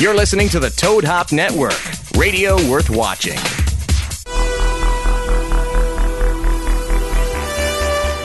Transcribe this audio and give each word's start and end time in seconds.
You're 0.00 0.16
listening 0.16 0.48
to 0.48 0.58
the 0.58 0.70
Toad 0.70 1.04
Hop 1.04 1.30
Network, 1.30 1.78
radio 2.16 2.56
worth 2.68 2.90
watching. 2.90 3.38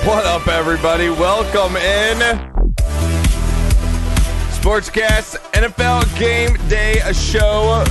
What 0.03 0.25
up, 0.25 0.47
everybody? 0.47 1.09
Welcome 1.09 1.77
in. 1.77 2.17
Sportscast 4.49 5.37
NFL 5.51 6.17
Game 6.17 6.57
Day 6.69 7.01
a 7.03 7.13
show. 7.13 7.85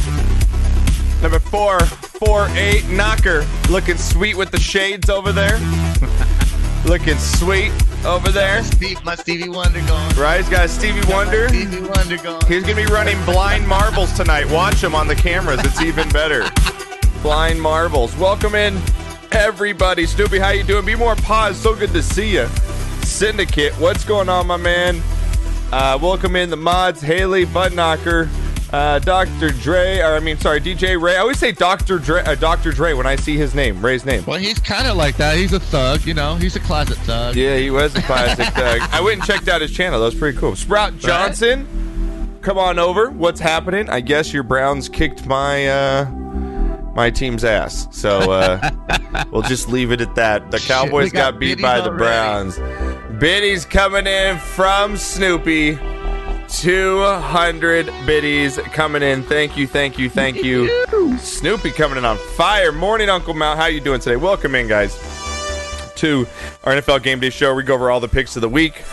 Number 1.22 1.38
four, 1.38 1.79
four, 1.79 2.48
eight, 2.56 2.84
knocker. 2.88 3.46
Looking 3.70 3.96
sweet 3.96 4.36
with 4.36 4.50
the 4.50 4.58
shades 4.58 5.08
over 5.08 5.30
there. 5.30 5.56
Looking 6.84 7.16
sweet 7.16 7.70
over 8.04 8.30
there. 8.30 8.62
Steve, 8.62 9.02
my 9.04 9.14
Stevie 9.14 9.48
Wonder 9.48 9.80
going. 9.86 10.16
Right? 10.16 10.38
He's 10.38 10.48
got 10.48 10.70
Stevie 10.70 11.06
Wonder. 11.12 11.48
Stevie 11.48 11.80
Wonder 11.80 12.16
going. 12.18 12.46
He's 12.46 12.64
to 12.64 12.74
be 12.74 12.86
running 12.86 13.22
blind 13.24 13.66
marbles 13.66 14.12
tonight. 14.12 14.48
Watch 14.50 14.82
him 14.82 14.94
on 14.94 15.06
the 15.06 15.14
cameras. 15.14 15.60
It's 15.64 15.80
even 15.80 16.09
better. 16.10 16.45
blind 17.23 17.60
marbles. 17.60 18.16
Welcome 18.16 18.54
in, 18.54 18.80
everybody. 19.32 20.06
Snoopy, 20.06 20.38
how 20.38 20.50
you 20.50 20.64
doing? 20.64 20.84
Be 20.84 20.95
more 20.95 21.16
pause. 21.16 21.56
So 21.56 21.74
good 21.74 21.92
to 21.92 22.02
see 22.02 22.34
you. 22.34 22.46
Syndicate, 23.02 23.73
what's 23.74 24.04
going 24.04 24.28
on, 24.28 24.46
my 24.46 24.56
man? 24.56 25.02
Uh, 25.73 25.98
welcome 26.01 26.37
in 26.37 26.51
the 26.51 26.56
mods. 26.56 27.01
Haley, 27.01 27.45
Butt 27.45 27.73
Knocker, 27.73 28.28
uh, 28.72 28.98
Dr. 28.98 29.50
Dre, 29.50 29.98
or 30.00 30.14
I 30.14 30.20
mean, 30.20 30.38
sorry, 30.38 30.60
DJ 30.60 31.00
Ray. 31.00 31.16
I 31.16 31.20
always 31.20 31.38
say 31.38 31.52
Dr. 31.52 31.98
Dre, 31.98 32.22
uh, 32.22 32.34
Dr. 32.34 32.70
Dre 32.72 32.92
when 32.92 33.06
I 33.06 33.16
see 33.16 33.36
his 33.36 33.54
name, 33.54 33.84
Ray's 33.84 34.04
name. 34.04 34.24
Well, 34.26 34.38
he's 34.38 34.59
kind 34.59 34.86
of 34.86 34.96
like 34.96 35.16
that. 35.16 35.36
He's 35.36 35.52
a 35.52 35.60
thug, 35.60 36.04
you 36.04 36.14
know. 36.14 36.34
He's 36.36 36.56
a 36.56 36.60
closet 36.60 36.98
thug. 36.98 37.36
Yeah, 37.36 37.56
he 37.56 37.70
was 37.70 37.95
a 37.96 38.02
classic 38.02 38.46
thug. 38.54 38.80
I 38.92 39.00
went 39.00 39.20
and 39.20 39.24
checked 39.24 39.48
out 39.48 39.60
his 39.60 39.73
channel. 39.73 40.00
That 40.00 40.06
was 40.06 40.14
pretty 40.14 40.38
cool. 40.38 40.54
Sprout 40.54 40.98
Johnson, 40.98 42.38
come 42.42 42.59
on 42.59 42.78
over. 42.78 43.10
What's 43.10 43.40
happening? 43.40 43.88
I 43.88 44.00
guess 44.00 44.32
your 44.32 44.42
Browns 44.42 44.88
kicked 44.88 45.26
my 45.26 45.66
uh, 45.68 46.10
my 46.95 47.10
team's 47.10 47.45
ass. 47.45 47.88
So 47.90 48.32
uh, 48.32 49.26
we'll 49.30 49.43
just 49.43 49.68
leave 49.68 49.93
it 49.93 50.00
at 50.00 50.15
that. 50.16 50.50
The 50.50 50.59
Cowboys 50.59 51.04
we 51.04 51.10
got 51.10 51.32
got, 51.32 51.40
beat 51.40 51.62
by 51.62 51.80
the. 51.80 51.90
Browns. 51.90 52.59
Biddy's 53.18 53.65
coming 53.65 54.06
in 54.06 54.38
from 54.38 54.96
Snoopy. 54.96 55.78
200 56.49 57.87
biddies 58.07 58.57
coming 58.73 59.02
in. 59.02 59.23
Thank 59.23 59.57
you, 59.57 59.66
thank 59.66 59.99
you, 59.99 60.09
thank 60.10 60.43
you. 60.43 60.87
Snoopy 61.18 61.71
coming 61.73 61.99
in 61.99 62.05
on 62.05 62.16
fire. 62.16 62.73
Morning, 62.73 63.09
Uncle 63.09 63.35
Mount. 63.35 63.59
How 63.59 63.66
you 63.66 63.80
doing 63.80 64.00
today? 64.00 64.16
Welcome 64.16 64.55
in, 64.55 64.69
guys 64.69 64.97
to 65.99 66.27
our 66.62 66.75
NFL 66.75 67.03
Game 67.03 67.19
Day 67.19 67.31
show. 67.31 67.55
We 67.55 67.65
go 67.65 67.75
over 67.75 67.91
all 67.91 67.99
the 67.99 68.09
picks 68.09 68.37
of 68.37 68.43
the 68.43 68.49
week 68.49 68.84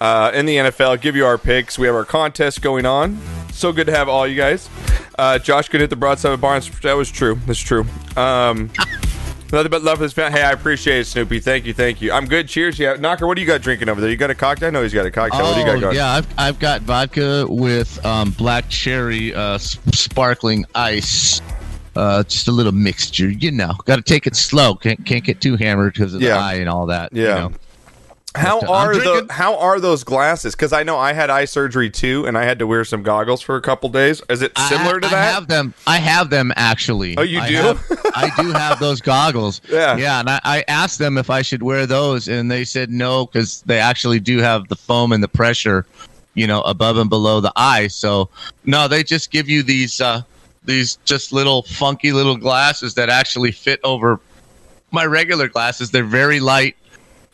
uh, 0.00 0.30
in 0.34 0.46
the 0.46 0.56
NFL, 0.56 1.00
give 1.00 1.16
you 1.16 1.24
our 1.24 1.38
picks. 1.38 1.78
We 1.78 1.86
have 1.86 1.96
our 1.96 2.04
contest 2.04 2.60
going 2.62 2.86
on. 2.86 3.18
So 3.52 3.72
good 3.72 3.86
to 3.86 3.92
have 3.96 4.08
all 4.08 4.26
you 4.26 4.36
guys. 4.36 4.68
Uh, 5.18 5.38
Josh 5.38 5.68
could 5.68 5.80
hit 5.80 5.90
the 5.90 5.96
broadside 5.96 6.32
of 6.32 6.40
Barnes. 6.40 6.70
That 6.80 6.94
was 6.94 7.10
true. 7.10 7.36
That's 7.46 7.58
true. 7.58 7.86
Um, 8.16 8.70
nothing 9.52 9.70
but 9.70 9.82
love 9.82 9.98
for 9.98 10.04
this 10.04 10.12
fan. 10.12 10.32
Hey, 10.32 10.42
I 10.42 10.52
appreciate 10.52 11.00
it, 11.00 11.04
Snoopy. 11.06 11.40
Thank 11.40 11.66
you, 11.66 11.74
thank 11.74 12.00
you. 12.00 12.12
I'm 12.12 12.26
good. 12.26 12.48
Cheers. 12.48 12.78
Yeah, 12.78 12.94
Knocker. 12.94 13.26
What 13.26 13.34
do 13.36 13.40
you 13.40 13.46
got 13.46 13.62
drinking 13.62 13.88
over 13.88 14.00
there? 14.00 14.10
You 14.10 14.16
got 14.16 14.30
a 14.30 14.34
cocktail? 14.34 14.68
I 14.68 14.70
know 14.70 14.82
he's 14.82 14.94
got 14.94 15.06
a 15.06 15.10
cocktail. 15.10 15.42
what 15.42 15.54
do 15.54 15.60
you 15.60 15.66
got 15.66 15.76
Oh, 15.76 15.80
going? 15.80 15.96
yeah, 15.96 16.12
I've, 16.12 16.26
I've 16.38 16.58
got 16.58 16.82
vodka 16.82 17.46
with 17.48 18.04
um, 18.04 18.30
black 18.32 18.68
cherry 18.68 19.34
uh, 19.34 19.58
sparkling 19.58 20.64
ice. 20.74 21.40
Uh, 21.96 22.22
just 22.22 22.46
a 22.46 22.52
little 22.52 22.70
mixture, 22.72 23.28
you 23.28 23.50
know. 23.50 23.72
Got 23.84 23.96
to 23.96 24.02
take 24.02 24.26
it 24.28 24.36
slow. 24.36 24.74
Can't 24.76 25.04
can't 25.04 25.24
get 25.24 25.40
too 25.40 25.56
hammered 25.56 25.92
because 25.94 26.14
of 26.14 26.22
Yeah. 26.22 26.34
the 26.34 26.38
eye 26.40 26.54
and 26.54 26.68
all 26.68 26.86
that. 26.86 27.12
you 27.12 27.24
Yeah. 27.24 27.34
know. 27.34 27.52
How 28.36 28.60
are 28.60 28.94
the 28.94 29.26
How 29.28 29.58
are 29.58 29.80
those 29.80 30.04
glasses? 30.04 30.54
Because 30.54 30.72
I 30.72 30.84
know 30.84 30.96
I 30.96 31.12
had 31.12 31.30
eye 31.30 31.46
surgery 31.46 31.90
too, 31.90 32.26
and 32.26 32.38
I 32.38 32.44
had 32.44 32.60
to 32.60 32.66
wear 32.66 32.84
some 32.84 33.02
goggles 33.02 33.42
for 33.42 33.56
a 33.56 33.60
couple 33.60 33.88
days. 33.88 34.22
Is 34.28 34.40
it 34.40 34.56
similar 34.56 34.96
I, 34.96 35.00
to 35.00 35.06
I 35.06 35.10
that? 35.10 35.14
I 35.14 35.32
have 35.32 35.46
them. 35.48 35.74
I 35.86 35.96
have 35.98 36.30
them 36.30 36.52
actually. 36.54 37.16
Oh, 37.18 37.22
you 37.22 37.40
I 37.40 37.48
do? 37.48 37.54
have- 37.56 37.90
I 38.14 38.30
do 38.40 38.52
have 38.52 38.78
those 38.78 39.00
goggles. 39.00 39.60
Yeah. 39.68 39.96
yeah. 39.96 40.20
And 40.20 40.30
I, 40.30 40.40
I 40.44 40.64
asked 40.68 40.98
them 41.00 41.18
if 41.18 41.28
I 41.28 41.42
should 41.42 41.62
wear 41.62 41.86
those, 41.86 42.28
and 42.28 42.50
they 42.50 42.64
said 42.64 42.90
no 42.90 43.26
because 43.26 43.62
they 43.62 43.78
actually 43.78 44.20
do 44.20 44.38
have 44.38 44.68
the 44.68 44.76
foam 44.76 45.10
and 45.12 45.22
the 45.22 45.28
pressure, 45.28 45.84
you 46.34 46.46
know, 46.46 46.62
above 46.62 46.98
and 46.98 47.10
below 47.10 47.40
the 47.40 47.52
eye. 47.56 47.88
So 47.88 48.28
no, 48.64 48.86
they 48.86 49.02
just 49.02 49.32
give 49.32 49.48
you 49.48 49.64
these 49.64 50.00
uh, 50.00 50.22
these 50.64 50.96
just 51.04 51.32
little 51.32 51.62
funky 51.62 52.12
little 52.12 52.36
glasses 52.36 52.94
that 52.94 53.08
actually 53.08 53.50
fit 53.50 53.80
over 53.82 54.20
my 54.92 55.04
regular 55.04 55.48
glasses. 55.48 55.90
They're 55.90 56.04
very 56.04 56.38
light. 56.38 56.76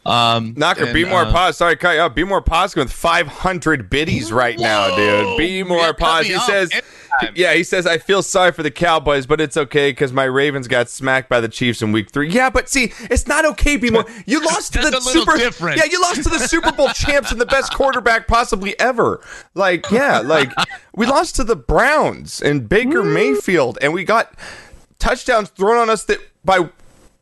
Um, 0.07 0.55
Knocker, 0.55 0.85
and, 0.85 0.95
be 0.95 1.05
more 1.05 1.23
uh, 1.23 1.33
positive. 1.33 1.57
Sorry, 1.57 1.77
cut 1.77 1.97
you 1.97 2.01
up. 2.01 2.15
Be 2.15 2.25
more 2.25 2.41
positive 2.41 2.85
with 2.85 2.93
500 2.93 3.91
biddies 3.91 4.33
right 4.33 4.59
now, 4.59 4.95
dude. 4.95 5.37
Be 5.37 5.63
more 5.63 5.93
positive. 5.95 6.37
He 6.37 6.47
says, 6.47 6.71
anytime. 6.73 7.35
yeah, 7.35 7.55
he 7.55 7.65
says, 7.65 7.87
I 7.87 7.99
feel 7.99 8.23
sorry 8.23 8.53
for 8.53 8.63
the 8.63 8.71
Cowboys, 8.71 9.27
but 9.27 9.41
it's 9.41 9.57
okay 9.57 9.91
because 9.91 10.13
my 10.13 10.25
Ravens 10.25 10.69
got 10.69 10.89
smacked 10.89 11.29
by 11.29 11.41
the 11.41 11.49
Chiefs 11.49 11.83
in 11.83 11.93
week 11.93 12.11
three. 12.11 12.31
Yeah, 12.31 12.51
but 12.51 12.69
see, 12.69 12.93
it's 13.11 13.27
not 13.27 13.45
okay, 13.45 13.77
Be 13.77 13.91
more. 13.91 14.05
You 14.27 14.45
lost 14.45 14.73
to 14.75 14.79
the 14.81 15.01
Super 15.01 15.37
different. 15.37 15.79
Yeah, 15.79 15.85
you 15.91 16.01
lost 16.01 16.23
to 16.23 16.29
the 16.29 16.39
Super 16.39 16.73
Bowl 16.73 16.89
champs 16.95 17.33
and 17.33 17.41
the 17.41 17.47
best 17.47 17.75
quarterback 17.75 18.27
possibly 18.27 18.79
ever. 18.79 19.21
Like, 19.55 19.91
yeah, 19.91 20.21
like 20.21 20.53
we 20.95 21.07
lost 21.07 21.37
to 21.37 21.45
the 21.45 21.57
Browns 21.57 22.41
and 22.41 22.69
Baker 22.69 23.03
Mayfield, 23.03 23.79
and 23.81 23.93
we 23.93 24.05
got 24.05 24.35
touchdowns 24.99 25.51
thrown 25.51 25.77
on 25.77 25.91
us 25.91 26.05
that 26.05 26.19
by 26.45 26.69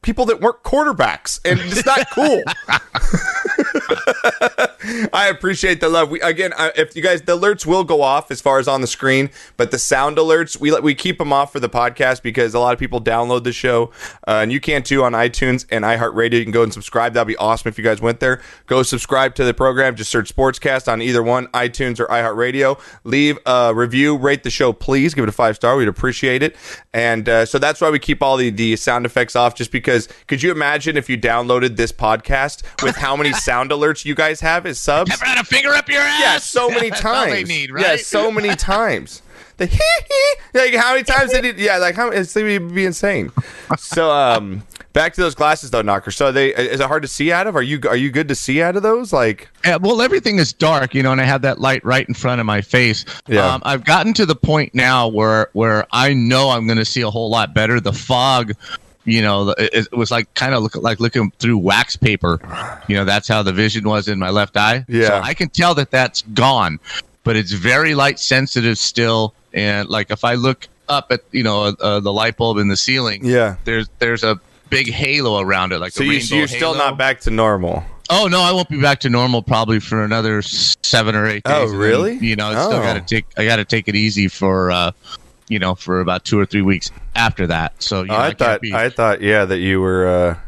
people 0.05 0.27
that 0.27 0.41
weren't 0.41 0.63
quarterbacks, 0.63 1.41
and 1.45 1.59
it's 1.61 1.85
not 1.85 2.07
cool. 2.11 2.43
I 5.13 5.29
appreciate 5.29 5.81
the 5.81 5.89
love. 5.89 6.11
We 6.11 6.21
again, 6.21 6.53
I, 6.57 6.73
if 6.77 6.95
you 6.95 7.03
guys, 7.03 7.23
the 7.23 7.37
alerts 7.37 7.67
will 7.67 7.85
go 7.85 8.03
off 8.03 8.31
as 8.31 8.41
far 8.41 8.59
as 8.59 8.69
on 8.69 8.81
the 8.81 8.87
screen, 8.87 9.31
but 9.57 9.71
the 9.71 9.79
sound 9.79 10.17
alerts 10.17 10.59
we 10.59 10.71
we 10.81 10.95
keep 10.95 11.19
them 11.19 11.33
off 11.33 11.53
for 11.53 11.61
the 11.61 11.69
podcast 11.69 12.23
because 12.23 12.55
a 12.55 12.59
lot 12.59 12.73
of 12.73 12.79
people 12.79 13.01
download 13.01 13.45
the 13.45 13.53
show, 13.53 13.91
uh, 14.29 14.41
and 14.43 14.53
you 14.53 14.61
can 14.61 14.83
too 14.83 15.03
on 15.03 15.13
iTunes 15.13 15.67
and 15.71 15.85
iHeartRadio. 15.85 16.35
You 16.35 16.45
can 16.45 16.53
go 16.53 16.63
and 16.63 16.73
subscribe. 16.73 17.15
That'd 17.15 17.27
be 17.27 17.37
awesome 17.37 17.69
if 17.69 17.79
you 17.79 17.85
guys 17.85 18.01
went 18.01 18.21
there. 18.21 18.41
Go 18.67 18.83
subscribe 18.83 19.35
to 19.37 19.45
the 19.45 19.55
program. 19.55 19.97
Just 19.97 20.11
search 20.11 20.35
Sportscast 20.35 20.91
on 20.91 21.03
either 21.03 21.23
one, 21.23 21.49
iTunes 21.49 21.99
or 21.99 22.07
iHeartRadio. 22.07 22.81
Leave 23.05 23.39
a 23.47 23.73
review, 23.75 24.17
rate 24.17 24.43
the 24.45 24.51
show, 24.51 24.73
please. 24.73 25.15
Give 25.15 25.25
it 25.25 25.29
a 25.29 25.33
five 25.33 25.57
star. 25.57 25.77
We'd 25.77 25.89
appreciate 25.89 26.43
it. 26.43 26.57
And 26.93 27.29
uh, 27.29 27.47
so 27.47 27.59
that's 27.59 27.81
why 27.81 27.91
we 27.91 27.99
keep 27.99 28.23
all 28.23 28.37
the 28.37 28.51
the 28.51 28.77
sound 28.77 29.07
effects 29.07 29.35
off. 29.35 29.55
Just 29.55 29.73
because, 29.73 30.09
could 30.27 30.43
you 30.43 30.53
imagine 30.53 30.97
if 30.97 31.09
you 31.09 31.19
downloaded 31.19 31.77
this 31.77 31.93
podcast 31.93 32.63
with 32.83 32.97
how 32.97 33.17
many 33.17 33.33
sound 33.45 33.64
alerts 33.71 34.05
you 34.05 34.15
guys 34.15 34.41
have 34.41 34.67
as 34.67 34.79
subs? 34.81 35.13
Ever 35.13 35.25
had 35.25 35.39
a 35.39 35.45
finger 35.45 35.71
up 35.71 35.89
your 35.89 36.01
ass? 36.01 36.21
Yeah, 36.21 36.39
so 36.39 36.69
many 36.69 36.91
That's 36.91 37.05
all 37.05 37.13
times. 37.15 37.33
they 37.33 37.45
need, 37.45 37.71
right? 37.71 37.83
Yeah, 37.83 37.97
so 37.97 38.31
many 38.31 38.55
times. 38.57 39.23
The 39.57 39.67
hee 39.67 39.79
hee. 39.79 40.35
Like 40.59 40.75
how 40.75 40.93
many 40.95 41.05
times 41.05 41.31
did 41.31 41.45
it? 41.45 41.59
Yeah, 41.59 41.79
like 41.79 41.95
how? 41.95 42.09
It's 42.11 42.37
it'd 42.37 42.75
be 42.75 42.85
insane. 42.85 43.31
So 43.79 44.11
um, 44.11 44.65
back 44.95 45.15
to 45.15 45.21
those 45.21 45.37
glasses 45.37 45.71
though, 45.71 45.81
Knocker. 45.83 46.11
So 46.11 46.33
they 46.33 46.53
is 46.53 46.81
it 46.81 46.87
hard 46.89 47.03
to 47.03 47.09
see 47.09 47.31
out 47.31 47.47
of? 47.47 47.55
Are 47.55 47.63
you 47.63 47.79
are 47.89 47.95
you 47.95 48.11
good 48.11 48.27
to 48.29 48.35
see 48.35 48.61
out 48.61 48.75
of 48.75 48.83
those? 48.83 49.13
Like 49.13 49.49
Yeah, 49.65 49.77
well, 49.77 50.03
everything 50.03 50.39
is 50.39 50.53
dark, 50.53 50.93
you 50.93 51.05
know, 51.05 51.13
and 51.13 51.21
I 51.21 51.25
have 51.25 51.43
that 51.43 51.61
light 51.61 51.85
right 51.85 52.07
in 52.09 52.15
front 52.15 52.41
of 52.41 52.47
my 52.47 52.63
face. 52.63 53.05
Yeah. 53.29 53.47
Um, 53.55 53.63
I've 53.65 53.85
gotten 53.85 54.13
to 54.15 54.27
the 54.27 54.35
point 54.35 54.75
now 54.75 55.07
where 55.07 55.51
where 55.53 55.87
I 55.93 56.15
know 56.15 56.51
I'm 56.51 56.67
going 56.67 56.79
to 56.79 56.85
see 56.85 57.03
a 57.03 57.11
whole 57.11 57.31
lot 57.31 57.55
better. 57.55 57.79
The 57.79 57.93
fog, 57.93 58.55
you 59.05 59.23
know, 59.23 59.51
it, 59.51 59.89
it 59.93 59.93
was 59.93 60.11
like 60.11 60.33
kind 60.35 60.55
of 60.55 60.63
look, 60.63 60.75
like 60.77 61.01
looking 61.01 61.31
through 61.39 61.59
wax 61.59 61.97
paper. 61.97 62.39
You 62.89 62.97
know, 62.97 63.05
that's 63.05 63.29
how 63.29 63.43
the 63.43 63.53
vision 63.53 63.89
was 63.89 64.09
in 64.09 64.19
my 64.19 64.31
left 64.31 64.57
eye. 64.57 64.85
Yeah. 64.89 65.09
so 65.09 65.21
I 65.23 65.35
can 65.35 65.49
tell 65.51 65.75
that 65.77 65.91
that's 65.91 66.23
gone, 66.23 66.79
but 67.23 67.37
it's 67.37 67.53
very 67.53 67.95
light 67.95 68.19
sensitive 68.19 68.79
still. 68.79 69.35
And 69.53 69.89
like 69.89 70.11
if 70.11 70.25
I 70.25 70.35
look 70.35 70.67
up 70.89 71.11
at 71.13 71.21
you 71.33 71.43
know 71.43 71.65
uh, 71.81 72.01
the 72.01 72.13
light 72.13 72.37
bulb 72.37 72.59
in 72.59 72.69
the 72.69 72.77
ceiling, 72.77 73.25
Yeah. 73.25 73.57
there's 73.65 73.89
there's 73.99 74.25
a 74.25 74.41
big 74.71 74.91
halo 74.91 75.39
around 75.41 75.73
it, 75.73 75.79
like 75.79 75.93
so 75.93 76.03
a 76.03 76.07
you 76.07 76.13
rainbow 76.19 76.37
you're 76.37 76.49
still 76.49 76.75
not 76.75 76.99
back 76.99 77.21
to 77.21 77.31
normal. 77.31 77.85
Oh 78.11 78.27
no, 78.27 78.41
I 78.41 78.53
won't 78.53 78.69
be 78.69 78.81
back 78.81 79.01
to 79.01 79.09
normal 79.11 79.41
probably 79.43 79.81
for 79.81 80.05
another 80.05 80.43
seven 80.43 81.15
or 81.15 81.27
eight 81.27 81.43
days. 81.45 81.55
Oh, 81.55 81.63
and 81.63 81.73
then, 81.73 81.79
really? 81.79 82.19
you 82.19 82.37
know, 82.37 82.49
I 82.49 82.53
still 82.53 82.79
Oh. 82.81 82.83
got 82.83 82.95
to 82.95 83.01
take. 83.01 83.25
I 83.39 83.47
got 83.47 83.57
to 83.57 83.65
take 83.65 83.89
it 83.89 83.97
easy 83.97 84.29
for, 84.29 84.71
uh, 84.71 84.91
you 85.55 85.59
know, 85.59 85.75
for 85.75 86.01
about 86.01 86.25
two 86.25 86.39
or 86.39 86.45
three 86.45 86.61
weeks 86.63 86.91
after 87.15 87.47
that. 87.47 87.83
So 87.83 88.03
you 88.03 88.09
know, 88.09 88.17
Oh, 88.17 88.19
I 88.19 88.27
can't 88.27 88.39
thought 88.39 88.61
be- 88.61 88.75
I 88.75 88.89
thought 88.91 89.23
yeah 89.23 89.47
that 89.47 89.59
you 89.61 89.81
were 89.81 90.07
uh, 90.07 90.39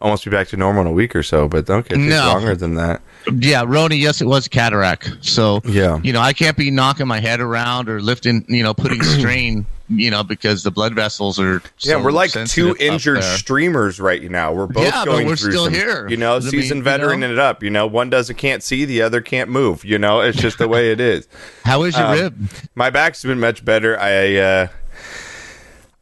almost 0.00 0.24
be 0.24 0.30
back 0.30 0.48
to 0.48 0.56
normal 0.56 0.82
in 0.82 0.86
a 0.88 0.92
week 0.92 1.14
or 1.14 1.22
so, 1.22 1.48
but 1.48 1.68
okay, 1.68 1.94
it 1.94 1.98
No. 1.98 2.26
longer 2.28 2.54
than 2.56 2.76
that. 2.76 3.02
Yeah, 3.32 3.64
Roni. 3.64 3.98
Yes, 4.00 4.20
it 4.20 4.26
was 4.26 4.46
a 4.46 4.50
cataract. 4.50 5.10
So 5.20 5.60
Yeah. 5.64 5.98
you 6.02 6.12
know, 6.12 6.20
I 6.20 6.32
can't 6.32 6.56
be 6.56 6.70
knocking 6.70 7.06
my 7.06 7.20
head 7.20 7.40
around 7.40 7.88
or 7.88 8.00
lifting, 8.00 8.44
you 8.48 8.62
know, 8.62 8.74
putting 8.74 9.02
strain, 9.02 9.66
you 9.88 10.10
know, 10.10 10.22
because 10.22 10.62
the 10.62 10.70
blood 10.70 10.94
vessels 10.94 11.38
are. 11.38 11.62
Yeah, 11.80 11.94
so 11.94 12.02
we're 12.02 12.10
like 12.12 12.30
two 12.32 12.76
injured 12.80 13.22
streamers 13.22 14.00
right 14.00 14.22
now. 14.30 14.52
We're 14.52 14.66
both 14.66 14.84
Yeah, 14.84 15.04
but 15.04 15.24
we're 15.24 15.36
through 15.36 15.52
still 15.52 15.64
some, 15.64 15.74
here. 15.74 16.08
You 16.08 16.16
know, 16.16 16.40
seasoned 16.40 16.78
you 16.78 16.84
veteran 16.84 17.20
know? 17.20 17.30
it 17.30 17.38
up. 17.38 17.62
You 17.62 17.70
know, 17.70 17.86
one 17.86 18.10
doesn't 18.10 18.36
can't 18.36 18.62
see, 18.62 18.84
the 18.84 19.02
other 19.02 19.20
can't 19.20 19.50
move. 19.50 19.84
You 19.84 19.98
know, 19.98 20.20
it's 20.20 20.38
just 20.38 20.58
the 20.58 20.68
way 20.68 20.90
it 20.92 21.00
is. 21.00 21.28
How 21.64 21.82
is 21.84 21.96
your 21.96 22.06
Um, 22.06 22.12
rib? 22.12 22.50
My 22.74 22.90
back's 22.90 23.22
been 23.22 23.40
much 23.40 23.64
better. 23.64 23.98
I 23.98 24.36
uh, 24.36 24.68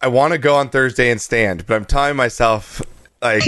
I 0.00 0.08
want 0.08 0.32
to 0.32 0.38
go 0.38 0.54
on 0.56 0.68
Thursday 0.68 1.10
and 1.10 1.20
stand, 1.20 1.66
but 1.66 1.74
I'm 1.74 1.84
telling 1.86 2.16
myself 2.16 2.82
Like 3.24 3.42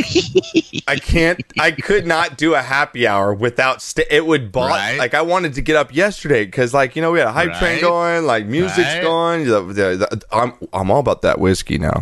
I 0.89 0.97
can't 0.97 1.39
I 1.59 1.71
could 1.71 2.07
not 2.07 2.39
do 2.39 2.55
a 2.55 2.63
happy 2.63 3.07
hour 3.07 3.35
without 3.35 3.83
st- 3.83 4.07
it 4.11 4.25
would 4.27 4.51
bother 4.51 4.71
Right. 4.73 4.99
like 4.99 5.13
I 5.13 5.21
wanted 5.21 5.53
to 5.55 5.61
get 5.61 5.77
up 5.77 5.95
yesterday 5.95 6.47
cuz 6.47 6.73
like 6.73 6.97
you 6.97 7.03
know 7.03 7.13
we 7.13 7.19
had 7.19 7.29
a 7.29 7.33
hype 7.33 7.59
train 7.59 7.81
going, 7.83 8.25
like 8.25 8.47
music's 8.47 8.79
Right. 8.79 9.03
going. 9.03 9.45
The, 9.45 9.61
the, 9.63 9.97
the, 9.99 10.23
I'm 10.33 10.55
I'm 10.73 10.91
all 10.91 11.01
about 11.01 11.21
that 11.23 11.39
whiskey 11.39 11.77
now. 11.77 12.01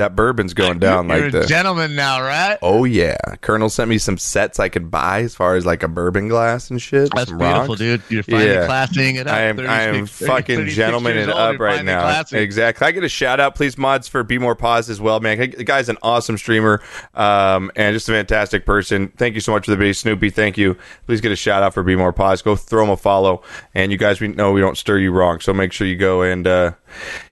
That 0.00 0.16
bourbon's 0.16 0.54
going 0.54 0.78
down 0.78 1.08
You're 1.10 1.24
like 1.26 1.34
a 1.34 1.40
the 1.40 1.46
gentleman 1.46 1.94
now, 1.94 2.22
right? 2.22 2.58
Oh 2.62 2.84
yeah, 2.84 3.18
Colonel 3.42 3.68
sent 3.68 3.90
me 3.90 3.98
some 3.98 4.16
sets 4.16 4.58
I 4.58 4.70
could 4.70 4.90
buy 4.90 5.20
as 5.22 5.34
far 5.34 5.56
as 5.56 5.66
like 5.66 5.82
a 5.82 5.88
bourbon 5.88 6.28
glass 6.28 6.70
and 6.70 6.80
shit. 6.80 7.10
That's 7.14 7.30
beautiful, 7.30 7.66
rocks. 7.68 7.78
dude. 7.78 8.02
You're 8.08 8.22
finally 8.22 8.46
Yeah. 8.50 8.64
classing 8.66 9.16
it 9.16 9.26
up. 9.26 9.34
I 9.34 9.42
am 9.42 9.60
I 9.60 9.82
am 9.82 10.06
36 10.06 10.26
fucking 10.26 10.56
36 10.56 10.76
gentleman 10.76 11.18
and 11.18 11.30
up 11.30 11.58
right 11.60 11.84
now. 11.84 12.00
classing. 12.00 12.38
Exactly. 12.38 12.86
I 12.86 12.92
get 12.92 13.04
a 13.04 13.08
shout 13.10 13.40
out, 13.40 13.54
please, 13.54 13.76
mods 13.76 14.08
for 14.08 14.22
Be 14.22 14.38
More 14.38 14.54
Pause 14.54 14.88
as 14.88 15.00
well, 15.02 15.20
man. 15.20 15.38
The 15.38 15.64
guy's 15.64 15.88
an 15.90 15.98
awesome 16.02 16.38
streamer 16.38 16.80
um, 17.14 17.70
and 17.76 17.94
just 17.94 18.08
a 18.08 18.12
fantastic 18.12 18.64
person. 18.64 19.08
Thank 19.18 19.34
you 19.34 19.40
so 19.42 19.52
much 19.52 19.66
for 19.66 19.70
the 19.72 19.76
video, 19.76 19.92
Snoopy. 19.92 20.30
Thank 20.30 20.56
you. 20.56 20.76
Please 21.06 21.20
get 21.20 21.30
a 21.30 21.36
shout 21.36 21.62
out 21.62 21.74
for 21.74 21.82
Be 21.82 21.94
More 21.94 22.12
Pause. 22.14 22.40
Go 22.42 22.56
throw 22.56 22.84
him 22.84 22.90
a 22.90 22.96
follow, 22.96 23.42
and 23.74 23.92
you 23.92 23.98
guys 23.98 24.18
we 24.20 24.28
know 24.28 24.50
we 24.52 24.62
don't 24.62 24.78
stir 24.78 24.96
you 24.98 25.12
wrong, 25.12 25.40
so 25.40 25.52
make 25.52 25.72
sure 25.72 25.86
you 25.86 25.96
go 25.96 26.22
and 26.22 26.46
uh, 26.46 26.72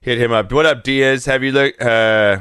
hit 0.02 0.18
him 0.18 0.32
up. 0.32 0.52
What 0.52 0.66
up, 0.66 0.82
Diaz? 0.84 1.24
Have 1.24 1.42
you 1.42 1.52
look? 1.52 1.80
Uh, 1.80 2.40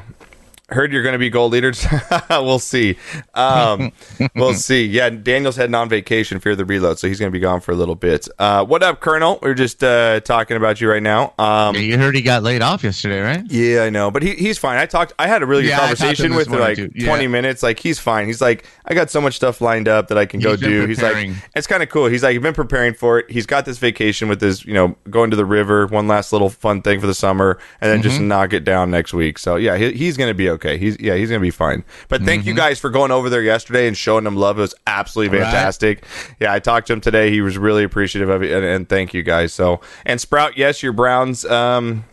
Heard 0.69 0.91
you're 0.91 1.01
going 1.01 1.13
to 1.13 1.19
be 1.19 1.29
gold 1.29 1.53
leaders. 1.53 1.85
we'll 2.29 2.59
see. 2.59 2.97
Um, 3.33 3.93
we'll 4.35 4.53
see. 4.55 4.85
Yeah, 4.85 5.09
Daniel's 5.09 5.55
heading 5.55 5.73
on 5.75 5.87
vacation 5.87 6.41
fear 6.41 6.57
the 6.57 6.65
reload, 6.65 6.99
so 6.99 7.07
he's 7.07 7.19
going 7.21 7.31
to 7.31 7.33
be 7.33 7.39
gone 7.39 7.61
for 7.61 7.71
a 7.71 7.75
little 7.75 7.95
bit. 7.95 8.27
Uh, 8.37 8.65
what 8.65 8.83
up, 8.83 8.99
Colonel? 8.99 9.39
We're 9.41 9.53
just 9.53 9.81
uh, 9.81 10.19
talking 10.19 10.57
about 10.57 10.81
you 10.81 10.89
right 10.91 11.01
now. 11.01 11.33
Um, 11.39 11.73
Yeah, 11.75 11.81
you 11.81 11.97
heard 11.97 12.15
he 12.15 12.21
got 12.21 12.43
laid 12.43 12.61
off 12.61 12.83
yesterday, 12.83 13.21
right? 13.21 13.43
yeah, 13.49 13.83
I 13.83 13.89
know, 13.89 14.11
but 14.11 14.23
he, 14.23 14.35
he's 14.35 14.57
fine. 14.57 14.77
I 14.77 14.85
talked. 14.87 15.13
I 15.17 15.27
had 15.27 15.41
a 15.41 15.45
really 15.45 15.63
good 15.63 15.69
Yeah, 15.69 15.77
to 15.77 15.81
him 15.83 15.95
conversation 15.95 16.35
with 16.35 16.47
him, 16.47 16.59
like. 16.59 16.77
Yeah. 16.77 17.05
twenty 17.07 17.27
minutes. 17.27 17.63
Like 17.63 17.79
he's 17.79 17.99
fine. 17.99 18.27
He's 18.27 18.41
like, 18.41 18.65
I 18.85 18.93
got 18.93 19.09
so 19.09 19.21
much 19.21 19.37
stuff 19.37 19.61
lined 19.61 19.87
up 19.87 20.09
that 20.09 20.17
I 20.17 20.25
can 20.25 20.41
go 20.41 20.51
He's 20.51 20.59
been 20.59 20.69
do. 20.69 20.85
He's 20.87 21.01
like, 21.01 21.29
it's 21.55 21.67
kind 21.67 21.81
of 21.81 21.87
cool. 21.87 22.07
He's 22.07 22.23
like, 22.23 22.33
you've 22.33 22.43
been 22.43 22.53
preparing 22.53 22.93
for 22.93 23.19
it. 23.19 23.31
He's 23.31 23.45
got 23.45 23.63
this 23.63 23.77
vacation 23.77 24.27
with 24.27 24.41
his, 24.41 24.65
you 24.65 24.73
know, 24.73 24.97
going 25.09 25.29
to 25.29 25.37
the 25.37 25.45
river, 25.45 25.87
one 25.87 26.09
last 26.09 26.33
little 26.33 26.49
fun 26.49 26.81
thing 26.81 26.99
for 26.99 27.07
the 27.07 27.13
summer, 27.15 27.57
and 27.79 27.89
then 27.89 27.99
Mm-hmm. 27.99 28.09
just 28.09 28.19
knock 28.19 28.51
it 28.51 28.65
down 28.65 28.91
next 28.91 29.13
week. 29.13 29.39
So 29.39 29.55
yeah, 29.55 29.77
he, 29.77 29.93
he's 29.93 30.17
gonna 30.17 30.33
be 30.33 30.49
okay. 30.49 30.56
He's 30.63 30.99
yeah, 30.99 31.15
he's 31.15 31.29
gonna 31.29 31.39
be 31.41 31.51
fine. 31.51 31.83
But 32.07 32.23
thank 32.23 32.41
Mm-hmm. 32.41 32.49
you 32.49 32.55
guys 32.55 32.79
for 32.79 32.89
going 32.89 33.11
over 33.11 33.29
there 33.29 33.41
yesterday 33.41 33.87
and 33.87 33.95
showing 33.97 34.25
him 34.25 34.35
love. 34.35 34.57
It 34.57 34.61
was 34.61 34.75
absolutely 34.87 35.37
Right. 35.37 35.45
fantastic. 35.45 36.03
Yeah, 36.39 36.53
I 36.53 36.59
talked 36.59 36.87
to 36.87 36.93
him 36.93 37.01
today. 37.01 37.29
He 37.31 37.41
was 37.41 37.57
really 37.57 37.83
appreciative 37.83 38.29
of 38.29 38.43
it, 38.43 38.51
and, 38.51 38.65
and 38.65 38.89
thank 38.89 39.13
you 39.13 39.23
guys. 39.23 39.53
So 39.53 39.81
and 40.05 40.19
Sprout, 40.21 40.57
yes, 40.57 40.81
your 40.83 40.93
Browns. 40.93 41.45
Um, 41.45 42.05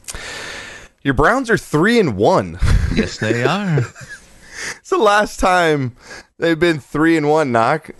your 1.03 1.15
Browns 1.15 1.51
are 1.51 1.59
three 1.59 1.99
and 2.01 2.17
one. 2.17 2.59
Yes, 2.95 3.19
they 3.19 3.45
are. 3.45 3.79
it's 4.79 4.91
the 4.91 4.97
last 4.99 5.39
time 5.41 5.97
they've 6.39 6.59
been 6.59 6.79
three 6.81 7.17
and 7.17 7.29
one. 7.29 7.53
Knock. 7.53 7.91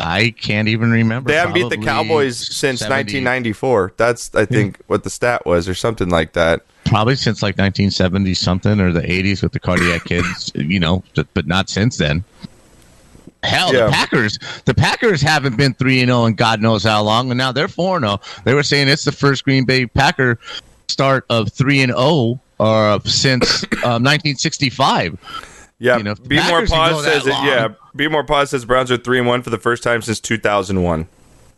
I 0.00 0.30
can't 0.30 0.68
even 0.68 0.90
remember. 0.90 1.28
They 1.28 1.36
haven't 1.36 1.54
beat 1.54 1.68
the 1.70 1.76
Cowboys 1.76 2.38
since 2.38 2.80
70 2.80 3.24
1994. 3.24 3.92
That's 3.96 4.34
I 4.34 4.44
think 4.46 4.78
what 4.86 5.04
the 5.04 5.10
stat 5.10 5.44
was, 5.44 5.68
or 5.68 5.74
something 5.74 6.08
like 6.08 6.32
that. 6.32 6.62
Probably 6.84 7.14
since 7.14 7.42
like 7.42 7.54
1970 7.58 8.34
something 8.34 8.80
or 8.80 8.90
the 8.92 9.02
80s 9.02 9.42
with 9.42 9.52
the 9.52 9.60
cardiac 9.60 10.04
kids, 10.04 10.50
you 10.54 10.80
know, 10.80 11.04
but- 11.34 11.46
not 11.46 11.68
since 11.68 11.96
then. 11.98 12.24
Hell, 13.44 13.74
Yeah. 13.74 13.86
the 13.86 13.92
Packers, 13.92 14.38
the 14.66 14.74
Packers 14.74 15.20
haven't 15.20 15.56
been 15.56 15.74
three 15.74 16.00
and 16.00 16.08
zero 16.08 16.26
in 16.26 16.34
God 16.34 16.60
knows 16.62 16.84
how 16.84 17.02
long, 17.02 17.30
and 17.30 17.38
now 17.38 17.50
they're 17.50 17.66
four 17.68 17.96
and 17.96 18.04
zero. 18.04 18.20
They 18.44 18.54
were 18.54 18.62
saying 18.62 18.88
it's 18.88 19.04
the 19.04 19.10
first 19.12 19.44
Green 19.44 19.64
Bay 19.64 19.86
Packer 19.86 20.38
start 20.88 21.24
of 21.28 21.52
three 21.52 21.80
and 21.82 21.90
zero 21.92 22.40
uh, 22.60 23.00
since 23.04 23.64
um, 23.84 24.04
1965. 24.04 25.18
Yeah, 25.82 25.96
You 25.96 26.04
know, 26.04 26.14
Be 26.14 26.36
more 26.48 26.64
pause 26.64 27.02
says 27.04 27.26
it. 27.26 27.30
Yeah, 27.30 27.68
Be 27.96 28.06
more 28.06 28.22
pause 28.22 28.50
says 28.50 28.64
Browns 28.64 28.92
are 28.92 28.96
three 28.96 29.18
and 29.18 29.26
one 29.26 29.42
for 29.42 29.50
the 29.50 29.58
first 29.58 29.82
time 29.82 30.00
since 30.00 30.20
2001. 30.20 31.08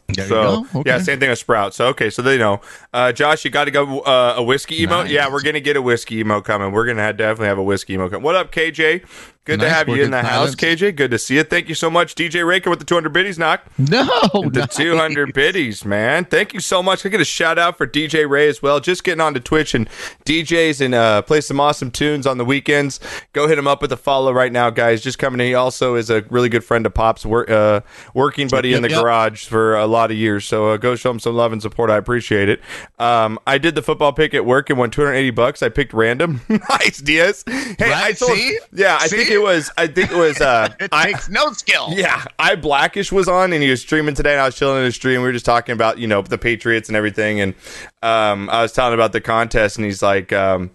There 0.08 0.26
So 0.26 0.34
you 0.60 0.68
go. 0.72 0.80
Okay. 0.80 0.90
yeah, 0.90 0.98
same 0.98 1.20
thing 1.20 1.28
with 1.28 1.38
Sprout. 1.38 1.74
So 1.74 1.88
okay, 1.88 2.08
so 2.10 2.22
they 2.22 2.38
know. 2.38 2.60
Uh, 2.92 3.12
Josh, 3.12 3.44
you 3.44 3.50
got 3.50 3.64
to 3.66 3.70
go 3.70 4.00
uh, 4.00 4.34
a 4.36 4.42
whiskey 4.42 4.80
emote. 4.86 5.04
Nice. 5.04 5.10
Yeah, 5.10 5.30
we're 5.30 5.42
gonna 5.42 5.60
get 5.60 5.76
a 5.76 5.82
whiskey 5.82 6.22
emote 6.24 6.44
coming. 6.44 6.72
We're 6.72 6.86
gonna 6.86 7.02
have, 7.02 7.16
definitely 7.16 7.48
have 7.48 7.58
a 7.58 7.62
whiskey 7.62 7.96
emote 7.96 8.10
coming. 8.10 8.22
What 8.22 8.34
up, 8.34 8.50
KJ? 8.52 9.04
Good 9.44 9.60
to 9.60 9.68
have 9.68 9.88
you 9.90 10.02
in 10.02 10.10
the 10.10 10.22
house, 10.22 10.52
silence. 10.52 10.80
KJ. 10.80 10.96
Good 10.96 11.10
to 11.10 11.18
see 11.18 11.34
you. 11.36 11.44
Thank 11.44 11.68
you 11.68 11.74
so 11.74 11.90
much, 11.90 12.14
DJ 12.14 12.46
Raker 12.46 12.70
with 12.70 12.78
the 12.78 12.84
200 12.86 13.12
biddies. 13.12 13.38
Knock. 13.38 13.62
No, 13.76 14.04
The 14.32 14.60
no. 14.60 14.66
200 14.66 15.34
biddies, 15.34 15.84
man. 15.84 16.24
Thank 16.24 16.54
you 16.54 16.60
so 16.60 16.82
much. 16.82 17.04
I 17.04 17.10
get 17.10 17.20
a 17.20 17.26
shout 17.26 17.58
out 17.58 17.76
for 17.76 17.86
DJ 17.86 18.26
Ray 18.28 18.48
as 18.48 18.62
well. 18.62 18.80
Just 18.80 19.04
getting 19.04 19.20
onto 19.20 19.40
Twitch 19.40 19.74
and 19.74 19.86
DJs 20.24 20.80
and 20.80 20.94
uh, 20.94 21.20
play 21.22 21.42
some 21.42 21.60
awesome 21.60 21.90
tunes 21.90 22.26
on 22.26 22.38
the 22.38 22.44
weekends. 22.44 23.00
Go 23.34 23.46
hit 23.46 23.58
him 23.58 23.66
up 23.68 23.82
with 23.82 23.92
a 23.92 23.96
follow 23.98 24.32
right 24.32 24.50
now, 24.50 24.70
guys. 24.70 25.02
Just 25.02 25.18
coming 25.18 25.40
in. 25.40 25.46
He 25.48 25.54
also 25.54 25.94
is 25.94 26.08
a 26.08 26.22
really 26.30 26.48
good 26.48 26.64
friend 26.64 26.86
of 26.86 26.94
Pop's, 26.94 27.26
wor- 27.26 27.50
uh, 27.50 27.80
working 28.14 28.48
buddy 28.48 28.72
in 28.72 28.80
the 28.80 28.88
Yep, 28.88 28.96
yep. 28.96 29.02
garage 29.04 29.46
for 29.46 29.76
a 29.76 29.86
lot 29.86 30.10
of 30.10 30.16
years. 30.16 30.46
So 30.46 30.68
uh, 30.70 30.76
go 30.78 30.96
show 30.96 31.10
him 31.10 31.18
some 31.20 31.34
love 31.34 31.52
and 31.52 31.60
support. 31.60 31.90
I 31.90 31.96
appreciate 31.98 32.48
it. 32.48 32.60
Um, 32.98 33.38
I 33.46 33.58
did 33.58 33.74
the 33.74 33.82
football 33.82 34.12
pick 34.14 34.32
at 34.32 34.46
work 34.46 34.70
and 34.70 34.78
won 34.78 34.90
280 34.90 35.30
bucks. 35.30 35.62
I 35.62 35.68
picked 35.68 35.92
random. 35.92 36.40
nice, 36.48 36.98
Diaz. 36.98 37.44
Hey, 37.46 37.74
I 37.80 37.90
Right, 38.04 38.16
told. 38.16 38.32
see? 38.32 38.58
Yeah, 38.72 38.96
I 39.00 39.08
think 39.08 39.28
See? 39.28 39.33
It 39.34 39.42
was. 39.42 39.70
I 39.76 39.86
think 39.86 40.10
it 40.10 40.16
was. 40.16 40.40
Uh, 40.40 40.72
it 40.80 40.88
I, 40.92 41.12
takes 41.12 41.28
no 41.28 41.52
skill. 41.52 41.88
yeah, 41.90 42.24
I 42.38 42.54
Blackish 42.54 43.12
was 43.12 43.28
on 43.28 43.52
and 43.52 43.62
he 43.62 43.70
was 43.70 43.80
streaming 43.82 44.14
today, 44.14 44.32
and 44.32 44.40
I 44.40 44.46
was 44.46 44.54
chilling 44.54 44.78
in 44.78 44.84
his 44.84 44.94
stream. 44.94 45.20
We 45.20 45.26
were 45.26 45.32
just 45.32 45.44
talking 45.44 45.72
about 45.72 45.98
you 45.98 46.06
know 46.06 46.22
the 46.22 46.38
Patriots 46.38 46.88
and 46.88 46.96
everything, 46.96 47.40
and 47.40 47.54
um, 48.02 48.48
I 48.50 48.62
was 48.62 48.72
telling 48.72 48.94
about 48.94 49.12
the 49.12 49.20
contest, 49.20 49.76
and 49.76 49.84
he's 49.84 50.02
like, 50.02 50.32
um, 50.32 50.70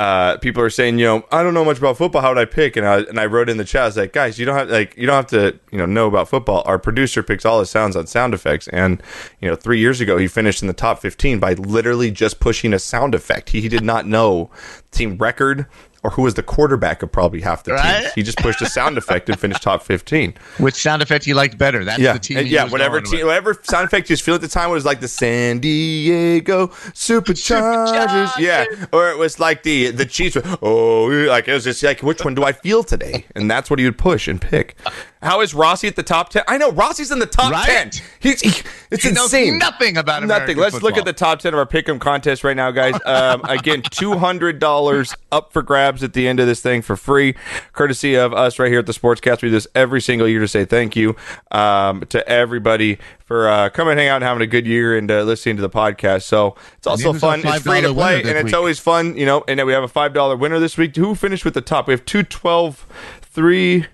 uh, 0.00 0.38
people 0.38 0.62
are 0.62 0.70
saying, 0.70 0.98
you 0.98 1.04
know, 1.04 1.24
I 1.30 1.42
don't 1.42 1.52
know 1.52 1.62
much 1.62 1.76
about 1.76 1.98
football. 1.98 2.22
How 2.22 2.30
would 2.30 2.38
I 2.38 2.46
pick? 2.46 2.76
And 2.76 2.86
I 2.86 3.00
and 3.00 3.20
I 3.20 3.26
wrote 3.26 3.50
in 3.50 3.58
the 3.58 3.66
chat, 3.66 3.82
I 3.82 3.86
was 3.86 3.96
like, 3.98 4.14
guys, 4.14 4.38
you 4.38 4.46
don't 4.46 4.56
have 4.56 4.70
like 4.70 4.96
you 4.96 5.06
don't 5.06 5.16
have 5.16 5.26
to 5.26 5.58
you 5.70 5.76
know 5.76 5.84
know 5.84 6.06
about 6.06 6.26
football. 6.26 6.62
Our 6.64 6.78
producer 6.78 7.22
picks 7.22 7.44
all 7.44 7.60
his 7.60 7.68
sounds 7.68 7.96
on 7.96 8.06
sound 8.06 8.32
effects, 8.32 8.66
and 8.68 9.02
you 9.42 9.48
know, 9.48 9.56
three 9.56 9.78
years 9.78 10.00
ago 10.00 10.16
he 10.16 10.26
finished 10.26 10.62
in 10.62 10.68
the 10.68 10.74
top 10.74 11.00
fifteen 11.00 11.38
by 11.38 11.52
literally 11.52 12.10
just 12.10 12.40
pushing 12.40 12.72
a 12.72 12.78
sound 12.78 13.14
effect. 13.14 13.50
He, 13.50 13.60
he 13.60 13.68
did 13.68 13.84
not 13.84 14.06
know 14.06 14.48
team 14.90 15.18
record. 15.18 15.66
Or 16.02 16.08
who 16.10 16.22
was 16.22 16.32
the 16.32 16.42
quarterback 16.42 17.02
of 17.02 17.12
probably 17.12 17.42
half 17.42 17.64
the 17.64 17.72
Right? 17.74 18.00
teams? 18.00 18.12
He 18.14 18.22
just 18.22 18.38
pushed 18.38 18.62
a 18.62 18.66
sound 18.66 18.96
effect 18.96 19.28
and 19.28 19.38
finished 19.38 19.62
top 19.62 19.82
fifteen. 19.82 20.32
Which 20.56 20.74
sound 20.76 21.02
effect 21.02 21.26
you 21.26 21.34
liked 21.34 21.58
better? 21.58 21.84
That's 21.84 21.98
Yeah, 22.00 22.14
the 22.14 22.18
team. 22.18 22.38
Uh, 22.38 22.40
yeah. 22.40 22.62
was 22.64 22.72
Whatever 22.72 23.02
team, 23.02 23.18
with. 23.18 23.26
whatever 23.26 23.58
sound 23.64 23.84
effect 23.84 24.08
you 24.08 24.14
was 24.14 24.20
feeling 24.22 24.36
at 24.38 24.40
the 24.42 24.48
time 24.48 24.70
was 24.70 24.86
like 24.86 25.00
the 25.00 25.08
San 25.08 25.58
Diego 25.58 26.68
Superchargers. 26.94 28.38
Yeah, 28.38 28.64
or 28.92 29.10
it 29.10 29.18
was 29.18 29.38
like 29.38 29.62
the 29.62 29.90
the 29.90 30.06
Chiefs. 30.06 30.36
were, 30.36 30.42
Oh, 30.62 31.04
like 31.28 31.48
it 31.48 31.52
was 31.52 31.64
just 31.64 31.82
like 31.82 32.02
which 32.02 32.24
one 32.24 32.34
do 32.34 32.44
I 32.44 32.52
feel 32.52 32.82
today? 32.82 33.26
And 33.34 33.50
that's 33.50 33.68
what 33.70 33.78
he 33.78 33.84
would 33.84 33.98
push 33.98 34.28
and 34.28 34.40
pick. 34.40 34.76
How 35.22 35.42
is 35.42 35.52
Rossi 35.52 35.86
at 35.86 35.96
the 35.96 36.02
top 36.02 36.30
ten? 36.30 36.42
I 36.48 36.56
know 36.56 36.70
Rossi's 36.72 37.10
in 37.10 37.18
the 37.18 37.26
top 37.26 37.52
Right? 37.52 37.66
ten. 37.66 37.90
He's 38.20 38.40
he, 38.40 38.62
it's 38.90 39.02
He 39.02 39.10
insane. 39.10 39.58
nothing 39.58 39.98
about 39.98 40.24
Nothing. 40.24 40.56
Let's 40.56 40.80
look 40.82 40.96
at 40.96 41.04
the 41.04 41.12
top 41.12 41.40
ten 41.40 41.52
of 41.52 41.58
our 41.58 41.66
pick'em 41.66 42.00
contest 42.00 42.42
right 42.42 42.56
now, 42.56 42.70
guys. 42.70 42.94
Um, 43.04 43.42
again, 43.48 43.82
two 43.82 44.16
hundred 44.16 44.58
dollars 44.60 45.14
up 45.30 45.52
for 45.52 45.60
grabs 45.62 46.02
at 46.02 46.14
the 46.14 46.26
end 46.26 46.40
of 46.40 46.46
this 46.46 46.60
thing 46.62 46.80
for 46.80 46.96
free, 46.96 47.34
courtesy 47.74 48.14
of 48.14 48.32
us 48.32 48.58
right 48.58 48.70
here 48.70 48.78
at 48.78 48.86
the 48.86 48.92
Sportscast. 48.92 49.42
We 49.42 49.48
do 49.48 49.50
this 49.50 49.66
every 49.74 50.00
single 50.00 50.26
year 50.26 50.40
to 50.40 50.48
say 50.48 50.64
thank 50.64 50.96
you 50.96 51.16
um, 51.50 52.00
to 52.08 52.26
everybody 52.26 52.98
for 53.26 53.46
uh, 53.46 53.68
coming, 53.68 53.98
hang 53.98 54.08
out, 54.08 54.16
and 54.16 54.24
having 54.24 54.42
a 54.42 54.46
good 54.46 54.66
year 54.66 54.96
and 54.96 55.10
uh, 55.10 55.22
listening 55.22 55.56
to 55.56 55.62
the 55.62 55.70
podcast. 55.70 56.22
So 56.22 56.56
it's 56.78 56.86
also 56.86 57.12
fun. 57.12 57.42
It's 57.44 57.62
free 57.62 57.82
to 57.82 57.92
play, 57.92 58.20
and 58.20 58.30
it's 58.30 58.44
week? 58.46 58.54
always 58.54 58.78
fun, 58.78 59.16
you 59.18 59.26
know. 59.26 59.44
And 59.46 59.64
we 59.66 59.72
have 59.74 59.82
a 59.84 59.88
five 59.88 60.14
dollar 60.14 60.34
winner 60.36 60.58
this 60.58 60.78
week. 60.78 60.96
Who 60.96 61.14
finished 61.14 61.44
with 61.44 61.52
the 61.54 61.60
top? 61.60 61.88
We 61.88 61.92
have 61.92 62.06
two 62.06 62.22
twelve, 62.22 62.86
three 63.20 63.86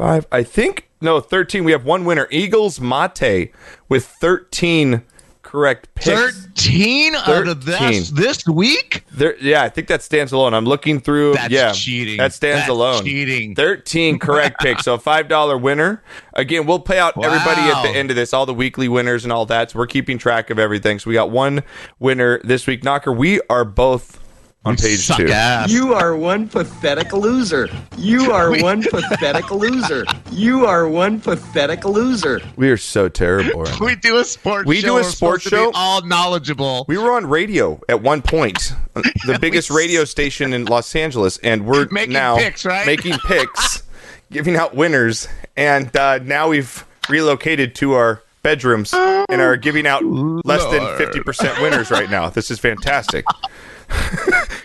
five, 0.00 0.26
I 0.32 0.42
think. 0.42 0.88
No, 1.02 1.20
13. 1.20 1.62
We 1.62 1.72
have 1.72 1.84
one 1.84 2.06
winner. 2.06 2.26
Eagles 2.30 2.80
Mate 2.80 3.52
with 3.88 4.06
13 4.06 5.02
correct 5.42 5.92
picks. 5.96 6.06
Thirteen 6.06 7.16
out 7.16 7.48
of 7.48 7.64
this 7.64 8.10
this 8.10 8.46
week. 8.46 9.04
There, 9.10 9.36
yeah, 9.38 9.62
I 9.62 9.68
think 9.68 9.88
that 9.88 10.00
stands 10.00 10.30
alone. 10.30 10.54
I'm 10.54 10.64
looking 10.64 11.00
through. 11.00 11.34
That's 11.34 11.52
yeah, 11.52 11.72
cheating. 11.72 12.18
That 12.18 12.32
stands 12.32 12.60
That's 12.60 12.70
alone. 12.70 13.04
cheating. 13.04 13.56
13 13.56 14.18
correct 14.20 14.60
picks. 14.60 14.84
So 14.84 14.94
a 14.94 14.98
five 14.98 15.26
dollar 15.26 15.58
winner. 15.58 16.04
Again, 16.34 16.66
we'll 16.66 16.78
pay 16.78 17.00
out 17.00 17.14
everybody 17.22 17.62
at 17.62 17.82
the 17.82 17.88
end 17.88 18.10
of 18.10 18.16
this, 18.16 18.32
all 18.32 18.46
the 18.46 18.54
weekly 18.54 18.86
winners 18.86 19.24
and 19.24 19.32
all 19.32 19.44
that. 19.46 19.72
So 19.72 19.80
we're 19.80 19.88
keeping 19.88 20.18
track 20.18 20.50
of 20.50 20.58
everything. 20.60 21.00
So 21.00 21.10
we 21.10 21.14
got 21.14 21.30
one 21.30 21.64
winner 21.98 22.40
this 22.44 22.68
week. 22.68 22.84
Knocker, 22.84 23.12
we 23.12 23.40
are 23.50 23.64
both 23.64 24.19
on 24.64 24.76
page 24.76 25.00
Suck 25.00 25.16
two. 25.18 25.28
ass. 25.30 25.70
You 25.70 25.94
are 25.94 26.14
one 26.14 26.46
pathetic 26.48 27.12
loser. 27.12 27.68
You 27.96 28.30
are 28.32 28.50
one 28.60 28.82
pathetic 28.82 29.50
loser. 29.50 30.04
You 30.30 30.66
are 30.66 30.86
one 30.88 31.18
pathetic 31.20 31.84
loser. 31.84 32.40
We 32.56 32.68
are 32.70 32.76
so 32.76 33.08
terrible. 33.08 33.62
right 33.64 33.80
we 33.80 33.94
do 33.96 34.18
a 34.18 34.24
sports. 34.24 34.64
Show. 34.64 34.68
We 34.68 34.80
show. 34.80 34.86
do 34.88 34.92
a 34.92 34.94
We're 34.96 35.02
sports 35.04 35.44
supposed 35.44 35.44
to 35.44 35.70
be 35.70 35.72
show? 35.74 35.78
all 35.80 36.02
knowledgeable. 36.06 36.84
We 36.88 36.98
were 36.98 37.12
on 37.12 37.26
radio 37.26 37.80
at 37.88 38.02
one 38.02 38.20
point, 38.22 38.74
the 38.94 39.38
biggest 39.40 39.70
radio 39.70 40.04
station 40.04 40.52
in 40.52 40.66
Los 40.66 40.94
Angeles, 40.94 41.38
and 41.38 41.64
we're 41.66 41.86
Making 41.90 42.12
now 42.12 42.36
picks, 42.36 42.66
right? 42.66 42.84
making 42.86 43.16
picks, 43.26 43.82
giving 44.30 44.56
out 44.56 44.74
winners, 44.74 45.26
and 45.56 45.94
uh, 45.96 46.18
now 46.18 46.48
we've 46.48 46.84
relocated 47.08 47.74
to 47.76 47.94
our 47.94 48.22
bedrooms 48.42 48.92
and 48.94 49.40
are 49.40 49.56
giving 49.56 49.86
out 49.86 50.02
less 50.04 50.64
than 50.70 50.96
fifty 50.98 51.20
percent 51.20 51.60
winners 51.60 51.90
right 51.90 52.10
now. 52.10 52.28
This 52.30 52.50
is 52.50 52.58
fantastic. 52.58 53.24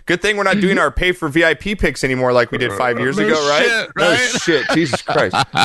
Good 0.06 0.22
thing 0.22 0.38
we're 0.38 0.44
not 0.44 0.60
doing 0.60 0.78
our 0.78 0.92
pay 0.92 1.12
for 1.14 1.30
VIP 1.30 1.80
picks 1.80 2.04
anymore 2.04 2.32
like 2.32 2.52
we 2.52 2.60
did 2.60 2.72
five 2.74 3.00
years 3.00 3.18
ago, 3.18 3.34
right? 3.50 3.66
shit, 3.66 3.90
No 3.98 4.10
right? 4.12 4.20
shit. 4.20 4.66
Jesus 4.74 5.02
Christ. 5.02 5.36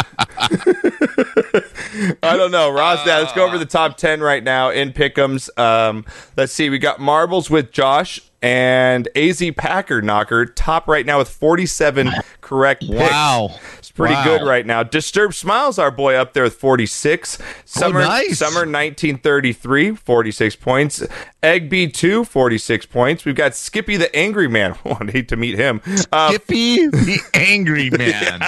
I 2.22 2.36
don't 2.36 2.50
know. 2.50 2.70
Ross, 2.72 3.04
Dad, 3.04 3.18
let's 3.20 3.32
go 3.34 3.46
over 3.46 3.58
the 3.58 3.66
top 3.66 3.96
10 3.96 4.20
right 4.20 4.42
now 4.42 4.70
in 4.70 4.92
Pick'ems. 4.92 5.50
Um, 5.58 6.04
let's 6.36 6.52
see. 6.52 6.70
We 6.70 6.78
got 6.78 7.00
Marbles 7.00 7.50
with 7.50 7.70
Josh 7.70 8.20
and 8.42 9.08
AZ 9.14 9.42
Packer 9.58 10.00
Knocker, 10.00 10.46
top 10.46 10.88
right 10.88 11.04
now 11.04 11.18
with 11.18 11.28
47 11.28 12.10
correct 12.40 12.80
picks. 12.82 12.94
Wow. 12.98 13.58
It's 13.90 13.96
pretty 13.96 14.14
Wow. 14.14 14.24
good 14.38 14.46
right 14.46 14.64
now. 14.64 14.84
Disturbed 14.84 15.34
Smiles, 15.34 15.76
our 15.76 15.90
boy, 15.90 16.14
up 16.14 16.32
there 16.32 16.44
with 16.44 16.54
46. 16.54 17.38
Summer, 17.64 18.02
Oh, 18.02 18.04
nice. 18.08 18.38
Summer 18.38 18.64
1933, 18.64 19.96
46 19.96 20.54
points. 20.54 21.02
Egg 21.42 21.68
B2, 21.68 22.24
46 22.24 22.86
points. 22.86 23.24
We've 23.24 23.34
got 23.34 23.56
Skippy 23.56 23.96
the 23.96 24.14
Angry 24.14 24.46
Man. 24.46 24.76
Oh, 24.84 24.96
I'd 25.00 25.10
hate 25.10 25.28
to 25.30 25.36
meet 25.36 25.56
him. 25.58 25.80
Uh, 26.12 26.28
Skippy 26.30 26.86
the 26.86 27.18
angry 27.34 27.90
man. 27.90 28.40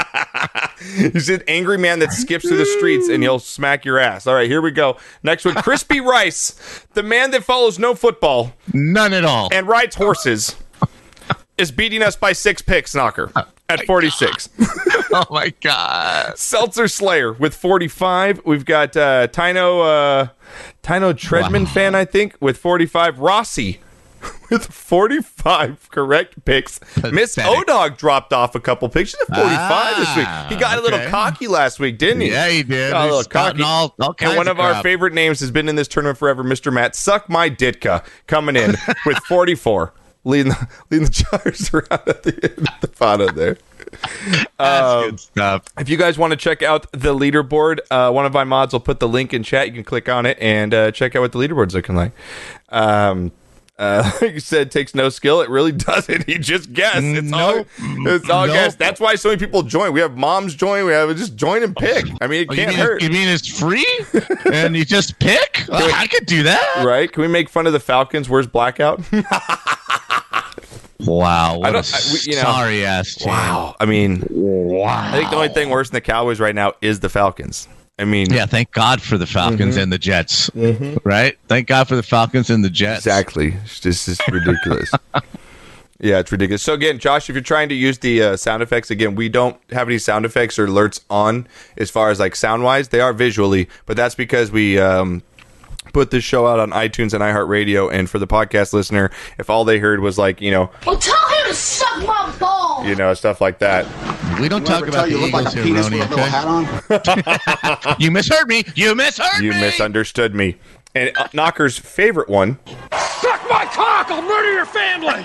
He's 1.12 1.28
an 1.28 1.42
angry 1.48 1.76
man 1.78 1.98
that 2.00 2.12
skips 2.12 2.46
through 2.46 2.56
the 2.58 2.64
streets 2.66 3.08
and 3.08 3.22
he'll 3.22 3.38
smack 3.40 3.84
your 3.84 3.98
ass. 3.98 4.26
All 4.28 4.34
right, 4.34 4.48
here 4.48 4.60
we 4.62 4.70
go. 4.70 4.96
Next 5.24 5.44
one 5.44 5.54
Crispy 5.56 6.00
Rice, 6.00 6.86
the 6.94 7.02
man 7.02 7.32
that 7.32 7.42
follows 7.44 7.78
no 7.80 7.94
football 7.96 8.52
None 8.72 9.12
at 9.12 9.24
all. 9.24 9.48
and 9.52 9.66
rides 9.66 9.96
horses, 9.96 10.54
is 11.62 11.70
beating 11.72 12.02
us 12.02 12.16
by 12.16 12.32
six 12.32 12.60
picks, 12.60 12.94
knocker. 12.94 13.32
At 13.68 13.86
46. 13.86 14.50
oh 15.14 15.24
my 15.30 15.54
god. 15.62 16.36
Seltzer 16.36 16.88
Slayer 16.88 17.32
with 17.32 17.54
45. 17.54 18.42
We've 18.44 18.66
got 18.66 18.94
uh, 18.96 19.28
Tino 19.28 19.80
uh, 19.80 20.26
Tino 20.82 21.12
Treadman 21.14 21.64
Wow. 21.64 21.70
fan, 21.72 21.94
I 21.94 22.04
think, 22.04 22.36
with 22.40 22.58
45. 22.58 23.18
Rossi 23.20 23.80
with 24.50 24.66
45 24.66 25.88
correct 25.90 26.44
picks. 26.44 26.78
Miss 27.10 27.34
Pathetic. 27.36 27.66
Odog 27.66 27.96
dropped 27.96 28.32
off 28.34 28.54
a 28.54 28.60
couple 28.60 28.88
picks. 28.90 29.10
She's 29.10 29.20
at 29.22 29.34
45 29.34 29.96
this 29.96 30.16
week. 30.16 30.26
Ah, 30.28 30.46
He 30.50 30.56
got 30.56 30.78
a 30.78 30.82
little 30.82 31.08
cocky 31.08 31.48
last 31.48 31.80
week, 31.80 31.96
didn't 31.98 32.20
he? 32.20 32.30
Yeah, 32.30 32.48
he 32.48 32.62
did. 32.62 32.92
Got 32.92 33.00
a 33.00 33.04
little 33.04 33.18
He's 33.20 33.26
cocky. 33.28 33.62
all- 33.62 33.94
all 34.00 34.14
and 34.20 34.36
one 34.36 34.48
of 34.48 34.58
of 34.58 34.60
our 34.60 34.82
favorite 34.82 35.14
names 35.14 35.40
has 35.40 35.50
been 35.50 35.68
in 35.68 35.76
this 35.76 35.88
tournament 35.88 36.18
forever, 36.18 36.44
Mr. 36.44 36.70
Matt. 36.72 36.94
Suck 36.94 37.30
my 37.30 37.48
Ditka 37.48 38.04
coming 38.26 38.54
in 38.56 38.74
with 39.06 39.16
44. 39.28 39.94
Leading 40.24 40.52
the, 40.52 40.68
leading 40.90 41.06
the 41.06 41.12
Chargers 41.12 41.74
around 41.74 42.02
at 42.08 42.22
the 42.22 42.32
end 42.56 42.68
of 42.68 42.80
the 42.80 42.88
bottom 42.98 43.34
there. 43.34 43.56
That's 44.58 45.04
good 45.10 45.20
stuff. 45.20 45.64
If 45.78 45.88
you 45.88 45.96
guys 45.96 46.16
want 46.18 46.30
to 46.32 46.36
check 46.36 46.62
out 46.62 46.90
the 46.92 47.14
leaderboard, 47.14 47.80
uh, 47.90 48.10
one 48.12 48.24
of 48.26 48.32
my 48.32 48.44
mods 48.44 48.72
will 48.72 48.80
put 48.80 49.00
the 49.00 49.08
link 49.08 49.34
in 49.34 49.42
chat. 49.42 49.66
You 49.66 49.72
can 49.74 49.84
click 49.84 50.08
on 50.08 50.24
it 50.26 50.38
and 50.40 50.72
uh, 50.72 50.90
check 50.92 51.16
out 51.16 51.20
what 51.22 51.32
the 51.32 51.38
leaderboard's 51.38 51.74
looking 51.74 51.96
like. 51.96 52.12
Um, 52.70 53.32
uh, 53.78 54.10
like 54.22 54.34
you 54.34 54.40
said, 54.40 54.68
it 54.68 54.70
takes 54.70 54.94
no 54.94 55.08
skill. 55.08 55.40
It 55.40 55.50
really 55.50 55.72
doesn't. 55.72 56.28
You 56.28 56.38
just 56.38 56.72
guess. 56.72 56.98
It's 57.02 57.32
all. 57.32 57.64
It's 58.06 58.30
all 58.30 58.46
Nope. 58.46 58.54
guess. 58.54 58.76
That's 58.76 59.00
why 59.00 59.16
so 59.16 59.30
many 59.30 59.38
people 59.40 59.62
join. 59.62 59.92
We 59.92 60.00
have 60.00 60.16
moms 60.16 60.54
join. 60.54 60.86
We 60.86 60.92
have 60.92 61.14
just 61.16 61.34
join 61.36 61.62
and 61.64 61.74
pick. 61.76 62.06
I 62.20 62.28
mean, 62.28 62.42
it 62.42 62.48
Oh, 62.50 62.54
can't 62.54 62.70
mean, 62.70 62.78
hurt, 62.78 63.02
you 63.02 63.10
mean 63.10 63.28
it's 63.28 63.48
free? 63.58 63.86
and 64.52 64.76
you 64.76 64.84
just 64.84 65.18
pick? 65.18 65.64
Well, 65.68 65.90
I 65.94 66.06
could 66.06 66.26
do 66.26 66.44
that. 66.44 66.84
right? 66.86 67.10
Can 67.10 67.22
we 67.22 67.28
make 67.28 67.48
fun 67.48 67.66
of 67.66 67.72
the 67.72 67.80
Falcons? 67.80 68.28
Where's 68.28 68.46
blackout? 68.46 69.00
Wow. 71.04 71.58
What 71.58 71.70
a 71.70 71.72
don't- 71.74 71.94
I- 71.94 72.12
we- 72.12 72.20
you 72.32 72.36
know- 72.36 72.42
sorry 72.42 72.84
ass 72.86 73.14
team. 73.14 73.28
wow. 73.28 73.74
I 73.80 73.86
mean, 73.86 74.24
Wow. 74.30 75.10
I 75.12 75.16
think 75.16 75.30
the 75.30 75.36
only 75.36 75.48
thing 75.48 75.70
worse 75.70 75.90
than 75.90 75.94
the 75.96 76.00
Cowboys 76.00 76.40
right 76.40 76.54
now 76.54 76.72
is 76.80 77.00
the 77.00 77.08
Falcons. 77.08 77.68
I 77.98 78.04
mean, 78.04 78.32
Yeah, 78.32 78.46
thank 78.46 78.72
God 78.72 79.02
for 79.02 79.18
the 79.18 79.26
Falcons 79.26 79.74
Mm-hmm. 79.74 79.82
and 79.82 79.92
the 79.92 79.98
Jets. 79.98 80.50
Right? 81.04 81.36
Thank 81.48 81.68
God 81.68 81.86
for 81.88 81.94
the 81.96 82.02
Falcons 82.02 82.50
and 82.50 82.64
the 82.64 82.70
Jets. 82.70 83.00
Exactly. 83.06 83.54
It's 83.64 83.80
just 83.80 84.08
it's 84.08 84.20
ridiculous. 84.28 84.90
yeah, 86.00 86.18
it's 86.18 86.32
ridiculous. 86.32 86.62
So 86.62 86.72
again, 86.72 86.98
Josh, 86.98 87.28
if 87.28 87.34
you're 87.36 87.42
trying 87.42 87.68
to 87.68 87.74
use 87.74 87.98
the 87.98 88.22
uh, 88.22 88.36
sound 88.36 88.62
effects, 88.62 88.90
again, 88.90 89.14
we 89.14 89.28
don't 89.28 89.56
have 89.70 89.88
any 89.88 89.98
sound 89.98 90.24
effects 90.24 90.58
or 90.58 90.66
alerts 90.66 91.00
on 91.10 91.46
as 91.76 91.90
far 91.90 92.10
as 92.10 92.18
like 92.18 92.34
sound 92.34 92.64
wise. 92.64 92.88
They 92.88 93.00
are 93.00 93.12
visually, 93.12 93.68
but 93.86 93.96
that's 93.96 94.14
because 94.14 94.50
we 94.50 94.78
um, 94.80 95.22
put 95.92 96.10
this 96.10 96.24
show 96.24 96.46
out 96.46 96.58
on 96.58 96.70
iTunes 96.70 97.12
and 97.14 97.22
iHeartRadio. 97.22 97.92
And 97.92 98.08
for 98.08 98.18
the 98.18 98.26
podcast 98.26 98.72
listener, 98.72 99.10
if 99.38 99.48
all 99.50 99.64
they 99.64 99.78
heard 99.78 100.00
was 100.00 100.18
like 100.18 100.40
you 100.40 100.50
know 100.50 100.70
Well, 100.86 100.98
tell 100.98 101.28
him 101.28 101.46
to 101.48 101.54
suck 101.54 101.98
my 102.06 102.34
balls. 102.38 102.86
you 102.86 102.94
know 102.94 103.12
stuff 103.14 103.40
like 103.40 103.58
that, 103.60 103.86
We 104.40 104.48
don't 104.48 104.66
talk 104.66 104.86
about 104.86 105.06
the 105.06 105.12
you 105.12 105.18
look 105.18 105.32
like 105.32 105.54
Eagles 105.54 105.54
a 105.54 105.56
here, 105.56 105.64
penis 105.64 105.84
Ronnie, 105.84 105.98
with 106.00 106.10
a 106.10 106.16
little 106.16 106.24
okay? 106.24 107.00
hat 107.00 107.86
on? 107.86 107.96
You 108.00 108.10
misheard 108.10 108.48
me. 108.48 108.64
You 108.74 108.94
misheard 108.94 109.42
you 109.42 109.52
me. 109.52 109.60
misunderstood 109.60 110.34
me. 110.34 110.56
And 110.94 111.16
uh, 111.16 111.28
Knocker's 111.28 111.78
favorite 111.78 112.28
one. 112.28 112.58
Suck 112.92 113.40
my 113.48 113.64
cock! 113.72 114.10
I'll 114.10 114.20
murder 114.22 114.52
your 114.52 114.66
family! 114.66 115.24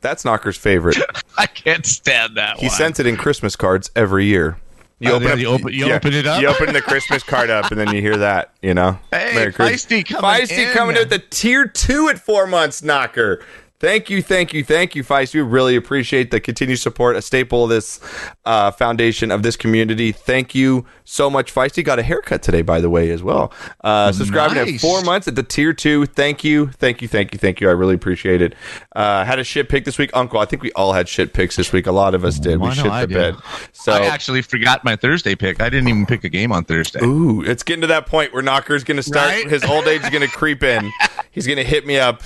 That's 0.00 0.24
Knocker's 0.24 0.56
favorite. 0.56 0.96
I 1.38 1.46
can't 1.46 1.84
stand 1.86 2.36
that 2.36 2.58
He 2.58 2.66
one. 2.66 2.74
sent 2.76 3.00
it 3.00 3.06
in 3.06 3.16
Christmas 3.16 3.56
cards 3.56 3.90
every 3.96 4.24
year. 4.26 4.58
You 5.00 5.12
Oh, 5.12 5.14
open, 5.16 5.26
yeah, 5.28 5.32
up, 5.34 5.38
you 5.38 5.46
open- 5.48 5.72
you 5.74 5.92
open 5.92 6.12
it 6.12 6.26
up? 6.26 6.40
You 6.42 6.48
open 6.48 6.72
the 6.72 6.80
Christmas 6.82 7.22
card 7.22 7.50
up, 7.50 7.70
and 7.70 7.78
then 7.78 7.94
you 7.94 8.00
hear 8.00 8.16
that. 8.16 8.50
You 8.62 8.74
know, 8.74 8.98
Hey, 9.12 9.52
Christmas. 9.52 9.86
Feisty 9.86 10.04
coming 10.04 10.28
Feisty 10.30 10.66
in. 10.66 10.72
coming 10.72 10.96
the 11.08 11.22
tier 11.30 11.66
two 11.66 12.08
at 12.08 12.18
four 12.18 12.46
months, 12.48 12.82
knocker. 12.82 13.40
Thank 13.80 14.10
you, 14.10 14.22
thank 14.22 14.52
you, 14.52 14.64
thank 14.64 14.96
you, 14.96 15.04
Feisty. 15.04 15.34
We 15.34 15.42
really 15.42 15.76
appreciate 15.76 16.32
the 16.32 16.40
continued 16.40 16.80
support, 16.80 17.14
a 17.14 17.22
staple 17.22 17.64
of 17.64 17.70
this 17.70 18.00
uh, 18.44 18.72
foundation 18.72 19.30
of 19.30 19.44
this 19.44 19.56
community. 19.56 20.10
Thank 20.10 20.52
you 20.52 20.84
so 21.04 21.30
much, 21.30 21.54
Feisty. 21.54 21.84
Got 21.84 22.00
a 22.00 22.02
haircut 22.02 22.42
today, 22.42 22.62
by 22.62 22.80
the 22.80 22.90
way, 22.90 23.10
as 23.10 23.22
well. 23.22 23.52
Uh, 23.84 24.10
subscribing 24.10 24.58
at 24.58 24.80
four 24.80 25.02
months 25.02 25.28
at 25.28 25.36
the 25.36 25.44
tier 25.44 25.72
two. 25.72 26.06
Thank 26.06 26.42
you, 26.42 26.66
thank 26.72 27.00
you, 27.02 27.06
thank 27.06 27.32
you, 27.32 27.38
thank 27.38 27.60
you. 27.60 27.68
I 27.68 27.72
really 27.72 27.94
appreciate 27.94 28.42
it. 28.42 28.56
Uh, 28.96 29.24
had 29.24 29.38
a 29.38 29.44
shit 29.44 29.68
pick 29.68 29.84
this 29.84 29.96
week, 29.96 30.10
Uncle. 30.12 30.40
I 30.40 30.44
think 30.44 30.62
we 30.62 30.72
all 30.72 30.92
had 30.92 31.08
shit 31.08 31.32
picks 31.32 31.54
this 31.54 31.72
week. 31.72 31.86
A 31.86 31.92
lot 31.92 32.14
of 32.14 32.24
us 32.24 32.40
did. 32.40 32.58
Why 32.58 32.70
we 32.70 32.74
shit 32.74 32.84
the 32.84 33.06
bed. 33.06 33.36
So 33.72 33.92
I 33.92 34.06
actually 34.06 34.42
forgot 34.42 34.84
my 34.84 34.96
Thursday 34.96 35.36
pick. 35.36 35.60
I 35.62 35.70
didn't 35.70 35.88
even 35.88 36.04
pick 36.04 36.24
a 36.24 36.28
game 36.28 36.50
on 36.50 36.64
Thursday. 36.64 37.04
Ooh, 37.04 37.42
it's 37.42 37.62
getting 37.62 37.82
to 37.82 37.86
that 37.86 38.06
point 38.06 38.32
where 38.32 38.42
Knocker's 38.42 38.82
going 38.82 38.96
to 38.96 39.04
start. 39.04 39.28
Right? 39.28 39.48
His 39.48 39.62
old 39.62 39.86
age 39.86 40.02
is 40.02 40.10
going 40.10 40.22
to 40.28 40.36
creep 40.36 40.64
in. 40.64 40.90
He's 41.30 41.46
going 41.46 41.58
to 41.58 41.64
hit 41.64 41.86
me 41.86 42.00
up. 42.00 42.22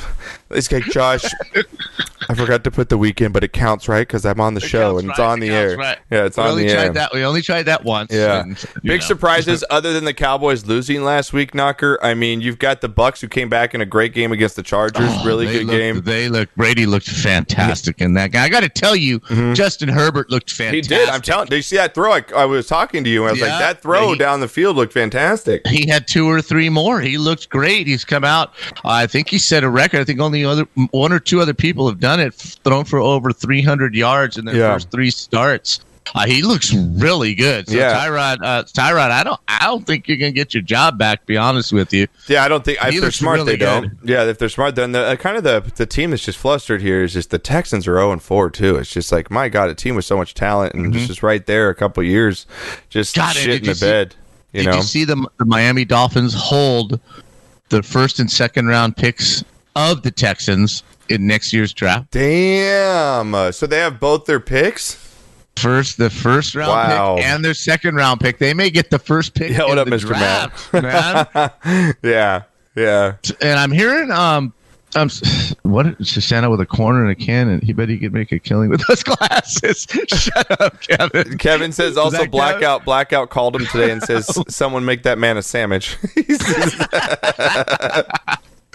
This 0.53 0.69
guy, 0.69 0.81
Josh. 0.81 1.25
I 2.29 2.35
forgot 2.35 2.63
to 2.65 2.71
put 2.71 2.89
the 2.89 2.97
weekend, 2.97 3.35
but 3.35 3.43
it 3.43 3.53
counts, 3.53 3.89
right? 3.89 4.07
Because 4.07 4.25
I'm 4.25 4.41
on 4.41 4.55
the 4.55 4.61
show 4.61 4.93
counts, 4.93 5.03
and 5.03 5.11
it's 5.11 5.19
right? 5.19 5.27
on 5.29 5.39
It 5.43 5.47
the 5.47 5.53
air. 5.53 5.77
right. 5.77 5.99
Yeah, 6.11 6.25
it's 6.25 6.37
we 6.37 6.43
on 6.45 6.51
only 6.51 6.67
the 6.69 6.73
tried 6.75 6.85
air. 6.85 6.93
that. 6.93 7.13
We 7.13 7.25
only 7.25 7.43
tried 7.43 7.65
that 7.65 7.85
once. 7.85 8.13
Yeah. 8.13 8.43
and, 8.43 8.57
Big 8.83 9.01
know. 9.01 9.07
surprises 9.07 9.65
other 9.71 9.93
than 9.93 10.05
the 10.05 10.15
Cowboys 10.15 10.65
losing 10.65 11.03
last 11.03 11.33
week, 11.33 11.53
Knocker. 11.55 11.99
I 12.03 12.15
mean, 12.15 12.41
you've 12.41 12.59
got 12.61 12.81
the 12.81 12.89
Bucks 12.89 13.21
who 13.21 13.29
came 13.29 13.49
back 13.49 13.75
in 13.75 13.81
a 13.81 13.87
great 13.87 14.15
game 14.15 14.31
against 14.31 14.55
the 14.57 14.63
Chargers. 14.63 15.11
really 15.27 15.47
Oh, 15.47 15.51
They 15.51 15.59
good 15.59 15.67
looked- 15.67 15.79
game. 15.79 16.01
They 16.03 16.29
look. 16.29 16.49
Brady 16.57 16.87
looked 16.87 17.09
fantastic 17.11 18.01
in 18.01 18.15
that 18.15 18.31
guy. 18.31 18.45
I 18.45 18.49
got 18.49 18.61
to 18.61 18.69
tell 18.69 18.95
you, 18.97 19.19
Justin 19.55 19.89
Herbert 19.89 20.31
looked 20.31 20.43
Mm-hmm. 20.53 20.75
He 20.75 20.81
did. 20.81 21.09
I'm 21.09 21.23
telling. 21.23 21.49
Did 21.49 21.57
you 21.57 21.63
see 21.63 21.77
that 21.77 21.95
throw? 21.95 22.13
I, 22.13 22.23
I 22.37 22.45
was 22.45 22.67
talking 22.67 23.03
to 23.05 23.11
you, 23.11 23.23
and 23.23 23.31
I 23.31 23.33
was 23.33 23.41
like, 23.41 23.51
that 23.51 23.83
throw 23.83 24.13
he- 24.13 24.19
down 24.19 24.41
the 24.41 24.49
field 24.49 24.77
looked 24.77 24.93
fantastic. 24.93 25.67
He 25.67 25.89
had 25.89 26.07
two 26.07 26.29
or 26.29 26.41
three 26.43 26.69
more. 26.69 27.01
He 27.01 27.17
looked 27.19 27.49
great. 27.49 27.87
He's 27.87 28.05
come 28.05 28.23
out. 28.25 28.53
I 28.85 29.07
think 29.07 29.29
he 29.29 29.39
set 29.39 29.65
a 29.65 29.69
record. 29.71 30.01
I 30.01 30.05
think 30.05 30.21
only 30.21 30.42
other 30.45 30.67
one 30.91 31.13
or 31.13 31.21
two 31.21 31.41
other 31.41 31.55
people 31.55 31.89
have 31.89 32.01
done 32.01 32.21
it. 32.21 32.35
Thrown 32.35 32.85
for 32.85 32.99
over 32.99 33.33
300 33.33 33.95
yards 33.95 34.37
in 34.37 34.45
their 34.45 34.57
Yeah. 34.57 34.75
first 34.75 34.91
three 34.91 35.11
starts. 35.11 35.81
Uh, 36.17 36.27
he 36.27 36.43
looks 36.43 36.75
really 36.75 37.33
good. 37.33 37.69
So 37.69 37.77
Yeah. 37.77 37.95
Tyrod, 37.95 38.39
uh, 38.43 38.65
Tyrod, 38.65 39.11
I 39.13 39.23
don't, 39.23 39.39
I 39.47 39.67
don't 39.67 39.87
think 39.87 40.09
you're 40.09 40.17
gonna 40.17 40.33
get 40.33 40.53
your 40.53 40.63
job 40.63 40.99
back. 40.99 41.21
to 41.21 41.27
Be 41.27 41.37
honest 41.37 41.73
with 41.73 41.93
you. 41.93 42.09
Yeah, 42.27 42.45
I 42.45 42.49
don't 42.49 42.65
think 42.65 42.79
if 42.83 43.01
they're 43.01 43.11
smart, 43.13 43.37
really 43.39 43.53
they 43.53 43.57
don't. 43.57 43.93
Yeah, 44.03 44.25
if 44.25 44.37
they're 44.37 44.49
smart, 44.49 44.75
then 44.75 44.91
the 44.93 45.01
uh, 45.07 45.17
kind 45.17 45.37
of 45.37 45.45
the 45.45 45.63
the 45.77 45.87
team 45.87 46.11
that's 46.11 46.25
just 46.25 46.39
flustered 46.39 46.83
here 46.83 47.05
is 47.05 47.13
just 47.13 47.31
the 47.31 47.39
Texans 47.39 47.87
are 47.87 47.95
zero 47.95 48.11
and 48.13 48.21
four 48.21 48.51
too. 48.51 48.77
It's 48.77 48.91
just 48.91 49.13
like 49.13 49.31
my 49.31 49.49
God, 49.49 49.71
a 49.71 49.75
team 49.77 49.95
with 49.95 50.05
so 50.05 50.17
much 50.17 50.35
talent 50.35 50.75
and 50.75 50.93
just, 50.93 51.07
just 51.07 51.23
right 51.23 51.47
there, 51.47 51.69
a 51.71 51.75
couple 51.75 52.03
years, 52.03 52.47
just 52.91 53.17
and 53.17 53.33
shit 53.37 53.61
in 53.61 53.67
the 53.69 53.75
see- 53.77 53.87
bed. 53.87 54.15
You 54.53 54.65
Did 54.65 54.71
know, 54.71 54.77
you 54.79 54.83
see 54.83 55.05
the, 55.05 55.25
the 55.39 55.47
Miami 55.47 55.85
Dolphins 55.87 56.35
hold 56.35 57.01
the 57.71 57.83
first 57.83 58.19
and 58.19 58.31
second 58.31 58.67
round 58.67 58.97
picks 58.99 59.45
of 59.77 60.03
the 60.03 60.11
Texans 60.11 60.83
in 61.09 61.27
next 61.27 61.53
year's 61.53 61.73
draft? 61.73 62.11
damn. 62.11 63.35
Uh, 63.35 63.53
so 63.53 63.67
they 63.67 63.79
have 63.79 63.99
both 64.01 64.25
their 64.27 64.41
picks. 64.41 64.99
First, 65.57 65.99
the 65.99 66.09
first 66.11 66.55
round 66.55 66.71
Wow. 66.71 67.17
pick 67.17 67.25
and 67.27 67.45
their 67.45 67.53
second 67.55 67.95
round 67.97 68.21
pick. 68.21 68.39
They 68.39 68.55
may 68.55 68.71
get 68.71 68.91
the 68.91 68.99
first 68.99 69.35
pick. 69.35 69.51
Yeah, 69.53 69.65
what 69.65 69.73
in 69.73 69.79
up, 69.81 69.89
the 69.89 69.97
Mr. 69.97 70.11
Matt? 70.11 70.51
draft, 70.71 71.63
man. 71.65 71.95
yeah, 72.03 72.43
yeah. 72.75 73.15
and 73.41 73.59
I'm 73.59 73.71
hearing 73.73 74.11
um. 74.11 74.55
Um, 74.95 75.09
what 75.63 75.87
Shoshana 76.01 76.51
with 76.51 76.61
a 76.61 76.67
corner 76.67 77.01
and 77.01 77.11
a 77.11 77.15
cannon? 77.15 77.63
He 77.63 77.73
bet 77.73 77.89
he 77.89 77.97
could 77.97 78.13
make 78.13 78.31
a 78.31 78.39
killing 78.39 78.69
with 78.69 78.87
those 78.87 79.03
glasses. 79.05 79.87
Shut 80.09 80.61
up, 80.61 80.83
Kevin. 80.83 81.39
Kevin 81.39 81.73
says 81.73 81.97
also 81.97 82.27
blackout. 82.27 82.85
Blackout 82.85 83.31
called 83.31 83.57
him 83.57 83.65
today 83.69 83.91
and 83.91 84.03
says 84.03 84.29
someone 84.55 84.85
make 84.85 85.03
that 85.05 85.17
man 85.17 85.39
a 85.39 85.43
sandwich. 85.43 85.97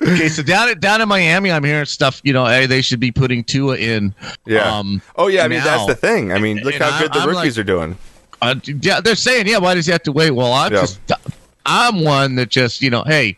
Okay, 0.01 0.29
so 0.29 0.43
down 0.43 0.69
at 0.69 0.79
down 0.79 1.01
in 1.01 1.07
Miami, 1.09 1.51
I'm 1.51 1.63
hearing 1.63 1.85
stuff. 1.85 2.21
You 2.23 2.31
know, 2.33 2.45
hey, 2.45 2.65
they 2.67 2.81
should 2.81 2.99
be 2.99 3.11
putting 3.11 3.43
Tua 3.43 3.77
in. 3.77 4.13
yeah. 4.45 4.77
Um, 4.77 5.01
oh 5.15 5.27
yeah. 5.27 5.43
I 5.43 5.47
mean 5.47 5.63
that's 5.63 5.85
the 5.87 5.95
thing. 5.95 6.31
I 6.31 6.39
mean 6.39 6.57
look 6.57 6.75
And 6.75 6.83
how 6.83 6.91
I- 6.97 7.01
good 7.01 7.13
the 7.13 7.19
I'm 7.19 7.29
rookies 7.29 7.57
like- 7.57 7.63
are 7.63 7.67
doing. 7.67 7.97
Uh, 8.39 8.53
yeah, 8.65 9.01
they're 9.01 9.15
saying, 9.15 9.47
yeah. 9.47 9.57
Why 9.57 9.73
does 9.73 9.87
he 9.87 9.91
have 9.91 10.03
to 10.03 10.11
wait? 10.11 10.29
Well, 10.29 10.53
I'm 10.53 10.71
Yeah. 10.71 10.81
just, 10.81 10.99
I'm 11.65 12.03
one 12.03 12.35
that 12.35 12.49
just, 12.49 12.83
you 12.83 12.91
know, 12.91 13.03
hey, 13.07 13.35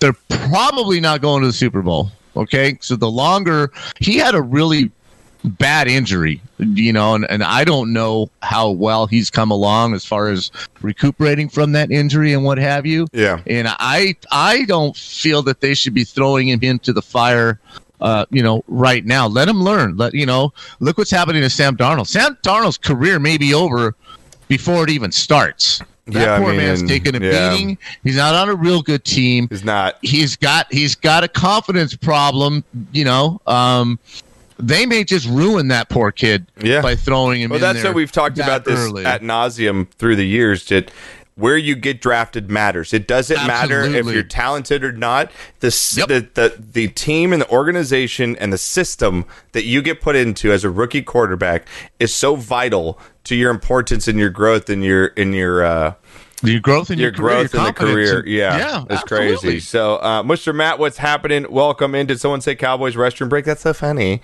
they're 0.00 0.16
probably 0.28 0.98
not 1.00 1.22
going 1.22 1.42
to 1.42 1.46
the 1.46 1.52
Super 1.52 1.80
Bowl. 1.80 2.10
Okay, 2.36 2.76
so 2.80 2.96
the 2.96 3.08
longer 3.10 3.70
he 4.00 4.16
had 4.18 4.34
a 4.34 4.42
really 4.42 4.90
bad 5.46 5.88
injury, 5.88 6.40
you 6.58 6.92
know, 6.92 7.14
and, 7.14 7.24
and 7.30 7.42
I 7.42 7.64
don't 7.64 7.92
know 7.92 8.30
how 8.42 8.70
well 8.70 9.06
he's 9.06 9.30
come 9.30 9.50
along 9.50 9.94
as 9.94 10.04
far 10.04 10.28
as 10.28 10.50
recuperating 10.82 11.48
from 11.48 11.72
that 11.72 11.90
injury 11.90 12.32
and 12.32 12.44
what 12.44 12.58
have 12.58 12.84
you. 12.86 13.06
Yeah. 13.12 13.40
And 13.46 13.68
I 13.70 14.16
I 14.30 14.64
don't 14.64 14.96
feel 14.96 15.42
that 15.42 15.60
they 15.60 15.74
should 15.74 15.94
be 15.94 16.04
throwing 16.04 16.48
him 16.48 16.60
into 16.62 16.92
the 16.92 17.02
fire 17.02 17.60
uh, 18.00 18.26
you 18.30 18.42
know, 18.42 18.62
right 18.68 19.06
now. 19.06 19.26
Let 19.26 19.48
him 19.48 19.62
learn. 19.62 19.96
Let 19.96 20.12
you 20.14 20.26
know, 20.26 20.52
look 20.80 20.98
what's 20.98 21.10
happening 21.10 21.40
to 21.42 21.48
Sam 21.48 21.76
Darnold. 21.78 22.06
Sam 22.08 22.36
Darnold's 22.42 22.76
career 22.76 23.18
may 23.18 23.38
be 23.38 23.54
over 23.54 23.94
before 24.48 24.84
it 24.84 24.90
even 24.90 25.10
starts. 25.10 25.78
That 26.06 26.14
Yeah, 26.14 26.34
I 26.34 26.38
poor 26.38 26.48
mean, 26.48 26.58
man's 26.58 26.82
taking 26.82 27.16
a 27.16 27.20
yeah. 27.20 27.50
beating. 27.50 27.78
He's 28.04 28.16
not 28.16 28.34
on 28.34 28.48
a 28.50 28.54
real 28.54 28.82
good 28.82 29.02
team 29.04 29.48
He's 29.48 29.64
not. 29.64 29.96
he's 30.02 30.36
got 30.36 30.70
he's 30.70 30.94
got 30.94 31.24
a 31.24 31.28
confidence 31.28 31.96
problem 31.96 32.62
you 32.92 33.04
know 33.04 33.40
um 33.46 33.98
they 34.58 34.86
may 34.86 35.04
just 35.04 35.28
ruin 35.28 35.68
that 35.68 35.88
poor 35.88 36.10
kid 36.12 36.46
Yeah. 36.60 36.80
by 36.82 36.96
throwing 36.96 37.40
him 37.42 37.50
Well, 37.50 37.58
that's 37.60 37.82
what 37.84 37.94
we've 37.94 38.12
talked 38.12 38.38
about 38.38 38.64
this 38.64 38.78
early. 38.78 39.04
at 39.04 39.22
nauseum 39.22 39.88
through 39.98 40.16
the 40.16 40.26
years. 40.26 40.66
That 40.68 40.90
where 41.34 41.58
you 41.58 41.76
get 41.76 42.00
drafted 42.00 42.50
matters. 42.50 42.94
It 42.94 43.06
doesn't 43.06 43.46
matter 43.46 43.82
if 43.84 44.06
you're 44.06 44.22
talented 44.22 44.82
or 44.82 44.92
not. 44.92 45.30
The, 45.60 45.66
Yep. 45.96 46.08
the 46.08 46.28
the 46.32 46.62
the 46.72 46.88
team 46.88 47.34
and 47.34 47.42
the 47.42 47.50
organization 47.50 48.36
and 48.36 48.50
the 48.52 48.58
system 48.58 49.26
that 49.52 49.64
you 49.64 49.82
get 49.82 50.00
put 50.00 50.16
into 50.16 50.50
as 50.52 50.64
a 50.64 50.70
rookie 50.70 51.02
quarterback 51.02 51.66
is 52.00 52.14
so 52.14 52.36
vital 52.36 52.98
to 53.24 53.34
your 53.36 53.50
importance 53.50 54.08
and 54.08 54.18
your 54.18 54.30
growth 54.30 54.70
and 54.70 54.82
your 54.82 55.06
in 55.08 55.32
your. 55.34 55.62
Uh, 55.64 55.94
your 56.42 56.60
growth 56.60 56.90
in 56.90 56.98
your 56.98 57.08
your, 57.08 57.12
career, 57.12 57.48
growth 57.48 57.54
in 57.54 57.64
the 57.64 57.72
career. 57.72 58.18
and- 58.20 58.28
Yeah, 58.28 58.56
yeah 58.58 58.82
it's 58.90 59.02
absolutely. 59.02 59.36
crazy. 59.38 59.60
So, 59.60 59.96
uh, 59.96 60.22
Mr. 60.22 60.54
Matt, 60.54 60.78
what's 60.78 60.98
happening? 60.98 61.46
Welcome 61.50 61.94
in. 61.94 62.06
Did 62.06 62.20
someone 62.20 62.40
say 62.40 62.54
Cowboys 62.54 62.94
restroom 62.94 63.28
break? 63.28 63.44
That's 63.44 63.62
so 63.62 63.72
funny. 63.72 64.20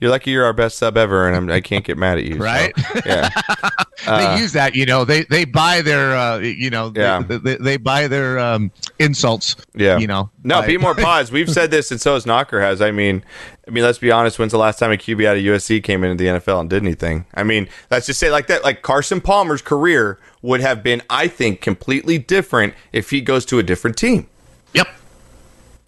You're 0.00 0.10
lucky 0.10 0.32
you're 0.32 0.44
our 0.44 0.52
best 0.52 0.78
sub 0.78 0.96
ever, 0.96 1.28
and 1.28 1.36
I'm, 1.36 1.48
I 1.48 1.60
can't 1.60 1.84
get 1.84 1.96
mad 1.96 2.18
at 2.18 2.24
you. 2.24 2.34
so, 2.34 2.40
Right? 2.42 2.72
yeah. 3.06 3.28
they 4.04 4.40
use 4.40 4.52
that 4.54 4.74
you 4.74 4.84
know 4.84 5.04
they 5.04 5.22
they 5.30 5.44
buy 5.44 5.80
their 5.80 6.16
uh 6.16 6.38
you 6.38 6.70
know 6.70 6.92
Yeah. 6.92 7.22
they, 7.22 7.36
they, 7.38 7.54
they 7.56 7.76
buy 7.76 8.08
their 8.08 8.36
um 8.40 8.72
insults 8.98 9.54
Yeah. 9.76 9.98
you 9.98 10.08
know 10.08 10.28
No, 10.42 10.60
by- 10.60 10.66
be 10.66 10.76
more 10.76 10.96
pause. 10.96 11.30
We've 11.30 11.48
said 11.48 11.70
this, 11.70 11.92
and 11.92 12.00
so 12.00 12.14
has 12.14 12.26
Knocker 12.26 12.60
has. 12.60 12.82
I 12.82 12.90
mean, 12.90 13.22
I 13.68 13.70
mean, 13.70 13.84
let's 13.84 13.98
be 13.98 14.10
honest. 14.10 14.40
When's 14.40 14.50
the 14.50 14.58
last 14.58 14.80
time 14.80 14.90
a 14.90 14.96
QB 14.96 15.24
out 15.24 15.36
of 15.36 15.42
USC 15.44 15.80
came 15.84 16.02
into 16.02 16.16
the 16.20 16.30
NFL 16.40 16.58
and 16.58 16.68
did 16.68 16.82
anything? 16.82 17.24
I 17.34 17.44
mean, 17.44 17.68
let's 17.92 18.06
just 18.06 18.18
say 18.18 18.28
like 18.32 18.48
that. 18.48 18.64
Like 18.64 18.82
Carson 18.82 19.20
Palmer's 19.20 19.62
career 19.62 20.18
would 20.42 20.60
have 20.60 20.82
been, 20.82 21.00
I 21.08 21.28
think, 21.28 21.60
completely 21.60 22.18
different 22.18 22.74
if 22.92 23.10
he 23.10 23.20
goes 23.20 23.44
to 23.46 23.58
a 23.58 23.62
different 23.62 23.96
team. 23.96 24.26
yep 24.74 24.88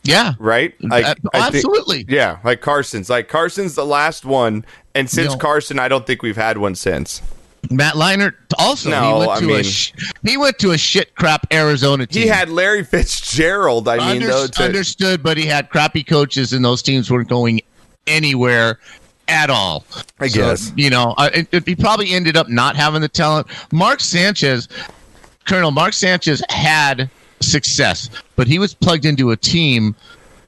yeah 0.02 0.34
right? 0.38 0.74
I 0.90 1.02
think- 1.14 1.18
absolutely. 1.34 2.04
yeah, 2.08 2.38
like 2.44 2.60
Carson's. 2.60 3.08
Like 3.10 3.28
Carson's 3.28 3.74
the 3.74 3.86
last 3.86 4.24
one, 4.24 4.64
and 4.94 5.08
since 5.08 5.32
No. 5.32 5.38
Carson, 5.38 5.78
I 5.78 5.88
don't 5.88 6.06
think 6.06 6.22
we've 6.22 6.36
had 6.36 6.58
one 6.58 6.74
since. 6.74 7.22
Matt 7.70 7.94
Leinart 7.94 8.34
also 8.58 8.90
No, 8.90 9.02
he 9.14 9.18
went 9.20 9.30
I 9.30 9.40
to 9.40 9.46
mean- 9.46 9.60
a 9.60 9.64
sh- 9.64 9.92
he 10.22 10.36
went 10.36 10.58
to 10.58 10.72
a 10.72 10.78
shit 10.78 11.14
crap 11.14 11.46
Arizona 11.50 12.06
team 12.06 12.22
He 12.24 12.28
had 12.28 12.50
Larry 12.50 12.84
Fitzgerald. 12.84 13.88
I 13.88 13.96
mean, 13.96 14.06
Under- 14.22 14.26
though, 14.26 14.46
to, 14.46 14.62
understood, 14.64 15.22
but 15.22 15.38
he 15.38 15.46
had 15.46 15.70
crappy 15.70 16.02
coaches, 16.04 16.52
and 16.52 16.62
those 16.62 16.82
teams 16.82 17.10
weren't 17.10 17.28
going 17.30 17.62
anywhere 18.06 18.78
at 19.28 19.50
all. 19.50 19.84
I 20.20 20.28
So, 20.28 20.40
guess. 20.40 20.72
you 20.76 20.90
know, 20.90 21.14
uh, 21.16 21.30
it, 21.34 21.48
it- 21.52 21.66
he 21.66 21.74
probably 21.76 22.10
ended 22.12 22.36
up 22.36 22.48
not 22.48 22.76
having 22.76 23.00
the 23.00 23.08
talent. 23.08 23.46
Mark 23.72 24.00
Sanchez, 24.00 24.68
Colonel 25.46 25.70
Mark 25.70 25.92
Sanchez 25.92 26.42
had 26.48 27.10
success, 27.40 28.08
but 28.36 28.46
he 28.46 28.58
was 28.58 28.74
plugged 28.74 29.04
into 29.04 29.30
a 29.30 29.36
team 29.36 29.94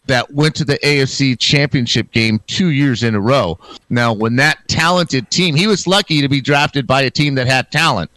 that 0.06 0.33
went 0.33 0.54
to 0.54 0.64
the 0.64 0.78
AFC 0.85 1.37
Championship 1.38 2.11
game 2.12 2.40
two 2.47 2.68
years 2.68 3.02
in 3.02 3.14
a 3.16 3.21
row. 3.21 3.59
Now, 3.90 4.12
when 4.12 4.37
that 4.37 4.59
talented 4.68 5.30
team, 5.30 5.54
he 5.56 5.66
was 5.66 5.87
lucky 5.87 6.21
to 6.23 6.28
be 6.28 6.40
drafted 6.40 6.87
by 6.87 7.02
a 7.02 7.11
team 7.11 7.35
that 7.35 7.47
had 7.49 7.73
talent. 7.73 8.11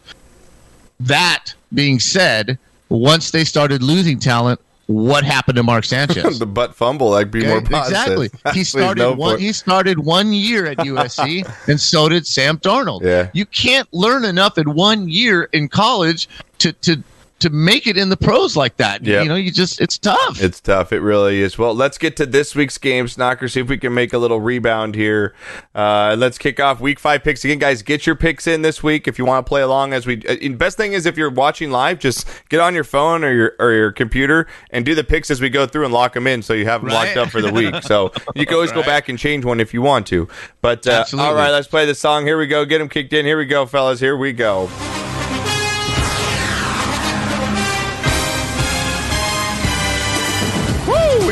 That 1.00 1.54
being 1.74 2.00
said, 2.00 2.60
once 2.90 3.32
they 3.32 3.44
started 3.44 3.82
losing 3.82 4.20
talent, 4.20 4.60
what 4.90 5.24
happened 5.24 5.56
to 5.56 5.62
Mark 5.64 5.86
Sanchez? 5.86 6.40
the 6.40 6.48
butt 6.48 6.74
fumble. 6.74 7.14
I'd 7.14 7.30
be 7.30 7.46
more 7.46 7.62
positive. 7.62 8.24
Exactly. 8.24 8.30
He 8.54 8.64
started 8.64 9.00
no 9.02 9.10
one. 9.14 9.32
point. 9.34 9.42
He 9.42 9.54
started 9.54 10.00
one 10.00 10.34
year 10.34 10.66
at 10.66 10.78
USC, 10.80 11.48
and 11.68 11.80
so 11.80 12.10
did 12.10 12.26
Sam 12.26 12.58
Darnold. 12.58 13.04
Yeah. 13.04 13.30
You 13.34 13.46
can't 13.46 13.88
learn 13.94 14.26
enough 14.26 14.58
in 14.58 14.74
one 14.74 15.08
year 15.08 15.44
in 15.54 15.70
college 15.70 16.28
to 16.60 16.74
to 16.74 17.04
to 17.40 17.50
make 17.50 17.88
it 17.88 17.98
in 17.98 18.10
the 18.10 18.18
pros 18.18 18.56
like 18.56 18.78
that. 18.78 19.04
Yep. 19.04 19.24
You 19.24 19.30
know, 19.30 19.36
you 19.36 19.52
just 19.52 19.80
it's 19.82 19.98
tough. 19.98 20.42
It's 20.42 20.60
tough. 20.60 20.92
It 20.94 21.00
really 21.00 21.42
is. 21.42 21.58
Well, 21.58 21.74
let's 21.74 21.98
get 21.98 22.16
to 22.18 22.26
this 22.26 22.56
week's 22.56 22.78
games, 22.78 23.18
Knocker. 23.18 23.48
See 23.48 23.60
if 23.62 23.68
we 23.68 23.78
can 23.78 23.94
make 23.94 24.14
a 24.14 24.18
little 24.18 24.40
rebound 24.40 24.96
here. 24.96 25.34
Uh, 25.76 26.16
let's 26.18 26.38
kick 26.38 26.60
off 26.60 26.80
week 26.80 27.00
five 27.00 27.24
picks 27.24 27.44
again, 27.46 27.60
guys. 27.60 27.82
Get 27.82 28.06
your 28.06 28.16
picks 28.16 28.48
in 28.48 28.62
this 28.62 28.84
week 28.84 29.08
if 29.08 29.18
you 29.18 29.26
want 29.26 29.46
to 29.46 29.50
play 29.50 29.62
along. 29.62 29.94
As 29.94 30.06
we, 30.06 30.22
uh, 30.28 30.50
best 30.58 30.78
thing 30.78 30.94
is 30.94 31.06
if 31.06 31.18
you're 31.18 31.30
watching 31.30 31.72
live, 31.72 32.00
just 32.00 32.28
get 32.50 32.60
on 32.60 32.74
your 32.76 32.84
phone 32.84 33.24
or 33.24 33.32
your 33.34 33.54
or 33.60 33.72
your 33.72 33.92
computer 33.92 34.48
and 34.72 34.86
do 34.86 34.96
the 34.96 35.04
picks 35.04 35.32
as 35.32 35.42
we 35.42 35.50
go 35.50 35.66
through 35.66 35.86
and 35.86 35.94
lock 35.94 36.14
them 36.14 36.28
in, 36.28 36.42
so 36.42 36.54
you 36.54 36.66
have 36.66 36.82
them 36.82 36.90
Right. 36.90 37.08
locked 37.08 37.18
up 37.18 37.30
for 37.30 37.42
the 37.42 37.52
week. 37.54 37.76
So 37.84 38.12
you 38.36 38.46
can 38.46 38.56
always 38.56 38.72
go 38.72 38.84
back 38.84 39.10
and 39.10 39.18
change 39.18 39.46
one 39.46 39.60
if 39.60 39.74
you 39.74 39.82
want 39.82 40.08
to. 40.08 40.28
But 40.62 40.86
uh, 40.88 41.06
all 41.18 41.34
right, 41.34 41.52
let's 41.52 41.68
play 41.68 41.86
the 41.86 41.96
song. 41.96 42.26
Here 42.26 42.38
we 42.38 42.48
go. 42.48 42.66
Get 42.66 42.80
them 42.80 42.90
kicked 42.90 43.14
in. 43.14 43.26
Here 43.26 43.38
we 43.38 43.46
go, 43.46 43.66
fellas. 43.66 44.00
Here 44.00 44.18
we 44.18 44.34
go. 44.34 44.68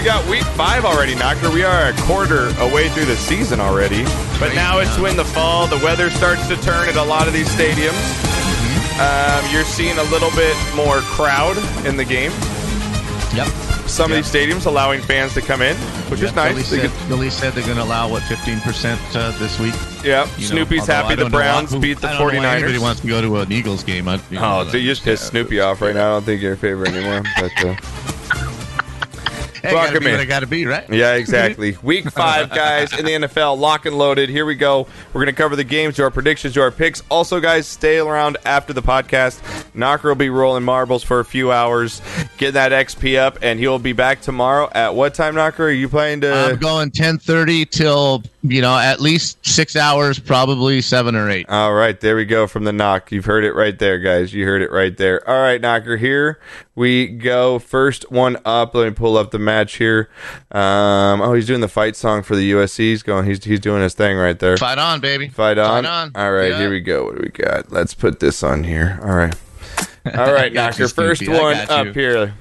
Got 0.08 0.26
week 0.30 0.44
five 0.56 0.86
already, 0.86 1.16
Knocker. 1.16 1.52
We 1.52 1.64
are 1.64 1.90
a 1.90 1.94
quarter 2.04 2.48
away 2.62 2.88
through 2.90 3.06
the 3.06 3.16
season 3.18 3.60
already. 3.60 4.04
But 4.40 4.54
now 4.56 4.80
it's 4.80 4.98
when 4.98 5.18
the 5.18 5.26
fall, 5.26 5.68
the 5.68 5.78
weather 5.84 6.10
starts 6.10 6.48
to 6.48 6.56
turn 6.58 6.88
at 6.88 6.96
a 6.96 7.04
lot 7.04 7.28
of 7.28 7.34
these 7.34 7.50
stadiums. 7.50 7.92
Um, 9.00 9.52
you're 9.54 9.66
seeing 9.66 9.98
a 9.98 10.04
little 10.04 10.32
bit 10.32 10.56
more 10.76 11.00
crowd 11.02 11.58
in 11.86 11.98
the 11.98 12.06
game. 12.06 12.32
yep. 13.36 13.48
Some 13.88 14.12
of 14.12 14.16
these 14.18 14.32
stadiums 14.32 14.66
allowing 14.66 15.02
fans 15.02 15.34
to 15.36 15.42
come 15.42 15.62
in, 15.62 15.76
which 16.10 16.22
is 16.22 16.34
nice. 16.36 16.56
They 16.70 16.80
said, 16.80 16.92
Philly 17.08 17.30
said 17.30 17.54
they're 17.54 17.64
going 17.66 17.78
to 17.78 17.84
allow 17.84 18.10
what 18.10 18.22
15 18.24 18.60
percent 18.62 19.00
uh, 19.16 19.32
this 19.40 19.60
week. 19.60 19.74
yeah, 20.04 20.26
You 20.36 20.42
know, 20.42 20.48
Snoopy's 20.56 20.80
although 20.82 20.94
happy 20.94 21.16
the 21.16 21.22
don't 21.24 21.32
know 21.32 21.38
Browns 21.38 21.74
why- 21.74 21.80
beat 21.80 22.00
the 22.00 22.08
I 22.10 22.18
don't 22.18 22.34
know 22.34 22.40
why 22.40 22.56
Anybody 22.56 22.78
49ers. 22.78 22.82
wants 22.82 23.02
to 23.02 23.08
go 23.08 23.22
to 23.22 23.38
an 23.38 23.52
Eagles 23.52 23.84
game? 23.84 24.08
I'd, 24.08 24.22
you 24.32 24.40
Oh, 24.40 24.64
know, 24.64 24.70
so 24.70 24.78
you 24.78 24.88
just 24.90 25.04
pissed 25.04 25.28
Snoopy 25.28 25.60
off 25.62 25.82
right 25.82 25.94
now. 25.96 26.08
I 26.08 26.14
don't 26.16 26.24
think 26.24 26.42
you're 26.42 26.54
a 26.54 26.58
favorite 26.58 26.94
anymore. 26.94 27.24
But 27.40 27.66
uh, 27.66 27.76
hey, 29.68 29.74
gotta 29.74 30.00
be 30.00 30.10
in. 30.10 30.20
I 30.20 30.26
got 30.26 30.40
to 30.42 30.48
be, 30.48 30.66
right? 30.66 30.90
Yeah, 30.90 31.14
exactly. 31.16 31.78
Week 31.84 32.10
five, 32.10 32.50
guys, 32.50 32.98
in 32.98 33.06
the 33.06 33.12
NFL, 33.12 33.58
lock 33.58 33.86
and 33.86 33.98
loaded. 33.98 34.30
Here 34.30 34.46
we 34.46 34.56
go. 34.56 34.88
We're 35.14 35.22
going 35.22 35.34
to 35.34 35.34
cover 35.34 35.56
the 35.56 35.64
games, 35.64 35.96
do 35.96 36.04
our 36.04 36.12
predictions, 36.12 36.54
do 36.54 36.62
our 36.62 36.72
picks. 36.72 37.04
Also, 37.10 37.40
guys, 37.40 37.68
stay 37.68 38.00
around 38.00 38.38
after 38.46 38.74
the 38.74 38.82
podcast. 38.82 39.42
Knocker 39.76 40.10
will 40.10 40.16
be 40.16 40.30
rolling 40.30 40.64
marbles 40.64 41.04
for 41.04 41.20
a 41.20 41.26
few 41.26 41.52
hours, 41.52 42.02
getting 42.38 42.54
that 42.56 42.72
XP 42.72 43.18
up, 43.18 43.40
and 43.42 43.60
he'll 43.60 43.80
be 43.80 43.94
back 43.94 44.22
tomorrow 44.22 44.70
at 44.74 44.96
what 44.96 45.14
time, 45.14 45.36
Knocker? 45.36 45.66
Are 45.66 45.72
you 45.72 45.90
playing 45.90 46.22
to? 46.22 46.34
I'm 46.34 46.58
going 46.58 46.92
10:30 46.92 47.70
till 47.70 48.24
you 48.44 48.62
know 48.62 48.78
at 48.78 49.00
least 49.00 49.46
six 49.46 49.76
hours, 49.76 50.20
probably 50.20 50.82
seven 50.82 51.16
or 51.16 51.30
eight. 51.30 51.48
All 51.50 51.74
right, 51.74 52.00
there 52.00 52.16
we 52.16 52.26
go 52.26 52.48
from 52.48 52.64
the 52.64 52.74
knock. 52.74 53.12
You've 53.12 53.26
heard 53.26 53.44
it 53.44 53.54
right 53.54 53.78
there, 53.78 54.00
guys. 54.00 54.34
You 54.34 54.46
heard 54.46 54.62
it 54.62 54.72
right 54.72 54.96
there. 54.96 55.28
All 55.30 55.42
right, 55.42 55.60
Knocker, 55.60 55.98
here 55.98 56.40
we 56.78 57.08
go. 57.08 57.60
First 57.60 58.10
one 58.12 58.38
up. 58.46 58.74
Let 58.76 58.86
me 58.86 58.92
pull 58.92 59.18
up 59.18 59.32
the 59.32 59.40
match 59.40 59.76
here. 59.76 60.10
Um, 60.52 61.20
oh, 61.22 61.34
he's 61.34 61.48
doing 61.48 61.60
the 61.62 61.68
fight 61.68 61.96
song 61.98 62.24
for 62.24 62.36
the 62.38 62.52
USC. 62.54 62.78
He's 62.78 63.04
going. 63.04 63.26
He's 63.26 63.44
he's 63.44 63.60
doing 63.60 63.82
his 63.82 63.94
thing 63.96 64.16
right 64.16 64.38
there. 64.40 64.56
Fight 64.56 64.78
on, 64.78 65.00
baby. 65.02 65.28
Fight 65.28 65.58
on. 65.58 65.84
Fight 65.84 65.90
on. 65.92 66.12
All 66.16 66.32
right, 66.32 66.52
Yeah. 66.52 66.60
here 66.60 66.70
we 66.70 66.80
go. 66.80 67.06
What 67.06 67.16
do 67.16 67.22
we 67.24 67.30
got? 67.30 67.72
Let's 67.72 67.94
put 67.94 68.20
this 68.22 68.44
on 68.44 68.64
here. 68.64 69.00
All 69.02 69.14
right. 69.16 69.36
All 70.16 70.32
right, 70.32 70.52
you, 70.54 70.56
Knocker. 70.56 70.88
First. 70.88 71.28
One 71.28 71.58
up 71.70 71.94
here. 71.96 72.34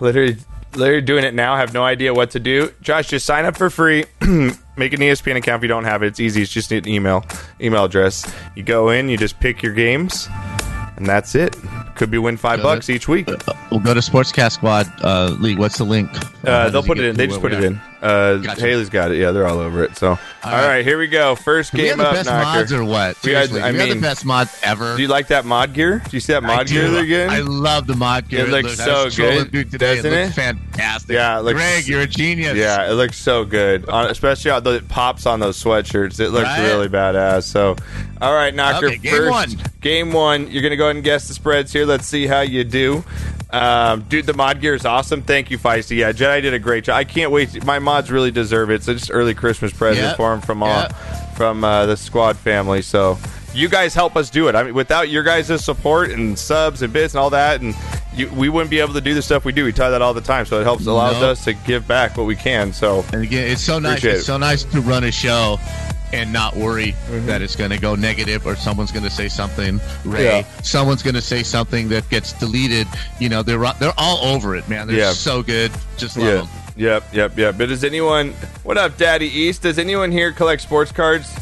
Literally, 0.00 0.36
literally 0.74 1.02
doing 1.02 1.24
it 1.24 1.34
now. 1.34 1.56
Have 1.56 1.72
no 1.72 1.84
idea 1.84 2.12
what 2.12 2.30
to 2.32 2.40
do. 2.40 2.72
Josh, 2.80 3.08
just 3.08 3.26
sign 3.26 3.44
up 3.44 3.56
for 3.56 3.70
free. 3.70 4.04
Make 4.76 4.92
an 4.92 5.00
ESPN 5.00 5.36
account 5.36 5.60
if 5.60 5.62
you 5.62 5.68
don't 5.68 5.84
have 5.84 6.02
it. 6.02 6.08
It's 6.08 6.20
easy. 6.20 6.42
It's 6.42 6.50
just 6.50 6.72
an 6.72 6.88
email, 6.88 7.24
email 7.60 7.84
address. 7.84 8.28
You 8.56 8.64
go 8.64 8.88
in, 8.90 9.08
you 9.08 9.16
just 9.16 9.38
pick 9.38 9.62
your 9.62 9.72
games, 9.72 10.28
and 10.96 11.06
that's 11.06 11.36
it. 11.36 11.54
Could 11.94 12.10
be 12.10 12.18
win 12.18 12.36
five 12.36 12.58
Got 12.58 12.64
bucks 12.64 12.88
it. 12.88 12.94
each 12.94 13.08
week. 13.08 13.28
We'll 13.70 13.80
go 13.80 13.94
to 13.94 14.00
Sportscast 14.00 14.52
Squad 14.52 14.90
uh, 15.02 15.36
League. 15.38 15.58
What's 15.58 15.78
the 15.78 15.84
link? 15.84 16.10
Uh, 16.44 16.68
they'll 16.70 16.82
put 16.82 16.98
it 16.98 17.04
in. 17.04 17.16
They 17.16 17.26
just 17.26 17.40
put 17.40 17.52
it 17.52 17.62
in. 17.62 17.80
Uh, 18.04 18.36
Gotcha. 18.36 18.60
Haley's 18.60 18.90
got 18.90 19.12
it. 19.12 19.16
Yeah, 19.18 19.30
they're 19.30 19.46
all 19.46 19.58
over 19.58 19.82
it. 19.82 19.96
So, 19.96 20.08
all 20.10 20.16
right. 20.44 20.66
right. 20.66 20.84
here 20.84 20.98
we 20.98 21.06
go. 21.06 21.34
First 21.36 21.72
we 21.72 21.80
game 21.80 21.96
the 21.96 22.04
up, 22.06 22.14
best 22.14 22.28
Knocker. 22.28 22.58
mods 22.58 22.72
or 22.74 22.84
what? 22.84 23.16
We 23.24 23.32
had- 23.32 23.48
I 23.50 23.52
we 23.54 23.60
have 23.60 23.74
mean- 23.88 23.88
the 23.96 24.00
best 24.02 24.26
mods 24.26 24.54
ever. 24.62 24.94
Do 24.96 25.00
you 25.00 25.08
like 25.08 25.28
that 25.28 25.46
mod 25.46 25.72
gear? 25.72 26.00
Do 26.04 26.14
you 26.14 26.20
see 26.20 26.34
that 26.34 26.42
mod 26.42 26.50
I 26.60 26.64
gear 26.64 26.82
do. 26.88 26.92
they're 26.92 27.06
getting? 27.06 27.32
I 27.34 27.40
love 27.40 27.86
the 27.86 27.96
mod 27.96 28.28
gear. 28.28 28.40
It 28.46 28.50
looks 28.50 28.78
I 28.78 28.84
so 28.84 29.08
good, 29.10 29.50
through 29.50 29.64
today. 29.64 29.96
doesn't 29.96 30.12
it 30.12 30.24
looks 30.26 30.38
it? 30.38 30.40
fantastic. 30.40 31.14
Yeah, 31.14 31.38
it 31.38 31.42
looks- 31.44 31.54
Greg, 31.58 31.86
you're 31.88 32.02
a 32.02 32.06
genius. 32.06 32.56
Yeah, 32.58 32.90
it 32.90 32.92
looks 32.92 33.16
so 33.16 33.46
good, 33.46 33.88
on, 33.88 34.10
especially 34.10 34.50
how 34.50 34.58
it 34.58 34.86
pops 34.88 35.24
on 35.24 35.40
those 35.40 35.62
sweatshirts. 35.62 36.20
It 36.20 36.28
looks 36.28 36.44
Right? 36.46 36.60
really 36.62 36.88
badass. 36.88 37.44
So, 37.44 37.74
all 38.20 38.34
right, 38.34 38.54
Knocker. 38.54 38.88
Okay, 38.88 38.96
game 38.98 39.12
first 39.14 39.30
one. 39.30 39.56
game 39.80 40.12
one. 40.12 40.50
You're 40.50 40.62
gonna 40.62 40.76
go 40.76 40.84
ahead 40.84 40.96
and 40.96 41.04
guess 41.04 41.26
the 41.28 41.32
spreads 41.32 41.72
here. 41.72 41.86
Let's 41.86 42.06
see 42.06 42.26
how 42.26 42.40
you 42.42 42.64
do. 42.64 43.02
Um, 43.54 44.02
dude, 44.08 44.26
the 44.26 44.34
mod 44.34 44.60
gear 44.60 44.74
is 44.74 44.84
awesome. 44.84 45.22
Thank 45.22 45.50
you, 45.50 45.58
Feisty. 45.58 45.96
Yeah, 45.96 46.12
Jedi 46.12 46.42
did 46.42 46.54
a 46.54 46.58
great 46.58 46.84
job. 46.84 46.96
I 46.96 47.04
can't 47.04 47.30
wait. 47.30 47.64
My 47.64 47.78
mods 47.78 48.10
really 48.10 48.30
deserve 48.32 48.70
it. 48.70 48.74
It's 48.76 48.86
just 48.86 49.10
early 49.12 49.34
Christmas 49.34 49.72
present 49.72 50.06
Yep. 50.08 50.16
for 50.16 50.30
them 50.30 50.40
from 50.40 50.62
all 50.62 50.68
Yep. 50.80 51.36
from 51.36 51.62
uh, 51.64 51.86
the 51.86 51.96
squad 51.96 52.36
family. 52.36 52.82
So 52.82 53.18
you 53.54 53.68
guys 53.68 53.94
help 53.94 54.16
us 54.16 54.30
do 54.30 54.48
it. 54.48 54.56
I 54.56 54.64
mean, 54.64 54.74
without 54.74 55.08
your 55.08 55.22
guys' 55.22 55.64
support 55.64 56.10
and 56.10 56.36
subs 56.36 56.82
and 56.82 56.92
bits 56.92 57.14
and 57.14 57.20
all 57.20 57.30
that, 57.30 57.60
and 57.60 57.74
you, 58.16 58.28
we 58.30 58.48
wouldn't 58.48 58.70
be 58.70 58.80
able 58.80 58.94
to 58.94 59.00
do 59.00 59.14
the 59.14 59.22
stuff 59.22 59.44
we 59.44 59.52
do. 59.52 59.64
We 59.64 59.72
tell 59.72 59.92
that 59.92 60.02
all 60.02 60.14
the 60.14 60.20
time. 60.20 60.46
So 60.46 60.60
it 60.60 60.64
helps 60.64 60.86
allows 60.86 61.20
No. 61.20 61.30
us 61.30 61.44
to 61.44 61.52
give 61.52 61.86
back 61.86 62.16
what 62.16 62.26
we 62.26 62.34
can. 62.34 62.72
So 62.72 63.04
And 63.12 63.22
again, 63.22 63.46
it's 63.48 63.62
so 63.62 63.78
nice. 63.78 64.02
It's 64.02 64.22
it. 64.22 64.24
so 64.24 64.36
nice 64.36 64.64
to 64.64 64.80
run 64.80 65.04
a 65.04 65.12
show 65.12 65.60
and 66.14 66.32
not 66.32 66.56
worry 66.56 66.92
Mm-hmm. 67.08 67.26
that 67.26 67.42
it's 67.42 67.56
going 67.56 67.70
to 67.70 67.78
go 67.78 67.94
negative 67.94 68.46
or 68.46 68.56
someone's 68.56 68.90
going 68.92 69.04
to 69.04 69.10
say 69.10 69.28
something. 69.28 69.80
Ray, 70.04 70.24
Yeah. 70.40 70.46
someone's 70.62 71.02
going 71.02 71.14
to 71.14 71.20
say 71.22 71.42
something 71.42 71.88
that 71.88 72.08
gets 72.08 72.32
deleted. 72.34 72.86
You 73.18 73.28
know, 73.28 73.42
they're 73.42 73.58
they're 73.80 73.92
all 73.98 74.18
over 74.34 74.54
it, 74.56 74.68
man. 74.68 74.86
They're 74.86 74.96
Yeah. 74.96 75.12
so 75.12 75.42
good. 75.42 75.70
Just 75.96 76.16
love 76.16 76.26
Yeah. 76.26 76.34
them. 76.36 76.48
Yep, 76.76 77.14
yep, 77.14 77.38
yep. 77.38 77.54
But 77.58 77.68
does 77.68 77.84
anyone, 77.84 78.32
what 78.64 78.76
up, 78.78 78.96
Daddy 78.96 79.28
East? 79.28 79.62
Does 79.62 79.78
anyone 79.78 80.10
here 80.10 80.32
collect 80.32 80.60
sports 80.62 80.90
cards? 80.92 81.32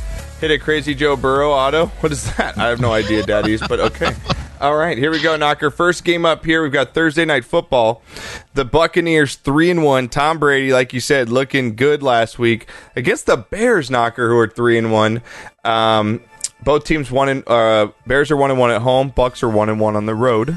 Hit 0.40 0.50
a 0.50 0.58
Crazy 0.58 0.94
Joe 0.94 1.16
Burrow 1.16 1.52
auto? 1.52 1.86
What 2.00 2.12
is 2.12 2.24
that? 2.36 2.58
I 2.58 2.68
have 2.68 2.80
no 2.80 2.92
idea, 2.92 3.22
Daddy 3.22 3.52
East, 3.52 3.64
but 3.68 3.80
okay. 3.80 4.14
All 4.62 4.76
right, 4.76 4.96
here 4.96 5.10
we 5.10 5.20
go, 5.20 5.36
Knocker. 5.36 5.72
First 5.72 6.04
game 6.04 6.24
up 6.24 6.44
here, 6.44 6.62
we've 6.62 6.70
got 6.70 6.94
Thursday 6.94 7.24
night 7.24 7.44
football. 7.44 8.00
The 8.54 8.64
Buccaneers 8.64 9.34
three 9.34 9.70
and 9.70 9.82
one. 9.82 10.08
Tom 10.08 10.38
Brady, 10.38 10.72
like 10.72 10.92
you 10.92 11.00
said, 11.00 11.28
looking 11.28 11.74
good 11.74 12.00
last 12.00 12.38
week 12.38 12.68
against 12.94 13.26
the 13.26 13.36
Bears, 13.38 13.90
Knocker, 13.90 14.28
who 14.28 14.38
are 14.38 14.46
three 14.46 14.78
and 14.78 14.92
one. 14.92 15.20
Um, 15.64 16.20
both 16.62 16.84
teams 16.84 17.10
one 17.10 17.28
and 17.28 17.48
uh, 17.48 17.88
Bears 18.06 18.30
are 18.30 18.36
one 18.36 18.52
and 18.52 18.60
one 18.60 18.70
at 18.70 18.82
home. 18.82 19.08
Bucks 19.08 19.42
are 19.42 19.48
one 19.48 19.68
and 19.68 19.80
one 19.80 19.96
on 19.96 20.06
the 20.06 20.14
road. 20.14 20.56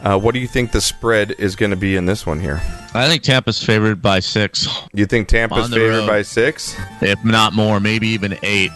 Uh, 0.00 0.18
what 0.18 0.32
do 0.32 0.40
you 0.40 0.48
think 0.48 0.72
the 0.72 0.80
spread 0.80 1.32
is 1.38 1.54
going 1.54 1.70
to 1.70 1.76
be 1.76 1.96
in 1.96 2.06
this 2.06 2.24
one 2.24 2.40
here? 2.40 2.62
I 2.94 3.08
think 3.08 3.22
Tampa's 3.24 3.62
favored 3.62 4.00
by 4.00 4.20
six, 4.20 4.66
You 4.94 5.04
think 5.04 5.28
Tampa's 5.28 5.68
favored 5.68 5.98
road. 5.98 6.06
by 6.06 6.22
six? 6.22 6.74
if 7.02 7.22
not 7.24 7.52
more, 7.52 7.78
maybe 7.78 8.08
even 8.08 8.38
eight. 8.42 8.70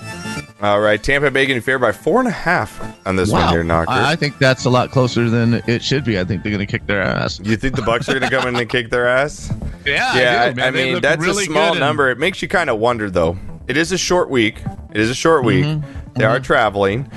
All 0.60 0.80
right, 0.80 1.00
Tampa 1.00 1.30
Bay 1.30 1.46
getting 1.46 1.62
favored 1.62 1.78
by 1.78 1.92
four 1.92 2.18
and 2.18 2.26
a 2.26 2.32
half 2.32 2.80
on 3.06 3.14
this 3.14 3.30
one 3.30 3.48
here, 3.50 3.62
Knocker. 3.62 3.92
I, 3.92 4.12
I 4.12 4.16
think 4.16 4.38
that's 4.38 4.64
a 4.64 4.70
lot 4.70 4.90
closer 4.90 5.30
than 5.30 5.62
it 5.68 5.84
should 5.84 6.04
be. 6.04 6.18
I 6.18 6.24
think 6.24 6.42
they're 6.42 6.50
going 6.50 6.66
to 6.66 6.70
kick 6.70 6.86
their 6.86 7.00
ass. 7.00 7.38
you 7.44 7.56
think 7.56 7.76
the 7.76 7.82
Bucks 7.82 8.08
are 8.08 8.18
going 8.18 8.28
to 8.28 8.36
come 8.36 8.48
in 8.48 8.56
and 8.56 8.68
kick 8.68 8.90
their 8.90 9.06
ass? 9.06 9.52
Yeah, 9.86 10.16
yeah, 10.18 10.40
I, 10.42 10.46
I, 10.46 10.70
do. 10.70 10.76
They 10.76 10.92
mean 10.92 11.00
that's 11.00 11.24
really 11.24 11.44
a 11.44 11.46
small 11.46 11.68
good 11.68 11.70
and- 11.76 11.80
number. 11.80 12.10
It 12.10 12.18
makes 12.18 12.42
you 12.42 12.48
kind 12.48 12.70
of 12.70 12.80
wonder, 12.80 13.08
though. 13.08 13.38
It 13.68 13.76
is 13.76 13.92
a 13.92 13.98
short 13.98 14.30
week. 14.30 14.60
It 14.90 15.00
is 15.00 15.10
a 15.10 15.14
short 15.14 15.44
week. 15.44 15.64
Mm-hmm. 15.64 16.14
They 16.14 16.24
are 16.24 16.40
traveling. 16.40 17.08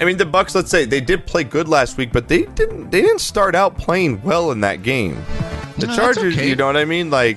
I 0.00 0.04
mean, 0.04 0.16
the 0.16 0.24
Bucks. 0.24 0.54
Let's 0.54 0.70
say 0.70 0.84
they 0.86 1.00
did 1.00 1.26
play 1.26 1.44
good 1.44 1.68
last 1.68 1.98
week, 1.98 2.12
but 2.12 2.28
they 2.28 2.44
didn't. 2.44 2.90
They 2.90 3.02
didn't 3.02 3.18
start 3.20 3.54
out 3.54 3.76
playing 3.76 4.22
well 4.22 4.50
in 4.52 4.60
that 4.60 4.82
game. 4.82 5.22
The 5.76 5.88
No, 5.88 5.96
Chargers, 5.96 6.36
okay. 6.36 6.48
you 6.48 6.56
know 6.56 6.66
what 6.66 6.76
I 6.76 6.84
mean? 6.86 7.10
Like 7.10 7.36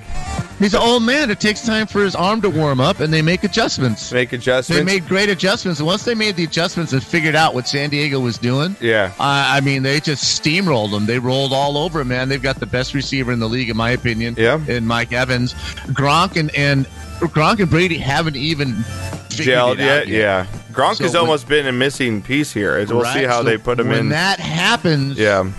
He's 0.62 0.74
an 0.74 0.80
old 0.80 1.02
man. 1.02 1.28
It 1.30 1.40
takes 1.40 1.62
time 1.62 1.88
for 1.88 2.04
his 2.04 2.14
arm 2.14 2.40
to 2.42 2.48
warm 2.48 2.80
up, 2.80 3.00
and 3.00 3.12
they 3.12 3.20
make 3.20 3.42
adjustments. 3.42 4.12
make 4.12 4.32
adjustments. 4.32 4.78
They 4.78 4.84
made 4.84 5.08
great 5.08 5.28
adjustments. 5.28 5.80
And 5.80 5.86
once 5.88 6.04
they 6.04 6.14
made 6.14 6.36
the 6.36 6.44
adjustments 6.44 6.92
and 6.92 7.02
figured 7.02 7.34
out 7.34 7.52
what 7.52 7.66
San 7.66 7.90
Diego 7.90 8.20
was 8.20 8.38
doing, 8.38 8.76
yeah. 8.80 9.12
I 9.18 9.56
I 9.56 9.60
mean, 9.60 9.82
they 9.82 9.98
just 9.98 10.40
steamrolled 10.40 10.92
them. 10.92 11.06
They 11.06 11.18
rolled 11.18 11.52
all 11.52 11.76
over 11.76 12.00
him, 12.00 12.08
man. 12.08 12.28
They've 12.28 12.40
got 12.40 12.60
the 12.60 12.66
best 12.66 12.94
receiver 12.94 13.32
in 13.32 13.40
the 13.40 13.48
league, 13.48 13.70
in 13.70 13.76
my 13.76 13.90
opinion. 13.90 14.36
Yeah. 14.38 14.64
In 14.68 14.86
Mike 14.86 15.12
Evans, 15.12 15.54
Gronk 15.94 16.36
and 16.36 16.54
and 16.54 16.86
Gronk 17.18 17.58
and 17.58 17.68
Brady 17.68 17.98
haven't 17.98 18.36
even 18.36 18.84
Gelled 19.30 19.78
yet? 19.78 20.06
Yeah. 20.06 20.46
Gronk 20.72 20.96
So 20.96 21.04
has 21.04 21.12
when- 21.14 21.22
almost 21.22 21.48
been 21.48 21.66
a 21.66 21.72
missing 21.72 22.22
piece 22.22 22.52
here. 22.52 22.76
As 22.76 22.92
We'll 22.92 23.04
see 23.06 23.24
how 23.24 23.38
So 23.38 23.44
they 23.44 23.58
put 23.58 23.80
him 23.80 23.88
when 23.88 23.96
in. 23.98 24.00
When 24.04 24.08
that 24.10 24.38
happens, 24.38 25.18
yeah. 25.18 25.50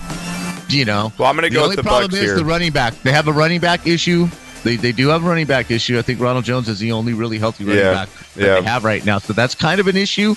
you 0.69 0.85
know. 0.85 1.11
Well, 1.17 1.27
I'm 1.29 1.35
gonna 1.35 1.49
the 1.49 1.55
go 1.55 1.63
only 1.63 1.75
with 1.75 1.83
the 1.83 1.89
problem 1.89 2.11
Bucks 2.11 2.21
is 2.21 2.29
here. 2.29 2.35
the 2.37 2.45
running 2.45 2.71
back. 2.71 2.93
They 3.03 3.11
have 3.11 3.27
a 3.27 3.33
running 3.33 3.59
back 3.59 3.85
issue. 3.85 4.27
They, 4.63 4.77
they 4.77 4.91
do 4.93 5.09
have 5.09 5.23
a 5.23 5.27
running 5.27 5.45
back 5.45 5.71
issue. 5.71 5.97
I 5.99 6.01
think 6.01 6.19
Ronald 6.21 6.45
Jones 6.45 6.69
is 6.69 6.79
the 6.79 6.91
only 6.93 7.13
really 7.13 7.37
healthy 7.37 7.65
running 7.65 7.83
Yeah, 7.83 7.93
back 7.93 8.09
that 8.35 8.45
yeah. 8.45 8.55
they 8.55 8.61
have 8.63 8.83
right 8.85 9.05
now. 9.05 9.17
So 9.19 9.33
that's 9.33 9.55
kind 9.55 9.79
of 9.81 9.87
an 9.87 9.97
issue. 9.97 10.35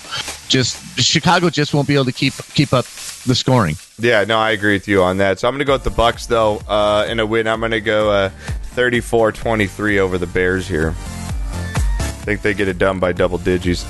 Just 0.48 0.98
Chicago 1.00 1.48
just 1.48 1.72
won't 1.72 1.86
be 1.86 1.94
able 1.94 2.06
to 2.06 2.12
keep 2.12 2.34
keep 2.54 2.72
up 2.72 2.84
the 3.26 3.34
scoring. 3.34 3.76
Yeah, 3.98 4.24
no, 4.24 4.38
I 4.38 4.50
agree 4.50 4.74
with 4.74 4.88
you 4.88 5.02
on 5.02 5.18
that. 5.18 5.38
So 5.38 5.48
I'm 5.48 5.52
going 5.54 5.60
to 5.60 5.64
go 5.64 5.74
with 5.74 5.84
the 5.84 5.90
Bucks 5.90 6.26
though 6.26 6.58
uh, 6.68 7.06
in 7.08 7.20
a 7.20 7.26
win. 7.26 7.46
I'm 7.46 7.60
going 7.60 7.70
to 7.72 7.80
go 7.80 8.10
uh, 8.10 8.30
34-23 8.74 9.98
over 9.98 10.18
the 10.18 10.26
Bears 10.26 10.66
here. 10.68 10.94
I 10.98 12.28
think 12.28 12.42
they 12.42 12.54
get 12.54 12.66
it 12.68 12.78
done 12.78 12.98
by 12.98 13.12
double 13.12 13.38
digits. 13.38 13.84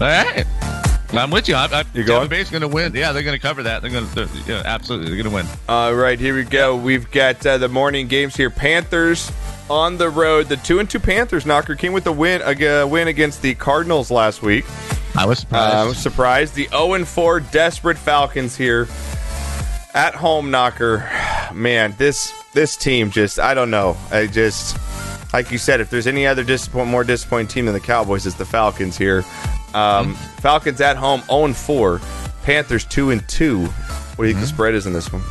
All 0.00 0.06
right. 0.08 0.44
I'm 1.12 1.30
with 1.30 1.48
you. 1.48 1.54
I, 1.54 1.66
I, 1.66 1.84
You 1.94 2.04
going? 2.04 2.20
Tampa 2.20 2.28
Bay's 2.28 2.50
going 2.50 2.62
to 2.62 2.68
win. 2.68 2.94
Yeah, 2.94 3.12
they're 3.12 3.22
going 3.22 3.36
to 3.36 3.42
cover 3.42 3.62
that. 3.64 3.82
They're 3.82 3.90
going 3.90 4.08
to, 4.10 4.28
yeah, 4.46 4.62
absolutely, 4.64 5.06
they're 5.08 5.22
going 5.22 5.28
to 5.28 5.34
win. 5.34 5.46
All 5.68 5.94
right, 5.94 6.18
here 6.18 6.34
we 6.34 6.44
go. 6.44 6.76
We've 6.76 7.10
got 7.10 7.44
uh, 7.46 7.58
the 7.58 7.68
morning 7.68 8.08
games 8.08 8.36
here. 8.36 8.50
Panthers 8.50 9.30
on 9.70 9.96
the 9.98 10.08
road. 10.10 10.48
The 10.48 10.56
two 10.56 10.78
and 10.78 10.88
two 10.90 10.98
Panthers 11.00 11.46
knocker 11.46 11.74
came 11.74 11.92
with 11.92 12.06
a 12.06 12.12
win 12.12 12.42
a 12.42 12.84
win 12.86 13.08
against 13.08 13.42
the 13.42 13.54
Cardinals 13.54 14.10
last 14.10 14.42
week. 14.42 14.64
I 15.16 15.24
was 15.26 15.38
Uh, 15.38 15.42
surprised. 15.42 15.74
I 15.74 15.84
was 15.84 15.98
surprised. 15.98 16.54
The 16.54 16.68
0 16.68 16.94
and 16.94 17.08
4 17.08 17.40
desperate 17.40 17.96
Falcons 17.98 18.56
here 18.56 18.86
at 19.94 20.14
home 20.14 20.50
knocker. 20.50 21.08
Man, 21.54 21.94
this 21.98 22.32
this 22.52 22.76
team 22.76 23.10
just 23.10 23.38
I 23.38 23.54
don't 23.54 23.70
know. 23.70 23.96
I 24.10 24.26
just 24.26 24.76
like 25.32 25.50
you 25.50 25.58
said, 25.58 25.80
if 25.80 25.90
there's 25.90 26.06
any 26.06 26.26
other 26.26 26.44
disappoint 26.44 26.88
more 26.88 27.04
disappointing 27.04 27.48
team 27.48 27.64
than 27.66 27.74
the 27.74 27.80
Cowboys, 27.80 28.26
it's 28.26 28.36
the 28.36 28.44
Falcons 28.44 28.96
here. 28.96 29.24
Um, 29.74 30.14
Falcons 30.40 30.80
at 30.80 30.96
home 30.96 31.22
0 31.22 31.44
and 31.46 31.56
4. 31.56 32.00
Panthers 32.44 32.84
2 32.84 33.10
and 33.10 33.28
2. 33.28 33.64
What 33.66 34.16
do 34.24 34.28
you 34.28 34.34
think 34.34 34.40
the 34.40 34.46
spread 34.46 34.74
is 34.74 34.86
in 34.86 34.92
this 34.92 35.08
one? 35.12 35.22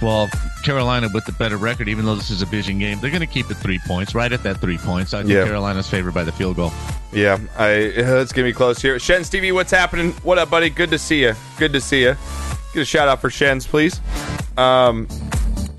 well, 0.00 0.28
Carolina 0.62 1.08
with 1.12 1.24
the 1.24 1.32
better 1.32 1.56
record, 1.56 1.88
even 1.88 2.04
though 2.04 2.14
this 2.14 2.30
is 2.30 2.42
a 2.42 2.44
division 2.44 2.78
game, 2.78 3.00
they're 3.00 3.10
going 3.10 3.20
to 3.20 3.26
keep 3.26 3.50
it 3.50 3.54
three 3.56 3.78
points, 3.86 4.14
right 4.14 4.32
at 4.32 4.42
that 4.44 4.60
three 4.60 4.78
points. 4.78 5.14
I 5.14 5.18
think 5.22 5.30
Yeah. 5.32 5.44
Carolina's 5.44 5.88
favored 5.88 6.14
by 6.14 6.22
the 6.24 6.32
field 6.32 6.56
goal. 6.56 6.72
Yeah, 7.12 7.38
I 7.56 7.70
it's 7.70 8.32
gonna 8.32 8.46
be 8.48 8.52
close 8.52 8.82
here. 8.82 8.98
Shen 8.98 9.24
Stevie, 9.24 9.50
what's 9.52 9.70
happening? 9.70 10.12
What 10.22 10.36
up, 10.38 10.50
buddy? 10.50 10.68
Good 10.68 10.90
to 10.90 10.98
see 10.98 11.22
you. 11.22 11.34
Good 11.56 11.72
to 11.72 11.80
see 11.80 12.02
you. 12.02 12.16
Get 12.74 12.82
a 12.82 12.84
shout 12.84 13.08
out 13.08 13.20
for 13.22 13.30
Shens, 13.30 13.66
please. 13.66 14.00
Um, 14.58 15.08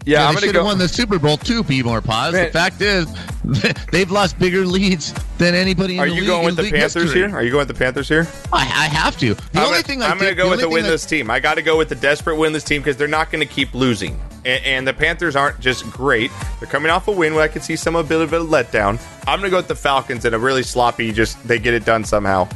yeah, 0.05 0.19
Yeah, 0.21 0.27
I'm 0.29 0.35
they 0.35 0.41
should 0.41 0.53
go. 0.53 0.59
have 0.59 0.65
won 0.65 0.77
the 0.77 0.87
Super 0.87 1.19
Bowl 1.19 1.37
too, 1.37 1.63
P. 1.63 1.81
More. 1.83 2.01
Man. 2.01 2.31
The 2.33 2.49
fact 2.51 2.81
is, 2.81 3.07
they've 3.91 4.09
lost 4.11 4.37
bigger 4.39 4.65
leads 4.65 5.13
than 5.37 5.55
anybody. 5.55 5.95
In 5.95 5.99
Are 6.01 6.05
the 6.07 6.13
you 6.13 6.21
league, 6.21 6.27
going 6.27 6.45
with 6.45 6.55
the 6.57 6.63
Panthers 6.71 6.93
history. 7.03 7.19
here? 7.21 7.35
Are 7.35 7.43
you 7.43 7.51
going 7.51 7.67
with 7.67 7.75
the 7.75 7.83
Panthers 7.83 8.07
here? 8.07 8.27
I, 8.53 8.61
I 8.61 8.87
have 8.87 9.17
to. 9.19 9.33
The 9.33 9.41
I'm 9.55 9.59
only 9.59 9.69
gonna, 9.71 9.83
thing 9.83 10.01
I 10.03 10.07
I'm 10.07 10.17
going 10.17 10.29
to 10.29 10.35
go 10.35 10.43
the 10.55 10.67
with 10.69 10.83
the 10.83 10.89
winless 10.89 11.07
team. 11.07 11.29
I 11.29 11.39
got 11.39 11.55
to 11.55 11.61
go 11.61 11.77
with 11.77 11.89
the 11.89 11.95
desperate 11.95 12.35
winless 12.37 12.65
team 12.65 12.81
because 12.81 12.97
they're 12.97 13.07
not 13.07 13.31
going 13.31 13.45
to 13.47 13.51
keep 13.53 13.73
losing. 13.73 14.19
And, 14.45 14.63
and 14.65 14.87
the 14.87 14.93
Panthers 14.93 15.35
aren't 15.35 15.59
just 15.59 15.89
great. 15.91 16.31
They're 16.59 16.69
coming 16.69 16.91
off 16.91 17.07
a 17.07 17.11
win 17.11 17.33
where 17.35 17.43
I 17.43 17.47
could 17.47 17.63
see 17.63 17.75
some 17.75 17.95
a 17.95 18.03
bit 18.03 18.21
of 18.21 18.31
a 18.33 18.39
letdown. 18.39 19.01
I'm 19.27 19.39
going 19.39 19.43
to 19.43 19.49
go 19.49 19.57
with 19.57 19.67
the 19.67 19.75
Falcons 19.75 20.25
in 20.25 20.33
a 20.33 20.39
really 20.39 20.63
sloppy. 20.63 21.11
Just 21.11 21.45
they 21.47 21.59
get 21.59 21.73
it 21.73 21.85
done 21.85 22.03
somehow. 22.03 22.47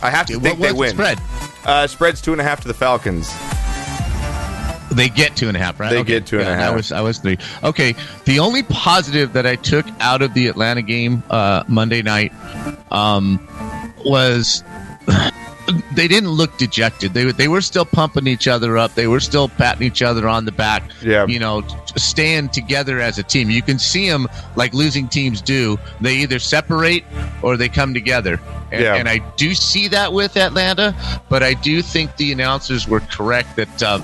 I 0.00 0.10
have 0.10 0.26
to 0.26 0.34
What 0.36 0.42
think 0.44 0.58
was 0.60 0.68
they 0.68 0.72
the 0.72 0.78
win. 0.78 0.90
spread? 0.90 1.18
Uh, 1.64 1.86
spreads 1.86 2.20
two 2.20 2.32
and 2.32 2.40
a 2.40 2.44
half 2.44 2.60
to 2.60 2.68
the 2.68 2.74
Falcons. 2.74 3.28
They 4.90 5.08
get 5.08 5.36
two 5.36 5.48
and 5.48 5.56
a 5.56 5.60
half, 5.60 5.78
right? 5.78 5.90
They 5.90 6.02
get 6.02 6.26
two 6.26 6.38
and 6.40 6.48
a 6.48 6.54
half. 6.54 6.72
I 6.72 6.76
was, 6.76 6.92
I 6.92 7.00
was 7.00 7.18
three. 7.18 7.38
Okay. 7.62 7.94
The 8.24 8.38
only 8.38 8.62
positive 8.62 9.32
that 9.34 9.46
I 9.46 9.56
took 9.56 9.86
out 10.00 10.22
of 10.22 10.34
the 10.34 10.46
Atlanta 10.46 10.82
game 10.82 11.22
uh, 11.30 11.64
Monday 11.68 12.02
night 12.02 12.32
um, 12.90 13.46
was 14.04 14.64
they 15.94 16.08
didn't 16.08 16.30
look 16.30 16.56
dejected. 16.58 17.12
They 17.12 17.26
were 17.26 17.32
they 17.32 17.48
were 17.48 17.60
still 17.60 17.84
pumping 17.84 18.26
each 18.26 18.48
other 18.48 18.78
up. 18.78 18.94
They 18.94 19.06
were 19.06 19.20
still 19.20 19.48
patting 19.48 19.86
each 19.86 20.02
other 20.02 20.26
on 20.26 20.44
the 20.44 20.52
back. 20.52 20.82
Yeah. 21.02 21.26
You 21.26 21.38
know, 21.38 21.62
staying 21.96 22.48
together 22.50 23.00
as 23.00 23.18
a 23.18 23.22
team. 23.22 23.50
You 23.50 23.62
can 23.62 23.78
see 23.78 24.08
them 24.08 24.26
like 24.56 24.72
losing 24.72 25.08
teams 25.08 25.42
do. 25.42 25.78
They 26.00 26.16
either 26.16 26.38
separate 26.38 27.04
or 27.42 27.56
they 27.56 27.68
come 27.68 27.92
together. 27.94 28.40
And, 28.70 28.82
Yeah. 28.82 28.94
and 28.96 29.08
I 29.08 29.18
do 29.36 29.54
see 29.54 29.88
that 29.88 30.12
with 30.12 30.36
Atlanta, 30.36 30.94
but 31.28 31.42
I 31.42 31.54
do 31.54 31.82
think 31.82 32.16
the 32.16 32.32
announcers 32.32 32.86
were 32.88 33.00
correct 33.00 33.56
that 33.56 33.82
uh, 33.82 34.00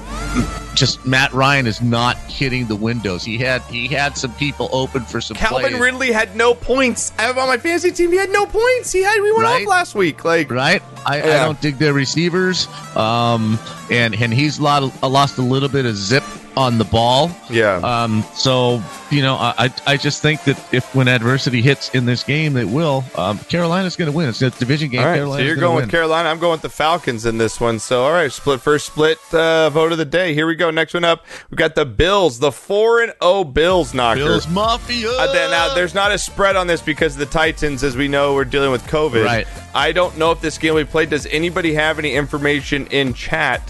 just 0.74 1.04
Matt 1.06 1.32
Ryan 1.32 1.66
is 1.66 1.80
not 1.80 2.16
hitting 2.16 2.66
the 2.66 2.76
windows. 2.76 3.24
He 3.24 3.38
had 3.38 3.62
he 3.62 3.86
had 3.88 4.16
some 4.16 4.32
people 4.34 4.68
open 4.72 5.02
for 5.04 5.20
some 5.20 5.36
Calvin 5.36 5.70
plays. 5.70 5.80
Ridley 5.80 6.12
had 6.12 6.36
no 6.36 6.54
points. 6.54 7.12
I 7.18 7.22
have 7.22 7.38
on 7.38 7.48
my 7.48 7.58
fantasy 7.58 7.90
team. 7.90 8.10
He 8.10 8.18
had 8.18 8.30
no 8.30 8.46
points. 8.46 8.92
He 8.92 9.02
had 9.02 9.20
we 9.20 9.30
went 9.32 9.44
Right. 9.44 9.62
off 9.62 9.68
last 9.68 9.94
week. 9.94 10.24
Like 10.24 10.50
right? 10.50 10.82
I, 11.06 11.18
I 11.20 11.44
don't 11.44 11.60
dig 11.60 11.76
their 11.78 11.92
receivers, 11.92 12.66
um, 12.96 13.58
and 13.90 14.14
and 14.14 14.32
he's 14.32 14.58
lot, 14.58 14.82
lost 15.02 15.38
a 15.38 15.42
little 15.42 15.68
bit 15.68 15.84
of 15.86 15.96
zip 15.96 16.24
on 16.56 16.78
the 16.78 16.84
ball. 16.84 17.30
yeah. 17.50 17.76
Um, 17.76 18.24
so 18.34 18.82
you 19.10 19.22
know, 19.22 19.34
I 19.34 19.70
I- 19.86 19.96
just 19.96 20.22
think 20.22 20.44
that 20.44 20.58
if 20.74 20.94
when 20.94 21.08
adversity 21.08 21.62
hits 21.62 21.88
in 21.94 22.04
this 22.04 22.22
game, 22.24 22.56
it 22.56 22.68
will. 22.68 23.04
Um, 23.16 23.38
Carolina's 23.38 23.96
going 23.96 24.10
to 24.10 24.16
win. 24.16 24.28
It's 24.28 24.42
a 24.42 24.50
division 24.50 24.90
game. 24.90 25.00
all 25.00 25.06
right, 25.06 25.18
so 25.18 25.38
you're 25.38 25.56
gonna 25.56 25.68
win. 25.74 25.82
with 25.82 25.90
Carolina. 25.90 26.28
I'm 26.28 26.38
going 26.38 26.52
with 26.52 26.62
the 26.62 26.68
Falcons 26.68 27.24
in 27.24 27.38
this 27.38 27.60
one. 27.60 27.78
So 27.78 28.04
all 28.04 28.12
right, 28.12 28.30
split 28.30 28.60
first 28.60 28.86
split 28.86 29.18
uh, 29.32 29.70
vote 29.70 29.92
of 29.92 29.98
the 29.98 30.04
day. 30.04 30.34
Here 30.34 30.46
we 30.46 30.54
go. 30.56 30.70
Next 30.70 30.94
one 30.94 31.04
up, 31.04 31.24
we've 31.50 31.56
got 31.58 31.74
the 31.74 31.84
Bills, 31.86 32.38
the 32.38 32.52
four 32.52 33.02
and 33.02 33.12
zero 33.22 33.44
Bills 33.44 33.94
knocker. 33.94 34.20
Bills 34.24 34.48
Mafia. 34.48 35.10
Uh, 35.10 35.32
then, 35.32 35.50
now, 35.50 35.74
there's 35.74 35.94
not 35.94 36.12
a 36.12 36.18
spread 36.18 36.56
on 36.56 36.66
this 36.66 36.82
because 36.82 37.16
the 37.16 37.26
Titans, 37.26 37.82
as 37.84 37.96
we 37.96 38.08
know, 38.08 38.34
we're 38.34 38.44
dealing 38.44 38.70
with 38.72 38.82
COVID. 38.84 39.24
Right. 39.24 39.46
I 39.74 39.92
don't 39.92 40.16
know 40.18 40.30
if 40.32 40.40
this 40.40 40.58
game 40.58 40.74
will 40.74 40.84
be 40.84 40.90
played. 40.90 41.10
Does 41.10 41.26
anybody 41.26 41.72
have 41.74 41.98
any 41.98 42.12
information 42.14 42.86
in 42.88 43.14
chat 43.14 43.62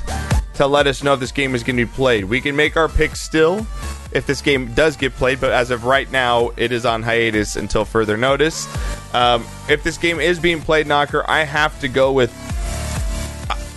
to 0.55 0.67
let 0.67 0.87
us 0.87 1.03
know 1.03 1.15
if 1.15 1.21
this 1.21 1.33
game 1.33 1.55
is 1.55 1.63
going 1.63 1.77
to 1.77 1.85
be 1.85 1.91
played. 1.91 2.25
We 2.25 2.41
can 2.41 2.57
make 2.57 2.77
our 2.77 2.89
picks 2.89 3.21
still 3.21 3.67
if 4.13 4.27
this 4.27 4.41
game 4.41 4.73
does 4.75 4.97
get 4.97 5.13
played, 5.15 5.41
but 5.41 5.53
as 5.53 5.71
of 5.71 5.85
right 5.85 6.11
now, 6.11 6.53
it 6.57 6.73
is 6.73 6.87
on 6.87 7.03
hiatus 7.03 7.57
until 7.57 7.85
further 7.85 8.17
notice. 8.17 8.67
Um, 9.15 9.45
if 9.69 9.83
this 9.83 9.99
game 9.99 10.21
is 10.21 10.39
being 10.39 10.61
played, 10.61 10.87
Knocker, 10.87 11.29
I 11.29 11.45
have 11.45 11.79
to 11.81 11.89
go 11.89 12.13
with. 12.13 12.33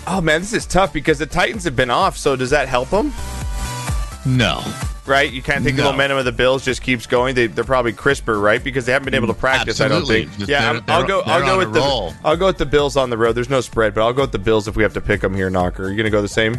Oh 0.05 0.21
man, 0.21 0.39
this 0.39 0.53
is 0.53 0.65
tough 0.65 0.93
because 0.93 1.19
the 1.19 1.25
Titans 1.25 1.63
have 1.65 1.75
been 1.75 1.89
off. 1.89 2.17
So 2.17 2.35
does 2.35 2.51
that 2.51 2.69
help 2.69 2.89
them? 2.89 3.11
No. 4.25 4.63
Right? 5.07 5.31
You 5.31 5.41
kind 5.41 5.59
of 5.59 5.63
think 5.63 5.77
the 5.77 5.83
momentum 5.83 6.17
of 6.17 6.25
the 6.25 6.31
Bills 6.31 6.65
just 6.65 6.81
keeps 6.81 7.05
going. 7.07 7.33
They, 7.33 7.47
they're 7.47 7.63
probably 7.63 7.93
crisper, 7.93 8.39
right? 8.39 8.61
Because 8.63 8.85
they 8.85 8.91
haven't 8.91 9.05
been 9.05 9.15
able 9.15 9.27
to 9.27 9.33
practice. 9.33 9.79
I 9.79 9.87
don't 9.87 10.05
think. 10.05 10.29
Just 10.37 10.49
Yeah, 10.49 10.73
they're- 10.73 10.81
I'm, 10.87 11.01
I'll 11.01 11.07
go. 11.07 11.21
I'll 11.21 11.41
go 11.45 11.57
with 11.59 11.73
the. 11.73 11.79
roll. 11.79 12.13
I'll 12.25 12.35
go 12.37 12.47
with 12.47 12.57
the 12.57 12.65
Bills 12.65 12.97
on 12.97 13.09
the 13.09 13.17
road. 13.17 13.33
There's 13.33 13.49
no 13.49 13.61
spread, 13.61 13.93
but 13.93 14.01
I'll 14.01 14.13
go 14.13 14.23
with 14.23 14.31
the 14.33 14.39
Bills 14.39 14.67
if 14.67 14.75
we 14.75 14.83
have 14.83 14.93
to 14.93 15.01
pick 15.01 15.21
them 15.21 15.33
here, 15.33 15.49
Knocker. 15.49 15.85
Are 15.85 15.89
you 15.89 15.95
gonna 15.97 16.09
go 16.09 16.21
the 16.21 16.27
same? 16.27 16.57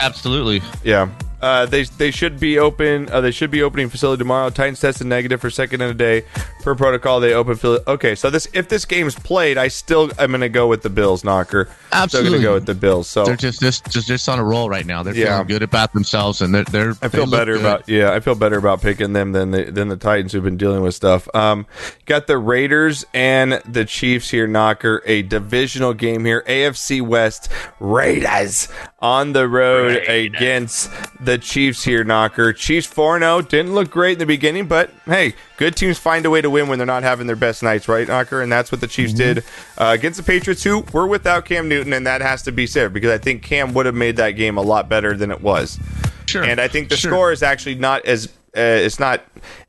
Absolutely. 0.00 0.60
Yeah. 0.84 1.08
Uh, 1.40 1.66
they 1.66 1.84
they 1.84 2.10
should 2.10 2.40
be 2.40 2.58
open. 2.58 3.08
Uh, 3.10 3.20
they 3.20 3.30
should 3.30 3.50
be 3.50 3.62
opening 3.62 3.88
facility 3.88 4.18
tomorrow. 4.20 4.48
Titans 4.50 4.80
tested 4.80 5.06
negative 5.06 5.40
for 5.40 5.50
second 5.50 5.80
in 5.82 5.90
a 5.90 5.94
day. 5.94 6.22
Per 6.62 6.74
protocol, 6.74 7.20
they 7.20 7.32
open. 7.34 7.56
Fili- 7.56 7.80
okay, 7.86 8.14
so 8.14 8.30
this 8.30 8.48
if 8.52 8.68
this 8.68 8.84
game's 8.84 9.14
played, 9.14 9.58
I 9.58 9.68
still 9.68 10.10
I'm 10.18 10.30
going 10.30 10.40
to 10.40 10.48
go 10.48 10.66
with 10.66 10.82
the 10.82 10.90
Bills. 10.90 11.22
Knocker. 11.24 11.64
Still 11.66 11.74
going 11.90 12.02
Absolutely. 12.02 12.38
to 12.38 12.42
go 12.42 12.54
with 12.54 12.66
the 12.66 12.74
Bills. 12.74 13.08
So 13.08 13.24
They're 13.24 13.36
just 13.36 13.60
just 13.60 13.90
just, 13.90 14.08
just 14.08 14.28
on 14.28 14.38
a 14.38 14.44
roll 14.44 14.68
right 14.68 14.84
now. 14.86 15.02
They're 15.02 15.14
Yeah. 15.14 15.26
feeling 15.36 15.46
good 15.48 15.62
about 15.62 15.92
themselves, 15.92 16.40
and 16.40 16.54
they're 16.54 16.64
they're. 16.64 16.94
I 17.02 17.08
feel 17.08 17.22
look 17.26 17.30
better 17.38 17.52
good. 17.54 17.60
about 17.60 17.88
yeah. 17.88 18.12
I 18.12 18.20
feel 18.20 18.34
better 18.34 18.58
about 18.58 18.80
picking 18.82 19.12
them 19.12 19.32
than 19.32 19.50
the 19.52 19.64
than 19.70 19.88
the 19.88 19.96
Titans 19.96 20.32
who've 20.32 20.42
been 20.44 20.56
dealing 20.56 20.82
with 20.82 20.94
stuff. 20.94 21.28
Um, 21.34 21.66
got 22.06 22.26
the 22.26 22.38
Raiders 22.38 23.04
and 23.14 23.60
the 23.66 23.84
Chiefs 23.84 24.30
here. 24.30 24.46
Knocker 24.46 25.02
a 25.06 25.22
divisional 25.22 25.92
game 25.94 26.24
here. 26.24 26.42
AFC 26.48 27.00
West 27.02 27.48
Raiders 27.78 28.68
on 29.00 29.32
the 29.32 29.46
road 29.48 29.96
against 30.08 30.90
the 31.26 31.36
Chiefs 31.38 31.84
here. 31.84 32.02
Knocker 32.04 32.52
Chiefs 32.52 32.86
four 32.86 33.18
zero 33.18 33.42
didn't 33.42 33.74
look 33.74 33.90
great 33.90 34.14
in 34.14 34.18
the 34.18 34.26
beginning, 34.26 34.66
but 34.66 34.90
hey, 35.04 35.34
good 35.58 35.76
teams 35.76 35.98
find 35.98 36.24
a 36.24 36.30
way 36.30 36.40
to 36.40 36.48
win 36.48 36.68
when 36.68 36.78
they're 36.78 36.86
not 36.86 37.02
having 37.02 37.26
their 37.26 37.36
best 37.36 37.62
nights, 37.62 37.88
right, 37.88 38.08
Knocker? 38.08 38.40
And 38.40 38.50
that's 38.50 38.72
what 38.72 38.80
the 38.80 38.86
Chiefs 38.86 39.12
did 39.12 39.38
uh, 39.76 39.92
against 39.94 40.16
the 40.16 40.22
Patriots, 40.22 40.62
who 40.62 40.80
were 40.92 41.06
without 41.06 41.44
Cam 41.44 41.68
Newton, 41.68 41.92
and 41.92 42.06
that 42.06 42.22
has 42.22 42.42
to 42.44 42.52
be 42.52 42.66
said 42.66 42.92
because 42.94 43.10
I 43.10 43.18
think 43.18 43.42
Cam 43.42 43.74
would 43.74 43.84
have 43.86 43.94
made 43.94 44.16
that 44.16 44.30
game 44.32 44.56
a 44.56 44.62
lot 44.62 44.88
better 44.88 45.14
than 45.14 45.30
it 45.30 45.42
was. 45.42 45.78
Sure. 46.26 46.42
And 46.42 46.60
I 46.60 46.68
think 46.68 46.88
the 46.88 46.96
Sure. 46.96 47.10
score 47.10 47.32
is 47.32 47.42
actually 47.42 47.74
not 47.76 48.04
as 48.06 48.26
uh, 48.56 48.60
it's 48.60 48.98
not 48.98 49.22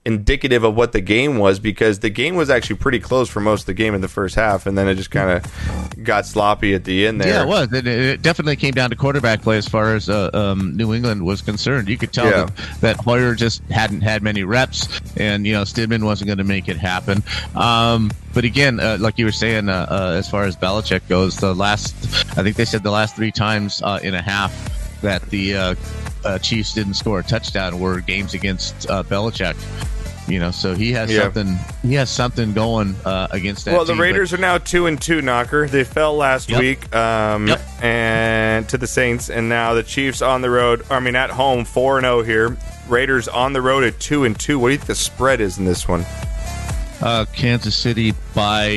indicative 0.08 0.63
of 0.63 0.74
what 0.74 0.93
the 0.93 1.02
game 1.02 1.38
was 1.38 1.60
because 1.60 2.00
the 2.00 2.10
game 2.10 2.36
was 2.36 2.50
actually 2.50 2.78
pretty 2.78 3.00
close 3.00 3.28
for 3.30 3.41
most 3.41 3.62
of 3.63 3.65
the 3.67 3.74
game 3.74 3.93
in 3.93 4.00
the 4.00 4.08
first 4.08 4.36
half, 4.36 4.65
and 4.65 4.78
then 4.78 4.88
it 4.88 4.96
just 4.96 5.12
kind 5.12 5.30
of 5.30 6.04
got 6.04 6.26
sloppy 6.26 6.74
at 6.74 6.86
the 6.86 7.06
end 7.06 7.20
there. 7.20 7.28
Yeah, 7.28 7.43
it 7.43 7.48
was. 7.48 7.74
It, 7.74 7.86
it 7.86 8.22
definitely 8.22 8.56
came 8.56 8.74
down 8.74 8.89
to 8.89 8.96
quarterback 8.96 9.41
play 9.41 9.58
as 9.58 9.67
far 9.67 9.96
as 9.96 10.10
uh, 10.10 10.30
um, 10.34 10.78
New 10.78 10.93
England 10.93 11.26
was 11.26 11.41
concerned. 11.41 11.89
You 11.89 11.98
could 11.98 12.13
tell 12.13 12.26
Yeah. 12.30 12.46
that, 12.46 12.82
that 12.82 12.96
Hoyer 12.98 13.36
just 13.36 13.62
hadn't 13.65 14.00
had 14.02 14.24
many 14.24 14.43
reps, 14.43 14.88
and 15.17 15.46
you 15.46 15.52
know 15.54 15.63
Stidham 15.63 16.04
wasn't 16.04 16.28
going 16.28 16.38
to 16.38 16.46
make 16.46 16.70
it 16.70 16.78
happen. 16.78 17.22
Um, 17.54 18.10
but 18.34 18.46
again, 18.46 18.80
uh, 18.80 18.98
like 19.02 19.17
you 19.17 19.26
were 19.26 19.32
saying, 19.34 19.67
uh, 19.67 19.88
uh, 19.89 20.15
as 20.17 20.30
far 20.30 20.46
as 20.46 20.56
Belichick 20.56 21.06
goes, 21.10 21.36
the 21.38 21.54
last 21.54 21.93
I 22.38 22.43
think 22.43 22.56
they 22.56 22.65
said 22.65 22.82
the 22.84 22.91
last 22.91 23.15
three 23.17 23.32
times 23.32 23.82
uh, 23.84 24.00
in 24.02 24.15
a 24.15 24.22
half 24.22 24.54
that 25.02 25.22
the 25.30 25.56
uh, 25.56 25.76
uh, 26.24 26.39
Chiefs 26.39 26.74
didn't 26.74 26.93
score 26.96 27.20
a 27.20 27.24
touchdown 27.24 27.80
were 27.80 28.00
games 28.00 28.34
against 28.34 28.89
uh, 28.89 29.04
Belichick. 29.04 29.56
You 30.27 30.39
know, 30.39 30.51
so 30.51 30.75
he 30.75 30.91
has 30.91 31.09
Yeah. 31.11 31.21
something. 31.23 31.57
He 31.83 31.93
has 31.93 32.09
something 32.09 32.53
going 32.53 32.95
uh, 33.05 33.27
against 33.31 33.63
that. 33.65 33.71
Well, 33.73 33.85
the 33.85 33.93
team, 33.93 33.97
but- 33.97 34.03
Raiders 34.03 34.33
are 34.33 34.37
now 34.37 34.57
two 34.57 34.85
and 34.85 34.99
two. 35.01 35.21
Knocker. 35.21 35.67
They 35.67 35.83
fell 35.85 36.17
last 36.17 36.49
Yep. 36.49 36.59
week, 36.59 36.95
um, 36.95 37.47
Yep. 37.47 37.61
and 37.81 38.67
to 38.69 38.77
the 38.77 38.87
Saints, 38.87 39.29
and 39.29 39.47
now 39.47 39.73
the 39.73 39.83
Chiefs 39.83 40.21
on 40.21 40.41
the 40.41 40.49
road. 40.49 40.83
I 40.91 40.99
mean, 40.99 41.15
at 41.15 41.29
home, 41.29 41.63
four 41.63 41.97
and 41.97 42.03
zero 42.05 42.23
here. 42.23 42.57
Raiders 42.89 43.27
on 43.27 43.53
the 43.53 43.61
road 43.61 43.83
at 43.85 43.99
two 43.99 44.25
and 44.25 44.37
two. 44.37 44.59
What 44.59 44.67
do 44.69 44.71
you 44.73 44.77
think 44.79 44.87
the 44.87 44.95
spread 44.95 45.39
is 45.41 45.57
in 45.57 45.65
this 45.65 45.87
one? 45.87 46.05
Uh, 47.01 47.25
Kansas 47.33 47.75
City 47.75 48.13
by 48.33 48.69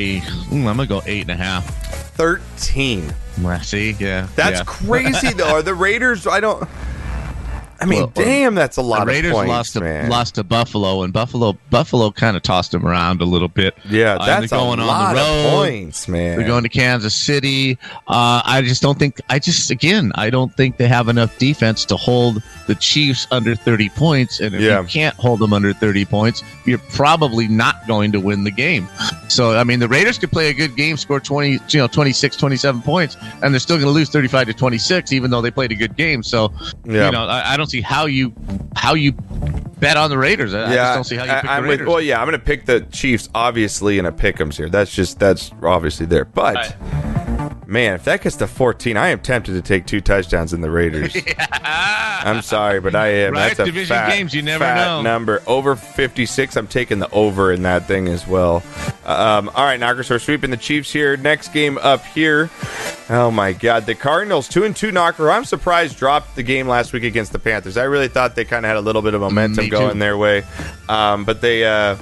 mm, 0.49 0.51
I'm 0.51 0.63
gonna 0.63 0.85
go 0.85 1.01
eight 1.05 1.21
and 1.23 1.31
a 1.31 1.35
half. 1.35 1.65
Thirteen. 2.15 3.13
See, 3.63 3.95
yeah, 3.99 4.27
That's 4.35 4.59
yeah. 4.59 4.63
crazy, 4.67 5.33
though. 5.33 5.55
Are 5.55 5.61
the 5.61 5.73
Raiders? 5.73 6.27
I 6.27 6.39
don't. 6.39 6.67
I 7.81 7.85
mean, 7.85 7.99
Well, 8.01 8.11
damn, 8.13 8.53
that's 8.55 8.77
a 8.77 8.81
lot 8.81 8.99
The 9.01 9.05
Raiders 9.07 9.31
of 9.31 9.37
points, 9.37 9.49
lost 9.49 9.73
to 9.73 9.81
man. 9.81 10.09
lost 10.09 10.35
to 10.35 10.43
Buffalo, 10.43 11.01
and 11.03 11.11
Buffalo 11.11 11.57
Buffalo 11.71 12.11
kind 12.11 12.37
of 12.37 12.43
tossed 12.43 12.71
them 12.71 12.85
around 12.85 13.21
a 13.21 13.25
little 13.25 13.47
bit. 13.47 13.75
Yeah, 13.89 14.15
Uh, 14.15 14.25
that's 14.25 14.51
going 14.51 14.79
a 14.79 14.83
on 14.83 14.87
lot 14.87 15.13
the 15.15 15.19
road. 15.19 15.45
of 15.47 15.51
points, 15.65 16.07
man. 16.07 16.37
They're 16.37 16.47
going 16.47 16.63
to 16.63 16.69
Kansas 16.69 17.15
City. 17.15 17.77
Uh, 18.07 18.41
I 18.45 18.61
just 18.61 18.81
don't 18.83 18.99
think. 18.99 19.19
I 19.29 19.39
just 19.39 19.71
again, 19.71 20.11
I 20.15 20.29
don't 20.29 20.55
think 20.55 20.77
they 20.77 20.87
have 20.87 21.07
enough 21.09 21.37
defense 21.39 21.83
to 21.85 21.95
hold 21.97 22.43
the 22.67 22.75
Chiefs 22.75 23.25
under 23.31 23.55
30 23.55 23.89
points. 23.89 24.39
And 24.39 24.53
if 24.53 24.61
Yeah. 24.61 24.81
you 24.81 24.87
can't 24.87 25.15
hold 25.15 25.39
them 25.39 25.51
under 25.51 25.73
30 25.73 26.05
points, 26.05 26.43
you're 26.65 26.77
probably 26.93 27.47
not 27.47 27.87
going 27.87 28.11
to 28.11 28.19
win 28.19 28.43
the 28.43 28.51
game. 28.51 28.87
So 29.27 29.57
I 29.57 29.63
mean, 29.63 29.79
the 29.79 29.87
Raiders 29.87 30.19
could 30.19 30.31
play 30.31 30.49
a 30.49 30.53
good 30.53 30.75
game, 30.75 30.97
score 30.97 31.19
20, 31.19 31.51
you 31.69 31.79
know, 31.79 31.87
26, 31.87 32.35
27 32.37 32.81
points, 32.83 33.17
and 33.41 33.53
they're 33.53 33.59
still 33.59 33.77
going 33.77 33.87
to 33.87 33.91
lose 33.91 34.09
35 34.09 34.47
to 34.47 34.53
26, 34.53 35.11
even 35.13 35.31
though 35.31 35.41
they 35.41 35.49
played 35.51 35.71
a 35.71 35.75
good 35.75 35.95
game. 35.97 36.21
So 36.21 36.51
Yeah. 36.85 37.05
you 37.07 37.11
know, 37.11 37.25
I, 37.25 37.53
I 37.53 37.57
don't 37.57 37.70
see 37.71 37.81
how 37.81 38.05
you 38.05 38.33
how 38.75 38.93
you 38.93 39.13
bet 39.13 39.97
on 39.97 40.09
the 40.09 40.17
Raiders. 40.17 40.53
I, 40.53 40.71
I 40.71 40.75
just 40.75 40.95
don't 40.95 41.03
see 41.03 41.15
how 41.15 41.23
you 41.23 41.41
pick 41.41 41.49
I, 41.49 41.57
am 41.57 41.63
the 41.63 41.69
with. 41.69 41.87
Well, 41.87 42.01
yeah, 42.01 42.21
I'm 42.21 42.27
going 42.27 42.39
to 42.39 42.45
pick 42.45 42.65
the 42.65 42.81
Chiefs, 42.91 43.29
obviously, 43.33 43.97
in 43.97 44.05
a 44.05 44.11
pick'ems 44.11 44.55
here. 44.55 44.69
That's 44.69 44.93
just 44.93 45.19
that's 45.19 45.51
obviously 45.63 46.05
there. 46.05 46.25
But 46.25 46.75
man, 47.71 47.95
if 47.95 48.03
that 48.03 48.21
gets 48.21 48.35
to 48.37 48.47
14, 48.47 48.97
I 48.97 49.09
am 49.09 49.19
tempted 49.19 49.53
to 49.53 49.61
take 49.61 49.85
two 49.85 50.01
touchdowns 50.01 50.53
in 50.53 50.61
the 50.61 50.69
Raiders. 50.69 51.15
I'm 51.63 52.41
sorry, 52.41 52.81
but 52.81 52.95
I 52.95 53.07
am. 53.07 53.33
Right? 53.33 53.47
That's 53.47 53.59
a 53.61 53.65
Division 53.65 53.95
fat, 53.95 54.09
games, 54.09 54.33
you 54.33 54.41
never 54.41 54.65
know. 54.65 55.01
number. 55.01 55.41
Over 55.47 55.75
56. 55.75 56.55
I'm 56.57 56.67
taking 56.67 56.99
the 56.99 57.09
over 57.11 57.51
in 57.51 57.63
that 57.63 57.87
thing 57.87 58.07
as 58.09 58.27
well. 58.27 58.61
Um, 59.05 59.49
all 59.49 59.65
right, 59.65 59.79
Knockers, 59.79 60.09
we're 60.09 60.19
sweeping 60.19 60.51
the 60.51 60.57
Chiefs 60.57 60.91
here. 60.91 61.17
Next 61.17 61.53
game 61.53 61.77
up 61.79 62.05
here. 62.05 62.49
Oh 63.09 63.31
my 63.31 63.51
God, 63.51 63.85
the 63.85 63.95
Cardinals 63.95 64.47
two 64.47 64.63
and 64.63 64.75
two 64.75 64.91
knocker. 64.91 65.29
I'm 65.31 65.43
surprised 65.43 65.97
dropped 65.97 66.35
the 66.35 66.43
game 66.43 66.67
last 66.67 66.93
week 66.93 67.03
against 67.03 67.33
the 67.33 67.39
Panthers. 67.39 67.75
I 67.75 67.83
really 67.83 68.07
thought 68.07 68.35
they 68.35 68.45
kind 68.45 68.65
of 68.65 68.69
had 68.69 68.77
a 68.77 68.81
little 68.81 69.01
bit 69.01 69.13
of 69.13 69.21
momentum 69.21 69.67
going 69.67 69.99
their 69.99 70.17
way, 70.17 70.43
um, 70.87 71.25
but 71.25 71.41
they 71.41 71.65
uh, 71.65 71.97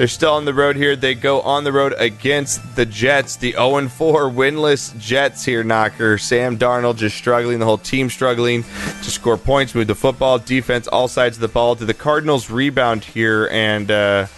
they're 0.00 0.08
still 0.08 0.32
on 0.32 0.46
the 0.46 0.54
road 0.54 0.76
here. 0.76 0.96
They 0.96 1.14
go 1.14 1.42
on 1.42 1.62
the 1.62 1.74
road 1.74 1.94
against 1.98 2.74
the 2.74 2.86
Jets, 2.86 3.36
the 3.36 3.52
0 3.52 3.86
4 3.86 4.30
winless 4.30 4.98
Jets 4.98 5.44
here. 5.44 5.62
Knocker 5.62 6.16
Sam 6.16 6.56
Darnold 6.56 6.96
just 6.96 7.18
struggling, 7.18 7.58
the 7.58 7.66
whole 7.66 7.76
team 7.76 8.08
struggling 8.08 8.62
to 8.62 9.10
score 9.10 9.36
points, 9.36 9.74
move 9.74 9.88
the 9.88 9.94
football, 9.94 10.38
defense, 10.38 10.88
all 10.88 11.06
sides 11.06 11.36
of 11.36 11.42
the 11.42 11.48
ball. 11.48 11.74
Do 11.74 11.84
the 11.84 11.92
Cardinals 11.92 12.48
rebound 12.48 13.04
here 13.04 13.46
and 13.52 13.90
uh, 13.90 14.28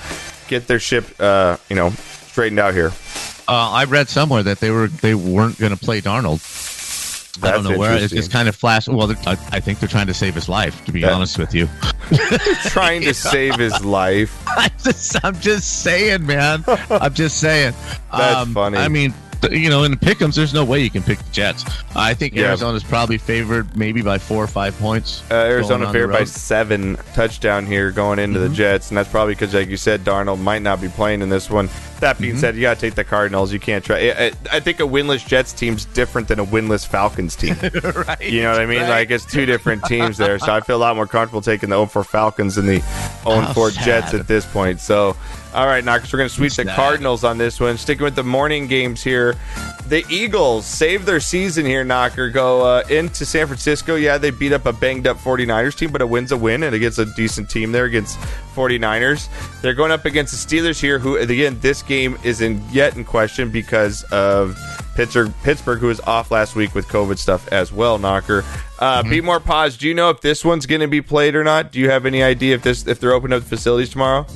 get 0.49 0.67
their 0.67 0.81
ship, 0.81 1.05
uh, 1.21 1.59
you 1.69 1.77
know, 1.77 1.91
straightened 1.91 2.59
out 2.59 2.75
here? 2.75 2.91
Uh, 3.47 3.71
I 3.71 3.85
read 3.85 4.09
somewhere 4.09 4.43
that 4.43 4.59
they 4.59 4.73
were 4.73 4.89
they 4.89 5.15
weren't 5.15 5.59
going 5.59 5.77
to 5.77 5.79
play 5.79 6.01
Darnold. 6.01 6.41
I 7.43 7.51
don't 7.51 7.65
know 7.65 7.79
where. 7.79 7.97
It's 7.97 8.13
just 8.13 8.31
kind 8.31 8.49
of 8.49 8.55
flashed. 8.57 8.89
Well, 8.89 9.11
I, 9.27 9.33
I 9.53 9.61
think 9.61 9.79
they're 9.81 9.89
trying 9.89 10.07
to 10.09 10.15
save 10.15 10.35
his 10.35 10.49
life. 10.49 10.85
To 10.85 10.93
be 10.93 11.05
honest 11.05 11.39
with 11.39 11.55
you, 11.55 11.69
Trying 12.65 13.03
to 13.03 13.15
save 13.15 13.57
his 13.57 13.85
life. 13.85 14.43
I'm 14.57 14.71
just, 14.83 15.25
I'm 15.25 15.41
just 15.41 15.83
saying, 15.83 16.27
man. 16.27 16.65
I'm 16.91 17.15
just 17.15 17.39
saying. 17.39 17.75
Um, 18.11 18.19
That's 18.21 18.51
funny. 18.53 18.79
I 18.79 18.89
mean, 18.89 19.15
you 19.51 19.71
know, 19.71 19.83
in 19.85 19.91
the 19.93 19.97
pick'ems, 19.97 20.37
there's 20.37 20.53
no 20.55 20.65
way 20.65 20.81
you 20.81 20.91
can 20.91 21.03
pick 21.03 21.19
the 21.19 21.31
Jets. 21.33 21.65
I 21.97 22.15
think 22.15 22.35
Yeah. 22.35 22.49
Arizona's 22.49 22.85
probably 22.85 23.19
favored 23.19 23.77
maybe 23.77 24.03
by 24.03 24.19
four 24.19 24.45
or 24.45 24.47
five 24.47 24.77
points. 24.79 25.23
Uh, 25.31 25.35
Arizona 25.35 25.69
going 25.69 25.83
on 25.87 25.93
the 25.93 25.99
favored 25.99 26.13
by 26.13 26.25
seven 26.25 26.97
touchdown 27.15 27.67
here 27.67 27.91
going 27.91 28.19
into 28.19 28.39
Mm-hmm. 28.41 28.51
the 28.51 28.55
Jets, 28.55 28.91
and 28.91 28.99
that's 28.99 29.09
probably 29.09 29.35
because, 29.35 29.55
like 29.55 29.69
you 29.69 29.77
said, 29.79 30.03
Darnold 30.03 30.39
might 30.41 30.63
not 30.63 30.81
be 30.81 30.89
playing 30.89 31.23
in 31.23 31.29
this 31.29 31.49
one. 31.51 31.69
That 32.03 32.17
Mm-hmm. 32.17 32.23
being 32.23 32.37
said, 32.39 32.55
you 32.57 32.61
got 32.63 32.75
to 32.75 32.81
take 32.81 32.95
the 32.95 33.05
Cardinals. 33.05 33.53
You 33.53 33.59
can't 33.61 33.85
try. 33.85 34.11
I, 34.11 34.33
I- 34.53 34.61
think 34.61 34.79
a 34.81 34.85
winless 34.85 35.27
Jets 35.27 35.53
team's 35.53 35.85
different 35.87 36.29
than 36.29 36.39
a 36.39 36.45
winless 36.45 36.87
Falcons 36.87 37.35
team. 37.35 37.57
right. 38.07 38.21
You 38.21 38.43
know 38.43 38.53
what 38.53 38.61
I 38.61 38.67
mean? 38.67 38.83
Right. 38.83 38.89
Like 38.89 39.11
it's 39.11 39.25
two 39.25 39.47
different 39.47 39.85
teams 39.87 40.19
there. 40.19 40.39
So 40.39 40.53
I 40.53 40.61
feel 40.61 40.77
a 40.77 40.79
lot 40.79 40.95
more 40.95 41.07
comfortable 41.07 41.41
taking 41.41 41.71
the 41.71 41.77
0 41.77 41.87
4 41.87 42.05
Falcons 42.05 42.57
than 42.57 42.67
the 42.67 42.81
0 42.81 43.41
How 43.41 43.53
4 43.53 43.71
Jets 43.71 44.15
at 44.15 44.29
this 44.29 44.45
point. 44.47 44.79
So, 44.81 45.17
all 45.55 45.67
right, 45.67 45.85
Knockers, 45.85 46.13
we're 46.13 46.19
going 46.19 46.29
to 46.29 46.35
sweep 46.35 46.53
the 46.53 46.65
Cardinals 46.65 47.25
on 47.25 47.39
this 47.39 47.59
one. 47.61 47.77
Sticking 47.77 48.05
with 48.05 48.15
the 48.15 48.23
morning 48.25 48.67
games 48.69 49.03
here. 49.03 49.35
The 49.89 50.05
Eagles 50.09 50.65
save 50.65 51.05
their 51.05 51.21
season 51.21 51.67
here, 51.67 51.85
Knocker. 51.85 52.31
Go 52.31 52.63
uh, 52.65 52.83
into 52.89 53.27
San 53.27 53.47
Francisco. 53.49 53.97
Yeah, 53.97 54.17
they 54.17 54.31
beat 54.31 54.53
up 54.53 54.65
a 54.67 54.73
banged 54.73 55.07
up 55.07 55.19
49ers 55.19 55.77
team, 55.77 55.91
but 55.93 56.01
a 56.01 56.07
win's 56.07 56.33
a 56.33 56.37
win, 56.37 56.63
and 56.63 56.75
against 56.75 56.99
a 56.99 57.05
decent 57.05 57.51
team 57.51 57.73
there 57.73 57.85
against 57.85 58.19
49ers. 58.55 59.29
They're 59.61 59.75
going 59.75 59.91
up 59.91 60.05
against 60.05 60.33
the 60.33 60.57
Steelers 60.57 60.81
here, 60.81 60.99
who, 60.99 61.17
again, 61.17 61.59
this 61.61 61.83
game 61.83 62.19
is 62.23 62.41
in 62.41 62.63
yet 62.71 62.97
in 62.97 63.05
question 63.05 63.51
because 63.51 64.03
of 64.05 64.59
Pittsburgh, 64.95 65.33
Pittsburgh, 65.43 65.79
who 65.79 65.87
was 65.87 66.01
off 66.01 66.31
last 66.31 66.55
week 66.55 66.75
with 66.75 66.87
COVID 66.89 67.19
stuff 67.19 67.49
as 67.49 67.73
well. 67.73 67.99
Knocker, 67.99 68.45
uh, 68.79 69.03
be 69.03 69.21
more 69.21 69.41
pause. 69.41 69.77
Do 69.77 69.89
you 69.89 69.95
know 69.95 70.11
if 70.11 70.21
this 70.21 70.45
one's 70.45 70.67
going 70.67 70.81
to 70.81 70.89
be 70.89 71.01
played 71.01 71.35
or 71.35 71.45
not? 71.45 71.73
Do 71.73 71.81
you 71.81 71.91
have 71.91 72.07
any 72.07 72.23
idea 72.23 72.55
if 72.55 72.63
this 72.63 72.87
if 72.87 73.01
they're 73.01 73.13
opening 73.13 73.37
up 73.37 73.43
the 73.43 73.49
facilities 73.49 73.91
tomorrow? 73.91 74.27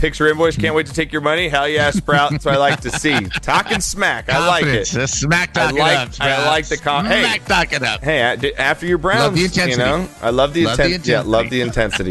Picture 0.00 0.28
invoice. 0.28 0.56
Can't 0.56 0.74
wait 0.74 0.86
to 0.86 0.94
take 0.94 1.12
your 1.12 1.20
money. 1.20 1.48
Hell 1.50 1.68
yeah, 1.68 1.90
Sprout. 1.90 2.30
That's 2.30 2.44
what 2.46 2.54
I 2.54 2.58
like 2.58 2.80
to 2.80 2.90
see. 2.90 3.20
Talking 3.42 3.80
smack. 3.80 4.30
I 4.30 4.46
like 4.48 4.64
it. 4.64 4.86
Just 4.86 5.20
smack 5.20 5.56
I 5.58 5.70
like- 5.70 5.98
up. 5.98 6.10
I 6.20 6.46
like 6.46 6.66
the 6.68 6.76
hey. 6.76 7.20
Smack 7.22 7.44
talk 7.44 7.72
it 7.74 7.82
up. 7.82 8.02
Hey, 8.02 8.20
after 8.56 8.86
your 8.86 8.96
Browns, 8.98 9.38
Love 9.38 9.52
the 9.54 9.68
you 9.70 9.76
know, 9.76 10.08
I 10.22 10.30
love 10.30 10.54
the, 10.54 10.64
Love 10.64 10.78
the 10.78 10.82
inten- 10.84 11.06
Yeah, 11.06 11.20
love 11.20 11.52
intensity. 11.52 11.56
the 11.56 11.60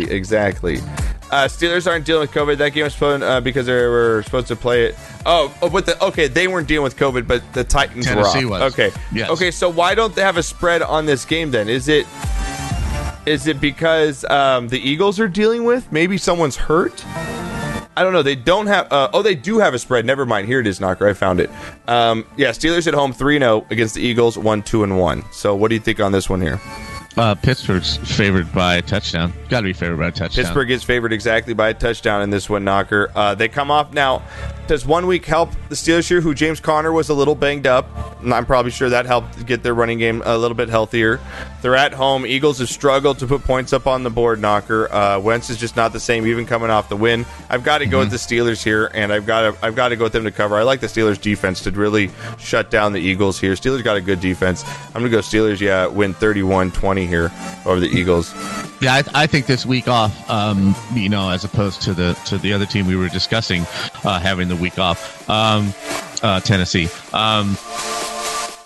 intensity. 0.05 0.11
exactly. 0.15 0.77
Uh, 1.31 1.45
Steelers 1.47 1.85
aren't 1.89 2.05
dealing 2.05 2.21
with 2.21 2.31
COVID. 2.31 2.57
That 2.57 2.69
game 2.73 2.83
was 2.83 2.93
postponed 2.93 3.23
uh, 3.23 3.39
because 3.41 3.65
they 3.67 3.73
were 3.73 4.21
supposed 4.23 4.47
to 4.47 4.55
play 4.55 4.85
it. 4.85 4.95
Oh, 5.25 5.53
oh, 5.61 5.69
but 5.69 5.85
the 5.85 6.03
okay, 6.05 6.27
they 6.27 6.47
weren't 6.47 6.67
dealing 6.67 6.83
with 6.83 6.95
COVID, 6.97 7.27
but 7.27 7.41
the 7.53 7.63
Titans 7.63 8.05
Tennessee 8.05 8.45
were. 8.45 8.51
was. 8.51 8.61
Off. 8.61 8.73
Okay, 8.73 8.91
Yes. 9.11 9.29
okay. 9.31 9.51
So 9.51 9.69
why 9.69 9.93
don't 9.95 10.15
they 10.15 10.21
have 10.23 10.37
a 10.37 10.43
spread 10.43 10.81
on 10.81 11.05
this 11.05 11.25
game 11.25 11.51
then? 11.51 11.69
Is 11.69 11.87
it 11.87 12.07
is 13.25 13.45
it 13.45 13.59
because 13.61 14.25
um, 14.25 14.69
the 14.69 14.79
Eagles 14.79 15.19
are 15.19 15.27
dealing 15.27 15.65
with 15.65 15.91
maybe 15.91 16.17
someone's 16.17 16.55
hurt? 16.55 17.03
I 17.99 18.03
don't 18.03 18.13
know. 18.13 18.23
They 18.23 18.35
don't 18.35 18.67
have. 18.67 18.89
Uh, 18.93 19.09
oh, 19.11 19.21
they 19.21 19.35
do 19.35 19.59
have 19.59 19.73
a 19.73 19.79
spread. 19.79 20.05
Never 20.05 20.25
mind. 20.25 20.47
Here 20.47 20.61
it 20.61 20.67
is, 20.67 20.79
Knocker. 20.79 21.05
I 21.05 21.11
found 21.11 21.41
it. 21.41 21.49
Um, 21.85 22.25
yeah, 22.37 22.51
Steelers 22.51 22.87
at 22.87 22.93
home, 22.93 23.11
three 23.11 23.37
0 23.37 23.67
against 23.71 23.95
the 23.95 24.01
Eagles, 24.01 24.37
one 24.37 24.63
two 24.63 24.83
and 24.85 24.97
one. 24.97 25.25
So, 25.33 25.53
what 25.53 25.67
do 25.67 25.75
you 25.75 25.81
think 25.81 25.99
on 25.99 26.13
this 26.13 26.29
one 26.29 26.39
here? 26.39 26.61
Uh, 27.17 27.35
Pittsburgh's 27.35 27.97
favored 27.97 28.51
by 28.53 28.75
a 28.75 28.81
touchdown. 28.81 29.33
Got 29.49 29.61
to 29.61 29.65
be 29.65 29.73
favored 29.73 29.97
by 29.97 30.07
a 30.07 30.11
touchdown. 30.11 30.45
Pittsburgh 30.45 30.71
is 30.71 30.83
favored 30.83 31.11
exactly 31.11 31.53
by 31.53 31.69
a 31.69 31.73
touchdown 31.73 32.21
in 32.21 32.29
this 32.29 32.49
one, 32.49 32.63
Knocker. 32.63 33.11
Uh, 33.15 33.35
they 33.35 33.47
come 33.49 33.71
off 33.71 33.93
now. 33.93 34.21
Does 34.67 34.85
one 34.85 35.07
week 35.07 35.25
help 35.25 35.49
the 35.69 35.75
Steelers 35.75 36.07
here, 36.07 36.21
who 36.21 36.35
James 36.35 36.59
Conner 36.59 36.91
was 36.91 37.09
a 37.09 37.13
little 37.15 37.33
banged 37.33 37.65
up? 37.65 37.87
I'm 38.23 38.45
probably 38.45 38.69
sure 38.69 38.89
that 38.89 39.07
helped 39.07 39.43
get 39.47 39.63
their 39.63 39.73
running 39.73 39.97
game 39.97 40.21
a 40.23 40.37
little 40.37 40.55
bit 40.55 40.69
healthier. 40.69 41.19
They're 41.63 41.75
at 41.75 41.93
home. 41.93 42.25
Eagles 42.25 42.59
have 42.59 42.69
struggled 42.69 43.17
to 43.19 43.27
put 43.27 43.43
points 43.43 43.73
up 43.73 43.87
on 43.87 44.03
the 44.03 44.11
board, 44.11 44.39
Knocker. 44.39 44.93
Uh, 44.93 45.19
Wentz 45.19 45.49
is 45.49 45.57
just 45.57 45.75
not 45.75 45.91
the 45.91 45.99
same, 45.99 46.27
even 46.27 46.45
coming 46.45 46.69
off 46.69 46.87
the 46.87 46.95
win. 46.95 47.25
I've 47.49 47.63
got 47.63 47.79
to 47.79 47.87
go 47.87 47.99
with 47.99 48.11
the 48.11 48.17
Steelers 48.17 48.63
here, 48.63 48.91
and 48.93 49.11
I've 49.11 49.25
got 49.25 49.41
to 49.41 49.65
I've 49.65 49.75
got 49.75 49.89
to 49.89 49.95
go 49.95 50.03
with 50.03 50.13
them 50.13 50.25
to 50.25 50.31
cover. 50.31 50.55
I 50.55 50.61
like 50.61 50.81
the 50.81 50.87
Steelers 50.87 51.19
defense 51.19 51.61
to 51.63 51.71
really 51.71 52.11
shut 52.37 52.69
down 52.69 52.93
the 52.93 53.01
Eagles 53.01 53.39
here. 53.39 53.53
Steelers 53.53 53.83
got 53.83 53.97
a 53.97 54.01
good 54.01 54.21
defense. 54.21 54.63
I'm 54.87 55.01
gonna 55.01 55.09
go 55.09 55.19
Steelers. 55.19 55.59
Yeah, 55.59 55.87
win 55.87 56.13
31-20 57.07 57.07
here 57.07 57.31
over 57.65 57.79
the 57.79 57.87
Eagles. 57.87 58.33
Yeah, 58.81 58.95
I, 58.95 59.03
I 59.23 59.27
think 59.27 59.45
this 59.45 59.65
week 59.65 59.87
off, 59.87 60.29
um, 60.29 60.75
you 60.93 61.09
know, 61.09 61.29
as 61.29 61.43
opposed 61.43 61.81
to 61.83 61.93
the 61.93 62.13
to 62.25 62.37
the 62.37 62.53
other 62.53 62.65
team 62.65 62.87
we 62.87 62.95
were 62.95 63.09
discussing 63.09 63.63
uh, 64.03 64.19
having 64.19 64.47
the 64.47 64.55
week 64.55 64.79
off, 64.79 65.29
um, 65.29 65.73
uh, 66.23 66.39
Tennessee. 66.39 66.87
Um, 67.13 67.57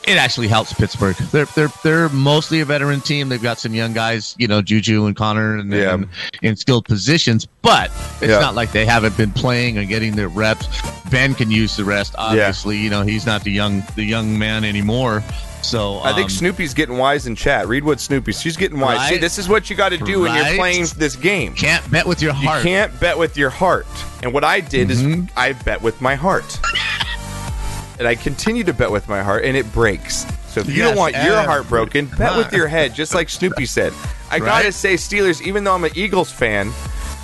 it 0.06 0.17
actually 0.17 0.50
helps 0.50 0.74
Pittsburgh. 0.74 1.15
They're 1.15 1.46
they're 1.46 1.69
they're 1.84 2.10
mostly 2.10 2.60
a 2.60 2.65
veteran 2.65 3.00
team. 3.02 3.30
They've 3.30 3.41
got 3.41 3.58
some 3.58 3.74
young 3.74 3.93
guys, 3.93 4.36
you 4.38 4.48
know, 4.48 4.62
Juju 4.62 5.06
and 5.06 5.15
Conner, 5.15 5.58
and, 5.58 5.72
Yeah. 5.72 5.98
in 6.41 6.56
skilled 6.58 6.86
positions. 6.86 7.48
But 7.62 7.89
it's 8.22 8.24
Yeah. 8.32 8.39
not 8.39 8.54
like 8.54 8.72
they 8.74 8.86
haven't 8.86 9.15
been 9.15 9.32
playing 9.32 9.78
and 9.78 9.88
getting 9.88 10.15
their 10.15 10.28
reps. 10.28 10.67
Ben 11.10 11.34
can 11.34 11.50
use 11.50 11.76
the 11.78 11.86
rest. 11.86 12.13
Obviously, 12.17 12.78
you 12.78 12.89
know, 12.89 13.02
he's 13.04 13.26
not 13.26 13.43
the 13.46 13.52
young 13.52 13.82
the 13.96 14.04
young 14.04 14.38
man 14.38 14.63
anymore. 14.65 15.24
So 15.63 15.99
I 15.99 16.13
think 16.13 16.26
um, 16.26 16.30
Snoopy's 16.30 16.73
getting 16.73 16.97
wise 16.97 17.26
in 17.26 17.36
chat. 17.36 17.67
Read 17.67 17.84
what 17.84 17.99
Snoopy. 17.99 18.34
She's 18.34 18.58
getting 18.58 18.80
wise. 18.80 18.97
Right. 18.97 19.13
See, 19.13 19.17
this 19.17 19.39
is 19.39 19.47
what 19.47 19.69
you 19.69 19.76
got 19.76 19.89
to 19.89 19.97
do 19.97 20.21
when 20.21 20.36
you're 20.36 20.56
playing 20.56 20.86
this 20.97 21.15
game. 21.15 21.54
can't 21.56 21.89
bet 21.89 22.06
with 22.06 22.21
your 22.21 22.34
heart. 22.34 22.63
You 22.63 22.69
can't 22.69 22.99
bet 22.99 23.17
with 23.17 23.38
your 23.38 23.49
heart. 23.49 23.88
And 24.21 24.34
what 24.34 24.43
I 24.43 24.60
did 24.60 24.91
is 24.91 25.04
I 25.36 25.54
bet 25.54 25.82
with 25.82 26.02
my 26.02 26.15
heart. 26.15 26.60
and 27.99 28.08
I 28.08 28.15
continue 28.15 28.63
to 28.65 28.73
bet 28.73 28.91
with 28.91 29.08
my 29.08 29.23
heart, 29.23 29.45
and 29.45 29.56
it 29.56 29.71
breaks. 29.73 30.26
So 30.47 30.60
if 30.60 30.69
you 30.69 30.84
don't 30.84 30.97
want 30.97 31.15
your 31.15 31.41
heart 31.41 31.67
broken, 31.67 32.06
bet 32.06 32.38
with 32.38 32.54
your 32.54 32.67
head, 32.67 32.93
just 32.93 33.15
like 33.15 33.30
Snoopy 33.30 33.65
said. 33.65 33.93
I 34.30 34.39
gotta 34.39 34.71
say 34.71 34.95
Steelers, 34.95 35.41
even 35.41 35.63
though 35.63 35.73
I'm 35.73 35.84
an 35.84 35.91
Eagles 35.95 36.32
fan, 36.32 36.71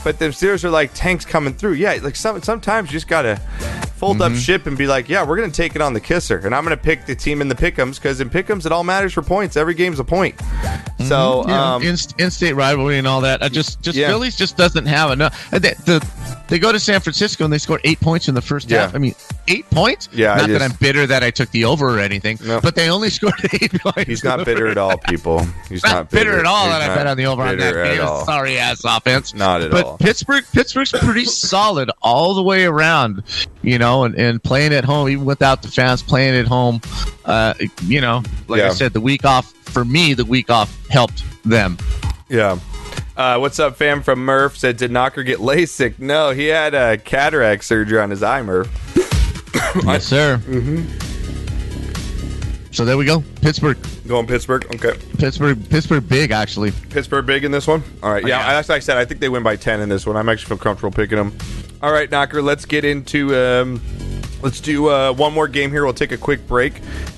but 0.03 0.17
the 0.17 0.25
Steelers 0.25 0.63
are 0.63 0.69
like 0.69 0.91
tanks 0.93 1.25
coming 1.25 1.53
through. 1.53 1.73
Yeah, 1.73 1.99
like 2.01 2.15
some 2.15 2.41
sometimes 2.41 2.89
you 2.89 2.93
just 2.93 3.07
gotta 3.07 3.39
fold 3.99 4.17
Mm-hmm. 4.19 4.33
up 4.33 4.39
ship 4.41 4.65
and 4.65 4.77
be 4.77 4.87
like, 4.87 5.09
yeah, 5.09 5.23
we're 5.25 5.35
gonna 5.35 5.51
take 5.51 5.75
it 5.75 5.81
on 5.81 5.93
the 5.93 5.99
kisser, 5.99 6.37
and 6.45 6.55
I'm 6.55 6.63
gonna 6.63 6.77
pick 6.77 7.05
the 7.05 7.15
team 7.15 7.41
in 7.41 7.47
the 7.49 7.55
pickums 7.55 7.95
because 7.95 8.21
in 8.21 8.29
pickums 8.29 8.65
it 8.65 8.71
all 8.71 8.83
matters 8.83 9.13
for 9.13 9.21
points. 9.21 9.55
Every 9.57 9.73
game's 9.73 9.99
a 9.99 10.03
point. 10.03 10.39
So 11.07 11.45
Yeah, 11.47 11.75
um, 11.75 11.81
in, 11.83 11.95
in-state 12.17 12.53
rivalry 12.53 12.97
and 12.97 13.07
all 13.07 13.21
that. 13.21 13.41
I 13.43 13.49
just, 13.49 13.81
just 13.81 13.97
Yeah. 13.97 14.07
Phillies 14.07 14.35
just 14.35 14.57
doesn't 14.57 14.85
have 14.85 15.11
enough. 15.11 15.53
uh, 15.53 15.59
They, 15.59 15.73
the, 15.85 16.05
they 16.49 16.59
go 16.59 16.71
to 16.71 16.79
San 16.79 16.99
Francisco 16.99 17.43
and 17.45 17.53
they 17.53 17.57
score 17.57 17.79
eight 17.83 17.99
points 17.99 18.27
in 18.27 18.35
the 18.35 18.41
first 18.41 18.69
Yeah. 18.69 18.81
half. 18.81 18.95
I 18.95 18.97
mean, 18.97 19.15
eight 19.47 19.69
points. 19.69 20.09
Yeah, 20.11 20.35
not 20.35 20.49
that 20.49 20.61
I'm 20.61 20.71
bitter 20.79 21.05
that 21.07 21.23
I 21.23 21.31
took 21.31 21.49
the 21.51 21.65
over 21.65 21.95
or 21.95 21.99
anything, 21.99 22.37
No. 22.43 22.59
but 22.61 22.75
they 22.75 22.89
only 22.89 23.09
scored 23.19 23.33
eight 23.53 23.73
points. 23.81 24.03
He's 24.07 24.23
not 24.23 24.43
bitter 24.45 24.67
at 24.67 24.77
all, 24.77 24.97
people. 24.97 25.45
He's 25.69 25.83
not, 25.83 25.91
not 25.93 26.09
bitter, 26.09 26.37
at 26.39 26.45
all 26.45 26.65
He's 26.65 26.73
that 26.73 26.89
I 26.91 26.95
bet 26.95 27.07
on 27.07 27.17
the 27.17 27.25
over 27.27 27.41
on 27.43 27.57
that 27.57 27.73
bitter 27.73 27.83
game. 27.83 28.25
Sorry 28.25 28.57
ass 28.59 28.83
offense. 28.85 29.33
Not 29.33 29.61
at 29.61 29.71
but 29.71 29.85
all. 29.85 29.97
Pittsburgh, 29.97 30.43
Pittsburgh's 30.53 30.91
pretty 30.91 31.25
solid 31.25 31.89
all 32.01 32.33
the 32.35 32.43
way 32.43 32.65
around, 32.65 33.23
you 33.61 33.77
know, 33.79 33.88
and, 33.89 34.15
and 34.15 34.43
playing 34.43 34.73
at 34.73 34.83
home, 34.85 35.09
even 35.09 35.25
without 35.25 35.61
the 35.61 35.67
fans 35.67 36.01
playing 36.03 36.35
at 36.35 36.47
home, 36.47 36.81
uh, 37.25 37.53
you 37.83 38.01
know, 38.01 38.23
like 38.47 38.61
I 38.61 38.69
said, 38.69 38.93
the 38.93 39.01
week 39.01 39.25
off 39.25 39.51
for 39.65 39.83
me, 39.85 40.13
the 40.13 40.25
week 40.25 40.49
off 40.49 40.87
helped 40.89 41.23
them. 41.43 41.77
Yeah. 42.29 42.59
Uh, 43.17 43.37
what's 43.37 43.59
up, 43.59 43.75
fam? 43.75 44.01
From 44.01 44.23
Murph 44.23 44.57
said, 44.57 44.77
did 44.77 44.91
Knocker 44.91 45.23
get 45.23 45.39
LASIK? 45.39 45.99
No, 45.99 46.31
he 46.31 46.45
had 46.47 46.73
a 46.73 46.97
cataract 46.97 47.63
surgery 47.65 47.99
on 47.99 48.09
his 48.09 48.23
eye, 48.23 48.41
Murph. 48.41 48.69
Yes, 49.85 50.05
sir. 50.05 50.37
Mm-hmm. 50.47 51.07
So 52.71 52.85
there 52.85 52.97
we 52.97 53.05
go. 53.05 53.23
Pittsburgh, 53.41 53.77
Going 54.07 54.25
Pittsburgh. 54.27 54.65
Okay. 54.75 54.93
Pittsburgh, 55.17 55.69
Pittsburgh, 55.69 56.07
big 56.07 56.31
actually. 56.31 56.71
Pittsburgh 56.89 57.25
big 57.25 57.43
in 57.43 57.51
this 57.51 57.67
one. 57.67 57.83
All 58.01 58.11
right. 58.11 58.25
Yeah, 58.25 58.39
Yeah. 58.39 58.53
that's 58.53 58.69
like 58.69 58.77
I 58.77 58.79
said. 58.79 58.97
I 58.97 59.05
think 59.05 59.19
they 59.19 59.29
win 59.29 59.43
by 59.43 59.55
ten 59.55 59.79
in 59.81 59.89
this 59.89 60.05
one. 60.05 60.15
I'm 60.15 60.29
actually 60.29 60.49
feel 60.49 60.57
comfortable 60.59 60.91
picking 60.95 61.17
them. 61.17 61.35
All 61.81 61.91
right, 61.91 62.09
Knocker. 62.09 62.41
Let's 62.43 62.65
get 62.65 62.83
into. 62.83 63.33
Um, 63.35 63.81
let's 64.41 64.59
do 64.59 64.89
uh, 64.89 65.13
one 65.13 65.33
more 65.33 65.47
game 65.47 65.71
here. 65.71 65.83
We'll 65.85 65.93
take 65.93 66.11
a 66.11 66.17
quick 66.17 66.45
break, 66.47 66.73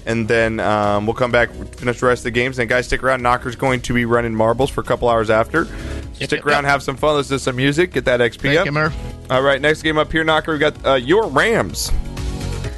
and 0.06 0.28
then 0.28 0.60
um, 0.60 1.06
we'll 1.08 1.16
come 1.16 1.32
back, 1.32 1.50
finish 1.52 2.00
the 2.00 2.06
rest 2.06 2.20
of 2.22 2.24
the 2.26 2.32
games. 2.32 2.60
And 2.60 2.70
guys, 2.70 2.86
stick 2.86 3.02
around. 3.04 3.22
Knocker's 3.24 3.56
going 3.56 3.82
to 3.82 3.94
be 3.94 4.06
running 4.06 4.36
marbles 4.36 4.70
for 4.70 4.82
a 4.82 4.84
couple 4.84 5.10
hours 5.10 5.30
after. 5.32 5.66
stick 6.14 6.32
yep, 6.32 6.46
around, 6.46 6.64
yep. 6.64 6.72
have 6.72 6.84
some 6.84 6.96
fun. 6.96 7.16
Listen 7.16 7.38
to 7.38 7.40
some 7.44 7.56
music. 7.56 7.94
Get 7.94 8.06
that 8.06 8.20
XP 8.20 8.42
Thank 8.42 8.60
up. 8.60 8.66
you, 8.68 8.72
Murph. 8.72 8.96
All 9.32 9.42
right, 9.42 9.60
next 9.60 9.82
game 9.82 9.98
up 9.98 10.12
here, 10.12 10.24
Knocker. 10.24 10.54
We 10.54 10.60
got 10.60 10.86
uh, 10.86 10.94
your 10.96 11.28
Rams. 11.28 11.92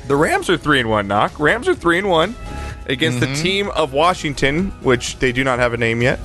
The 0.08 0.16
Rams 0.16 0.50
are 0.50 0.58
three 0.58 0.80
and 0.80 0.90
one. 0.90 1.08
Knock. 1.08 1.38
Rams 1.40 1.68
are 1.68 1.76
three 1.76 1.98
and 1.98 2.10
one 2.10 2.36
against 2.86 3.20
Mm-hmm. 3.20 3.34
the 3.34 3.42
team 3.42 3.70
of 3.72 3.92
Washington, 3.94 4.72
which 4.84 5.18
they 5.20 5.32
do 5.34 5.44
not 5.44 5.60
have 5.60 5.74
a 5.74 5.78
name 5.78 6.02
yet. 6.02 6.20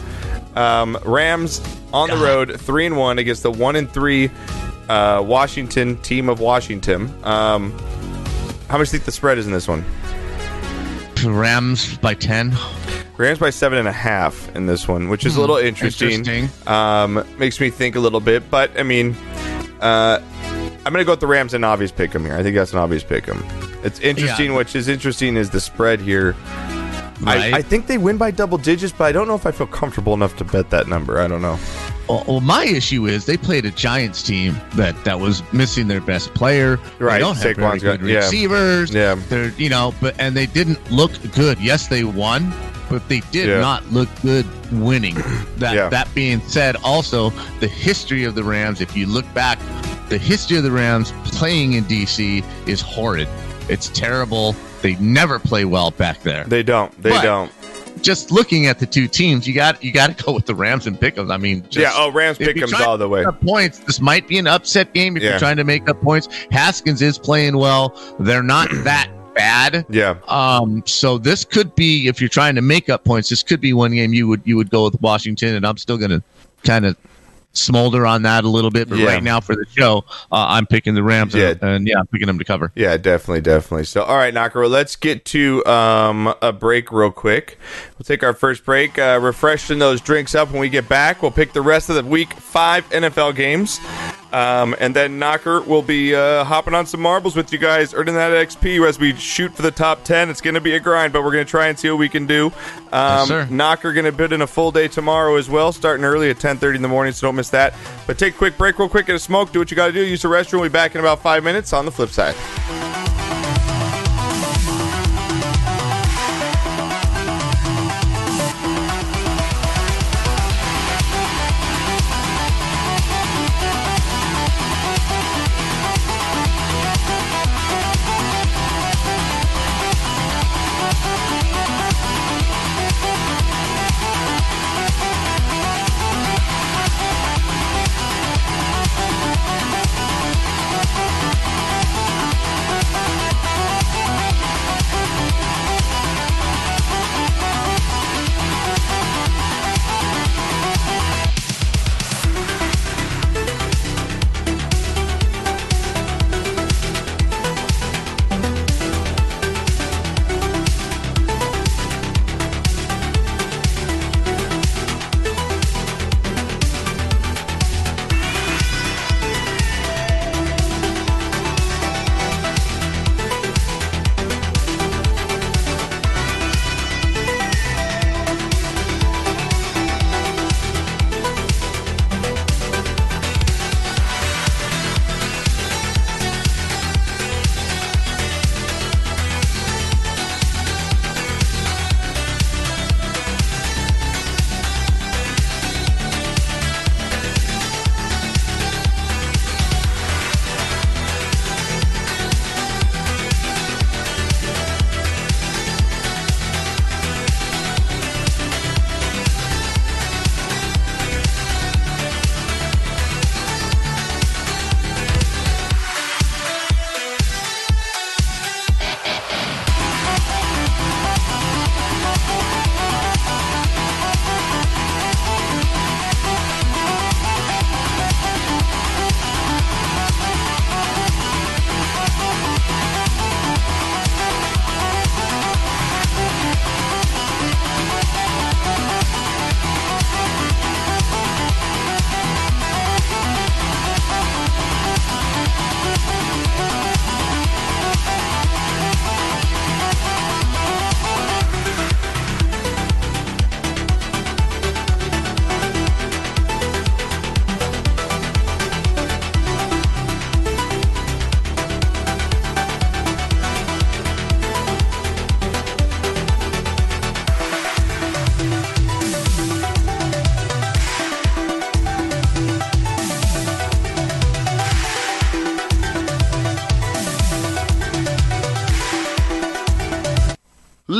Um, 0.54 0.98
Rams 1.04 1.60
on 1.92 2.10
the 2.10 2.16
road, 2.16 2.60
three 2.60 2.86
and 2.86 2.96
one 2.96 3.18
against 3.18 3.42
the 3.42 3.50
one 3.50 3.76
and 3.76 3.90
three 3.90 4.30
uh, 4.88 5.22
Washington 5.24 5.96
team 5.98 6.28
of 6.28 6.40
Washington. 6.40 7.12
Um, 7.24 7.72
how 8.68 8.78
much 8.78 8.88
do 8.90 8.96
you 8.96 8.98
think 8.98 9.04
the 9.04 9.12
spread 9.12 9.38
is 9.38 9.46
in 9.46 9.52
this 9.52 9.68
one? 9.68 9.84
Rams 11.24 11.96
by 11.98 12.14
ten. 12.14 12.56
Rams 13.16 13.38
by 13.38 13.50
seven 13.50 13.78
and 13.78 13.88
a 13.88 13.92
half 13.92 14.54
in 14.54 14.66
this 14.66 14.86
one, 14.86 15.08
which 15.08 15.26
is 15.26 15.36
a 15.36 15.40
little 15.40 15.56
interesting. 15.56 16.24
Hmm. 16.24 16.30
Interesting. 16.30 16.68
Um, 16.72 17.26
makes 17.38 17.58
me 17.58 17.70
think 17.70 17.96
a 17.96 18.00
little 18.00 18.20
bit, 18.20 18.48
but 18.50 18.78
I 18.78 18.84
mean, 18.84 19.16
uh, 19.80 20.20
I'm 20.86 20.92
gonna 20.92 21.04
go 21.04 21.12
with 21.12 21.20
the 21.20 21.26
Rams 21.26 21.54
and 21.54 21.64
obvious 21.64 21.90
pick 21.90 22.14
'em 22.14 22.24
here. 22.24 22.36
I 22.36 22.42
think 22.42 22.54
that's 22.54 22.72
an 22.72 22.78
obvious 22.78 23.02
pick 23.02 23.28
'em. 23.28 23.44
It's 23.82 23.98
interesting. 24.00 24.52
Yeah. 24.52 24.56
Which 24.56 24.76
is 24.76 24.86
interesting 24.88 25.36
is 25.36 25.50
the 25.50 25.60
spread 25.60 26.00
here. 26.00 26.36
Right. 27.20 27.52
I, 27.52 27.58
I 27.58 27.62
think 27.62 27.88
they 27.88 27.98
win 27.98 28.16
by 28.16 28.30
double 28.30 28.58
digits, 28.58 28.92
but 28.96 29.04
I 29.04 29.12
don't 29.12 29.26
know 29.26 29.34
if 29.34 29.44
I 29.44 29.50
feel 29.50 29.66
comfortable 29.66 30.14
enough 30.14 30.36
to 30.36 30.44
bet 30.44 30.70
that 30.70 30.86
number. 30.86 31.18
I 31.18 31.26
don't 31.26 31.42
know. 31.42 31.58
Well, 32.08 32.40
my 32.40 32.64
issue 32.64 33.06
is 33.06 33.26
they 33.26 33.36
played 33.36 33.64
a 33.66 33.70
Giants 33.70 34.22
team 34.22 34.56
that 34.74 35.02
that 35.04 35.20
was 35.20 35.42
missing 35.52 35.88
their 35.88 36.00
best 36.00 36.32
player. 36.34 36.78
Right, 36.98 37.14
They 37.14 37.18
don't 37.20 37.34
have 37.36 37.42
very 37.42 37.54
Saquon's 37.54 37.82
got- 37.82 38.00
good 38.00 38.08
yeah. 38.08 38.16
receivers. 38.18 38.94
Yeah. 38.94 39.16
They're 39.28 39.50
you 39.58 39.68
know, 39.68 39.94
but 40.00 40.14
and 40.18 40.34
they 40.36 40.46
didn't 40.46 40.78
look 40.90 41.10
good. 41.34 41.58
Yes, 41.60 41.88
they 41.88 42.04
won, 42.04 42.52
but 42.88 43.06
they 43.08 43.20
did 43.30 43.48
Yeah. 43.48 43.60
not 43.60 43.90
look 43.92 44.08
good 44.22 44.46
winning. 44.72 45.16
That 45.58 45.74
Yeah. 45.74 45.88
that 45.88 46.08
being 46.14 46.40
said, 46.46 46.76
also 46.84 47.30
the 47.60 47.68
history 47.68 48.24
of 48.24 48.34
the 48.34 48.44
Rams. 48.44 48.80
If 48.80 48.96
you 48.96 49.06
look 49.06 49.26
back, 49.34 49.58
the 50.08 50.18
history 50.18 50.56
of 50.56 50.62
the 50.62 50.70
Rams 50.70 51.12
playing 51.24 51.72
in 51.74 51.84
DC 51.84 52.42
is 52.66 52.80
horrid. 52.80 53.28
It's 53.68 53.88
terrible. 53.88 54.54
They 54.80 54.94
never 54.96 55.38
play 55.40 55.64
well 55.64 55.90
back 55.90 56.22
there. 56.22 56.44
They 56.44 56.62
don't. 56.62 56.90
They 57.02 57.10
But- 57.10 57.22
don't. 57.22 57.50
Just 58.02 58.30
looking 58.30 58.66
at 58.66 58.78
the 58.78 58.86
two 58.86 59.08
teams, 59.08 59.46
you 59.46 59.54
got 59.54 59.82
you 59.82 59.92
got 59.92 60.16
to 60.16 60.24
go 60.24 60.32
with 60.32 60.46
the 60.46 60.54
Rams 60.54 60.86
and 60.86 61.00
pick 61.00 61.16
'em. 61.18 61.30
I 61.30 61.36
mean, 61.36 61.62
just, 61.62 61.76
yeah. 61.78 61.90
Oh, 61.94 62.10
Rams 62.10 62.38
if 62.40 62.46
pick 62.48 62.56
you're 62.56 62.64
'ems 62.64 62.72
trying 62.72 62.88
all 62.88 62.98
the 62.98 63.08
way. 63.08 63.22
to 63.22 63.26
make 63.26 63.34
up 63.34 63.40
Points. 63.42 63.78
This 63.80 64.00
might 64.00 64.26
be 64.28 64.38
an 64.38 64.46
upset 64.46 64.92
game 64.94 65.16
if 65.16 65.22
Yeah. 65.22 65.30
you're 65.30 65.38
trying 65.38 65.56
to 65.58 65.64
make 65.64 65.88
up 65.88 66.00
points. 66.02 66.28
Haskins 66.50 67.02
is 67.02 67.18
playing 67.18 67.56
well. 67.56 67.94
They're 68.20 68.42
not 68.42 68.68
that 68.84 69.08
bad. 69.34 69.86
Yeah. 69.88 70.16
Um, 70.26 70.82
so 70.86 71.16
this 71.18 71.44
could 71.44 71.74
be 71.74 72.08
if 72.08 72.20
you're 72.20 72.28
trying 72.28 72.54
to 72.56 72.62
make 72.62 72.88
up 72.88 73.04
points. 73.04 73.28
This 73.28 73.42
could 73.42 73.60
be 73.60 73.72
one 73.72 73.92
game 73.92 74.12
you 74.12 74.26
would 74.28 74.42
you 74.44 74.56
would 74.56 74.70
go 74.70 74.84
with 74.84 75.00
Washington, 75.00 75.54
and 75.54 75.66
I'm 75.66 75.76
still 75.76 75.96
gonna 75.98 76.22
kind 76.64 76.84
of 76.86 76.96
smolder 77.52 78.06
on 78.06 78.22
that 78.22 78.44
a 78.44 78.48
little 78.48 78.70
bit. 78.70 78.88
But 78.88 78.98
Yeah. 78.98 79.06
right 79.06 79.22
now 79.22 79.40
for 79.40 79.54
the 79.56 79.64
show, 79.76 80.04
uh, 80.30 80.46
I'm 80.48 80.66
picking 80.66 80.94
the 80.94 81.02
Rams, 81.02 81.34
Yeah. 81.34 81.48
and, 81.50 81.62
and 81.62 81.88
yeah, 81.88 81.98
I'm 81.98 82.06
picking 82.06 82.26
them 82.26 82.38
to 82.38 82.44
cover. 82.44 82.70
Yeah, 82.74 82.96
definitely, 82.96 83.40
definitely. 83.40 83.84
So, 83.84 84.02
all 84.02 84.16
right, 84.16 84.32
Knocker, 84.32 84.68
let's 84.68 84.96
get 84.96 85.24
to 85.26 85.64
um, 85.66 86.32
a 86.42 86.52
break 86.52 86.92
real 86.92 87.10
quick. 87.10 87.58
We'll 87.98 88.04
take 88.04 88.22
our 88.22 88.34
first 88.34 88.64
break, 88.64 88.98
uh, 88.98 89.18
refreshing 89.20 89.78
those 89.78 90.00
drinks 90.00 90.34
up. 90.34 90.50
When 90.50 90.60
we 90.60 90.68
get 90.68 90.88
back, 90.88 91.22
we'll 91.22 91.30
pick 91.30 91.52
the 91.52 91.62
rest 91.62 91.88
of 91.90 91.96
the 91.96 92.04
week 92.04 92.32
five 92.34 92.88
NFL 92.90 93.34
games. 93.34 93.80
Um, 94.32 94.76
and 94.78 94.94
then 94.94 95.18
Knocker 95.18 95.62
will 95.62 95.82
be 95.82 96.14
uh, 96.14 96.44
hopping 96.44 96.74
on 96.74 96.86
some 96.86 97.00
marbles 97.00 97.34
with 97.34 97.52
you 97.52 97.58
guys, 97.58 97.94
earning 97.94 98.14
that 98.14 98.32
XP 98.32 98.86
as 98.86 98.98
we 98.98 99.14
shoot 99.14 99.54
for 99.54 99.62
the 99.62 99.70
top 99.70 100.04
10. 100.04 100.28
It's 100.28 100.40
going 100.40 100.54
to 100.54 100.60
be 100.60 100.74
a 100.74 100.80
grind, 100.80 101.12
but 101.12 101.24
we're 101.24 101.32
going 101.32 101.46
to 101.46 101.50
try 101.50 101.68
and 101.68 101.78
see 101.78 101.88
what 101.90 101.98
we 101.98 102.08
can 102.08 102.26
do. 102.26 102.52
Um, 102.92 103.26
sir. 103.26 103.46
Knocker 103.50 103.92
going 103.92 104.04
to 104.04 104.12
bid 104.12 104.32
in 104.32 104.42
a 104.42 104.46
full 104.46 104.70
day 104.70 104.88
tomorrow 104.88 105.36
as 105.36 105.48
well, 105.48 105.72
starting 105.72 106.04
early 106.04 106.30
at 106.30 106.36
10.30 106.36 106.76
in 106.76 106.82
the 106.82 106.88
morning, 106.88 107.12
so 107.12 107.26
don't 107.26 107.36
miss 107.36 107.50
that. 107.50 107.74
But 108.06 108.18
take 108.18 108.34
a 108.34 108.38
quick 108.38 108.58
break 108.58 108.78
real 108.78 108.88
quick, 108.88 109.06
get 109.06 109.16
a 109.16 109.18
smoke, 109.18 109.52
do 109.52 109.58
what 109.58 109.70
you 109.70 109.76
got 109.76 109.86
to 109.86 109.92
do, 109.92 110.04
use 110.04 110.22
the 110.22 110.28
restroom. 110.28 110.60
We'll 110.60 110.68
be 110.68 110.72
back 110.72 110.94
in 110.94 111.00
about 111.00 111.20
five 111.20 111.42
minutes 111.42 111.72
on 111.72 111.84
the 111.84 111.92
flip 111.92 112.10
side. 112.10 112.34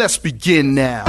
Let's 0.08 0.16
begin 0.16 0.74
now. 0.74 1.04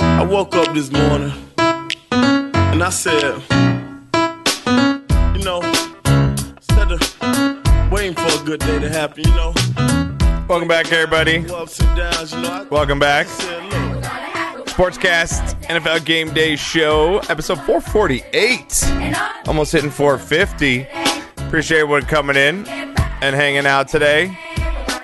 I 0.00 0.26
woke 0.26 0.56
up 0.56 0.72
this 0.72 0.90
morning 0.90 1.30
and 1.60 2.82
I 2.82 2.88
said, 2.88 3.42
you 5.36 5.44
know, 5.44 5.60
instead 6.56 6.90
of 6.92 7.92
waiting 7.92 8.14
for 8.14 8.40
a 8.40 8.42
good 8.46 8.60
day 8.60 8.78
to 8.78 8.88
happen, 8.88 9.24
you 9.24 9.34
know, 9.34 9.52
Welcome 10.48 10.68
back, 10.68 10.90
everybody. 10.90 11.46
ups 11.50 11.78
and 11.78 11.94
downs, 11.94 12.32
you 12.32 12.40
know, 12.40 12.50
I 12.50 12.62
Welcome 12.70 12.98
back. 12.98 13.26
said, 13.26 13.62
look, 14.56 14.68
Sportscast 14.68 15.60
NFL 15.64 16.06
Game 16.06 16.32
Day 16.32 16.56
Show, 16.56 17.18
episode 17.28 17.60
448. 17.66 19.46
Almost 19.46 19.72
hitting 19.72 19.90
450. 19.90 20.86
Appreciate 21.46 21.80
everyone 21.80 22.06
coming 22.06 22.36
in 22.36 22.64
and 23.22 23.36
hanging 23.36 23.66
out 23.66 23.86
today. 23.86 24.36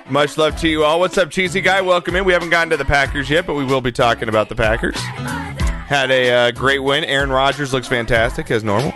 Much 0.09 0.37
love 0.37 0.57
to 0.57 0.67
you 0.67 0.83
all. 0.83 0.99
What's 0.99 1.17
up, 1.17 1.31
Cheesy 1.31 1.61
Guy? 1.61 1.79
Welcome 1.79 2.17
in. 2.17 2.25
We 2.25 2.33
haven't 2.33 2.49
gotten 2.49 2.69
to 2.71 2.77
the 2.77 2.83
Packers 2.83 3.29
yet, 3.29 3.47
but 3.47 3.53
we 3.53 3.63
will 3.63 3.79
be 3.79 3.93
talking 3.93 4.27
about 4.27 4.49
the 4.49 4.55
Packers. 4.55 4.97
Had 4.97 6.11
a 6.11 6.29
uh, 6.31 6.51
great 6.51 6.79
win. 6.79 7.05
Aaron 7.05 7.29
Rodgers 7.29 7.71
looks 7.71 7.87
fantastic 7.87 8.51
as 8.51 8.63
normal. 8.63 8.93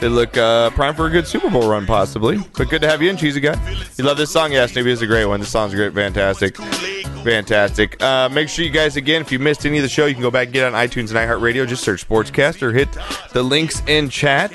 They 0.00 0.08
look 0.08 0.36
uh, 0.36 0.70
prime 0.70 0.94
for 0.94 1.06
a 1.06 1.10
good 1.10 1.26
Super 1.26 1.50
Bowl 1.50 1.68
run, 1.68 1.86
possibly. 1.86 2.38
But 2.56 2.70
good 2.70 2.82
to 2.82 2.88
have 2.88 3.02
you 3.02 3.10
in, 3.10 3.16
Cheesy 3.16 3.40
Guy. 3.40 3.58
You 3.96 4.04
love 4.04 4.16
this 4.16 4.30
song? 4.30 4.52
Yes, 4.52 4.74
maybe 4.76 4.92
it's 4.92 5.02
a 5.02 5.06
great 5.06 5.24
one. 5.24 5.40
This 5.40 5.48
song's 5.48 5.74
great, 5.74 5.92
fantastic. 5.92 6.56
Fantastic. 7.26 8.00
Uh, 8.00 8.28
make 8.28 8.48
sure 8.48 8.64
you 8.64 8.70
guys, 8.70 8.96
again, 8.96 9.20
if 9.20 9.32
you 9.32 9.40
missed 9.40 9.66
any 9.66 9.78
of 9.78 9.82
the 9.82 9.88
show, 9.88 10.06
you 10.06 10.14
can 10.14 10.22
go 10.22 10.30
back 10.30 10.46
and 10.46 10.54
get 10.54 10.62
it 10.62 10.72
on 10.72 10.80
iTunes 10.88 11.10
and 11.10 11.18
iHeartRadio. 11.18 11.66
Just 11.66 11.82
search 11.82 12.08
Sportscast 12.08 12.62
or 12.62 12.72
hit 12.72 12.88
the 13.32 13.42
links 13.42 13.82
in 13.88 14.08
chat. 14.08 14.52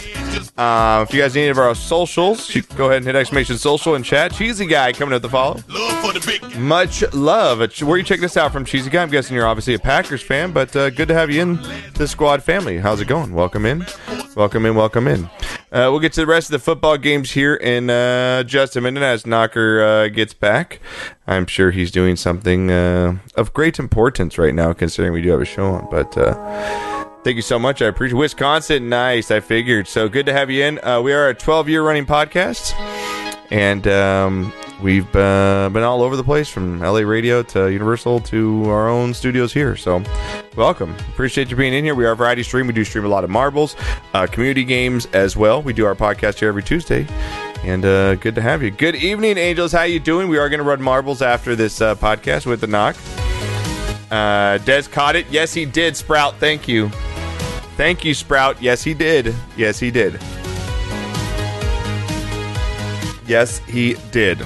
Uh, 0.58 1.06
if 1.06 1.14
you 1.14 1.20
guys 1.20 1.36
need 1.36 1.42
any 1.42 1.50
of 1.50 1.58
our 1.58 1.76
socials, 1.76 2.50
go 2.78 2.86
ahead 2.86 2.98
and 2.98 3.06
hit 3.06 3.18
exclamation 3.18 3.58
social 3.58 3.96
in 3.96 4.04
chat. 4.04 4.32
Cheesy 4.32 4.66
Guy 4.66 4.94
coming 4.94 5.14
up 5.14 5.22
the 5.22 5.28
follow. 5.28 5.60
Much 6.58 7.04
love. 7.14 7.60
Uh, 7.60 7.68
Where 7.86 7.98
you 7.98 8.06
check 8.06 8.22
this 8.22 8.38
out 8.38 8.54
from, 8.54 8.64
Cheesy 8.64 8.90
Guy? 8.90 9.04
I'm 9.04 9.10
guessing 9.10 9.36
you're 9.36 9.48
obviously 9.48 9.74
a 9.74 9.80
Packers 9.80 10.22
fan, 10.22 10.54
but 10.54 10.74
uh, 10.74 10.92
good 10.92 11.10
to 11.10 11.14
have 11.14 11.30
you 11.30 11.42
in 11.42 11.60
the 11.96 12.08
squad 12.08 12.42
family. 12.42 12.78
How's 12.78 13.02
it 13.02 13.06
going? 13.10 13.34
Welcome 13.34 13.66
in. 13.66 13.86
Welcome 14.38 14.66
in. 14.66 14.76
Welcome 14.76 15.10
in. 15.10 15.26
Uh, 15.74 15.88
we'll 15.90 16.00
get 16.00 16.12
to 16.14 16.22
the 16.22 16.28
rest 16.28 16.48
of 16.48 16.52
the 16.52 16.60
football 16.60 16.98
games 16.98 17.32
here 17.32 17.56
in 17.56 17.90
uh, 17.90 18.44
just 18.44 18.76
a 18.76 18.82
minute 18.82 19.04
as 19.04 19.26
Knocker 19.26 19.82
uh, 19.82 20.08
gets 20.10 20.34
back. 20.34 20.80
I'm 21.32 21.46
sure 21.46 21.72
he's 21.72 21.92
doing 21.92 22.18
something 22.18 22.70
uh, 22.70 23.18
of 23.36 23.54
great 23.54 23.80
importance 23.80 24.38
right 24.38 24.54
now, 24.54 24.74
considering 24.74 25.14
we 25.14 25.22
do 25.22 25.30
have 25.30 25.40
a 25.40 25.46
show 25.46 25.66
on. 25.66 25.88
But 25.90 26.18
uh, 26.18 26.34
thank 27.24 27.38
you 27.38 27.42
so 27.42 27.58
much. 27.58 27.82
I 27.82 27.86
appreciate 27.86 28.18
Wisconsin. 28.18 28.90
Nice. 28.90 29.32
I 29.32 29.40
figured. 29.40 29.88
So 29.88 30.10
good 30.10 30.26
to 30.26 30.34
have 30.34 30.50
you 30.50 30.66
in. 30.66 30.84
Uh, 30.84 31.02
we 31.02 31.14
are 31.14 31.30
a 31.30 31.34
12 31.34 31.70
year 31.70 31.84
running 31.84 32.06
podcast, 32.06 32.74
and 33.50 33.88
um, 33.88 34.52
we've 34.84 35.08
uh, 35.16 35.70
been 35.72 35.84
all 35.84 36.02
over 36.02 36.18
the 36.18 36.24
place 36.24 36.50
from 36.50 36.82
LA 36.82 37.00
radio 37.00 37.42
to 37.44 37.72
Universal 37.72 38.20
to 38.20 38.66
our 38.66 38.90
own 38.90 39.14
studios 39.14 39.54
here. 39.54 39.78
So 39.78 40.04
welcome. 40.58 40.94
Appreciate 41.14 41.50
you 41.50 41.56
being 41.56 41.74
in 41.74 41.86
here. 41.86 41.96
We 41.96 42.04
are 42.04 42.12
a 42.12 42.16
variety 42.18 42.44
stream. 42.44 42.68
We 42.68 42.74
do 42.74 42.84
stream 42.84 43.06
a 43.06 43.08
lot 43.08 43.24
of 43.24 43.30
marbles, 43.30 43.78
uh, 44.14 44.28
community 44.28 44.66
games 44.66 45.06
as 45.14 45.38
well. 45.38 45.62
We 45.62 45.72
do 45.72 45.86
our 45.86 45.96
podcast 45.96 46.40
here 46.40 46.50
every 46.50 46.64
Tuesday. 46.64 47.08
And 47.64 47.86
uh, 47.86 48.16
good 48.16 48.36
to 48.36 48.41
have 48.41 48.64
you. 48.64 48.72
Good 48.72 48.95
evening, 48.95 49.38
Angels. 49.38 49.72
How 49.72 49.84
you 49.84 49.99
doing? 49.99 50.28
We 50.30 50.39
are 50.39 50.49
going 50.49 50.59
to 50.59 50.64
run 50.64 50.82
marbles 50.82 51.22
after 51.22 51.55
this 51.55 51.80
uh, 51.80 51.95
podcast 51.95 52.45
with 52.47 52.59
the 52.62 52.68
knock. 52.68 52.95
Uh, 54.09 54.57
Des 54.59 54.84
caught 54.84 55.16
it. 55.16 55.28
Yes, 55.30 55.53
he 55.53 55.66
did. 55.66 55.95
Sprout. 55.95 56.36
Thank 56.38 56.68
you. 56.68 56.89
Thank 57.78 58.03
you, 58.03 58.14
Sprout. 58.14 58.62
Yes, 58.62 58.84
he 58.84 58.93
did. 58.93 59.36
Yes, 59.55 59.80
he 59.80 59.91
did. 59.91 60.20
Yes, 63.28 63.59
he 63.59 63.93
did. 64.12 64.41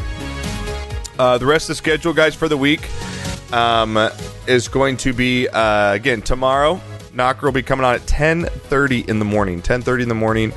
Uh, 1.17 1.37
the 1.37 1.45
rest 1.45 1.65
of 1.65 1.69
the 1.69 1.75
schedule, 1.75 2.13
guys, 2.13 2.35
for 2.35 2.49
the 2.49 2.57
week 2.57 2.87
um, 3.53 3.97
is 4.45 4.67
going 4.67 4.97
to 4.97 5.13
be 5.13 5.47
uh, 5.47 5.93
again 5.93 6.21
tomorrow. 6.21 6.81
Knocker 7.13 7.47
will 7.47 7.53
be 7.53 7.63
coming 7.63 7.85
on 7.85 7.95
at 7.95 8.01
10:30 8.01 9.07
in 9.07 9.19
the 9.19 9.25
morning. 9.25 9.61
10:30 9.61 10.03
in 10.03 10.09
the 10.09 10.15
morning, 10.15 10.51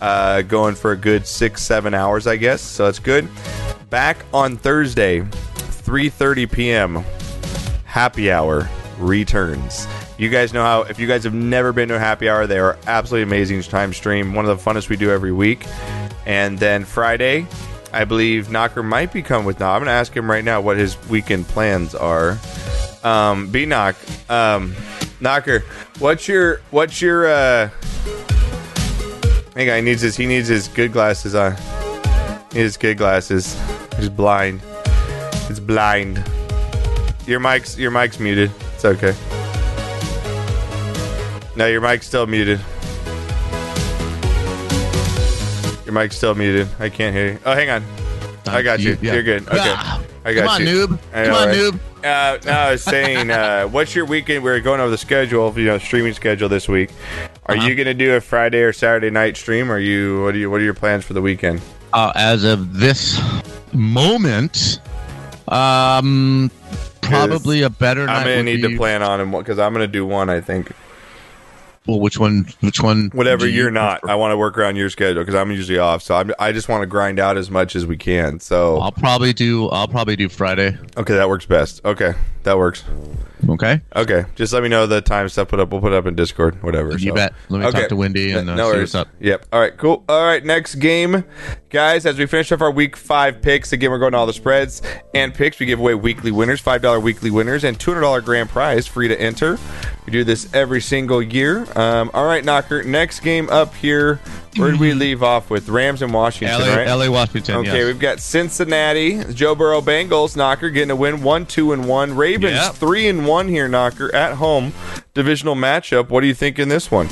uh, 0.00 0.42
going 0.42 0.74
for 0.74 0.92
a 0.92 0.96
good 0.96 1.26
six, 1.26 1.62
seven 1.62 1.94
hours, 1.94 2.26
I 2.26 2.36
guess. 2.36 2.60
So 2.60 2.84
that's 2.84 2.98
good. 2.98 3.28
Back 3.90 4.24
on 4.32 4.56
Thursday, 4.56 5.20
3:30 5.20 6.50
p.m. 6.50 7.04
Happy 7.84 8.30
hour 8.30 8.68
returns. 8.98 9.86
You 10.18 10.28
guys 10.28 10.52
know 10.52 10.62
how. 10.62 10.82
If 10.82 10.98
you 10.98 11.06
guys 11.06 11.24
have 11.24 11.34
never 11.34 11.72
been 11.72 11.88
to 11.88 11.96
a 11.96 11.98
happy 11.98 12.28
hour, 12.28 12.46
they 12.46 12.58
are 12.58 12.78
absolutely 12.86 13.22
amazing 13.22 13.62
time 13.62 13.92
stream. 13.92 14.34
One 14.34 14.46
of 14.46 14.56
the 14.56 14.70
funnest 14.70 14.88
we 14.88 14.96
do 14.96 15.10
every 15.10 15.32
week. 15.32 15.66
And 16.26 16.58
then 16.58 16.84
Friday, 16.84 17.46
I 17.92 18.04
believe 18.04 18.50
Knocker 18.50 18.82
might 18.82 19.12
be 19.12 19.22
coming 19.22 19.46
with 19.46 19.58
now. 19.58 19.72
I'm 19.72 19.80
going 19.80 19.86
to 19.86 19.92
ask 19.92 20.14
him 20.14 20.30
right 20.30 20.44
now 20.44 20.60
what 20.60 20.76
his 20.76 20.96
weekend 21.08 21.48
plans 21.48 21.94
are. 21.94 22.38
Um, 23.02 23.50
B 23.50 23.64
Knock, 23.64 23.96
um, 24.28 24.74
Knocker, 25.20 25.64
what's 25.98 26.28
your 26.28 26.60
what's 26.70 27.00
your 27.00 27.26
uh? 27.26 27.70
Hey 29.54 29.66
guy 29.66 29.76
he 29.76 29.82
needs 29.82 30.00
his 30.00 30.16
he 30.16 30.26
needs 30.26 30.46
his 30.46 30.68
good 30.68 30.92
glasses 30.92 31.34
on. 31.34 31.56
He 32.52 32.58
needs 32.58 32.74
his 32.74 32.76
good 32.76 32.96
glasses. 32.96 33.58
He's 33.96 34.08
blind. 34.08 34.60
It's 35.48 35.58
blind. 35.58 36.22
Your 37.26 37.40
mic's 37.40 37.76
your 37.76 37.90
mic's 37.90 38.20
muted. 38.20 38.52
It's 38.74 38.84
okay. 38.84 39.14
No, 41.56 41.66
your 41.66 41.80
mic's 41.80 42.06
still 42.06 42.28
muted. 42.28 42.60
Your 45.84 45.94
mic's 45.94 46.16
still 46.16 46.36
muted. 46.36 46.68
I 46.78 46.88
can't 46.88 47.14
hear 47.14 47.32
you. 47.32 47.38
Oh, 47.44 47.52
hang 47.52 47.70
on. 47.70 47.84
I 48.46 48.62
got 48.62 48.78
you. 48.78 48.96
yeah. 49.02 49.14
You're 49.14 49.22
good. 49.24 49.48
Okay. 49.48 49.58
Ah, 49.58 50.00
I 50.24 50.32
got 50.32 50.36
you. 50.36 50.42
Come 50.42 50.48
on, 50.48 50.66
you. 50.66 50.86
noob. 50.86 50.98
Come 51.12 51.34
on, 51.34 51.48
right? 51.48 51.56
noob. 51.56 51.80
Uh, 52.02 52.38
no, 52.46 52.52
I 52.52 52.70
was 52.70 52.82
saying, 52.82 53.30
uh, 53.30 53.66
what's 53.66 53.94
your 53.94 54.06
weekend? 54.06 54.42
We're 54.42 54.60
going 54.60 54.80
over 54.80 54.90
the 54.90 54.96
schedule, 54.96 55.52
you 55.58 55.66
know, 55.66 55.78
streaming 55.78 56.14
schedule 56.14 56.48
this 56.48 56.68
week. 56.68 56.90
Are 57.46 57.56
Uh-huh. 57.56 57.66
you 57.66 57.74
going 57.74 57.86
to 57.86 57.94
do 57.94 58.14
a 58.14 58.20
Friday 58.20 58.62
or 58.62 58.72
Saturday 58.72 59.10
night 59.10 59.36
stream? 59.36 59.70
Or 59.70 59.74
are 59.74 59.78
you? 59.78 60.22
What 60.24 60.34
are 60.34 60.38
you? 60.38 60.50
What 60.50 60.60
are 60.60 60.64
your 60.64 60.74
plans 60.74 61.04
for 61.04 61.14
the 61.14 61.22
weekend? 61.22 61.60
Uh, 61.92 62.12
as 62.14 62.44
of 62.44 62.78
this 62.78 63.20
moment, 63.72 64.78
um, 65.48 66.50
probably 67.00 67.62
a 67.62 67.70
better. 67.70 68.08
I'm 68.08 68.24
going 68.24 68.44
to 68.46 68.56
need 68.56 68.62
to 68.62 68.76
plan 68.76 69.02
on 69.02 69.18
them 69.18 69.32
because 69.32 69.58
I'm 69.58 69.72
going 69.72 69.86
to 69.86 69.92
do 69.92 70.06
one. 70.06 70.30
I 70.30 70.40
think 70.40 70.70
Well, 71.86 71.98
which 71.98 72.18
one? 72.18 72.46
Which 72.60 72.80
one? 72.80 73.10
whatever 73.14 73.46
you 73.48 73.54
you're 73.62 73.70
not? 73.72 74.08
I 74.08 74.14
want 74.14 74.30
to 74.32 74.36
work 74.36 74.56
around 74.56 74.76
your 74.76 74.90
schedule 74.90 75.22
because 75.22 75.34
I'm 75.34 75.50
usually 75.50 75.78
off. 75.78 76.02
So 76.02 76.14
I'm, 76.14 76.30
I 76.38 76.52
just 76.52 76.68
want 76.68 76.82
to 76.82 76.86
grind 76.86 77.18
out 77.18 77.36
as 77.36 77.50
much 77.50 77.74
as 77.74 77.86
we 77.86 77.96
can. 77.96 78.38
So 78.38 78.78
I'll 78.78 78.92
probably 78.92 79.32
do. 79.32 79.68
I'll 79.70 79.88
probably 79.88 80.14
do 80.14 80.28
Friday. 80.28 80.76
okay, 80.96 81.14
that 81.14 81.28
works 81.28 81.46
best. 81.46 81.84
Okay, 81.84 82.12
that 82.44 82.56
works. 82.58 82.84
Okay. 83.48 83.80
Okay, 83.96 84.24
just 84.36 84.52
let 84.52 84.62
me 84.62 84.68
know 84.68 84.86
the 84.86 85.00
time 85.00 85.28
stuff. 85.28 85.48
Put 85.48 85.60
up. 85.60 85.70
We'll 85.70 85.80
put 85.80 85.92
it 85.92 85.96
up 85.96 86.06
in 86.06 86.14
Discord. 86.14 86.62
Whatever. 86.62 86.92
You 86.92 87.10
so. 87.10 87.14
bet. 87.14 87.32
Let 87.48 87.64
me 87.64 87.70
talk 87.70 87.88
to 87.88 87.96
Wendy 87.96 88.32
and, 88.32 88.48
uh, 88.48 88.54
no 88.54 88.64
see 88.70 88.76
worries. 88.76 88.94
what's 88.94 88.94
up. 88.94 89.08
Yep. 89.20 89.46
All 89.52 89.60
right. 89.60 89.76
Cool. 89.76 90.04
All 90.08 90.24
right. 90.24 90.44
Next 90.44 90.76
game, 90.76 91.24
guys. 91.70 92.06
As 92.06 92.18
we 92.18 92.26
finish 92.26 92.52
off 92.52 92.60
our 92.60 92.70
week 92.70 92.96
five 92.96 93.40
picks, 93.42 93.72
again 93.72 93.90
we're 93.90 93.98
going 93.98 94.12
to 94.12 94.18
all 94.18 94.26
the 94.26 94.32
spreads 94.32 94.82
and 95.14 95.32
picks. 95.34 95.58
We 95.58 95.66
give 95.66 95.78
away 95.80 95.94
weekly 95.94 96.30
winners, 96.30 96.60
five 96.60 96.82
dollar 96.82 97.00
weekly 97.00 97.30
winners, 97.30 97.64
and 97.64 97.78
two 97.78 97.90
hundred 97.92 98.02
dollar 98.02 98.20
grand 98.20 98.48
prize 98.50 98.86
free 98.86 99.08
to 99.08 99.20
enter. 99.20 99.58
We 100.06 100.12
do 100.12 100.24
this 100.24 100.52
every 100.54 100.80
single 100.80 101.22
year. 101.22 101.66
Um, 101.78 102.10
all 102.14 102.26
right, 102.26 102.44
Knocker. 102.44 102.82
Next 102.82 103.20
game 103.20 103.48
up 103.50 103.74
here. 103.74 104.20
Where 104.56 104.72
did 104.72 104.80
we 104.80 104.92
leave 104.94 105.22
off 105.22 105.48
with? 105.48 105.68
Rams 105.68 106.02
and 106.02 106.12
Washington, 106.12 106.60
LA, 106.60 106.74
right? 106.74 106.88
LA 106.88 107.08
Washington. 107.08 107.56
Okay, 107.58 107.78
yes. 107.78 107.86
we've 107.86 108.00
got 108.00 108.18
Cincinnati, 108.18 109.22
Joe 109.32 109.54
Burrow 109.54 109.80
Bengals, 109.80 110.36
Knocker 110.36 110.70
getting 110.70 110.90
a 110.90 110.96
win, 110.96 111.22
one, 111.22 111.46
two, 111.46 111.72
and 111.72 111.86
one. 111.88 112.16
Ravens 112.16 112.54
Yep. 112.54 112.74
three 112.74 113.06
and 113.06 113.26
one 113.26 113.29
here, 113.48 113.68
Knocker 113.68 114.14
at 114.14 114.34
home, 114.36 114.72
divisional 115.14 115.54
matchup. 115.54 116.08
What 116.08 116.20
do 116.20 116.26
you 116.26 116.34
think 116.34 116.58
in 116.58 116.68
this 116.68 116.90
one? 116.90 117.08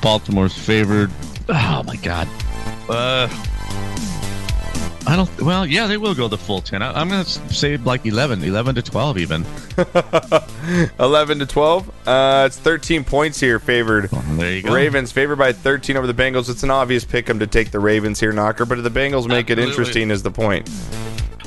Baltimore's 0.00 0.56
favored. 0.56 1.10
Oh 1.48 1.82
my 1.86 1.96
god. 1.96 2.28
Uh, 2.88 3.28
I 5.06 5.16
don't. 5.16 5.42
Well, 5.42 5.66
yeah, 5.66 5.86
they 5.86 5.96
will 5.98 6.14
go 6.14 6.28
the 6.28 6.38
full 6.38 6.60
ten. 6.62 6.82
I, 6.82 6.98
I'm 6.98 7.08
gonna 7.08 7.24
say 7.24 7.76
like 7.76 8.06
11, 8.06 8.42
11 8.42 8.74
to 8.76 8.82
twelve 8.82 9.18
even. 9.18 9.44
Eleven 10.98 11.38
to 11.40 11.46
twelve. 11.46 11.88
Uh, 12.08 12.44
it's 12.46 12.58
thirteen 12.58 13.04
points 13.04 13.38
here, 13.38 13.58
favored. 13.58 14.08
There 14.10 14.52
you 14.52 14.62
go. 14.62 14.72
Ravens 14.72 15.12
favored 15.12 15.36
by 15.36 15.52
thirteen 15.52 15.96
over 15.96 16.06
the 16.06 16.14
Bengals. 16.14 16.48
It's 16.48 16.62
an 16.62 16.70
obvious 16.70 17.04
pick 17.04 17.28
'em 17.28 17.38
to 17.40 17.46
take 17.46 17.70
the 17.70 17.80
Ravens 17.80 18.18
here, 18.20 18.32
Knocker. 18.32 18.64
But 18.64 18.78
if 18.78 18.84
the 18.84 18.90
Bengals 18.90 19.28
make 19.28 19.50
it 19.50 19.58
interesting, 19.58 20.10
is 20.10 20.22
the 20.22 20.30
point. 20.30 20.68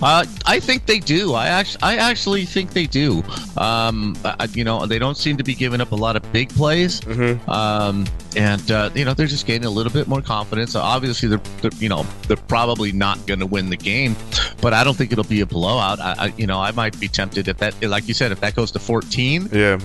Uh, 0.02 0.26
I 0.46 0.60
think 0.60 0.86
they 0.86 1.00
do. 1.00 1.34
I 1.34 1.48
actually, 1.48 1.84
I 1.84 1.96
actually 1.96 2.46
think 2.46 2.72
they 2.72 2.86
do. 2.86 3.24
Um, 3.58 4.16
I, 4.24 4.48
you 4.54 4.64
know, 4.64 4.86
they 4.86 5.00
don't 5.00 5.18
seem 5.18 5.38
to 5.38 5.44
be 5.44 5.56
giving 5.56 5.82
up 5.82 5.92
a 5.92 5.96
lot 5.96 6.16
of 6.16 6.32
big 6.32 6.50
plays. 6.50 7.02
Mm-hmm. 7.02 7.50
Um, 7.50 8.06
and 8.36 8.70
uh, 8.72 8.90
you 8.94 9.06
know, 9.06 9.14
they're 9.14 9.28
just 9.28 9.48
gaining 9.48 9.66
a 9.66 9.70
little 9.70 9.92
bit 9.92 10.08
more 10.08 10.22
confidence. 10.22 10.76
Obviously, 10.76 11.30
they're, 11.30 11.42
they're, 11.62 11.72
you 11.80 11.90
know, 11.90 12.06
they're 12.28 12.38
probably 12.38 12.92
not 12.92 13.26
going 13.26 13.40
to 13.40 13.48
win 13.48 13.70
the 13.70 13.78
game, 13.78 14.16
but 14.62 14.74
I 14.74 14.84
don't 14.84 14.96
think 14.96 15.12
it'll 15.12 15.24
be 15.24 15.42
a 15.42 15.46
blowout. 15.46 16.00
I, 16.00 16.16
I, 16.18 16.34
you 16.38 16.46
know, 16.46 16.60
I 16.60 16.72
might 16.72 17.00
be 17.00 17.08
tempted 17.08 17.48
if 17.48 17.58
that, 17.58 17.82
like 17.82 18.08
you 18.08 18.14
said, 18.14 18.32
if 18.32 18.40
that 18.42 18.56
goes 18.56 18.72
to 18.72 18.80
14, 18.80 19.50
Yeah. 19.52 19.80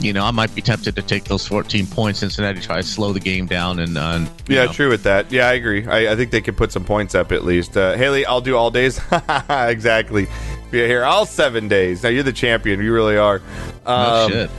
You 0.00 0.12
know, 0.12 0.24
I 0.24 0.30
might 0.30 0.54
be 0.54 0.62
tempted 0.62 0.96
to 0.96 1.02
take 1.02 1.24
those 1.24 1.46
14 1.46 1.86
points. 1.86 2.20
Cincinnati 2.20 2.60
try 2.60 2.76
to 2.78 2.82
slow 2.82 3.12
the 3.12 3.20
game 3.20 3.46
down 3.46 3.78
and, 3.78 3.96
uh, 3.98 4.00
and 4.16 4.30
Yeah, 4.48 4.64
know. 4.66 4.72
true 4.72 4.88
with 4.88 5.02
that. 5.04 5.30
Yeah, 5.30 5.48
I 5.48 5.52
agree. 5.54 5.86
I, 5.86 6.12
I 6.12 6.16
think 6.16 6.30
they 6.30 6.40
could 6.40 6.56
put 6.56 6.72
some 6.72 6.84
points 6.84 7.14
up 7.14 7.32
at 7.32 7.44
least. 7.44 7.76
Uh, 7.76 7.96
Haley, 7.96 8.24
I'll 8.26 8.40
do 8.40 8.56
all 8.56 8.70
days. 8.70 9.00
exactly. 9.50 10.26
Be 10.70 10.78
here 10.86 11.04
all 11.04 11.26
seven 11.26 11.68
days. 11.68 12.02
Now 12.02 12.08
you're 12.10 12.22
the 12.22 12.32
champion. 12.32 12.80
You 12.80 12.92
really 12.92 13.16
are. 13.16 13.42
No 13.86 13.92
Um, 13.92 14.30
shit. 14.30 14.50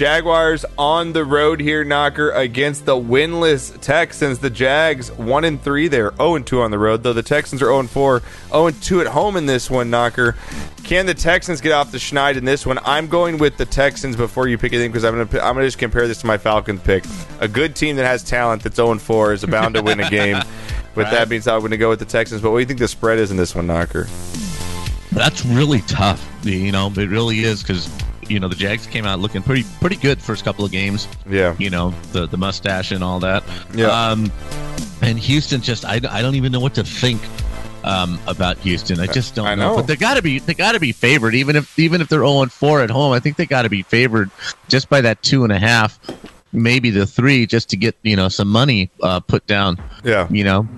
Jaguars 0.00 0.64
on 0.78 1.12
the 1.12 1.26
road 1.26 1.60
here, 1.60 1.84
knocker 1.84 2.30
against 2.30 2.86
the 2.86 2.96
winless 2.96 3.78
Texans. 3.82 4.38
The 4.38 4.48
Jags 4.48 5.12
one 5.12 5.44
and 5.44 5.60
three. 5.60 5.88
They're 5.88 6.08
zero 6.08 6.16
oh 6.18 6.36
and 6.36 6.46
two 6.46 6.62
on 6.62 6.70
the 6.70 6.78
road, 6.78 7.02
though 7.02 7.12
the 7.12 7.22
Texans 7.22 7.60
are 7.60 7.66
zero 7.66 7.80
and 7.80 7.90
four, 7.90 8.22
zero 8.48 8.68
and 8.68 8.82
two 8.82 9.02
at 9.02 9.08
home 9.08 9.36
in 9.36 9.44
this 9.44 9.68
one. 9.68 9.90
Knocker. 9.90 10.36
Can 10.84 11.04
the 11.04 11.12
Texans 11.12 11.60
get 11.60 11.72
off 11.72 11.92
the 11.92 11.98
schneid 11.98 12.36
in 12.36 12.46
this 12.46 12.64
one? 12.64 12.78
I'm 12.86 13.08
going 13.08 13.36
with 13.36 13.58
the 13.58 13.66
Texans 13.66 14.16
before 14.16 14.48
you 14.48 14.56
pick 14.56 14.72
anything 14.72 14.90
because 14.90 15.04
I'm 15.04 15.12
gonna 15.22 15.44
I'm 15.44 15.52
gonna 15.52 15.66
just 15.66 15.76
compare 15.76 16.08
this 16.08 16.22
to 16.22 16.26
my 16.26 16.38
Falcons 16.38 16.80
pick. 16.80 17.04
A 17.40 17.46
good 17.46 17.76
team 17.76 17.96
that 17.96 18.06
has 18.06 18.24
talent 18.24 18.62
that's 18.62 18.76
zero 18.76 18.92
and 18.92 19.02
four 19.02 19.34
is 19.34 19.44
bound 19.44 19.74
to 19.74 19.82
win 19.82 20.00
a 20.00 20.08
game. 20.08 20.38
With 20.94 21.10
that 21.10 21.28
being 21.28 21.42
said, 21.42 21.52
I'm 21.52 21.60
going 21.60 21.70
to 21.72 21.76
go 21.76 21.90
with 21.90 21.98
the 21.98 22.04
Texans. 22.04 22.40
But 22.40 22.50
what 22.50 22.56
do 22.56 22.60
you 22.60 22.66
think 22.66 22.80
the 22.80 22.88
spread 22.88 23.18
is 23.18 23.30
in 23.30 23.36
this 23.36 23.54
one, 23.54 23.68
Knocker? 23.68 24.08
That's 25.12 25.46
really 25.46 25.82
tough. 25.82 26.26
You 26.42 26.72
know, 26.72 26.92
it 26.96 27.08
really 27.08 27.44
is 27.44 27.62
because 27.62 27.88
you 28.30 28.40
know 28.40 28.48
the 28.48 28.56
Jags 28.56 28.86
came 28.86 29.04
out 29.04 29.18
looking 29.18 29.42
pretty 29.42 29.64
pretty 29.80 29.96
good 29.96 30.22
first 30.22 30.44
couple 30.44 30.64
of 30.64 30.70
games. 30.70 31.08
Yeah. 31.28 31.56
You 31.58 31.70
know 31.70 31.90
the 32.12 32.26
the 32.26 32.36
mustache 32.36 32.92
and 32.92 33.02
all 33.02 33.20
that. 33.20 33.42
Yeah. 33.74 33.86
Um, 33.88 34.32
and 35.02 35.18
Houston 35.18 35.60
just 35.60 35.84
I, 35.84 36.00
I 36.08 36.22
don't 36.22 36.36
even 36.36 36.52
know 36.52 36.60
what 36.60 36.74
to 36.74 36.84
think 36.84 37.20
um, 37.84 38.18
about 38.26 38.58
Houston. 38.58 39.00
I 39.00 39.06
just 39.06 39.34
don't 39.34 39.46
I 39.46 39.54
know. 39.54 39.70
know. 39.70 39.76
But 39.76 39.86
they 39.86 39.96
got 39.96 40.14
to 40.14 40.22
be 40.22 40.38
they 40.38 40.54
got 40.54 40.72
to 40.72 40.80
be 40.80 40.92
favored 40.92 41.34
even 41.34 41.56
if 41.56 41.78
even 41.78 42.00
if 42.00 42.08
they're 42.08 42.20
zero 42.20 42.42
and 42.42 42.52
four 42.52 42.80
at 42.80 42.90
home. 42.90 43.12
I 43.12 43.20
think 43.20 43.36
they 43.36 43.46
got 43.46 43.62
to 43.62 43.68
be 43.68 43.82
favored 43.82 44.30
just 44.68 44.88
by 44.88 45.00
that 45.00 45.22
two 45.22 45.44
and 45.44 45.52
a 45.52 45.58
half, 45.58 45.98
maybe 46.52 46.90
the 46.90 47.06
three, 47.06 47.46
just 47.46 47.70
to 47.70 47.76
get 47.76 47.96
you 48.02 48.16
know 48.16 48.28
some 48.28 48.48
money 48.48 48.90
uh, 49.02 49.20
put 49.20 49.46
down. 49.46 49.78
Yeah. 50.04 50.26
You 50.30 50.44
know, 50.44 50.68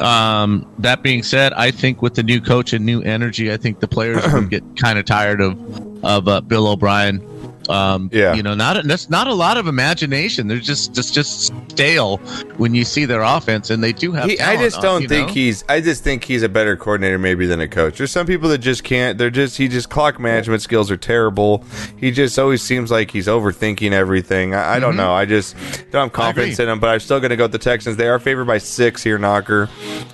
um, 0.00 0.72
that 0.78 1.02
being 1.02 1.22
said, 1.22 1.52
I 1.52 1.70
think 1.70 2.02
with 2.02 2.14
the 2.14 2.22
new 2.22 2.40
coach 2.40 2.72
and 2.72 2.84
new 2.84 3.02
energy, 3.02 3.52
I 3.52 3.56
think 3.56 3.80
the 3.80 3.88
players 3.88 4.24
get 4.48 4.64
kind 4.76 4.98
of 4.98 5.04
tired 5.04 5.40
of 5.40 6.04
of 6.04 6.28
uh, 6.28 6.40
Bill 6.40 6.68
O'Brien. 6.68 7.26
Um, 7.70 8.10
Yeah. 8.12 8.34
you 8.34 8.42
know, 8.42 8.54
not 8.54 8.82
that's 8.84 9.08
not 9.10 9.26
a 9.26 9.34
lot 9.34 9.56
of 9.56 9.66
imagination. 9.66 10.48
They're 10.48 10.58
just 10.58 10.94
just 10.94 11.14
just 11.14 11.52
stale 11.70 12.18
when 12.56 12.74
you 12.74 12.84
see 12.84 13.04
their 13.04 13.22
offense, 13.22 13.70
and 13.70 13.82
they 13.82 13.92
do 13.92 14.12
have. 14.12 14.28
He, 14.28 14.40
I 14.40 14.56
just 14.56 14.80
don't 14.80 15.08
think 15.08 15.28
know? 15.28 15.34
he's. 15.34 15.64
I 15.68 15.80
just 15.80 16.02
think 16.04 16.24
he's 16.24 16.42
a 16.42 16.48
better 16.48 16.76
coordinator 16.76 17.18
maybe 17.18 17.46
than 17.46 17.60
a 17.60 17.68
coach. 17.68 17.98
There's 17.98 18.10
some 18.10 18.26
people 18.26 18.48
that 18.50 18.58
just 18.58 18.84
can't. 18.84 19.18
They're 19.18 19.30
just. 19.30 19.56
He 19.56 19.68
just 19.68 19.90
clock 19.90 20.18
management 20.20 20.62
skills 20.62 20.90
are 20.90 20.96
terrible. 20.96 21.64
He 21.96 22.10
just 22.10 22.38
always 22.38 22.62
seems 22.62 22.90
like 22.90 23.10
he's 23.10 23.26
overthinking 23.26 23.92
everything. 23.92 24.54
I, 24.54 24.74
I 24.76 24.78
don't 24.80 24.96
know. 24.96 25.12
I 25.12 25.24
just 25.24 25.56
don't 25.90 26.04
have 26.06 26.12
confidence 26.12 26.58
in 26.58 26.68
him. 26.68 26.80
But 26.80 26.88
I'm 26.90 27.00
still 27.00 27.20
going 27.20 27.30
to 27.30 27.36
go 27.36 27.44
with 27.44 27.52
the 27.52 27.58
Texans. 27.58 27.96
They 27.96 28.08
are 28.08 28.18
favored 28.18 28.46
by 28.46 28.58
six 28.58 29.02
here, 29.02 29.18
Knocker, 29.18 29.68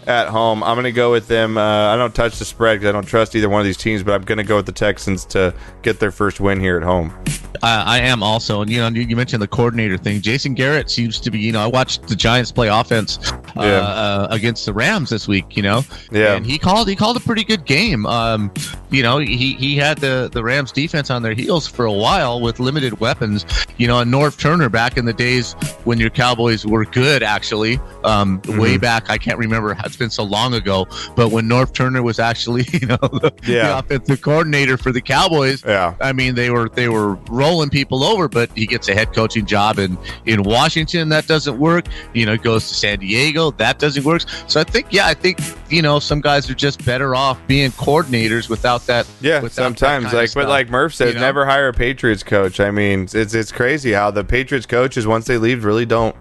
at 0.07 0.29
home. 0.29 0.63
I'm 0.63 0.75
going 0.77 0.85
to 0.85 0.93
go 0.93 1.11
with 1.13 1.29
them. 1.29 1.57
Uh, 1.59 1.93
I 1.93 1.97
don't 1.97 2.15
touch 2.15 2.39
the 2.39 2.45
spread 2.45 2.79
because 2.81 2.89
I 2.89 2.93
don't 2.93 3.07
trust 3.07 3.35
either 3.35 3.49
one 3.49 3.61
of 3.61 3.67
these 3.67 3.77
teams. 3.77 4.03
But 4.03 4.15
I'm 4.15 4.23
going 4.23 4.39
to 4.39 4.45
go 4.45 4.57
with 4.57 4.67
the 4.67 4.73
Texans 4.73 5.25
to 5.27 5.55
get 5.83 6.01
their 6.01 6.11
first 6.11 6.41
win 6.41 6.61
here 6.61 6.77
at 6.77 6.83
home. 6.83 7.13
I, 7.63 7.97
I 7.97 7.99
am 8.01 8.23
also, 8.23 8.61
and 8.63 8.71
you 8.71 8.79
know, 8.79 8.89
you, 8.89 9.03
you 9.03 9.17
mentioned 9.17 9.41
the 9.43 9.49
coordinator 9.49 9.97
thing. 9.97 10.21
Jason 10.21 10.55
Garrett 10.55 10.91
seems 10.91 11.19
to 11.21 11.31
be, 11.31 11.39
you 11.39 11.53
know, 11.53 11.61
I 11.63 11.67
watched 11.67 12.07
the 12.09 12.15
Giants 12.17 12.53
play 12.53 12.69
offense 12.69 13.19
uh, 13.33 13.41
Yeah. 13.57 13.63
uh, 13.81 14.29
against 14.31 14.67
the 14.67 14.73
Rams 14.73 15.11
this 15.11 15.27
week, 15.27 15.57
you 15.57 15.63
know, 15.63 15.83
Yeah. 16.11 16.35
and 16.35 16.45
he 16.45 16.59
called 16.59 16.89
he 16.89 16.97
called 16.97 17.17
a 17.17 17.21
pretty 17.21 17.45
good 17.45 17.65
game. 17.65 18.05
Um, 18.07 18.53
you 18.91 19.03
know, 19.03 19.19
he, 19.19 19.55
he 19.55 19.77
had 19.77 19.99
the, 19.99 20.29
the 20.33 20.43
Rams 20.45 20.71
defense 20.71 21.11
on 21.11 21.23
their 21.23 21.35
heels 21.35 21.67
for 21.67 21.87
a 21.87 21.93
while 21.93 22.41
with 22.41 22.61
limited 22.61 23.01
weapons. 23.01 23.45
You 23.79 23.87
know, 23.89 23.99
and 24.01 24.13
Norv 24.13 24.39
Turner 24.39 24.69
back 24.69 24.97
in 24.97 25.05
the 25.05 25.13
days 25.13 25.53
when 25.85 25.99
your 25.99 26.11
Cowboys 26.11 26.65
were 26.67 26.85
good, 26.85 27.23
actually, 27.23 27.79
um, 28.05 28.41
Mm-hmm. 28.43 28.61
way 28.61 28.77
back, 28.77 29.09
I 29.11 29.19
can't 29.19 29.39
remember, 29.39 29.77
it's 29.85 29.97
been 29.97 30.11
so 30.11 30.23
long 30.23 30.55
ago, 30.55 30.87
but 31.17 31.31
when 31.31 31.47
Norv 31.47 31.73
Turner 31.73 32.03
was 32.03 32.19
actually, 32.19 32.65
you 32.73 32.87
know, 32.87 32.97
the, 32.97 33.33
Yeah. 33.47 33.69
the 33.69 33.79
offensive 33.79 34.21
coordinator 34.23 34.77
for 34.77 34.93
the 34.93 35.01
Cowboys, 35.01 35.65
Yeah. 35.65 35.95
I 36.01 36.13
mean, 36.13 36.35
they 36.35 36.51
were 36.51 36.69
they 36.69 36.89
were 36.89 37.17
rolling 37.37 37.71
people 37.71 38.03
over, 38.03 38.29
but 38.29 38.51
he 38.55 38.67
gets 38.67 38.89
a 38.89 38.95
head 38.95 39.13
coaching 39.15 39.47
job 39.47 39.79
in 39.79 39.97
in 40.25 40.43
Washington. 40.43 41.09
That 41.11 41.27
doesn't 41.27 41.59
work. 41.59 41.87
You 42.15 42.27
know, 42.27 42.37
goes 42.37 42.69
to 42.69 42.75
San 42.75 42.99
Diego. 43.01 43.51
That 43.53 43.79
doesn't 43.79 44.05
work. 44.05 44.23
So 44.49 44.61
I 44.61 44.65
think, 44.65 44.87
yeah, 44.91 45.07
I 45.07 45.15
think 45.15 45.39
you 45.69 45.83
know 45.83 45.99
some 45.99 46.21
guys 46.21 46.49
are 46.51 46.55
just 46.55 46.85
better 46.85 47.15
off 47.15 47.39
being 47.47 47.71
coordinators 47.73 48.49
without 48.49 48.87
that. 48.87 49.07
Yeah, 49.21 49.41
without 49.43 49.53
sometimes 49.53 50.07
of 50.07 50.13
like, 50.15 50.35
but 50.35 50.49
like 50.49 50.71
Murph 50.71 50.95
said, 50.95 51.09
you 51.09 51.15
know? 51.15 51.21
never 51.21 51.45
hire 51.47 51.69
a 51.69 51.73
Patriots 51.73 52.23
coach. 52.23 52.61
I 52.61 52.71
mean, 52.71 53.09
it's 53.13 53.35
it's 53.35 53.53
crazy 53.53 53.93
how 53.93 54.11
the 54.11 54.25
Patriots 54.25 54.67
coaches 54.67 55.07
once 55.07 55.27
they 55.27 55.39
leave 55.39 55.65
really 55.65 55.87
don't 55.87 56.17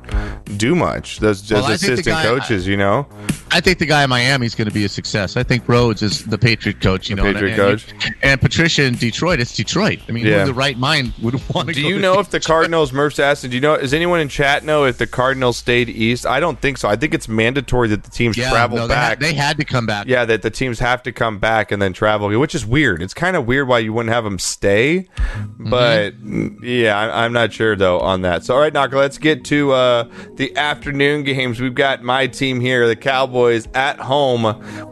do 0.58 0.76
much. 0.76 1.20
Those 1.20 1.42
just 1.42 1.62
Well, 1.62 1.72
I 1.72 1.76
assistant 1.76 2.06
guy- 2.06 2.24
coaches, 2.24 2.68
you 2.68 2.78
know. 2.78 3.08
I 3.56 3.62
think 3.62 3.80
the 3.80 3.86
guy 3.86 4.04
in 4.04 4.10
Miami 4.10 4.46
is 4.46 4.54
going 4.54 4.68
to 4.68 4.74
be 4.74 4.84
a 4.84 4.90
success. 4.90 5.38
I 5.38 5.44
think 5.44 5.68
Rhodes 5.70 6.02
is 6.02 6.26
the 6.26 6.38
Patriot 6.38 6.82
coach. 6.82 7.10
You 7.10 7.16
The 7.16 7.24
know, 7.24 7.32
Patriot 7.32 7.52
and, 7.52 7.58
coach. 7.58 8.14
and 8.22 8.42
Patricia 8.42 8.84
in 8.84 8.96
Detroit. 8.96 9.40
It's 9.40 9.56
Detroit. 9.56 10.00
I 10.10 10.12
mean, 10.12 10.26
Yeah. 10.26 10.42
in 10.42 10.48
the 10.48 10.54
right 10.54 10.78
mind 10.78 11.14
would 11.22 11.36
want 11.54 11.70
to? 11.70 11.74
Do 11.74 11.82
go 11.82 11.88
you 11.88 11.96
to 11.96 12.02
know 12.02 12.20
if 12.20 12.30
the 12.32 12.42
Cardinals, 12.42 12.92
Murph's 12.92 13.18
asking, 13.18 13.52
do 13.52 13.56
you 13.56 13.62
know, 13.62 13.78
does 13.78 13.94
anyone 13.94 14.20
in 14.20 14.28
chat 14.28 14.66
know 14.66 14.84
if 14.84 14.98
the 14.98 15.08
Cardinals 15.08 15.56
stayed 15.56 15.88
east? 15.90 16.26
I 16.26 16.42
don't 16.42 16.60
think 16.60 16.78
so. 16.78 16.90
I 16.90 16.98
think 16.98 17.14
it's 17.14 17.30
mandatory 17.30 17.88
that 17.88 18.04
the 18.04 18.10
teams 18.12 18.36
Yeah, 18.36 18.50
travel 18.50 18.76
no, 18.78 18.88
they 18.88 18.94
back. 18.94 19.10
had, 19.12 19.20
they 19.22 19.34
had 19.34 19.56
to 19.58 19.64
come 19.64 19.86
back. 19.86 20.08
yeah, 20.08 20.26
that 20.26 20.42
the 20.42 20.52
teams 20.52 20.80
have 20.80 21.02
to 21.04 21.14
come 21.14 21.40
back 21.40 21.72
and 21.72 21.82
then 21.82 21.94
travel, 21.94 22.28
which 22.38 22.56
is 22.56 22.66
weird. 22.66 23.02
It's 23.02 23.14
kind 23.14 23.38
of 23.38 23.46
weird 23.48 23.70
why 23.70 23.80
you 23.80 23.94
wouldn't 23.94 24.14
have 24.14 24.26
them 24.26 24.38
stay, 24.38 25.08
Mm-hmm. 25.16 25.70
but 25.70 26.22
mm, 26.22 26.60
yeah, 26.62 26.98
I, 27.00 27.24
I'm 27.24 27.32
not 27.32 27.54
sure 27.54 27.78
though 27.78 28.00
on 28.02 28.22
that. 28.24 28.44
So, 28.44 28.54
all 28.56 28.60
right, 28.60 28.74
Knocker, 28.74 28.98
let's 28.98 29.18
get 29.18 29.46
to 29.46 29.72
uh, 29.72 30.10
the 30.36 30.56
afternoon 30.58 31.24
games. 31.24 31.62
We've 31.62 31.74
got 31.74 32.04
my 32.04 32.28
team 32.28 32.60
here, 32.60 32.86
the 32.88 32.96
Cowboys 32.98 33.45
at 33.74 34.00
home, 34.00 34.44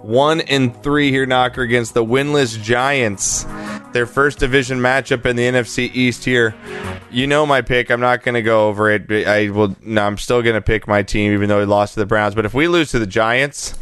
one 0.02 0.42
and 0.42 0.76
three 0.84 1.12
here, 1.12 1.26
Knocker 1.26 1.62
against 1.62 1.94
the 1.94 2.04
winless 2.04 2.62
Giants. 2.62 3.46
Their 3.94 4.06
first 4.06 4.40
division 4.40 4.80
matchup 4.80 5.26
in 5.26 5.36
the 5.36 5.44
NFC 5.44 5.90
East 5.94 6.26
here. 6.26 6.56
You 7.12 7.28
know 7.28 7.46
my 7.46 7.62
pick. 7.62 7.92
I'm 7.92 8.02
not 8.02 8.24
going 8.24 8.36
to 8.36 8.42
go 8.42 8.68
over 8.68 8.90
it. 8.90 9.28
I 9.28 9.50
will. 9.50 9.76
No, 9.84 10.06
I'm 10.06 10.18
still 10.18 10.42
going 10.42 10.56
to 10.56 10.62
pick 10.62 10.88
my 10.88 11.04
team, 11.04 11.32
even 11.34 11.50
though 11.50 11.60
we 11.60 11.66
lost 11.66 11.94
to 11.94 12.00
the 12.00 12.06
Browns. 12.06 12.34
But 12.34 12.46
if 12.46 12.54
we 12.54 12.68
lose 12.68 12.92
to 12.92 13.00
the 13.00 13.06
Giants, 13.06 13.78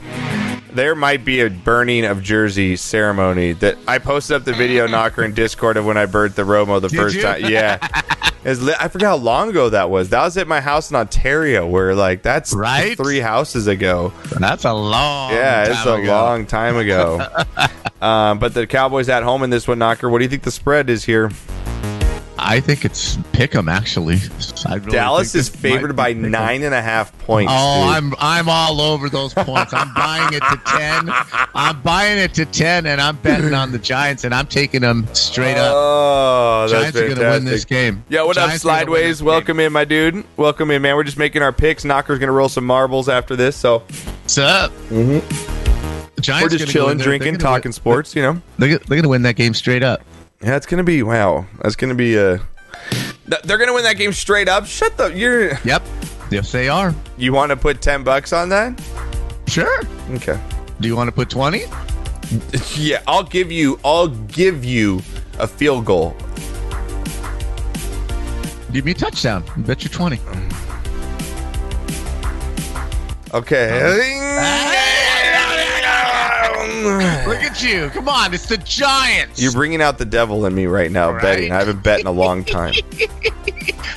there 0.74 0.96
might 0.96 1.24
be 1.24 1.42
a 1.42 1.50
burning 1.50 2.06
of 2.06 2.22
jersey 2.22 2.76
ceremony 2.76 3.54
that 3.54 3.78
I 3.88 4.00
posted 4.00 4.36
up 4.36 4.44
the 4.44 4.54
video 4.54 4.88
knocker 4.88 5.24
in 5.24 5.34
Discord 5.34 5.78
of 5.78 5.86
when 5.86 5.98
I 5.98 6.06
burnt 6.06 6.36
the 6.36 6.44
Romo 6.44 6.82
the 6.82 6.90
first 6.90 7.16
you? 7.16 7.22
time. 7.22 7.46
Yeah. 7.46 7.78
Li- 8.44 8.74
I 8.80 8.88
forgot 8.88 9.10
how 9.10 9.16
long 9.18 9.50
ago 9.50 9.70
that 9.70 9.90
was. 9.90 10.10
That 10.10 10.24
was 10.24 10.36
at 10.38 10.48
my 10.48 10.62
house 10.62 10.90
in 10.90 10.96
Ontario, 10.96 11.68
where 11.68 11.94
like 11.94 12.24
that's 12.24 12.54
Right? 12.54 12.98
three 12.98 13.20
houses 13.20 13.68
ago. 13.68 14.12
That's 14.40 14.66
a 14.66 14.74
long. 14.74 15.32
Yeah, 15.34 15.66
it's 15.70 15.86
a 15.86 15.94
ago. 15.94 16.12
long 16.12 16.46
time 16.48 16.76
ago. 16.78 17.26
um, 18.02 18.40
but 18.40 18.54
the 18.54 18.66
Cowboys 18.66 19.10
at 19.10 19.24
home 19.24 19.44
in 19.44 19.50
this 19.52 19.68
one, 19.68 19.78
knocker. 19.80 20.10
What 20.10 20.20
do 20.20 20.24
you 20.26 20.30
think 20.30 20.44
the 20.44 20.52
spread 20.52 20.90
is 20.90 21.04
here? 21.04 21.30
I 22.44 22.60
think 22.60 22.86
it's 22.86 23.18
Pick'em 23.34 23.70
actually. 23.72 24.18
Really 24.68 24.92
Dallas 24.92 25.36
is 25.36 25.48
favored 25.48 25.96
by 25.96 26.14
nine 26.14 26.64
and 26.64 26.74
a 26.74 26.82
half 26.82 27.16
points. 27.20 27.52
Oh, 27.56 27.84
dude. 27.86 27.96
I'm 27.96 28.16
I'm 28.20 28.50
all 28.50 28.82
over 28.82 29.10
those 29.10 29.34
points. 29.34 29.74
I'm 29.74 29.94
buying 29.94 30.34
it 30.34 30.40
to 30.40 30.62
ten. 30.66 31.10
I'm 31.54 31.80
buying 31.82 32.18
it 32.18 32.34
to 32.36 32.46
ten, 32.46 32.88
and 32.88 33.00
I'm 33.00 33.18
betting 33.18 33.54
on 33.54 33.72
the 33.72 33.78
Giants, 33.92 34.24
and 34.24 34.34
I'm 34.34 34.48
taking 34.48 34.82
them 34.82 35.08
straight 35.14 35.56
up. 35.56 35.72
Oh, 35.76 36.68
Giants 36.68 36.98
are 36.98 37.08
gonna 37.08 37.30
win 37.30 37.46
this 37.46 37.64
game. 37.64 38.04
Yeah, 38.10 38.24
what 38.24 38.36
Giants 38.36 38.66
up, 38.66 38.72
are 38.72 38.80
gonna 38.80 38.92
win 38.92 39.02
Slideways? 39.04 39.08
this 39.08 39.20
game. 39.20 39.26
Welcome 39.28 39.60
in, 39.60 39.72
my 39.72 39.86
dude. 39.86 40.24
Welcome 40.38 40.72
in, 40.72 40.82
man. 40.82 40.96
We're 40.96 41.04
just 41.04 41.20
making 41.20 41.44
our 41.44 41.54
picks. 41.54 41.84
Knocker's 41.84 42.18
gonna 42.18 42.32
roll 42.32 42.50
some 42.50 42.66
marbles 42.66 43.08
after 43.08 43.36
this, 43.36 43.56
so 43.56 43.80
What's 44.24 44.38
up? 44.40 44.72
Mm-hmm. 44.90 46.22
Giants 46.22 46.44
we're 46.54 46.58
just 46.58 46.74
gonna 46.74 46.86
go 46.86 46.90
in 46.92 46.98
chilling, 46.98 47.20
drinking, 47.20 47.38
talking 47.38 47.70
win- 47.70 47.74
sports. 47.74 48.16
You 48.16 48.24
know, 48.24 48.42
They're, 48.58 48.78
they're 48.80 48.98
gonna 48.98 49.10
win 49.10 49.22
that 49.24 49.36
game 49.36 49.54
straight 49.54 49.84
up. 49.84 50.02
Yeah, 50.44 50.56
it's 50.56 50.66
gonna 50.66 50.84
be 50.84 51.04
wow. 51.04 51.46
That's 51.62 51.76
gonna 51.76 51.96
be 51.96 52.16
a. 52.18 52.38
Th- 53.30 53.42
They're 53.44 53.58
gonna 53.58 53.74
win 53.74 53.84
that 53.84 53.98
game 53.98 54.14
straight 54.14 54.50
up. 54.50 54.66
Shut 54.66 54.98
the. 54.98 55.08
You're. 55.08 55.54
Yep. 55.64 55.84
Yes, 56.32 56.52
they 56.52 56.70
are. 56.70 56.94
You 57.18 57.34
want 57.34 57.50
to 57.52 57.56
put 57.58 57.82
ten 57.82 58.04
bucks 58.04 58.34
on 58.34 58.50
that? 58.50 58.80
Sure. 59.48 59.82
Okay. 60.12 60.40
Do 60.80 60.88
you 60.88 60.96
want 60.96 61.08
to 61.10 61.12
put 61.12 61.30
twenty? 61.30 61.66
Yeah, 62.78 63.04
I'll 63.08 63.24
give 63.24 63.52
you. 63.52 63.78
I'll 63.84 64.08
give 64.08 64.64
you 64.64 65.02
a 65.38 65.46
field 65.48 65.84
goal. 65.86 66.16
Give 68.72 68.86
me 68.86 68.92
a 68.92 68.94
touchdown. 68.94 69.44
Bet 69.58 69.84
you 69.84 69.90
twenty. 69.90 70.20
Okay. 73.34 73.70
Uh-huh. 73.82 74.71
Look 76.84 77.42
at 77.44 77.62
you. 77.64 77.90
Come 77.90 78.08
on. 78.10 78.34
It's 78.34 78.46
the 78.48 78.58
Giants. 78.58 79.42
You're 79.42 79.52
bringing 79.52 79.82
out 79.82 79.98
the 79.98 80.06
devil 80.06 80.46
in 80.46 80.54
me 80.56 80.66
right 80.66 80.92
now, 80.92 81.12
Right? 81.12 81.22
betting. 81.22 81.52
I 81.52 81.60
haven't 81.60 81.84
bet 81.84 82.00
in 82.00 82.08
a 82.08 82.12
long 82.12 82.44
time. 82.46 82.74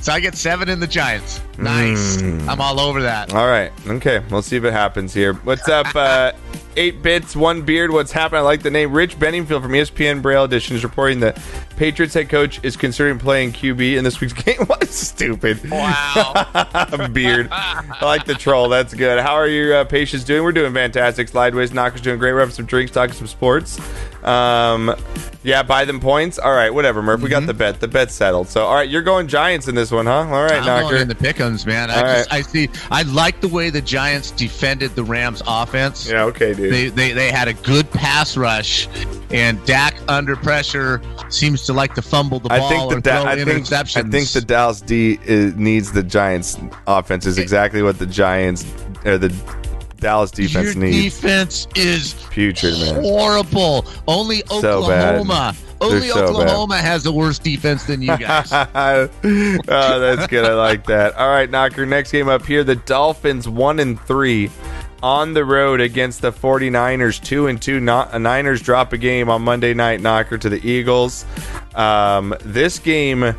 so 0.01 0.13
I 0.13 0.21
get 0.21 0.35
seven 0.37 0.69
in 0.69 0.81
the 0.81 0.87
Giants. 0.87 1.41
Nice. 1.59 2.17
Mm. 2.19 2.49
I'm 2.49 2.61
all 2.61 2.81
over 2.81 3.03
that. 3.03 3.33
All 3.35 3.47
right. 3.47 3.73
Okay. 3.87 4.23
We'll 4.31 4.43
see 4.43 4.57
if 4.57 4.65
it 4.65 4.73
happens 4.73 5.15
here. 5.15 5.35
What's 5.35 5.69
up? 5.69 5.95
Uh, 5.95 6.33
eight 6.77 7.03
bits, 7.03 7.35
one 7.37 7.63
beard. 7.63 7.91
What's 7.93 8.13
happening? 8.13 8.41
I 8.41 8.43
like 8.43 8.63
the 8.63 8.71
name. 8.71 8.93
Rich 8.93 9.19
Benningfield 9.19 9.63
from 9.63 9.73
ESPN 9.73 10.21
Braille 10.23 10.45
Edition 10.45 10.77
is 10.77 10.83
reporting 10.85 11.21
that 11.21 11.39
Patriots 11.77 12.15
head 12.15 12.29
coach 12.29 12.61
is 12.63 12.77
considering 12.77 13.19
playing 13.19 13.53
QB 13.53 13.97
in 13.97 14.05
this 14.05 14.21
week's 14.21 14.33
game. 14.45 14.59
what 14.67 14.89
stupid 14.89 15.69
Wow. 15.71 17.09
beard. 17.13 17.49
I 17.51 18.05
like 18.05 18.25
the 18.27 18.35
troll. 18.35 18.69
That's 18.69 18.95
good. 18.95 19.19
How 19.21 19.35
are 19.35 19.49
your 19.49 19.79
uh, 19.79 19.85
patients 19.85 20.25
doing? 20.25 20.43
We're 20.45 20.53
doing 20.53 20.73
fantastic. 20.73 21.29
Slideways, 21.31 21.71
Knocker's 21.73 22.01
doing 22.01 22.19
great. 22.19 22.33
We're 22.33 22.41
having 22.41 22.55
some 22.55 22.67
drinks, 22.67 22.93
talking 22.93 23.15
some 23.15 23.27
sports. 23.27 23.79
Um, 24.25 24.95
yeah, 25.43 25.63
buy 25.63 25.85
them 25.85 26.01
points. 26.01 26.39
All 26.39 26.53
right, 26.53 26.73
whatever, 26.73 27.03
Murph. 27.03 27.21
We 27.21 27.29
got 27.29 27.47
the 27.47 27.53
bet. 27.53 27.81
The 27.81 27.89
bet's 27.89 28.15
settled. 28.15 28.49
So, 28.49 28.65
all 28.65 28.75
right, 28.75 28.89
you're 28.89 29.03
going 29.03 29.29
Giants 29.29 29.69
in 29.69 29.75
this 29.75 29.91
one, 29.91 30.07
huh? 30.07 30.13
All 30.13 30.43
right, 30.43 30.53
I'm 30.55 30.65
Knocker. 30.65 30.91
going 30.91 31.03
in 31.03 31.09
the 31.09 31.15
pickums, 31.15 31.67
man. 31.67 31.91
I 31.91 31.95
All 31.97 32.01
just 32.03 32.31
right. 32.31 32.39
I 32.39 32.43
see 32.43 32.71
I 32.91 33.03
like 33.03 33.41
the 33.43 33.49
way 33.49 33.69
the 33.71 33.83
Giants 33.83 34.31
defended 34.31 34.95
the 34.95 35.05
Rams 35.05 35.43
offense. 35.47 36.09
yeah, 36.09 36.25
okay, 36.25 36.55
dude. 36.55 36.73
They, 36.73 36.89
they 36.89 37.13
they 37.13 37.31
had 37.31 37.49
a 37.49 37.53
good 37.55 37.91
pass 37.91 38.37
rush, 38.37 38.89
and 39.31 39.63
Dak 39.67 39.95
under 40.09 40.37
pressure 40.37 41.03
seems 41.29 41.65
to 41.67 41.75
like 41.75 41.95
to 41.95 42.03
fumble 42.03 42.41
the 42.41 42.49
ball 42.49 42.65
I 42.65 42.69
think 42.69 42.91
the 42.91 42.97
or 42.97 43.01
da- 43.01 43.23
throw 43.23 43.31
I 43.31 43.45
think. 43.45 43.73
I 43.73 44.03
think 44.03 44.29
the 44.31 44.41
Dallas 44.41 44.81
D 44.81 45.19
is, 45.25 45.55
needs 45.57 45.93
the 45.93 46.03
Giants 46.03 46.59
offense 46.87 47.27
is 47.27 47.37
exactly 47.37 47.83
what 47.83 47.99
the 47.99 48.07
Giants 48.07 48.65
or 49.05 49.19
the 49.19 49.29
Dallas 50.05 50.31
defense 50.31 50.75
Your 50.75 50.85
needs. 50.85 51.17
defense 51.19 51.67
is 51.75 52.13
Putrid, 52.31 52.75
man. 52.79 53.03
horrible. 53.03 53.87
Only 54.07 54.43
Oklahoma. 54.51 55.55
They're 55.81 55.89
Only 55.91 56.09
so 56.09 56.15
bad. 56.15 56.25
Oklahoma 56.29 56.77
has 56.77 57.07
a 57.07 57.13
worse 57.13 57.39
defense 57.39 57.85
than 57.85 58.03
you 58.03 58.09
guys. 58.19 58.53
oh, 58.53 59.09
that's 59.23 60.27
good. 60.27 60.45
I 60.45 60.53
like 60.53 60.85
that. 60.87 61.15
All 61.17 61.29
right, 61.29 61.49
Knocker. 61.51 61.87
Next 61.87 62.13
game 62.13 62.29
up 62.29 62.45
here, 62.45 62.65
the 62.65 62.77
Dolphins 62.77 63.49
one 63.49 63.81
and 63.81 63.99
three 64.03 64.51
on 65.03 65.33
the 65.35 65.45
road 65.45 65.81
against 65.81 66.21
the 66.23 66.33
49ers 66.33 67.23
two 67.23 67.47
and 67.47 67.61
two. 67.61 67.81
Not, 67.81 68.19
Niners 68.21 68.61
drop 68.63 68.93
a 68.93 68.99
game 68.99 69.29
on 69.31 69.41
Monday 69.43 69.73
night. 69.75 70.01
Knocker 70.03 70.37
to 70.39 70.49
the 70.51 70.67
Eagles. 70.67 71.25
Um, 71.75 72.35
this 72.43 72.79
game 72.79 73.35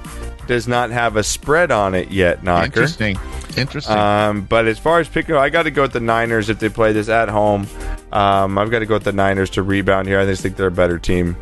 does 0.48 0.68
not 0.68 0.92
have 0.92 1.16
a 1.16 1.24
spread 1.24 1.72
on 1.72 1.96
it 1.96 2.12
yet. 2.12 2.44
Knocker. 2.44 2.66
Interesting. 2.66 3.18
Interesting. 3.58 3.98
Um, 3.98 4.42
but 4.42 4.68
as 4.68 4.80
far 4.80 5.00
as 5.00 5.08
picking, 5.08 5.36
I 5.36 5.50
got 5.50 5.64
to 5.64 5.72
go 5.72 5.84
with 5.84 5.94
the 5.94 6.00
Niners 6.00 6.50
if 6.50 6.60
they 6.60 6.70
play 6.70 6.94
this 6.94 7.10
at 7.10 7.30
home. 7.30 7.68
Um, 8.12 8.58
I've 8.58 8.72
got 8.72 8.80
to 8.80 8.86
go 8.86 8.96
with 8.96 9.04
the 9.04 9.14
Niners 9.14 9.50
to 9.52 9.64
rebound 9.64 10.08
here. 10.08 10.20
I 10.20 10.26
just 10.26 10.42
think 10.42 10.56
they're 10.58 10.68
a 10.68 10.72
better 10.72 11.00
team. 11.00 11.36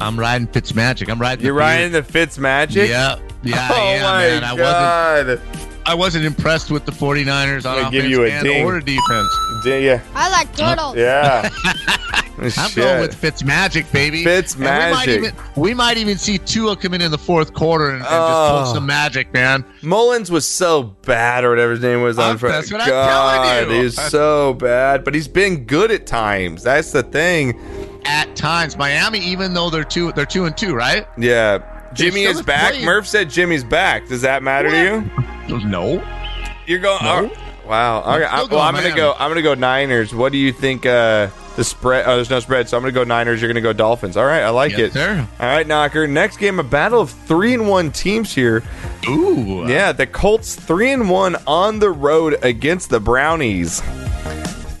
I'm 0.00 0.18
riding 0.18 0.48
Fitzmagic. 0.48 1.08
I'm 1.08 1.20
riding. 1.20 1.44
You're 1.44 1.54
the 1.54 1.60
riding 1.60 1.92
the 1.92 2.02
Fitz 2.02 2.38
Magic. 2.38 2.88
Yeah. 2.88 3.18
Yeah, 3.44 3.68
oh 3.70 3.74
I 3.74 3.80
am, 3.94 4.02
my 4.02 4.18
man. 4.18 4.44
I 4.44 5.22
wasn't! 5.24 5.40
I 5.84 5.94
wasn't 5.94 6.24
impressed 6.24 6.70
with 6.70 6.84
the 6.84 6.92
49ers 6.92 7.66
on 7.66 7.76
I'm 7.76 7.82
gonna 7.82 7.88
offense 7.88 7.90
give 7.90 8.04
you 8.06 8.24
a 8.24 8.30
and 8.30 8.44
ding. 8.44 8.64
or 8.64 8.78
defense. 8.80 9.28
Do 9.64 9.74
ya? 9.74 9.98
I 10.14 10.30
like 10.30 10.56
turtles. 10.56 10.96
Yeah. 10.96 11.50
I'm 12.44 12.50
Shit. 12.70 12.76
going 12.84 13.00
with 13.00 13.14
Fitz 13.14 13.44
Magic, 13.44 13.90
baby. 13.92 14.24
Fitz 14.24 14.54
And 14.54 14.60
We 14.62 14.66
magic. 14.66 15.34
we 15.56 15.74
might 15.74 15.96
even 15.96 16.18
see 16.18 16.38
Tua 16.38 16.76
come 16.76 16.94
in 16.94 17.00
in 17.00 17.10
the 17.10 17.18
fourth 17.18 17.54
quarter 17.54 17.86
and, 17.90 17.96
and 17.96 18.04
just 18.04 18.12
Oh. 18.14 18.62
pull 18.64 18.74
some 18.74 18.86
magic, 18.86 19.32
man. 19.32 19.64
Mullens 19.82 20.30
was 20.30 20.46
so 20.46 20.82
bad, 20.82 21.44
or 21.44 21.50
whatever 21.50 21.72
his 21.72 21.80
name 21.80 22.02
was 22.02 22.18
on 22.18 22.38
Friday. 22.38 22.54
that's 22.56 22.72
what 22.72 22.80
I'm 22.80 22.88
God, 22.88 23.44
telling 23.60 23.76
you. 23.76 23.82
he's 23.84 24.00
so 24.10 24.54
bad, 24.54 25.04
but 25.04 25.14
he's 25.14 25.28
been 25.28 25.64
good 25.64 25.90
at 25.90 26.06
times. 26.06 26.62
That's 26.62 26.90
the 26.92 27.02
thing. 27.02 27.58
At 28.04 28.34
times, 28.36 28.76
Miami, 28.76 29.18
even 29.20 29.54
though 29.54 29.70
they're 29.70 29.84
two, 29.84 30.12
they're 30.12 30.26
two 30.26 30.44
and 30.44 30.56
two, 30.56 30.74
right? 30.74 31.06
Yeah. 31.16 31.58
Jimmy 31.94 32.22
is 32.24 32.40
back. 32.42 32.72
played. 32.72 32.84
Murph 32.84 33.06
said 33.06 33.28
Jimmy's 33.28 33.62
back. 33.64 34.08
Does 34.08 34.22
that 34.22 34.42
matter 34.42 34.70
to 34.70 34.82
you? 34.82 35.58
No. 35.68 36.02
You're 36.66 36.78
going. 36.78 36.98
No. 37.04 37.10
all 37.10 37.22
right. 37.24 37.36
Wow. 37.66 38.00
Okay. 38.00 38.24
still 38.26 38.28
I, 38.28 38.36
well, 38.38 38.46
going 38.48 38.60
I'm 38.62 38.74
gonna 38.74 38.82
Miami. 38.88 38.96
go. 38.96 39.14
I'm 39.18 39.30
gonna 39.30 39.42
go 39.42 39.54
Niners. 39.54 40.14
What 40.14 40.32
do 40.32 40.38
you 40.38 40.52
think? 40.52 40.86
Uh, 40.86 41.28
The 41.56 41.64
spread. 41.64 42.04
Oh, 42.06 42.16
there's 42.16 42.30
no 42.30 42.40
spread, 42.40 42.66
so 42.68 42.76
I'm 42.78 42.82
gonna 42.82 42.92
go 42.92 43.04
Niners. 43.04 43.42
You're 43.42 43.48
gonna 43.50 43.60
go 43.60 43.74
Dolphins. 43.74 44.16
All 44.16 44.24
right, 44.24 44.40
I 44.40 44.48
like 44.48 44.72
Yes, 44.72 44.80
it. 44.80 44.92
sir. 44.94 45.28
All 45.38 45.46
right, 45.46 45.66
Knocker. 45.66 46.06
Next 46.06 46.38
game, 46.38 46.58
a 46.58 46.62
battle 46.62 47.00
of 47.02 47.10
three 47.10 47.52
and 47.52 47.68
one 47.68 47.90
teams 47.90 48.34
here. 48.34 48.62
Ooh. 49.08 49.66
Yeah, 49.68 49.92
the 49.92 50.06
Colts 50.06 50.54
three 50.54 50.90
and 50.92 51.10
one 51.10 51.36
on 51.46 51.78
the 51.78 51.90
road 51.90 52.38
against 52.42 52.88
the 52.88 53.00
Brownies. 53.00 53.82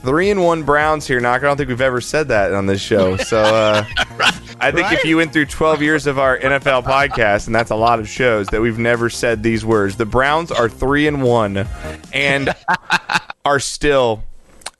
Three 0.02 0.30
and 0.30 0.42
one 0.42 0.62
Browns 0.62 1.06
here, 1.06 1.20
Knocker. 1.20 1.44
I 1.46 1.50
don't 1.50 1.56
think 1.58 1.68
we've 1.68 1.80
ever 1.80 2.00
said 2.00 2.28
that 2.28 2.54
on 2.54 2.66
this 2.66 2.80
show. 2.80 3.16
So 3.22 3.38
uh, 3.38 3.84
I 4.58 4.70
think 4.72 4.92
if 4.92 5.04
you 5.04 5.18
went 5.18 5.32
through 5.32 5.46
12 5.46 5.82
years 5.82 6.06
of 6.06 6.18
our 6.18 6.38
NFL 6.38 6.84
podcast, 6.84 7.46
and 7.46 7.54
that's 7.54 7.70
a 7.70 7.76
lot 7.76 7.98
of 8.00 8.08
shows, 8.08 8.46
that 8.48 8.60
we've 8.62 8.78
never 8.78 9.10
said 9.10 9.42
these 9.42 9.64
words. 9.64 9.96
The 9.96 10.06
Browns 10.06 10.50
are 10.50 10.68
three 10.68 11.06
and 11.06 11.22
one, 11.22 11.66
and 12.12 12.54
are 13.44 13.60
still 13.60 14.24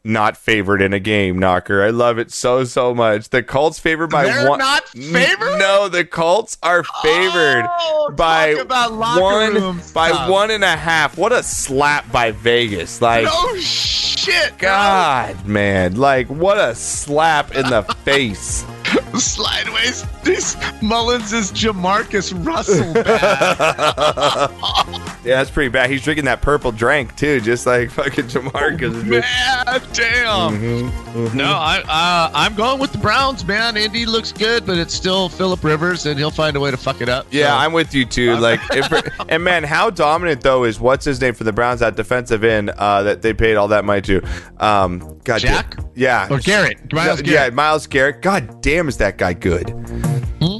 not 0.04 0.36
favored 0.36 0.82
in 0.82 0.92
a 0.92 0.98
game, 0.98 1.38
Knocker. 1.38 1.82
I 1.82 1.90
love 1.90 2.18
it 2.18 2.32
so 2.32 2.64
so 2.64 2.94
much. 2.94 3.28
The 3.30 3.42
Colts 3.42 3.78
favored 3.78 4.10
by 4.10 4.24
They're 4.24 4.48
one. 4.48 4.58
not 4.58 4.88
favored? 4.88 5.58
No, 5.58 5.88
the 5.88 6.04
Colts 6.04 6.58
are 6.62 6.82
favored 7.02 7.66
Oh, 7.68 8.10
by 8.16 8.54
one 8.54 9.80
by 9.94 10.28
one 10.28 10.50
and 10.50 10.64
a 10.64 10.76
half. 10.76 11.16
What 11.16 11.32
a 11.32 11.42
slap 11.42 12.10
by 12.10 12.32
Vegas! 12.32 13.00
Like 13.00 13.26
Oh 13.30 13.56
shit, 13.58 14.58
God, 14.58 15.46
man! 15.46 15.96
Like 15.96 16.26
what 16.28 16.58
a 16.58 16.74
slap 16.74 17.54
in 17.54 17.66
the 17.70 17.82
face. 18.04 18.64
Slideways. 18.82 20.06
This 20.22 20.56
Mullens 20.82 21.32
is 21.32 21.52
JaMarcus 21.52 22.32
Russell. 22.46 22.92
bad. 23.02 24.50
Yeah, 25.24 25.36
that's 25.36 25.50
pretty 25.50 25.68
bad. 25.68 25.90
He's 25.90 26.02
drinking 26.02 26.24
that 26.24 26.42
purple 26.42 26.72
drink 26.72 27.14
too, 27.16 27.40
just 27.40 27.66
like 27.66 27.90
fucking 27.90 28.24
Jamarcus. 28.26 29.04
man, 29.04 29.80
damn. 29.92 30.58
Mm-hmm, 30.58 31.36
No, 31.36 31.44
I 31.44 31.80
uh, 31.88 32.30
I'm 32.34 32.54
going 32.54 32.80
with 32.80 32.92
the 32.92 32.98
Browns, 32.98 33.44
man. 33.44 33.76
Indy 33.76 34.04
looks 34.06 34.32
good, 34.32 34.66
but 34.66 34.78
it's 34.78 34.94
still 34.94 35.28
Philip 35.28 35.62
Rivers, 35.62 36.06
and 36.06 36.18
he'll 36.18 36.30
find 36.30 36.56
a 36.56 36.60
way 36.60 36.70
to 36.70 36.76
fuck 36.76 37.00
it 37.00 37.08
up. 37.08 37.26
Yeah, 37.30 37.50
So- 37.52 37.56
I'm 37.58 37.72
with 37.72 37.94
you 37.94 38.04
too. 38.04 38.36
Like, 38.42 38.60
if, 38.72 38.90
and 39.28 39.44
man, 39.44 39.62
how 39.62 39.90
dominant 39.90 40.40
though 40.40 40.64
is 40.64 40.80
what's 40.80 41.04
his 41.04 41.20
name 41.20 41.34
for 41.34 41.44
the 41.44 41.52
Browns 41.52 41.78
that 41.80 41.94
defensive 41.94 42.42
end 42.42 42.70
uh, 42.70 43.02
that 43.04 43.22
they 43.22 43.32
paid 43.34 43.54
all 43.56 43.68
that 43.68 43.84
money 43.84 44.02
to? 44.02 44.20
Um, 44.58 45.20
God, 45.24 45.38
Jack? 45.40 45.76
damn- 45.76 45.88
yeah, 45.94 46.26
Or 46.30 46.38
Garrett. 46.38 46.92
Myles 46.92 47.18
No, 47.20 47.24
Garrett. 47.26 47.50
Yeah, 47.52 47.54
Myles 47.54 47.86
Garrett. 47.86 48.22
God 48.22 48.60
damn, 48.62 48.71
is 48.88 48.96
that 48.98 49.18
guy 49.18 49.32
good? 49.34 49.74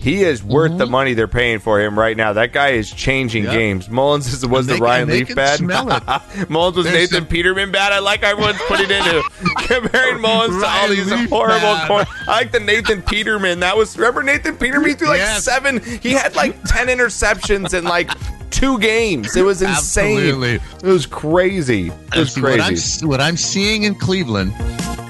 He 0.00 0.22
is 0.22 0.42
worth 0.44 0.78
the 0.78 0.84
mm-hmm. 0.84 0.92
money 0.92 1.14
they're 1.14 1.26
paying 1.28 1.58
for 1.58 1.80
him 1.80 1.98
right 1.98 2.16
now. 2.16 2.32
That 2.32 2.52
guy 2.52 2.70
is 2.70 2.90
changing 2.90 3.44
Yep. 3.44 3.52
games. 3.52 3.88
Mullens 3.88 4.32
is, 4.32 4.46
was 4.46 4.68
And 4.68 4.78
the 4.78 4.82
Ryan 4.82 5.08
Leaf 5.08 5.34
bad. 5.34 5.60
Mullens 6.48 6.76
was 6.76 6.84
There's 6.86 6.96
Nathan 7.10 7.18
some- 7.22 7.26
Peterman 7.26 7.72
bad. 7.72 7.92
I 7.92 7.98
like 7.98 8.22
everyone's 8.22 8.60
putting 8.68 8.90
into 8.90 9.22
comparing 9.58 10.20
Mullens 10.20 10.60
to 10.60 10.66
all 10.68 10.88
these 10.88 11.10
Leaf 11.10 11.28
horrible. 11.28 11.76
Cor- 11.86 12.04
I 12.28 12.32
like 12.32 12.52
the 12.52 12.60
Nathan 12.60 13.02
Peterman. 13.02 13.60
That 13.60 13.76
was 13.76 13.96
remember 13.96 14.22
Nathan 14.22 14.56
Peterman 14.56 14.88
he 14.90 14.94
threw 14.94 15.08
like 15.08 15.18
Yes. 15.18 15.44
seven. 15.44 15.80
He 15.82 16.12
had 16.12 16.34
like 16.36 16.62
ten 16.64 16.86
interceptions 16.88 17.74
in 17.76 17.84
like 17.84 18.10
two 18.50 18.78
games. 18.78 19.34
It 19.36 19.42
was 19.42 19.62
insane. 19.62 20.18
Absolutely. 20.18 20.54
It 20.54 20.92
was 20.92 21.06
crazy. 21.06 21.88
It 22.14 22.18
was 22.18 22.34
See, 22.34 22.40
What 22.40 22.60
I'm, 22.60 22.66
crazy. 22.68 23.06
what 23.06 23.20
I'm 23.20 23.36
seeing 23.36 23.82
in 23.84 23.94
Cleveland 23.96 24.52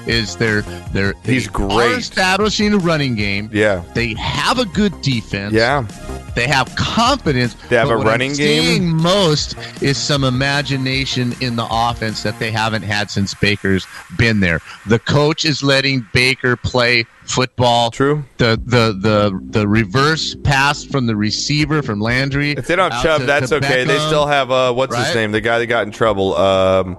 is 0.07 0.35
they're 0.37 0.61
they're 0.91 1.13
He's 1.23 1.45
they 1.45 1.51
great. 1.51 1.97
establishing 1.97 2.73
a 2.73 2.77
running 2.77 3.15
game. 3.15 3.49
Yeah. 3.53 3.83
They 3.93 4.13
have 4.15 4.59
a 4.59 4.65
good 4.65 4.99
defense. 5.01 5.53
Yeah. 5.53 5.87
They 6.35 6.47
have 6.47 6.73
confidence. 6.75 7.53
They 7.69 7.75
have 7.75 7.91
a 7.91 7.97
what 7.97 8.01
I'm 8.01 8.07
running 8.07 8.33
game. 8.33 8.63
Seeing 8.63 8.95
most 8.97 9.55
is 9.83 9.97
some 9.99 10.23
imagination 10.23 11.35
in 11.41 11.55
the 11.55 11.67
offense 11.69 12.23
that 12.23 12.39
they 12.39 12.49
haven't 12.51 12.81
had 12.81 13.11
since 13.11 13.35
Baker's 13.35 13.85
been 14.17 14.39
there. 14.39 14.59
The 14.87 14.97
coach 14.97 15.45
is 15.45 15.61
letting 15.61 16.07
Baker 16.11 16.55
play 16.55 17.05
football. 17.25 17.91
True. 17.91 18.23
The 18.37 18.59
the 18.65 18.97
the 18.99 19.39
the 19.59 19.67
reverse 19.67 20.35
pass 20.43 20.83
from 20.83 21.05
the 21.05 21.15
receiver 21.15 21.83
from 21.83 21.99
Landry. 22.01 22.51
If 22.53 22.65
they 22.65 22.75
don't 22.75 22.91
have 22.91 23.03
Chubb, 23.03 23.21
to- 23.21 23.27
that's 23.27 23.49
to 23.49 23.57
okay. 23.57 23.83
They 23.83 23.99
still 23.99 24.25
have 24.25 24.49
uh, 24.49 24.73
what's 24.73 24.95
his 24.95 25.13
name? 25.13 25.31
The 25.33 25.41
guy 25.41 25.59
that 25.59 25.67
got 25.67 25.85
in 25.85 25.91
trouble. 25.91 26.35
Um, 26.35 26.97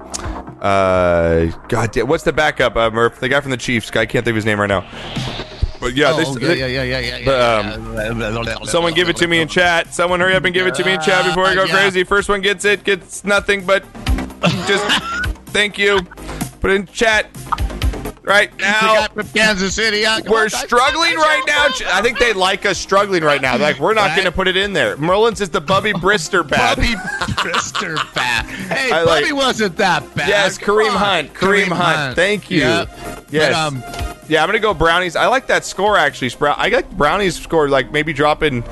uh, 0.64 1.46
God 1.68 1.92
damn, 1.92 2.08
what's 2.08 2.24
the 2.24 2.32
backup? 2.32 2.74
Uh, 2.76 2.90
Murph, 2.90 3.20
the 3.20 3.28
guy 3.28 3.40
from 3.40 3.50
the 3.50 3.56
Chiefs. 3.56 3.90
I 3.90 4.06
can't 4.06 4.24
think 4.24 4.28
of 4.28 4.36
his 4.36 4.44
name 4.46 4.58
right 4.58 4.66
now. 4.66 4.80
But 5.80 5.94
yeah, 5.94 6.12
Oh, 6.14 6.34
they- 6.34 6.58
yeah, 6.58 6.66
yeah, 6.66 6.82
yeah, 6.82 7.18
yeah, 7.18 7.24
but, 7.24 8.46
yeah. 8.46 8.64
someone 8.64 8.94
give 8.94 9.10
it 9.10 9.16
to 9.16 9.26
me 9.26 9.40
in 9.40 9.48
chat. 9.48 9.92
Someone 9.92 10.20
hurry 10.20 10.34
up 10.34 10.44
and 10.44 10.54
give 10.54 10.66
it 10.66 10.74
to 10.76 10.84
me 10.84 10.94
in 10.94 11.00
chat 11.02 11.26
before 11.26 11.44
I 11.44 11.54
go 11.54 11.64
Uh, 11.64 11.68
crazy. 11.68 12.04
First 12.04 12.28
one 12.30 12.40
gets 12.40 12.64
it, 12.64 12.84
gets 12.84 13.22
nothing 13.24 13.66
but 13.66 13.84
just 14.66 14.84
thank 15.46 15.76
you. 15.78 16.00
Put 16.60 16.70
it 16.70 16.74
in 16.76 16.86
chat 16.86 17.26
right 18.24 18.50
now. 18.58 19.06
from 19.08 19.28
Kansas 19.28 19.74
City. 19.74 19.98
yeah, 19.98 20.18
We're 20.26 20.44
on, 20.44 20.50
struggling 20.50 21.14
right 21.16 21.42
now. 21.46 21.68
I 21.92 22.02
think 22.02 22.18
they 22.18 22.32
like 22.32 22.66
us 22.66 22.78
struggling 22.78 23.22
right 23.22 23.40
now. 23.40 23.56
They're 23.56 23.72
like, 23.72 23.80
we're 23.80 23.94
not 23.94 24.08
Right. 24.08 24.16
going 24.16 24.24
to 24.26 24.32
put 24.32 24.48
it 24.48 24.56
in 24.56 24.72
there. 24.72 24.96
Merlin's 24.96 25.40
is 25.40 25.50
the 25.50 25.60
Bubby 25.60 25.92
Brister 25.92 26.46
bat. 26.48 26.76
Bubby 26.76 26.94
Brister 27.34 27.96
bat. 28.14 28.46
Hey, 28.46 28.90
I 28.90 29.02
like- 29.02 29.22
Bubby 29.24 29.32
wasn't 29.32 29.76
that 29.76 30.14
bad. 30.14 30.28
Yes, 30.28 30.58
Come 30.58 30.76
Kareem 30.76 30.90
on. 30.92 30.96
Hunt. 30.96 31.34
Kareem, 31.34 31.68
Hunt. 31.68 32.16
Thank 32.16 32.50
you. 32.50 32.60
Yep. 32.60 33.26
Yes. 33.30 33.52
But, 33.52 33.52
um, 33.54 33.82
yeah, 34.28 34.42
I'm 34.42 34.48
gonna 34.48 34.58
go 34.58 34.72
Brownies. 34.72 35.16
I 35.16 35.26
like 35.26 35.48
that 35.48 35.64
score 35.66 35.98
actually. 35.98 36.30
Sprout. 36.30 36.56
I 36.58 36.68
like 36.68 36.90
Brownies 36.92 37.38
score 37.40 37.68
like 37.68 37.92
maybe 37.92 38.14
dropping 38.14 38.62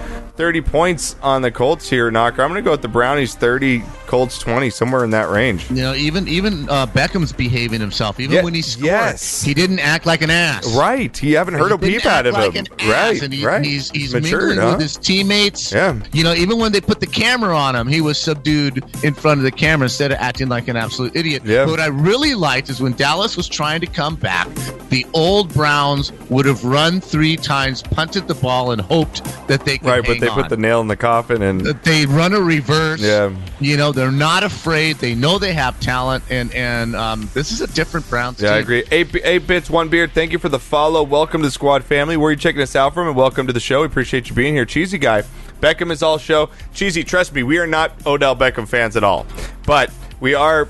30 0.43 0.61
points 0.63 1.15
on 1.23 1.41
the 1.41 1.53
Colts 1.53 1.89
here, 1.89 2.11
Knocker. 2.11 2.43
I'm 2.43 2.49
gonna 2.51 2.63
go 2.63 2.73
with 2.73 2.83
the 2.83 2.89
Brownies 2.89 3.37
30, 3.37 3.81
Colts 4.09 4.41
20, 4.41 4.71
somewhere 4.71 5.05
in 5.05 5.11
that 5.11 5.31
range. 5.31 5.71
you 5.71 5.77
know, 5.77 5.95
even 5.95 6.27
even 6.27 6.69
uh, 6.69 6.85
Beckham's 6.85 7.33
behaving 7.33 7.79
himself. 7.79 8.19
Even 8.19 8.35
Yeah, 8.35 8.43
when 8.43 8.53
he 8.53 8.61
scored, 8.61 8.87
yes. 8.87 9.41
he 9.41 9.55
didn't 9.55 9.79
act 9.79 10.05
like 10.05 10.21
an 10.21 10.31
ass. 10.31 10.75
Right. 10.75 11.23
You 11.23 11.37
haven't 11.37 11.55
heard 11.55 11.69
He 11.69 11.75
a 11.75 11.79
peep 11.79 12.07
out 12.07 12.27
of 12.27 12.35
like 12.35 12.55
him. 12.55 12.67
Right. 12.89 13.23
and 13.23 13.33
he, 13.33 13.47
right. 13.47 13.65
He's 13.65 13.89
he's 13.91 14.13
matured, 14.13 14.49
mingling 14.49 14.59
huh? 14.59 14.73
with 14.73 14.81
his 14.81 14.97
teammates. 14.97 15.71
Yeah. 15.71 15.97
You 16.13 16.25
know, 16.25 16.35
even 16.35 16.59
when 16.59 16.73
they 16.73 16.81
put 16.81 16.99
the 16.99 17.07
camera 17.07 17.57
on 17.57 17.77
him, 17.77 17.87
he 17.87 18.01
was 18.01 18.21
subdued 18.21 18.85
in 19.05 19.15
front 19.15 19.39
of 19.39 19.45
the 19.45 19.53
camera 19.53 19.85
instead 19.85 20.11
of 20.11 20.19
acting 20.19 20.49
like 20.49 20.67
an 20.67 20.77
absolute 20.77 21.15
idiot. 21.15 21.43
Yeah. 21.45 21.67
But 21.67 21.71
what 21.71 21.81
I 21.81 21.87
really 21.87 22.35
liked 22.35 22.69
is 22.69 22.81
when 22.81 22.95
Dallas 22.95 23.37
was 23.37 23.49
trying 23.49 23.81
to 23.83 23.87
come 23.87 24.17
back, 24.17 24.49
the 24.89 25.07
old 25.15 25.55
Browns 25.55 26.11
would 26.31 26.47
have 26.47 26.65
run 26.65 27.01
three 27.01 27.37
times, 27.37 27.81
punted 27.81 28.27
the 28.27 28.35
ball, 28.35 28.73
and 28.73 28.81
hoped 28.81 29.23
that 29.47 29.65
they 29.65 29.79
could 29.79 29.87
Right, 29.87 30.05
but 30.05 30.19
they. 30.19 30.32
Put 30.35 30.49
the 30.49 30.57
nail 30.57 30.81
in 30.81 30.89
the 30.89 30.97
coffin 30.97 31.43
and 31.43 31.61
they 31.61 32.07
run 32.07 32.33
a 32.33 32.41
reverse. 32.41 33.01
Yeah. 33.01 33.35
You 33.61 33.77
know, 33.77 33.93
they're 33.93 34.11
not 34.13 34.43
afraid. 34.45 34.97
They 34.97 35.15
know 35.15 35.39
they 35.39 35.53
have 35.53 35.79
talent, 35.81 36.25
and 36.31 36.53
and 36.55 36.95
um, 36.97 37.29
this 37.35 37.53
is 37.53 37.61
a 37.61 37.67
different 37.69 38.09
Browns 38.11 38.41
Yeah, 38.41 38.51
I 38.55 38.59
agree. 38.59 38.85
Eight, 38.91 39.15
eight 39.25 39.47
bits, 39.47 39.71
one 39.71 39.89
beard. 39.89 40.13
Thank 40.13 40.33
you 40.33 40.39
for 40.39 40.49
the 40.49 40.59
follow. 40.59 41.03
Welcome 41.03 41.43
to 41.43 41.47
the 41.49 41.53
squad 41.53 41.85
family. 41.85 42.17
Where 42.17 42.29
are 42.29 42.33
you 42.33 42.37
checking 42.37 42.61
us 42.63 42.75
out 42.77 42.95
from? 42.95 43.07
And 43.09 43.17
welcome 43.17 43.47
to 43.47 43.53
the 43.53 43.61
show. 43.61 43.81
We 43.81 43.87
appreciate 43.87 44.29
you 44.29 44.35
being 44.35 44.55
here. 44.55 44.65
Cheesy 44.65 44.99
guy. 44.99 45.23
Beckham 45.61 45.93
is 45.93 46.03
all 46.03 46.19
show. 46.19 46.51
Cheesy, 46.75 47.05
trust 47.05 47.33
me, 47.33 47.45
we 47.45 47.59
are 47.59 47.67
not 47.69 47.93
Odell 48.05 48.35
Beckham 48.35 48.67
fans 48.67 48.97
at 48.97 49.05
all. 49.05 49.27
But 49.65 49.93
we 50.19 50.35
are 50.35 50.69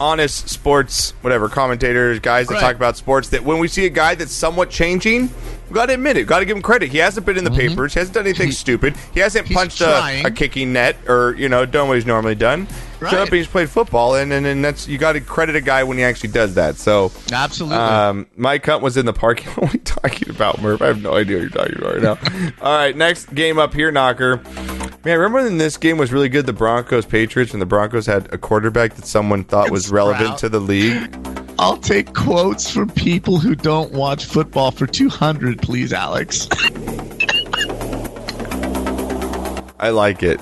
honest 0.00 0.48
sports, 0.48 1.12
whatever, 1.22 1.48
commentators, 1.48 2.20
guys 2.20 2.46
that 2.46 2.54
Right. 2.54 2.60
talk 2.60 2.76
about 2.76 2.96
sports. 2.96 3.30
That 3.30 3.42
when 3.42 3.58
we 3.58 3.66
see 3.66 3.84
a 3.84 3.90
guy 3.90 4.14
that's 4.14 4.30
somewhat 4.32 4.70
changing, 4.70 5.22
we 5.22 5.30
got 5.72 5.86
to 5.86 5.94
admit 5.94 6.16
it. 6.16 6.26
Got 6.26 6.40
to 6.40 6.44
give 6.44 6.56
him 6.56 6.62
credit. 6.62 6.90
He 6.90 6.98
hasn't 6.98 7.24
been 7.26 7.36
in 7.38 7.44
the 7.44 7.50
papers. 7.50 7.94
He 7.94 8.00
hasn't 8.00 8.14
done 8.14 8.24
anything 8.24 8.38
Mm-hmm. 8.48 8.50
He- 8.50 8.52
stupid. 8.52 8.96
He 9.12 9.20
hasn't 9.20 9.50
punched 9.50 9.80
a, 9.80 10.22
a 10.26 10.30
kicking 10.30 10.72
net 10.72 10.96
or, 11.08 11.34
you 11.36 11.48
know, 11.48 11.66
done 11.66 11.88
what 11.88 11.94
he's 11.96 12.06
normally 12.06 12.34
done. 12.34 12.66
Right. 13.00 13.14
Up 13.14 13.28
and 13.28 13.36
he's 13.36 13.46
played 13.46 13.70
football. 13.70 14.16
And, 14.16 14.32
and, 14.32 14.44
and 14.46 14.64
that's, 14.64 14.88
you 14.88 14.98
got 14.98 15.12
to 15.12 15.20
credit 15.20 15.54
a 15.54 15.60
guy 15.60 15.84
when 15.84 15.98
he 15.98 16.04
actually 16.04 16.30
does 16.30 16.54
that. 16.54 16.76
So, 16.76 17.12
Absolutely. 17.32 17.78
um, 17.78 18.26
Mike 18.36 18.66
Hunt 18.66 18.82
was 18.82 18.96
in 18.96 19.06
the 19.06 19.12
parking 19.12 19.48
lot. 19.56 19.72
We 19.72 19.78
talking 19.80 20.30
about, 20.30 20.60
Murph? 20.62 20.82
I 20.82 20.86
have 20.86 21.02
no 21.02 21.14
idea 21.14 21.36
what 21.38 21.42
you're 21.42 21.50
talking 21.50 21.78
about 21.78 21.94
right 21.94 22.02
now. 22.32 22.52
All 22.62 22.76
right, 22.76 22.96
next 22.96 23.34
game 23.34 23.58
up 23.58 23.72
here, 23.74 23.90
Knocker. 23.92 24.36
Man, 25.04 25.18
remember 25.18 25.42
when 25.44 25.58
this 25.58 25.76
game 25.76 25.96
was 25.98 26.12
really 26.12 26.28
good? 26.28 26.46
The 26.46 26.52
Broncos 26.52 27.06
Patriots, 27.06 27.52
and 27.52 27.62
the 27.62 27.66
Broncos 27.66 28.06
had 28.06 28.32
a 28.32 28.38
quarterback 28.38 28.94
that 28.94 29.06
someone 29.06 29.44
thought 29.44 29.70
was 29.70 29.90
relevant 29.90 30.38
to 30.38 30.48
the 30.48 30.60
league. 30.60 31.14
I'll 31.58 31.76
take 31.76 32.14
quotes 32.14 32.70
from 32.70 32.88
people 32.90 33.38
who 33.38 33.54
don't 33.54 33.92
watch 33.92 34.24
football 34.26 34.70
for 34.70 34.86
200, 34.86 35.60
please, 35.60 35.92
Alex. 35.92 36.48
I 39.80 39.90
like 39.90 40.22
it. 40.22 40.40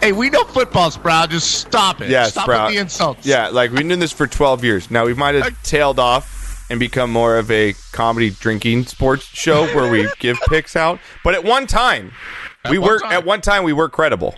hey, 0.00 0.12
we 0.12 0.28
know 0.30 0.44
football, 0.44 0.90
Sprout. 0.90 1.30
Just 1.30 1.60
stop 1.60 2.00
it. 2.00 2.10
Yeah, 2.10 2.24
stop 2.24 2.44
Sprout. 2.44 2.66
with 2.66 2.74
the 2.76 2.80
insults. 2.80 3.24
Yeah, 3.26 3.48
like 3.48 3.70
we've 3.70 3.78
been 3.78 3.88
doing 3.88 4.00
this 4.00 4.12
for 4.12 4.26
12 4.26 4.64
years. 4.64 4.90
Now 4.90 5.04
we 5.04 5.14
might 5.14 5.34
have 5.36 5.60
tailed 5.62 5.98
off 5.98 6.64
and 6.70 6.80
become 6.80 7.10
more 7.12 7.36
of 7.38 7.50
a 7.50 7.74
comedy 7.92 8.30
drinking 8.30 8.86
sports 8.86 9.24
show 9.24 9.66
where 9.74 9.90
we 9.90 10.08
give 10.18 10.38
picks 10.48 10.74
out. 10.74 10.98
But 11.22 11.34
at 11.34 11.44
one 11.44 11.66
time, 11.66 12.12
we 12.70 12.78
one 12.78 12.88
were 12.90 12.98
time. 13.00 13.12
at 13.12 13.24
one 13.24 13.40
time 13.40 13.62
we 13.64 13.72
were 13.72 13.88
credible. 13.88 14.34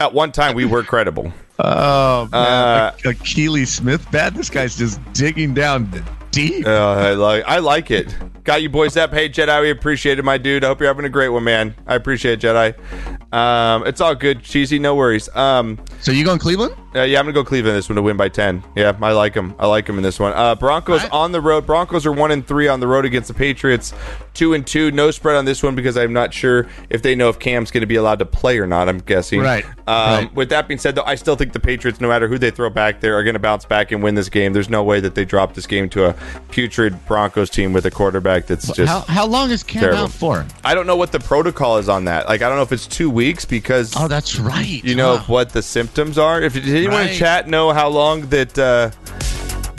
at 0.00 0.12
one 0.14 0.32
time 0.32 0.54
we 0.54 0.64
were 0.64 0.82
credible. 0.82 1.32
Oh, 1.58 2.28
man. 2.32 2.34
Uh, 2.34 2.92
A- 3.04 3.08
Akili 3.08 3.66
Smith 3.66 4.08
bad. 4.10 4.34
This 4.34 4.50
guy's 4.50 4.76
just 4.76 5.00
digging 5.12 5.54
down 5.54 5.90
deep. 6.30 6.66
Uh, 6.66 6.70
I 6.70 7.12
like 7.12 7.44
I 7.46 7.58
like 7.60 7.90
it. 7.90 8.14
Got 8.44 8.62
you 8.62 8.68
boys 8.68 8.96
up. 8.96 9.12
Hey 9.12 9.28
Jedi, 9.28 9.60
we 9.62 9.70
appreciate 9.70 10.18
it, 10.18 10.22
my 10.24 10.38
dude. 10.38 10.62
I 10.64 10.68
hope 10.68 10.80
you're 10.80 10.86
having 10.88 11.04
a 11.06 11.08
great 11.10 11.30
one, 11.30 11.44
man. 11.44 11.74
I 11.86 11.94
appreciate 11.94 12.44
it, 12.44 12.46
Jedi. 12.46 13.34
Um, 13.34 13.86
it's 13.86 14.00
all 14.00 14.14
good, 14.14 14.42
cheesy, 14.42 14.78
no 14.78 14.94
worries. 14.94 15.28
Um, 15.34 15.78
So 16.00 16.12
you 16.12 16.24
going 16.24 16.38
Cleveland? 16.38 16.74
Uh, 16.96 17.02
yeah, 17.02 17.18
I'm 17.18 17.24
gonna 17.26 17.32
go 17.34 17.44
Cleveland 17.44 17.76
this 17.76 17.88
one 17.88 17.96
to 17.96 18.02
win 18.02 18.16
by 18.16 18.28
ten. 18.28 18.62
Yeah, 18.74 18.96
I 19.02 19.12
like 19.12 19.34
them. 19.34 19.54
I 19.58 19.66
like 19.66 19.86
them 19.86 19.96
in 19.98 20.02
this 20.02 20.18
one. 20.18 20.32
Uh, 20.32 20.54
Broncos 20.54 21.00
Alright. 21.02 21.12
on 21.12 21.32
the 21.32 21.40
road. 21.40 21.66
Broncos 21.66 22.06
are 22.06 22.12
one 22.12 22.30
and 22.30 22.46
three 22.46 22.68
on 22.68 22.80
the 22.80 22.86
road 22.86 23.04
against 23.04 23.28
the 23.28 23.34
Patriots. 23.34 23.92
Two 24.34 24.52
and 24.54 24.66
two. 24.66 24.90
No 24.90 25.10
spread 25.10 25.36
on 25.36 25.44
this 25.46 25.62
one 25.62 25.74
because 25.74 25.96
I'm 25.96 26.12
not 26.12 26.32
sure 26.34 26.66
if 26.90 27.02
they 27.02 27.14
know 27.14 27.28
if 27.30 27.38
Cam's 27.38 27.70
going 27.70 27.80
to 27.80 27.86
be 27.86 27.96
allowed 27.96 28.18
to 28.18 28.26
play 28.26 28.58
or 28.58 28.66
not. 28.66 28.88
I'm 28.88 28.98
guessing. 28.98 29.40
Right. 29.40 29.64
Um, 29.86 30.06
Right. 30.16 30.34
With 30.34 30.48
that 30.50 30.68
being 30.68 30.78
said, 30.78 30.94
though, 30.94 31.04
I 31.04 31.14
still 31.14 31.36
think 31.36 31.52
the 31.52 31.60
Patriots, 31.60 32.00
no 32.00 32.08
matter 32.08 32.28
who 32.28 32.36
they 32.38 32.50
throw 32.50 32.68
back 32.70 33.00
there, 33.00 33.16
are 33.16 33.22
going 33.24 33.34
to 33.34 33.40
bounce 33.40 33.64
back 33.64 33.92
and 33.92 34.02
win 34.02 34.14
this 34.14 34.28
game. 34.28 34.52
There's 34.52 34.68
no 34.68 34.82
way 34.82 35.00
that 35.00 35.14
they 35.14 35.24
drop 35.24 35.54
this 35.54 35.66
game 35.66 35.88
to 35.90 36.06
a 36.10 36.14
putrid 36.50 37.04
Broncos 37.06 37.48
team 37.50 37.72
with 37.72 37.86
a 37.86 37.90
quarterback 37.90 38.46
that's 38.46 38.70
just. 38.72 38.90
how, 38.92 39.00
how 39.00 39.26
long 39.26 39.50
is 39.50 39.62
Cam 39.62 39.80
terrible. 39.82 40.04
out 40.04 40.10
for? 40.10 40.46
I 40.64 40.74
don't 40.74 40.86
know 40.86 40.96
what 40.96 41.12
the 41.12 41.20
protocol 41.20 41.78
is 41.78 41.88
on 41.88 42.04
that. 42.04 42.28
Like, 42.28 42.42
I 42.42 42.48
don't 42.48 42.56
know 42.56 42.62
if 42.62 42.72
it's 42.72 42.86
two 42.86 43.08
weeks 43.10 43.44
because 43.44 43.94
Oh, 43.96 44.06
that's 44.08 44.38
right. 44.38 44.82
you 44.84 44.94
know 44.94 45.16
Huh. 45.16 45.24
what 45.32 45.50
the 45.50 45.62
symptoms 45.62 46.18
are. 46.18 46.42
If 46.42 46.52
did 46.52 46.66
anyone 46.86 47.02
in 47.02 47.08
Right. 47.08 47.16
chat 47.16 47.48
know 47.48 47.72
how 47.72 47.88
long 47.88 48.22
that 48.28 48.58
uh, 48.58 48.90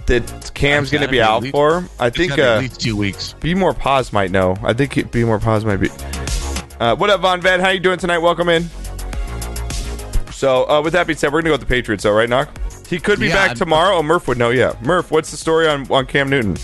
that 0.07 0.51
Cam's 0.53 0.89
going 0.89 1.03
to 1.03 1.09
be 1.09 1.21
out 1.21 1.45
for? 1.47 1.85
I 1.99 2.09
think 2.09 2.31
gotta 2.31 2.43
uh, 2.51 2.55
at 2.55 2.61
least 2.61 2.79
two 2.81 2.95
weeks. 2.95 3.33
Be 3.33 3.53
more 3.53 3.73
pause 3.73 4.13
might 4.13 4.31
know. 4.31 4.55
I 4.63 4.73
think 4.73 4.97
it- 4.97 5.11
Be 5.11 5.23
more 5.23 5.39
pause 5.39 5.65
might 5.65 5.77
be. 5.77 5.89
Uh, 6.79 6.95
what 6.95 7.09
up, 7.09 7.21
Von 7.21 7.41
Ven? 7.41 7.59
How 7.59 7.69
you 7.69 7.79
doing 7.79 7.97
tonight? 7.99 8.19
Welcome 8.19 8.49
in. 8.49 8.63
So, 10.31 10.69
uh, 10.69 10.81
with 10.83 10.93
that 10.93 11.07
being 11.07 11.17
said, 11.17 11.33
we're 11.33 11.39
gonna 11.41 11.49
go 11.49 11.53
with 11.53 11.61
the 11.61 11.67
Patriots, 11.67 12.03
though, 12.03 12.11
right, 12.11 12.29
Knock? 12.29 12.49
He 12.87 12.99
could 12.99 13.19
be 13.19 13.27
Yeah, 13.27 13.33
back 13.35 13.47
I'm- 13.49 13.57
tomorrow. 13.57 13.95
Oh, 13.97 14.03
Murph 14.03 14.27
would 14.27 14.37
know. 14.37 14.51
Yeah, 14.51 14.73
Murph. 14.81 15.09
What's 15.11 15.31
the 15.31 15.37
story 15.37 15.67
on 15.67 15.87
on 15.91 16.05
Cam 16.05 16.29
Newton? 16.29 16.55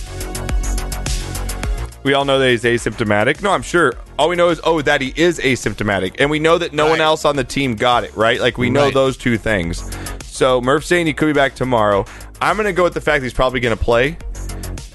We 2.04 2.14
all 2.14 2.26
know 2.26 2.38
that 2.38 2.50
he's 2.50 2.64
asymptomatic. 2.64 3.42
No, 3.42 3.52
I'm 3.52 3.62
sure. 3.62 3.94
All 4.20 4.28
we 4.30 4.36
know 4.36 4.50
is 4.50 4.60
oh 4.64 4.82
that 4.82 5.02
he 5.02 5.14
is 5.16 5.40
asymptomatic, 5.40 6.16
and 6.20 6.30
we 6.30 6.38
know 6.38 6.58
that 6.58 6.74
no 6.74 6.84
one 6.86 7.00
Right. 7.00 7.06
else 7.06 7.26
on 7.26 7.36
the 7.36 7.44
team 7.44 7.76
got 7.76 8.04
it. 8.04 8.16
Right? 8.16 8.40
Like 8.42 8.58
we 8.58 8.70
know 8.70 8.86
Right. 8.86 8.94
those 8.94 9.18
two 9.18 9.38
things. 9.38 9.90
So 10.34 10.60
Murph's 10.62 10.88
saying 10.88 11.06
he 11.06 11.14
could 11.14 11.28
be 11.28 11.34
back 11.34 11.54
tomorrow. 11.54 12.06
I'm 12.42 12.58
gonna 12.58 12.74
go 12.74 12.84
with 12.84 12.96
the 12.96 13.02
fact 13.02 13.22
that 13.22 13.26
he's 13.26 13.36
probably 13.36 13.60
gonna 13.60 13.76
play, 13.76 14.18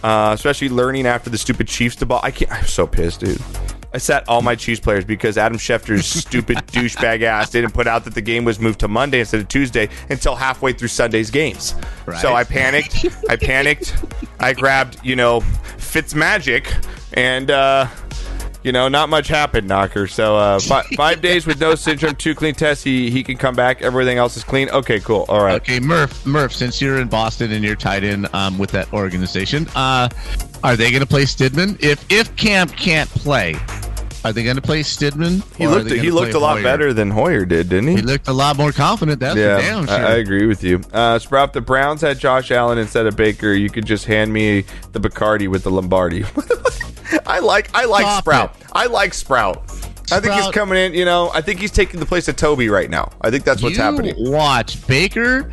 uh, 0.02 0.32
especially 0.34 0.68
learning 0.68 1.06
after 1.06 1.30
the 1.30 1.38
stupid 1.38 1.68
Chiefs 1.68 1.94
debacle. 1.94 2.26
I 2.26 2.32
can't. 2.32 2.50
I'm 2.50 2.66
so 2.66 2.88
pissed, 2.88 3.20
dude. 3.20 3.40
I 3.94 3.98
sat 3.98 4.28
all 4.28 4.42
my 4.42 4.56
Chiefs 4.56 4.80
players 4.80 5.04
because 5.04 5.38
Adam 5.38 5.56
Schefter's 5.56 6.06
stupid 6.24 6.58
douchebag 6.66 7.22
ass 7.22 7.50
didn't 7.50 7.70
put 7.70 7.86
out 7.86 8.04
that 8.04 8.14
the 8.14 8.20
game 8.20 8.44
was 8.44 8.58
moved 8.58 8.80
to 8.80 8.88
Monday 8.88 9.20
instead 9.20 9.40
of 9.40 9.46
Tuesday 9.46 9.88
until 10.10 10.34
halfway 10.34 10.72
through 10.72 10.88
Sunday's 10.88 11.30
games. 11.30 11.76
Right. 12.04 12.20
So 12.20 12.34
I 12.34 12.42
panicked. 12.42 13.06
I 13.28 13.36
panicked. 13.40 13.96
I 14.40 14.54
grabbed, 14.54 14.98
you 15.04 15.14
know, 15.14 15.40
Fitzmagic, 15.78 16.66
and 17.12 17.52
uh, 17.52 17.86
you 18.68 18.72
know, 18.72 18.86
not 18.86 19.08
much 19.08 19.28
happened, 19.28 19.66
Knocker. 19.66 20.06
So 20.06 20.36
uh, 20.36 20.60
fi- 20.60 20.82
five 20.96 21.22
days 21.22 21.46
with 21.46 21.58
no 21.58 21.74
syndrome, 21.74 22.16
two 22.16 22.34
clean 22.34 22.54
tests. 22.54 22.84
He 22.84 23.10
he 23.10 23.22
can 23.22 23.38
come 23.38 23.54
back. 23.54 23.80
Everything 23.80 24.18
else 24.18 24.36
is 24.36 24.44
clean. 24.44 24.68
Okay, 24.68 25.00
cool. 25.00 25.24
All 25.30 25.42
right. 25.42 25.54
Okay, 25.54 25.80
Murph, 25.80 26.26
Murph, 26.26 26.52
since 26.52 26.78
you're 26.78 27.00
in 27.00 27.08
Boston 27.08 27.50
and 27.52 27.64
you're 27.64 27.76
tied 27.76 28.04
in 28.04 28.26
um, 28.34 28.58
with 28.58 28.70
that 28.72 28.92
organization, 28.92 29.66
uh, 29.74 30.10
are 30.62 30.76
they 30.76 30.90
going 30.90 31.00
to 31.00 31.06
play 31.06 31.22
Stidham? 31.22 31.82
If 31.82 32.04
if 32.12 32.36
Cam 32.36 32.68
can't 32.68 33.08
play, 33.08 33.56
are 34.24 34.32
they 34.32 34.42
going 34.42 34.56
to 34.56 34.62
play 34.62 34.80
Stidham? 34.82 35.42
He 35.56 35.66
looked 35.66 35.90
he 35.90 36.10
looked 36.10 36.34
a 36.34 36.38
lot 36.38 36.54
Hoyer? 36.54 36.62
better 36.62 36.92
than 36.92 37.10
Hoyer 37.10 37.44
did, 37.44 37.68
didn't 37.68 37.88
he? 37.88 37.96
He 37.96 38.02
looked 38.02 38.28
a 38.28 38.32
lot 38.32 38.56
more 38.56 38.72
confident. 38.72 39.20
That's 39.20 39.36
yeah, 39.36 39.58
damn 39.58 39.86
sure. 39.86 39.94
I, 39.94 40.02
I 40.02 40.14
agree 40.16 40.46
with 40.46 40.64
you. 40.64 40.80
Uh, 40.92 41.18
Sprout, 41.18 41.52
the 41.52 41.60
Browns 41.60 42.00
had 42.00 42.18
Josh 42.18 42.50
Allen 42.50 42.78
instead 42.78 43.06
of 43.06 43.16
Baker. 43.16 43.52
You 43.52 43.70
could 43.70 43.86
just 43.86 44.04
hand 44.06 44.32
me 44.32 44.64
the 44.92 45.00
Bacardi 45.00 45.48
with 45.48 45.62
the 45.62 45.70
Lombardi. 45.70 46.24
I 47.26 47.38
like 47.38 47.70
I 47.74 47.84
like 47.84 48.02
Stop 48.02 48.24
Sprout. 48.24 48.56
it. 48.60 48.66
I 48.72 48.86
like 48.86 49.14
Sprout. 49.14 49.62
I 50.10 50.20
think 50.20 50.34
he's 50.34 50.48
coming 50.48 50.78
in. 50.78 50.94
You 50.94 51.04
know, 51.04 51.30
I 51.34 51.42
think 51.42 51.60
he's 51.60 51.70
taking 51.70 52.00
the 52.00 52.06
place 52.06 52.28
of 52.28 52.36
Toby 52.36 52.68
right 52.68 52.88
now. 52.88 53.12
I 53.20 53.30
think 53.30 53.44
that's 53.44 53.62
what's 53.62 53.76
you 53.76 53.82
happening. 53.82 54.14
Watch 54.18 54.86
Baker 54.86 55.50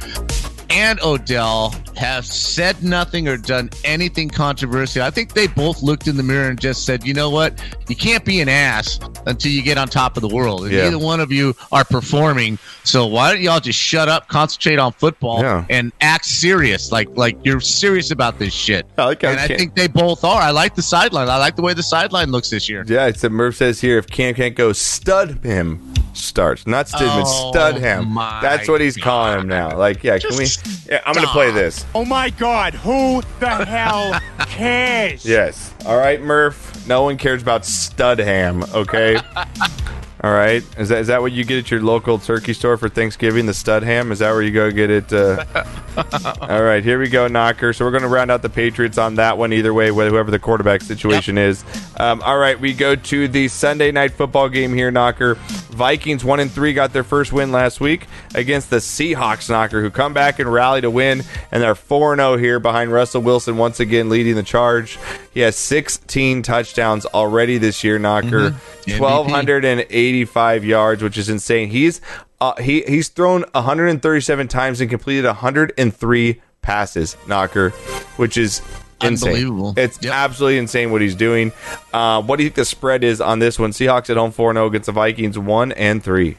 and 0.75 0.99
Odell 1.01 1.73
have 1.95 2.25
said 2.25 2.83
nothing 2.83 3.27
or 3.29 3.37
done 3.37 3.69
anything 3.85 4.29
controversial. 4.29 5.01
I 5.03 5.09
think 5.09 5.33
they 5.33 5.47
both 5.47 5.81
looked 5.81 6.07
in 6.07 6.17
the 6.17 6.23
mirror 6.23 6.49
and 6.49 6.59
just 6.59 6.85
said, 6.85 7.05
"You 7.05 7.13
know 7.13 7.29
what? 7.29 7.53
You 7.87 7.95
can't 7.95 8.25
be 8.25 8.41
an 8.41 8.49
ass 8.49 8.99
until 9.25 9.51
you 9.53 9.61
get 9.61 9.77
on 9.77 9.87
top 9.87 10.17
of 10.17 10.21
the 10.21 10.27
world. 10.27 10.63
And 10.65 10.73
Yeah. 10.73 10.83
neither 10.83 10.99
one 10.99 11.21
of 11.21 11.31
you 11.31 11.55
are 11.71 11.85
performing. 11.85 12.59
So 12.83 13.05
why 13.05 13.31
don't 13.31 13.41
y'all 13.41 13.61
just 13.61 13.79
shut 13.79 14.09
up, 14.09 14.27
concentrate 14.27 14.77
on 14.77 14.91
football, 14.91 15.41
Yeah. 15.41 15.63
and 15.69 15.93
act 16.01 16.25
serious? 16.25 16.91
Like 16.91 17.07
like 17.15 17.37
you're 17.43 17.61
serious 17.61 18.11
about 18.11 18.37
this 18.37 18.53
shit." 18.53 18.85
I 18.97 19.05
like 19.05 19.23
and 19.23 19.39
I 19.39 19.47
think 19.47 19.75
they 19.75 19.87
both 19.87 20.23
are. 20.25 20.41
I 20.41 20.51
like 20.51 20.75
the 20.75 20.81
sideline. 20.81 21.29
I 21.29 21.37
like 21.37 21.55
the 21.55 21.61
way 21.61 21.73
the 21.73 21.83
sideline 21.83 22.31
looks 22.31 22.49
this 22.49 22.67
year. 22.67 22.83
Yeah, 22.85 23.05
except 23.05 23.33
Murph 23.33 23.55
says 23.55 23.79
here 23.79 23.97
if 23.97 24.07
Cam 24.07 24.33
can't 24.33 24.55
go, 24.55 24.73
stud 24.73 25.39
him 25.43 25.93
starts, 26.15 26.65
not 26.65 26.87
Stidham, 26.87 27.23
Oh, 27.25 27.51
stud 27.51 27.75
him. 27.77 28.15
That's 28.15 28.67
what 28.67 28.81
he's 28.81 28.97
calling 28.97 29.41
him 29.41 29.47
now. 29.47 29.77
Like, 29.77 30.03
yeah, 30.03 30.17
can 30.17 30.35
we? 30.37 30.47
Yeah, 30.89 31.01
I'm 31.05 31.13
gonna 31.13 31.27
play 31.27 31.51
this. 31.51 31.85
Oh 31.93 32.05
my 32.05 32.29
god, 32.31 32.73
who 32.73 33.21
the 33.39 33.65
hell 33.65 34.19
cares? 34.47 35.25
Yes. 35.25 35.73
All 35.85 35.97
right, 35.97 36.21
Murph. 36.21 36.87
No 36.87 37.03
one 37.03 37.17
cares 37.17 37.41
about 37.41 37.65
stud 37.65 38.19
ham. 38.19 38.63
Okay. 38.73 39.17
All 40.25 40.31
right. 40.33 40.63
Is 40.79 40.89
that 40.89 40.97
is 41.01 41.07
that 41.07 41.21
what 41.21 41.33
you 41.33 41.45
get 41.45 41.59
at 41.59 41.69
your 41.69 41.83
local 41.83 42.17
turkey 42.17 42.53
store 42.53 42.77
for 42.77 42.89
Thanksgiving? 42.89 43.45
The 43.45 43.53
stud 43.53 43.83
ham? 43.83 44.11
Is 44.11 44.17
that 44.19 44.31
where 44.31 44.41
you 44.41 44.49
go 44.49 44.71
get 44.71 44.89
it? 44.89 45.13
Uh... 45.13 45.45
All 46.41 46.63
right. 46.63 46.83
Here 46.83 46.99
we 46.99 47.09
go, 47.09 47.27
knocker. 47.27 47.73
So 47.73 47.85
we're 47.85 47.91
going 47.91 48.01
to 48.01 48.09
round 48.09 48.31
out 48.31 48.41
the 48.41 48.49
Patriots 48.49 48.97
on 48.97 49.15
that 49.15 49.37
one. 49.37 49.53
Either 49.53 49.71
way, 49.71 49.89
wh- 49.89 50.09
whoever 50.09 50.31
the 50.31 50.39
quarterback 50.39 50.81
situation 50.81 51.37
is. 51.37 51.63
Um, 51.97 52.23
all 52.23 52.39
right. 52.39 52.59
We 52.59 52.73
go 52.73 52.95
to 52.95 53.27
the 53.27 53.47
Sunday 53.49 53.91
night 53.91 54.13
football 54.13 54.49
game 54.49 54.73
here, 54.73 54.89
knocker. 54.89 55.35
Vikings 55.35 56.25
one 56.25 56.39
and 56.39 56.49
three 56.51 56.73
got 56.73 56.91
their 56.91 57.03
first 57.03 57.31
win 57.31 57.51
last 57.51 57.79
week 57.79 58.07
against 58.33 58.69
the 58.69 58.77
Seahawks, 58.77 59.49
knocker, 59.49 59.81
who 59.81 59.89
come 59.89 60.13
back 60.13 60.39
and 60.39 60.51
rally 60.51 60.81
to 60.81 60.89
win, 60.89 61.21
and 61.51 61.61
they're 61.61 61.75
four 61.75 62.15
zero 62.15 62.37
here 62.37 62.59
behind 62.59 62.91
Russell 62.91 63.21
Wilson 63.21 63.57
once 63.57 63.79
again 63.79 64.09
leading 64.09 64.35
the 64.35 64.43
charge. 64.43 64.97
He 65.33 65.41
has 65.41 65.57
16 65.57 66.43
touchdowns 66.43 67.05
already 67.05 67.57
this 67.57 67.83
year, 67.83 67.99
knocker. 67.99 68.51
MVP. 68.51 68.55
1285 70.23 70.65
yards, 70.65 71.03
which 71.03 71.17
is 71.17 71.29
insane. 71.29 71.69
He's 71.69 72.01
uh, 72.41 72.55
he 72.61 72.81
he's 72.87 73.09
thrown 73.09 73.43
137 73.53 74.47
times 74.47 74.81
and 74.81 74.89
completed 74.89 75.25
103 75.25 76.41
passes, 76.61 77.15
knocker, 77.27 77.69
which 78.17 78.37
is 78.37 78.61
insane. 79.01 79.29
Unbelievable. 79.33 79.73
It's 79.77 79.99
Yep. 80.01 80.13
absolutely 80.13 80.57
insane 80.57 80.91
what 80.91 81.01
he's 81.01 81.15
doing. 81.15 81.51
Uh, 81.93 82.21
what 82.21 82.37
do 82.37 82.43
you 82.43 82.49
think 82.49 82.55
the 82.55 82.65
spread 82.65 83.03
is 83.03 83.21
on 83.21 83.39
this 83.39 83.59
one? 83.59 83.71
Seahawks 83.71 84.09
at 84.09 84.17
home 84.17 84.31
4 84.31 84.53
0 84.53 84.67
against 84.67 84.85
the 84.87 84.91
Vikings 84.91 85.37
1 85.37 85.71
and 85.73 86.03
3. 86.03 86.35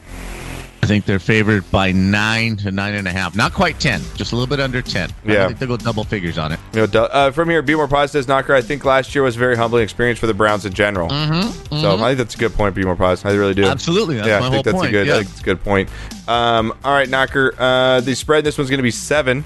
I 0.83 0.85
think 0.85 1.05
they're 1.05 1.19
favored 1.19 1.69
by 1.69 1.91
nine 1.91 2.55
to 2.57 2.71
nine 2.71 2.93
and 2.95 3.07
a 3.07 3.11
half. 3.11 3.35
Not 3.35 3.53
quite 3.53 3.77
ten, 3.79 4.01
just 4.15 4.31
a 4.31 4.35
little 4.35 4.47
bit 4.47 4.61
under 4.61 4.81
ten. 4.81 5.09
I 5.25 5.31
Yeah. 5.33 5.47
think 5.47 5.59
they'll 5.59 5.67
go 5.67 5.75
double 5.77 6.03
figures 6.05 6.37
on 6.37 6.53
it. 6.53 6.59
You 6.73 6.87
know, 6.87 7.03
uh, 7.05 7.31
from 7.31 7.49
here, 7.49 7.61
be 7.61 7.75
more 7.75 7.87
positive, 7.89 8.25
knocker. 8.27 8.53
I 8.55 8.61
think 8.61 8.85
last 8.85 9.13
year 9.13 9.23
was 9.23 9.35
a 9.35 9.39
very 9.39 9.57
humbling 9.57 9.83
experience 9.83 10.17
for 10.19 10.27
the 10.27 10.33
Browns 10.33 10.65
in 10.65 10.73
general. 10.73 11.09
Mm-hmm, 11.09 11.81
So 11.81 11.95
I 11.95 12.09
think 12.09 12.19
that's 12.19 12.35
a 12.35 12.37
good 12.37 12.53
point. 12.53 12.73
Be 12.73 12.85
more 12.85 12.95
positive. 12.95 13.31
I 13.31 13.35
really 13.35 13.53
do. 13.53 13.65
Absolutely, 13.65 14.15
that's 14.15 14.27
yeah, 14.27 14.39
my 14.39 14.47
I 14.47 14.49
think 14.49 14.53
whole 14.53 14.63
that's 14.63 14.75
point, 14.77 14.87
a 14.89 14.91
good. 14.91 15.07
yeah. 15.07 15.13
I 15.15 15.17
think 15.17 15.29
it's 15.31 15.41
a 15.41 15.43
good 15.43 15.63
point. 15.63 15.89
Um, 16.27 16.73
all 16.85 16.93
right, 16.93 17.09
knocker. 17.09 17.53
Uh, 17.57 17.99
the 17.99 18.15
spread. 18.15 18.45
This 18.45 18.57
one's 18.57 18.69
going 18.69 18.77
to 18.79 18.83
be 18.83 18.91
seven 18.91 19.43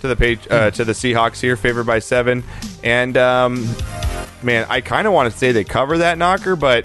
to 0.00 0.08
the 0.08 0.16
page 0.16 0.40
uh, 0.50 0.72
to 0.72 0.84
the 0.84 0.92
Seahawks 0.94 1.40
here, 1.40 1.56
favored 1.56 1.84
by 1.86 2.00
seven. 2.00 2.42
And 2.82 3.16
um, 3.16 3.68
man, 4.42 4.66
I 4.68 4.80
kind 4.80 5.06
of 5.06 5.12
want 5.12 5.30
to 5.32 5.38
say 5.38 5.52
they 5.52 5.62
cover 5.64 5.98
that 5.98 6.18
knocker, 6.18 6.56
but 6.56 6.84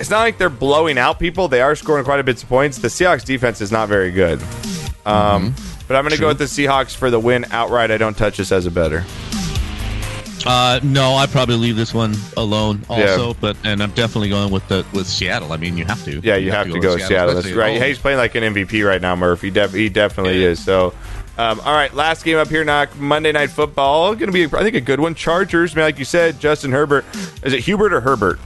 it's 0.00 0.10
not 0.10 0.20
like 0.20 0.38
they're 0.38 0.50
blowing 0.50 0.98
out 0.98 1.18
people. 1.18 1.48
They 1.48 1.60
are 1.60 1.74
scoring 1.76 2.04
quite 2.04 2.20
a 2.20 2.24
bit 2.24 2.42
of 2.42 2.48
points. 2.48 2.78
The 2.78 2.88
Seahawks 2.88 3.24
defense 3.24 3.60
is 3.60 3.70
not 3.72 3.88
very 3.88 4.10
good. 4.10 4.40
Um, 5.06 5.54
But 5.88 5.96
I'm 5.96 6.04
going 6.04 6.14
to 6.14 6.20
go 6.20 6.28
with 6.28 6.38
the 6.38 6.44
Seahawks 6.44 6.94
for 6.96 7.10
the 7.10 7.20
win 7.20 7.44
outright. 7.50 7.90
I 7.90 7.98
don't 7.98 8.16
touch 8.16 8.36
this 8.38 8.52
as 8.52 8.66
a 8.66 8.70
better. 8.70 9.04
Uh, 10.44 10.80
no, 10.82 11.14
I 11.14 11.26
probably 11.26 11.56
leave 11.56 11.76
this 11.76 11.94
one 11.94 12.14
alone. 12.36 12.84
Also, 12.88 13.28
Yeah. 13.28 13.34
but 13.40 13.56
and 13.64 13.82
I'm 13.82 13.92
definitely 13.92 14.28
going 14.28 14.50
with 14.50 14.66
the 14.68 14.84
with 14.92 15.06
Seattle. 15.06 15.52
I 15.52 15.56
mean, 15.56 15.76
you 15.76 15.84
have 15.84 16.04
to. 16.04 16.20
Yeah, 16.20 16.36
you, 16.36 16.50
have, 16.50 16.70
to 16.70 16.80
go, 16.80 16.94
with 16.94 17.04
Seattle. 17.04 17.34
That's 17.34 17.52
right. 17.52 17.78
home. 17.78 17.88
He's 17.88 17.98
playing 17.98 18.18
like 18.18 18.34
an 18.34 18.42
MVP 18.54 18.86
right 18.86 19.00
now, 19.00 19.14
Murph. 19.14 19.40
He, 19.40 19.50
def- 19.50 19.72
he 19.72 19.88
definitely 19.88 20.42
is. 20.42 20.62
So, 20.64 20.94
um, 21.38 21.60
all 21.60 21.72
right, 21.74 21.92
last 21.94 22.24
game 22.24 22.38
up 22.38 22.48
here, 22.48 22.64
knock 22.64 22.96
Monday 22.98 23.30
Night 23.32 23.50
Football. 23.50 24.14
Going 24.14 24.32
to 24.32 24.48
be, 24.48 24.56
I 24.56 24.62
think, 24.62 24.74
a 24.74 24.80
good 24.80 24.98
one. 24.98 25.14
Chargers, 25.14 25.76
man, 25.76 25.84
like 25.84 25.98
you 25.98 26.04
said, 26.04 26.40
Justin 26.40 26.72
Herbert. 26.72 27.04
Is 27.44 27.52
it 27.52 27.60
Hubert 27.60 27.92
or 27.92 28.00
Herbert? 28.00 28.40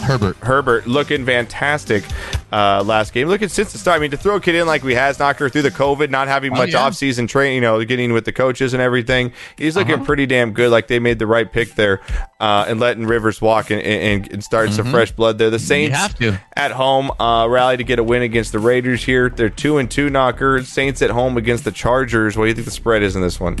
Herbert. 0.00 0.36
Herbert 0.38 0.86
looking 0.86 1.24
fantastic 1.26 2.04
uh, 2.52 2.82
last 2.82 3.12
game. 3.12 3.28
Looking 3.28 3.48
since 3.48 3.72
the 3.72 3.78
start. 3.78 3.98
I 3.98 4.00
mean, 4.00 4.10
to 4.10 4.16
throw 4.16 4.36
a 4.36 4.40
kid 4.40 4.54
in 4.54 4.66
like 4.66 4.82
we 4.82 4.94
has 4.94 5.18
knocker 5.18 5.48
through 5.48 5.62
the 5.62 5.70
COVID, 5.70 6.10
not 6.10 6.28
having 6.28 6.52
Oh, 6.52 6.56
much 6.56 6.70
yeah. 6.72 6.80
off-season 6.82 7.26
training, 7.26 7.54
you 7.56 7.60
know, 7.60 7.84
getting 7.84 8.12
with 8.12 8.24
the 8.24 8.32
coaches 8.32 8.72
and 8.74 8.82
everything. 8.82 9.32
He's 9.56 9.76
looking 9.76 9.94
Uh-huh. 9.94 10.04
pretty 10.04 10.26
damn 10.26 10.52
good. 10.52 10.70
Like 10.70 10.88
they 10.88 10.98
made 10.98 11.18
the 11.18 11.26
right 11.26 11.50
pick 11.50 11.74
there 11.74 12.00
uh, 12.40 12.64
and 12.68 12.80
letting 12.80 13.06
Rivers 13.06 13.40
walk 13.40 13.70
and, 13.70 13.80
and, 13.82 14.32
and 14.32 14.42
start 14.44 14.72
some 14.72 14.90
fresh 14.90 15.12
blood 15.12 15.38
there. 15.38 15.50
The 15.50 15.58
Saints 15.58 15.96
Mm-hmm. 15.96 16.02
have 16.02 16.14
to. 16.36 16.40
at 16.56 16.72
home 16.72 17.10
uh, 17.20 17.46
rally 17.48 17.76
to 17.76 17.84
get 17.84 17.98
a 17.98 18.02
win 18.04 18.22
against 18.22 18.52
the 18.52 18.58
Raiders 18.58 19.04
here. 19.04 19.28
They're 19.28 19.48
two 19.50 19.78
and 19.78 19.90
two 19.90 20.10
knocker. 20.10 20.62
Saints 20.64 21.02
at 21.02 21.10
home 21.10 21.36
against 21.36 21.64
the 21.64 21.72
Chargers. 21.72 22.36
What 22.36 22.44
do 22.44 22.48
you 22.48 22.54
think 22.54 22.64
the 22.64 22.70
spread 22.72 23.02
is 23.02 23.16
in 23.16 23.22
this 23.22 23.38
one? 23.40 23.56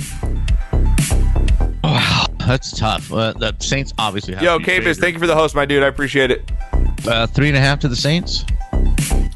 That's 2.50 2.76
tough. 2.76 3.12
Uh, 3.12 3.32
the 3.32 3.54
Saints 3.60 3.94
obviously 3.96 4.34
have 4.34 4.42
Yo, 4.42 4.58
Capus, 4.58 4.98
thank 4.98 5.12
you 5.14 5.20
for 5.20 5.28
the 5.28 5.36
host, 5.36 5.54
my 5.54 5.64
dude. 5.64 5.84
I 5.84 5.86
appreciate 5.86 6.32
it. 6.32 6.50
Uh, 7.06 7.24
three 7.28 7.46
and 7.46 7.56
a 7.56 7.60
half 7.60 7.78
to 7.78 7.88
the 7.88 7.94
Saints. 7.94 8.44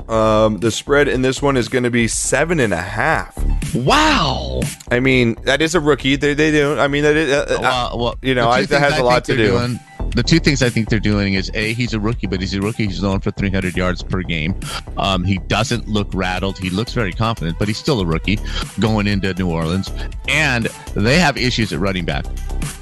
Um, 0.08 0.58
the 0.58 0.72
spread 0.72 1.06
in 1.06 1.22
this 1.22 1.40
one 1.40 1.56
is 1.56 1.68
going 1.68 1.84
to 1.84 1.92
be 1.92 2.08
seven 2.08 2.58
and 2.58 2.74
a 2.74 2.82
half. 2.82 3.32
Wow. 3.72 4.62
I 4.90 4.98
mean, 4.98 5.36
that 5.44 5.62
is 5.62 5.76
a 5.76 5.80
rookie. 5.80 6.16
They 6.16 6.34
they 6.34 6.50
do. 6.50 6.76
I 6.76 6.88
mean, 6.88 7.04
that 7.04 7.14
is, 7.14 7.32
uh, 7.32 7.46
uh, 7.50 7.58
Well, 7.60 7.98
well, 7.98 8.14
you 8.20 8.34
know, 8.34 8.48
I, 8.50 8.66
that 8.66 8.80
has 8.80 8.94
I 8.94 8.98
a 8.98 9.04
lot 9.04 9.24
to 9.26 9.36
do. 9.36 9.46
doing- 9.46 9.78
the 10.14 10.22
two 10.22 10.38
things 10.38 10.62
I 10.62 10.70
think 10.70 10.88
they're 10.88 11.00
doing 11.00 11.34
is 11.34 11.50
a 11.54 11.72
he's 11.74 11.94
a 11.94 12.00
rookie, 12.00 12.26
but 12.26 12.40
he's 12.40 12.54
a 12.54 12.60
rookie. 12.60 12.86
He's 12.86 13.02
known 13.02 13.20
for 13.20 13.30
300 13.30 13.76
yards 13.76 14.02
per 14.02 14.22
game. 14.22 14.54
Um, 14.96 15.24
he 15.24 15.38
doesn't 15.38 15.88
look 15.88 16.08
rattled. 16.14 16.58
He 16.58 16.70
looks 16.70 16.92
very 16.92 17.12
confident, 17.12 17.58
but 17.58 17.68
he's 17.68 17.78
still 17.78 18.00
a 18.00 18.06
rookie 18.06 18.38
going 18.80 19.06
into 19.06 19.32
New 19.34 19.50
Orleans. 19.50 19.90
And 20.28 20.66
they 20.94 21.18
have 21.18 21.36
issues 21.36 21.72
at 21.72 21.80
running 21.80 22.04
back. 22.04 22.24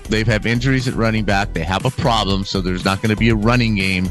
They've 0.09 0.27
had 0.27 0.45
injuries 0.45 0.87
at 0.89 0.95
running 0.95 1.25
back. 1.25 1.55
They 1.55 1.65
have 1.65 1.85
a 1.87 1.91
problem, 1.91 2.45
so 2.45 2.61
there's 2.61 2.85
not 2.85 3.01
going 3.01 3.11
to 3.11 3.17
be 3.17 3.31
a 3.31 3.35
running 3.35 3.77
game, 3.77 4.11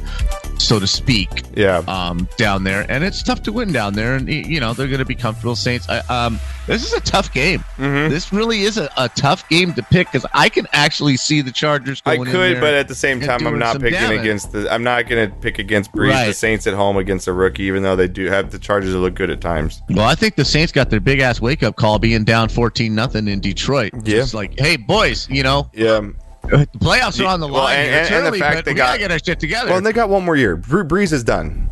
so 0.62 0.80
to 0.80 0.88
speak. 0.88 1.30
Yeah. 1.56 1.84
Um, 1.88 2.28
down 2.38 2.64
there, 2.64 2.86
and 2.90 3.04
it's 3.04 3.24
tough 3.24 3.42
to 3.44 3.52
win 3.52 3.72
down 3.72 3.94
there. 3.94 4.16
And 4.16 4.28
you 4.30 4.60
know 4.60 4.74
they're 4.74 4.88
going 4.88 5.00
to 5.00 5.06
be 5.06 5.16
comfortable. 5.16 5.56
Saints. 5.56 5.88
I, 5.90 6.00
um, 6.10 6.40
this 6.68 6.84
is 6.86 6.94
a 6.94 7.02
tough 7.02 7.34
game. 7.34 7.60
Mm-hmm. 7.78 8.10
This 8.12 8.32
really 8.32 8.62
is 8.62 8.78
a, 8.78 8.90
a 8.98 9.10
tough 9.10 9.48
game 9.50 9.74
to 9.74 9.84
pick 9.84 10.08
because 10.12 10.26
I 10.34 10.50
can 10.50 10.68
actually 10.74 11.18
see 11.18 11.42
the 11.42 11.52
Chargers. 11.52 12.02
I 12.06 12.16
Going 12.16 12.28
in 12.30 12.34
could, 12.34 12.60
but 12.62 12.74
at 12.74 12.88
the 12.88 12.96
same 12.96 13.20
time, 13.20 13.46
I'm 13.46 13.60
not 13.60 13.80
picking 13.80 14.00
damage. 14.00 14.20
against 14.22 14.52
the. 14.52 14.72
I'm 14.72 14.84
not 14.84 15.08
going 15.08 15.30
to 15.30 15.36
pick 15.38 15.60
against 15.60 15.92
Brees. 15.92 16.28
The 16.28 16.34
Saints 16.34 16.68
at 16.68 16.74
home 16.74 16.98
against 16.98 17.28
a 17.28 17.34
rookie, 17.34 17.64
even 17.64 17.84
though 17.84 17.96
they 17.96 18.08
do 18.08 18.26
have 18.28 18.52
the 18.52 18.60
Chargers 18.60 18.94
that 18.94 19.00
look 19.00 19.16
good 19.16 19.30
at 19.30 19.42
times. 19.42 19.82
Well, 19.90 20.08
I 20.08 20.16
think 20.16 20.36
the 20.36 20.46
Saints 20.46 20.72
got 20.72 20.90
their 20.90 21.00
big 21.00 21.20
ass 21.20 21.42
wake 21.42 21.64
up 21.64 21.76
call 21.76 22.00
being 22.00 22.24
down 22.24 22.50
fourteen 22.50 22.96
nothing 22.96 23.28
in 23.28 23.40
Detroit. 23.40 23.92
Yeah. 23.94 24.18
Just 24.18 24.34
like, 24.34 24.58
hey 24.60 24.78
boys, 24.78 25.28
you 25.30 25.44
know 25.44 25.70
Yeah. 25.74 26.02
The 26.44 26.68
playoffs 26.80 27.24
are 27.24 27.28
on 27.28 27.40
the 27.40 27.48
Well, 27.48 27.64
line. 27.64 27.78
and-. 27.80 28.14
And- 28.14 28.26
and 28.26 28.34
the 28.34 28.40
fact 28.40 28.56
but 28.58 28.66
they 28.66 28.72
we 28.72 28.76
got- 28.78 28.88
gotta 28.88 29.00
get 29.00 29.12
our 29.12 29.20
shit 29.20 29.40
together. 29.40 29.68
Well, 29.70 29.78
and 29.78 29.86
they 29.86 29.94
got 29.94 30.10
one 30.10 30.26
more 30.26 30.36
year. 30.36 30.56
Bre- 30.58 30.84
Brees 30.84 31.14
is 31.14 31.24
done. 31.24 31.70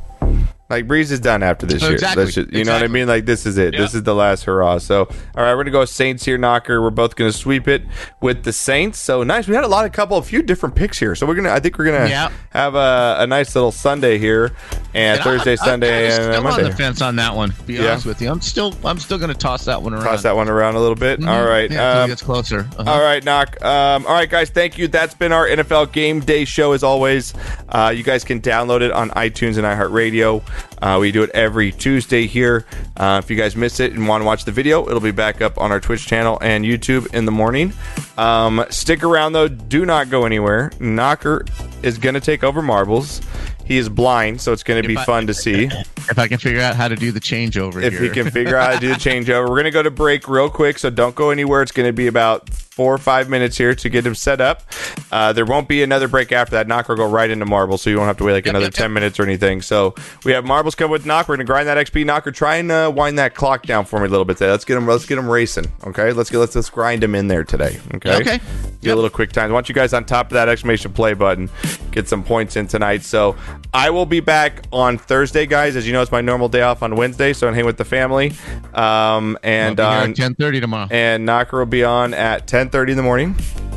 Like 0.69 0.85
Brees 0.87 1.11
is 1.11 1.19
done 1.19 1.41
after 1.41 1.65
this 1.65 1.81
year. 1.81 1.93
Exactly. 1.93 2.25
Just- 2.31 2.51
you 2.53 2.63
know 2.63 2.73
what 2.73 2.83
I 2.83 2.87
mean? 2.87 3.07
Like 3.07 3.25
this 3.25 3.45
is 3.45 3.57
it. 3.57 3.71
This 3.75 3.95
is 3.95 4.03
the 4.03 4.13
last 4.13 4.43
hurrah. 4.43 4.77
So, 4.77 5.05
all 5.35 5.43
right, 5.43 5.53
we're 5.55 5.63
gonna 5.63 5.71
go 5.71 5.85
Saints 5.85 6.23
here, 6.25 6.37
Knocker. 6.37 6.81
We're 6.81 6.89
both 6.91 7.15
gonna 7.15 7.31
sweep 7.31 7.67
it 7.67 7.83
with 8.21 8.43
the 8.43 8.53
Saints. 8.53 8.99
So 8.99 9.23
nice. 9.23 9.47
We 9.47 9.55
had 9.55 9.63
a 9.63 9.67
lot, 9.67 9.85
of 9.85 9.91
couple, 9.91 10.17
a 10.17 10.21
few 10.21 10.41
different 10.43 10.75
picks 10.75 10.99
here. 10.99 11.15
So 11.15 11.25
we're 11.25 11.35
gonna. 11.35 11.49
I 11.51 11.59
think 11.59 11.77
we're 11.79 11.85
gonna 11.85 12.07
Yeah. 12.07 12.29
have 12.51 12.75
a, 12.75 13.17
a 13.19 13.27
nice 13.27 13.55
little 13.55 13.71
Sunday 13.71 14.17
here, 14.19 14.51
and, 14.93 15.17
And 15.17 15.21
Thursday, 15.23 15.51
I'm, 15.53 15.57
Sunday, 15.57 16.13
I'm 16.15 16.21
and 16.21 16.33
uh, 16.33 16.37
on 16.37 16.43
Monday. 16.43 16.63
the 16.69 16.75
fence 16.75 17.01
on 17.01 17.15
that 17.15 17.35
one. 17.35 17.51
to 17.51 17.63
Be 17.63 17.73
Yeah. 17.73 17.91
honest 17.91 18.05
with 18.05 18.21
you, 18.21 18.29
I'm 18.29 18.41
still 18.41 18.75
I'm 18.83 18.99
still 18.99 19.17
going 19.17 19.29
to 19.31 19.37
toss 19.37 19.65
that 19.65 19.81
one 19.81 19.93
around. 19.93 20.03
Toss 20.03 20.23
that 20.23 20.35
one 20.35 20.49
around 20.49 20.75
a 20.75 20.79
little 20.79 20.95
bit. 20.95 21.23
All 21.25 21.45
right. 21.45 21.69
Yeah, 21.71 22.01
um, 22.03 22.09
gets 22.09 22.21
closer. 22.21 22.67
Uh-huh. 22.77 22.91
All 22.91 23.01
right, 23.01 23.23
knock. 23.23 23.59
Um, 23.63 24.05
all 24.05 24.13
right, 24.13 24.29
guys. 24.29 24.49
Thank 24.49 24.77
you. 24.77 24.87
That's 24.87 25.13
been 25.15 25.31
our 25.31 25.47
NFL 25.47 25.91
Game 25.91 26.19
Day 26.19 26.45
show. 26.45 26.73
As 26.73 26.83
always, 26.83 27.33
uh, 27.69 27.91
you 27.95 28.03
guys 28.03 28.23
can 28.23 28.39
download 28.39 28.81
it 28.81 28.91
on 28.91 29.09
iTunes 29.11 29.57
and 29.57 29.65
iHeartRadio. 29.65 30.43
Uh, 30.81 30.97
we 30.99 31.11
do 31.11 31.23
it 31.23 31.29
every 31.31 31.71
Tuesday 31.71 32.27
here. 32.27 32.65
Uh, 32.95 33.21
if 33.23 33.29
you 33.29 33.35
guys 33.35 33.55
miss 33.55 33.79
it 33.79 33.93
and 33.93 34.07
want 34.07 34.21
to 34.21 34.25
watch 34.25 34.45
the 34.45 34.51
video, 34.51 34.87
it'll 34.87 34.99
be 34.99 35.11
back 35.11 35.41
up 35.41 35.57
on 35.57 35.71
our 35.71 35.79
Twitch 35.79 36.05
channel 36.05 36.37
and 36.41 36.63
YouTube 36.63 37.13
in 37.13 37.25
the 37.25 37.31
morning. 37.31 37.73
Um, 38.17 38.65
stick 38.69 39.03
around 39.03 39.33
though. 39.33 39.47
Do 39.47 39.85
not 39.85 40.09
go 40.09 40.25
anywhere. 40.25 40.71
Knocker 40.79 41.45
is 41.83 41.97
going 41.97 42.15
to 42.15 42.21
take 42.21 42.43
over 42.43 42.61
marbles. 42.61 43.21
He 43.69 43.77
is 43.77 43.87
blind, 43.87 44.41
so 44.41 44.51
it's 44.51 44.63
going 44.63 44.81
to 44.81 44.87
be 44.87 44.97
I- 44.97 45.05
fun 45.05 45.27
to 45.27 45.33
see 45.33 45.65
If 46.09 46.17
I 46.17 46.27
can 46.27 46.39
figure 46.39 46.59
out 46.59 46.75
how 46.75 46.87
to 46.87 46.95
do 46.95 47.11
the 47.11 47.19
changeover 47.19 47.81
if 47.83 47.93
here. 47.93 48.01
he 48.01 48.09
can 48.09 48.31
figure 48.31 48.57
out 48.57 48.73
how 48.73 48.79
to 48.79 48.81
do 48.81 48.87
the 48.89 48.95
changeover. 49.09 49.47
We're 49.47 49.57
gonna 49.57 49.69
go 49.69 49.83
to 49.83 49.91
break 49.91 50.27
real 50.27 50.49
quick, 50.49 50.79
so 50.79 50.89
don't 50.89 51.13
go 51.13 51.29
anywhere. 51.29 51.61
It's 51.61 51.71
gonna 51.71 51.93
be 51.93 52.07
about 52.07 52.49
four 52.49 52.91
or 52.95 52.97
five 52.97 53.29
minutes 53.29 53.57
here 53.59 53.75
to 53.75 53.89
get 53.89 54.05
him 54.05 54.15
set 54.15 54.41
up. 54.41 54.63
Uh, 55.11 55.33
there 55.33 55.45
won't 55.45 55.67
be 55.67 55.83
another 55.83 56.07
break 56.07 56.31
after 56.31 56.51
that. 56.55 56.67
Knock 56.67 56.87
will 56.89 56.95
go 56.95 57.07
right 57.07 57.29
into 57.29 57.45
marbles, 57.45 57.83
so 57.83 57.91
you 57.91 57.97
won't 57.97 58.07
have 58.07 58.17
to 58.17 58.23
wait 58.23 58.33
like 58.33 58.47
another 58.47 58.65
yep, 58.65 58.73
ten 58.73 58.91
minutes 58.91 59.19
or 59.19 59.23
anything. 59.23 59.61
So 59.61 59.93
we 60.25 60.31
have 60.31 60.45
marbles 60.45 60.73
coming 60.73 60.91
with 60.91 61.05
knock. 61.05 61.27
We're 61.29 61.35
gonna 61.35 61.45
grind 61.45 61.67
that 61.67 61.77
XP 61.77 62.05
knocker. 62.07 62.31
Try 62.31 62.55
and 62.55 62.71
uh, 62.71 62.91
wind 62.95 63.19
that 63.19 63.35
clock 63.35 63.67
down 63.67 63.85
for 63.85 63.99
me 63.99 64.07
a 64.07 64.09
little 64.09 64.25
bit. 64.25 64.37
There. 64.37 64.49
Let's 64.49 64.65
get 64.65 64.77
him. 64.77 64.87
Let's 64.87 65.05
get 65.05 65.19
him 65.19 65.29
racing. 65.29 65.71
Okay. 65.85 66.11
Let's 66.11 66.31
get 66.31 66.39
let's 66.39 66.55
let's 66.55 66.71
grind 66.71 67.03
him 67.03 67.13
in 67.13 67.27
there 67.27 67.43
today. 67.43 67.79
Okay. 67.93 68.15
Okay. 68.15 68.39
Get 68.81 68.91
a 68.93 68.95
little 68.95 69.09
quick 69.11 69.31
time. 69.31 69.51
I 69.51 69.53
want 69.53 69.69
you 69.69 69.75
guys 69.75 69.93
on 69.93 70.05
top 70.05 70.27
of 70.27 70.33
that 70.33 70.49
exclamation 70.49 70.91
play 70.91 71.13
button. 71.13 71.51
Get 71.91 72.07
some 72.07 72.23
points 72.23 72.55
in 72.55 72.67
tonight. 72.67 73.03
So 73.03 73.35
I 73.73 73.89
will 73.91 74.05
be 74.05 74.19
back 74.19 74.63
on 74.71 74.97
Thursday, 74.97 75.45
guys. 75.45 75.75
As 75.75 75.85
you 75.85 75.93
know, 75.93 76.01
it's 76.01 76.11
my 76.11 76.21
normal 76.21 76.49
day 76.49 76.61
off 76.61 76.81
on 76.81 76.95
Wednesday, 76.95 77.33
so 77.33 77.47
I 77.47 77.53
hang 77.53 77.65
with 77.65 77.77
the 77.77 77.85
family. 77.85 78.33
Um, 78.73 79.37
and 79.43 79.77
here 79.77 79.85
at 79.87 80.15
10:30 80.15 80.61
tomorrow. 80.61 80.87
and 80.91 81.25
Knocker 81.25 81.59
will 81.59 81.65
be 81.65 81.83
on 81.83 82.13
at 82.13 82.47
10:30 82.47 82.91
in 82.91 82.97
the 82.97 83.03
morning. 83.03 83.35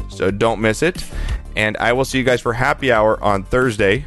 So 0.09 0.31
don't 0.31 0.61
miss 0.61 0.83
it. 0.83 1.05
And 1.57 1.77
I 1.79 1.93
will 1.93 2.05
see 2.07 2.19
you 2.19 2.25
guys 2.25 2.41
for 2.41 2.55
happy 2.55 2.91
hour 2.91 3.23
on 3.23 3.43
Thursday. 3.43 4.07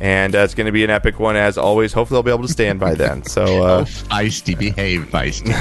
And 0.00 0.34
uh, 0.34 0.40
it's 0.40 0.54
going 0.54 0.66
to 0.66 0.72
be 0.72 0.84
an 0.84 0.90
epic 0.90 1.18
one 1.18 1.36
as 1.36 1.56
always. 1.58 1.92
Hopefully, 1.92 2.16
I'll 2.18 2.22
be 2.22 2.30
able 2.30 2.46
to 2.46 2.52
stand 2.52 2.78
by 2.80 2.94
then. 2.94 3.22
So, 3.24 3.44
oh, 3.46 3.62
uh, 3.64 3.84
feisty, 3.84 4.58
behave, 4.58 5.04
feisty. 5.10 5.52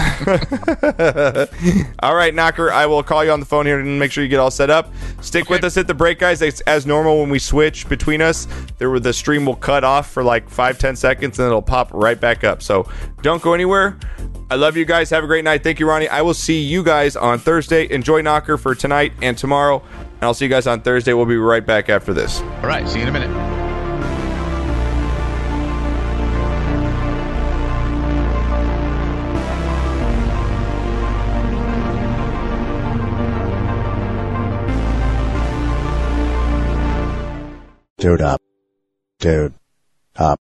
all 2.03 2.15
right, 2.15 2.33
Knocker, 2.33 2.71
I 2.71 2.86
will 2.86 3.03
call 3.03 3.23
you 3.23 3.31
on 3.31 3.39
the 3.39 3.45
phone 3.45 3.65
here 3.65 3.79
and 3.79 3.99
make 3.99 4.11
sure 4.11 4.23
you 4.23 4.29
get 4.29 4.39
all 4.39 4.51
set 4.51 4.69
up. 4.69 4.91
Stick 5.21 5.49
with 5.49 5.63
us 5.63 5.77
at 5.77 5.88
the 5.88 5.93
break, 5.93 6.19
guys. 6.19 6.41
It's 6.41 6.61
as 6.61 6.86
normal 6.86 7.19
when 7.19 7.29
we 7.29 7.39
switch 7.39 7.88
between 7.89 8.21
us. 8.21 8.47
There, 8.77 8.89
were- 8.89 8.99
the 8.99 9.13
stream 9.13 9.45
will 9.45 9.55
cut 9.55 9.83
off 9.83 10.11
for 10.11 10.23
like 10.23 10.49
five, 10.49 10.77
ten 10.79 10.95
seconds, 10.95 11.39
and 11.39 11.47
it'll 11.47 11.61
pop 11.61 11.93
right 11.93 12.19
back 12.19 12.43
up. 12.43 12.61
So 12.61 12.89
don't 13.21 13.41
go 13.41 13.53
anywhere. 13.53 13.97
I 14.49 14.55
love 14.55 14.77
you 14.77 14.86
guys. 14.86 15.09
Have 15.09 15.23
a 15.23 15.27
great 15.27 15.43
night. 15.43 15.63
Thank 15.63 15.79
you, 15.79 15.88
Ronnie. 15.88 16.07
I 16.07 16.21
will 16.21 16.36
see 16.36 16.59
you 16.61 16.83
guys 16.83 17.15
on 17.15 17.39
Thursday. 17.39 17.89
Enjoy 17.89 18.21
Knocker 18.21 18.57
for 18.57 18.75
tonight 18.75 19.13
and 19.21 19.36
tomorrow. 19.38 19.81
And 19.99 20.23
I'll 20.23 20.36
see 20.36 20.45
you 20.45 20.49
guys 20.49 20.67
on 20.67 20.81
Thursday. 20.81 21.13
We'll 21.13 21.25
be 21.25 21.38
right 21.38 21.65
back 21.65 21.89
after 21.89 22.13
this. 22.13 22.41
All 22.41 22.67
right, 22.67 22.88
see 22.88 22.99
you 22.99 23.07
in 23.07 23.15
a 23.15 23.19
minute. 23.19 23.64
Dude 37.97 38.21
up. 38.21 38.41
Dude 39.19 39.53
up. 40.17 40.41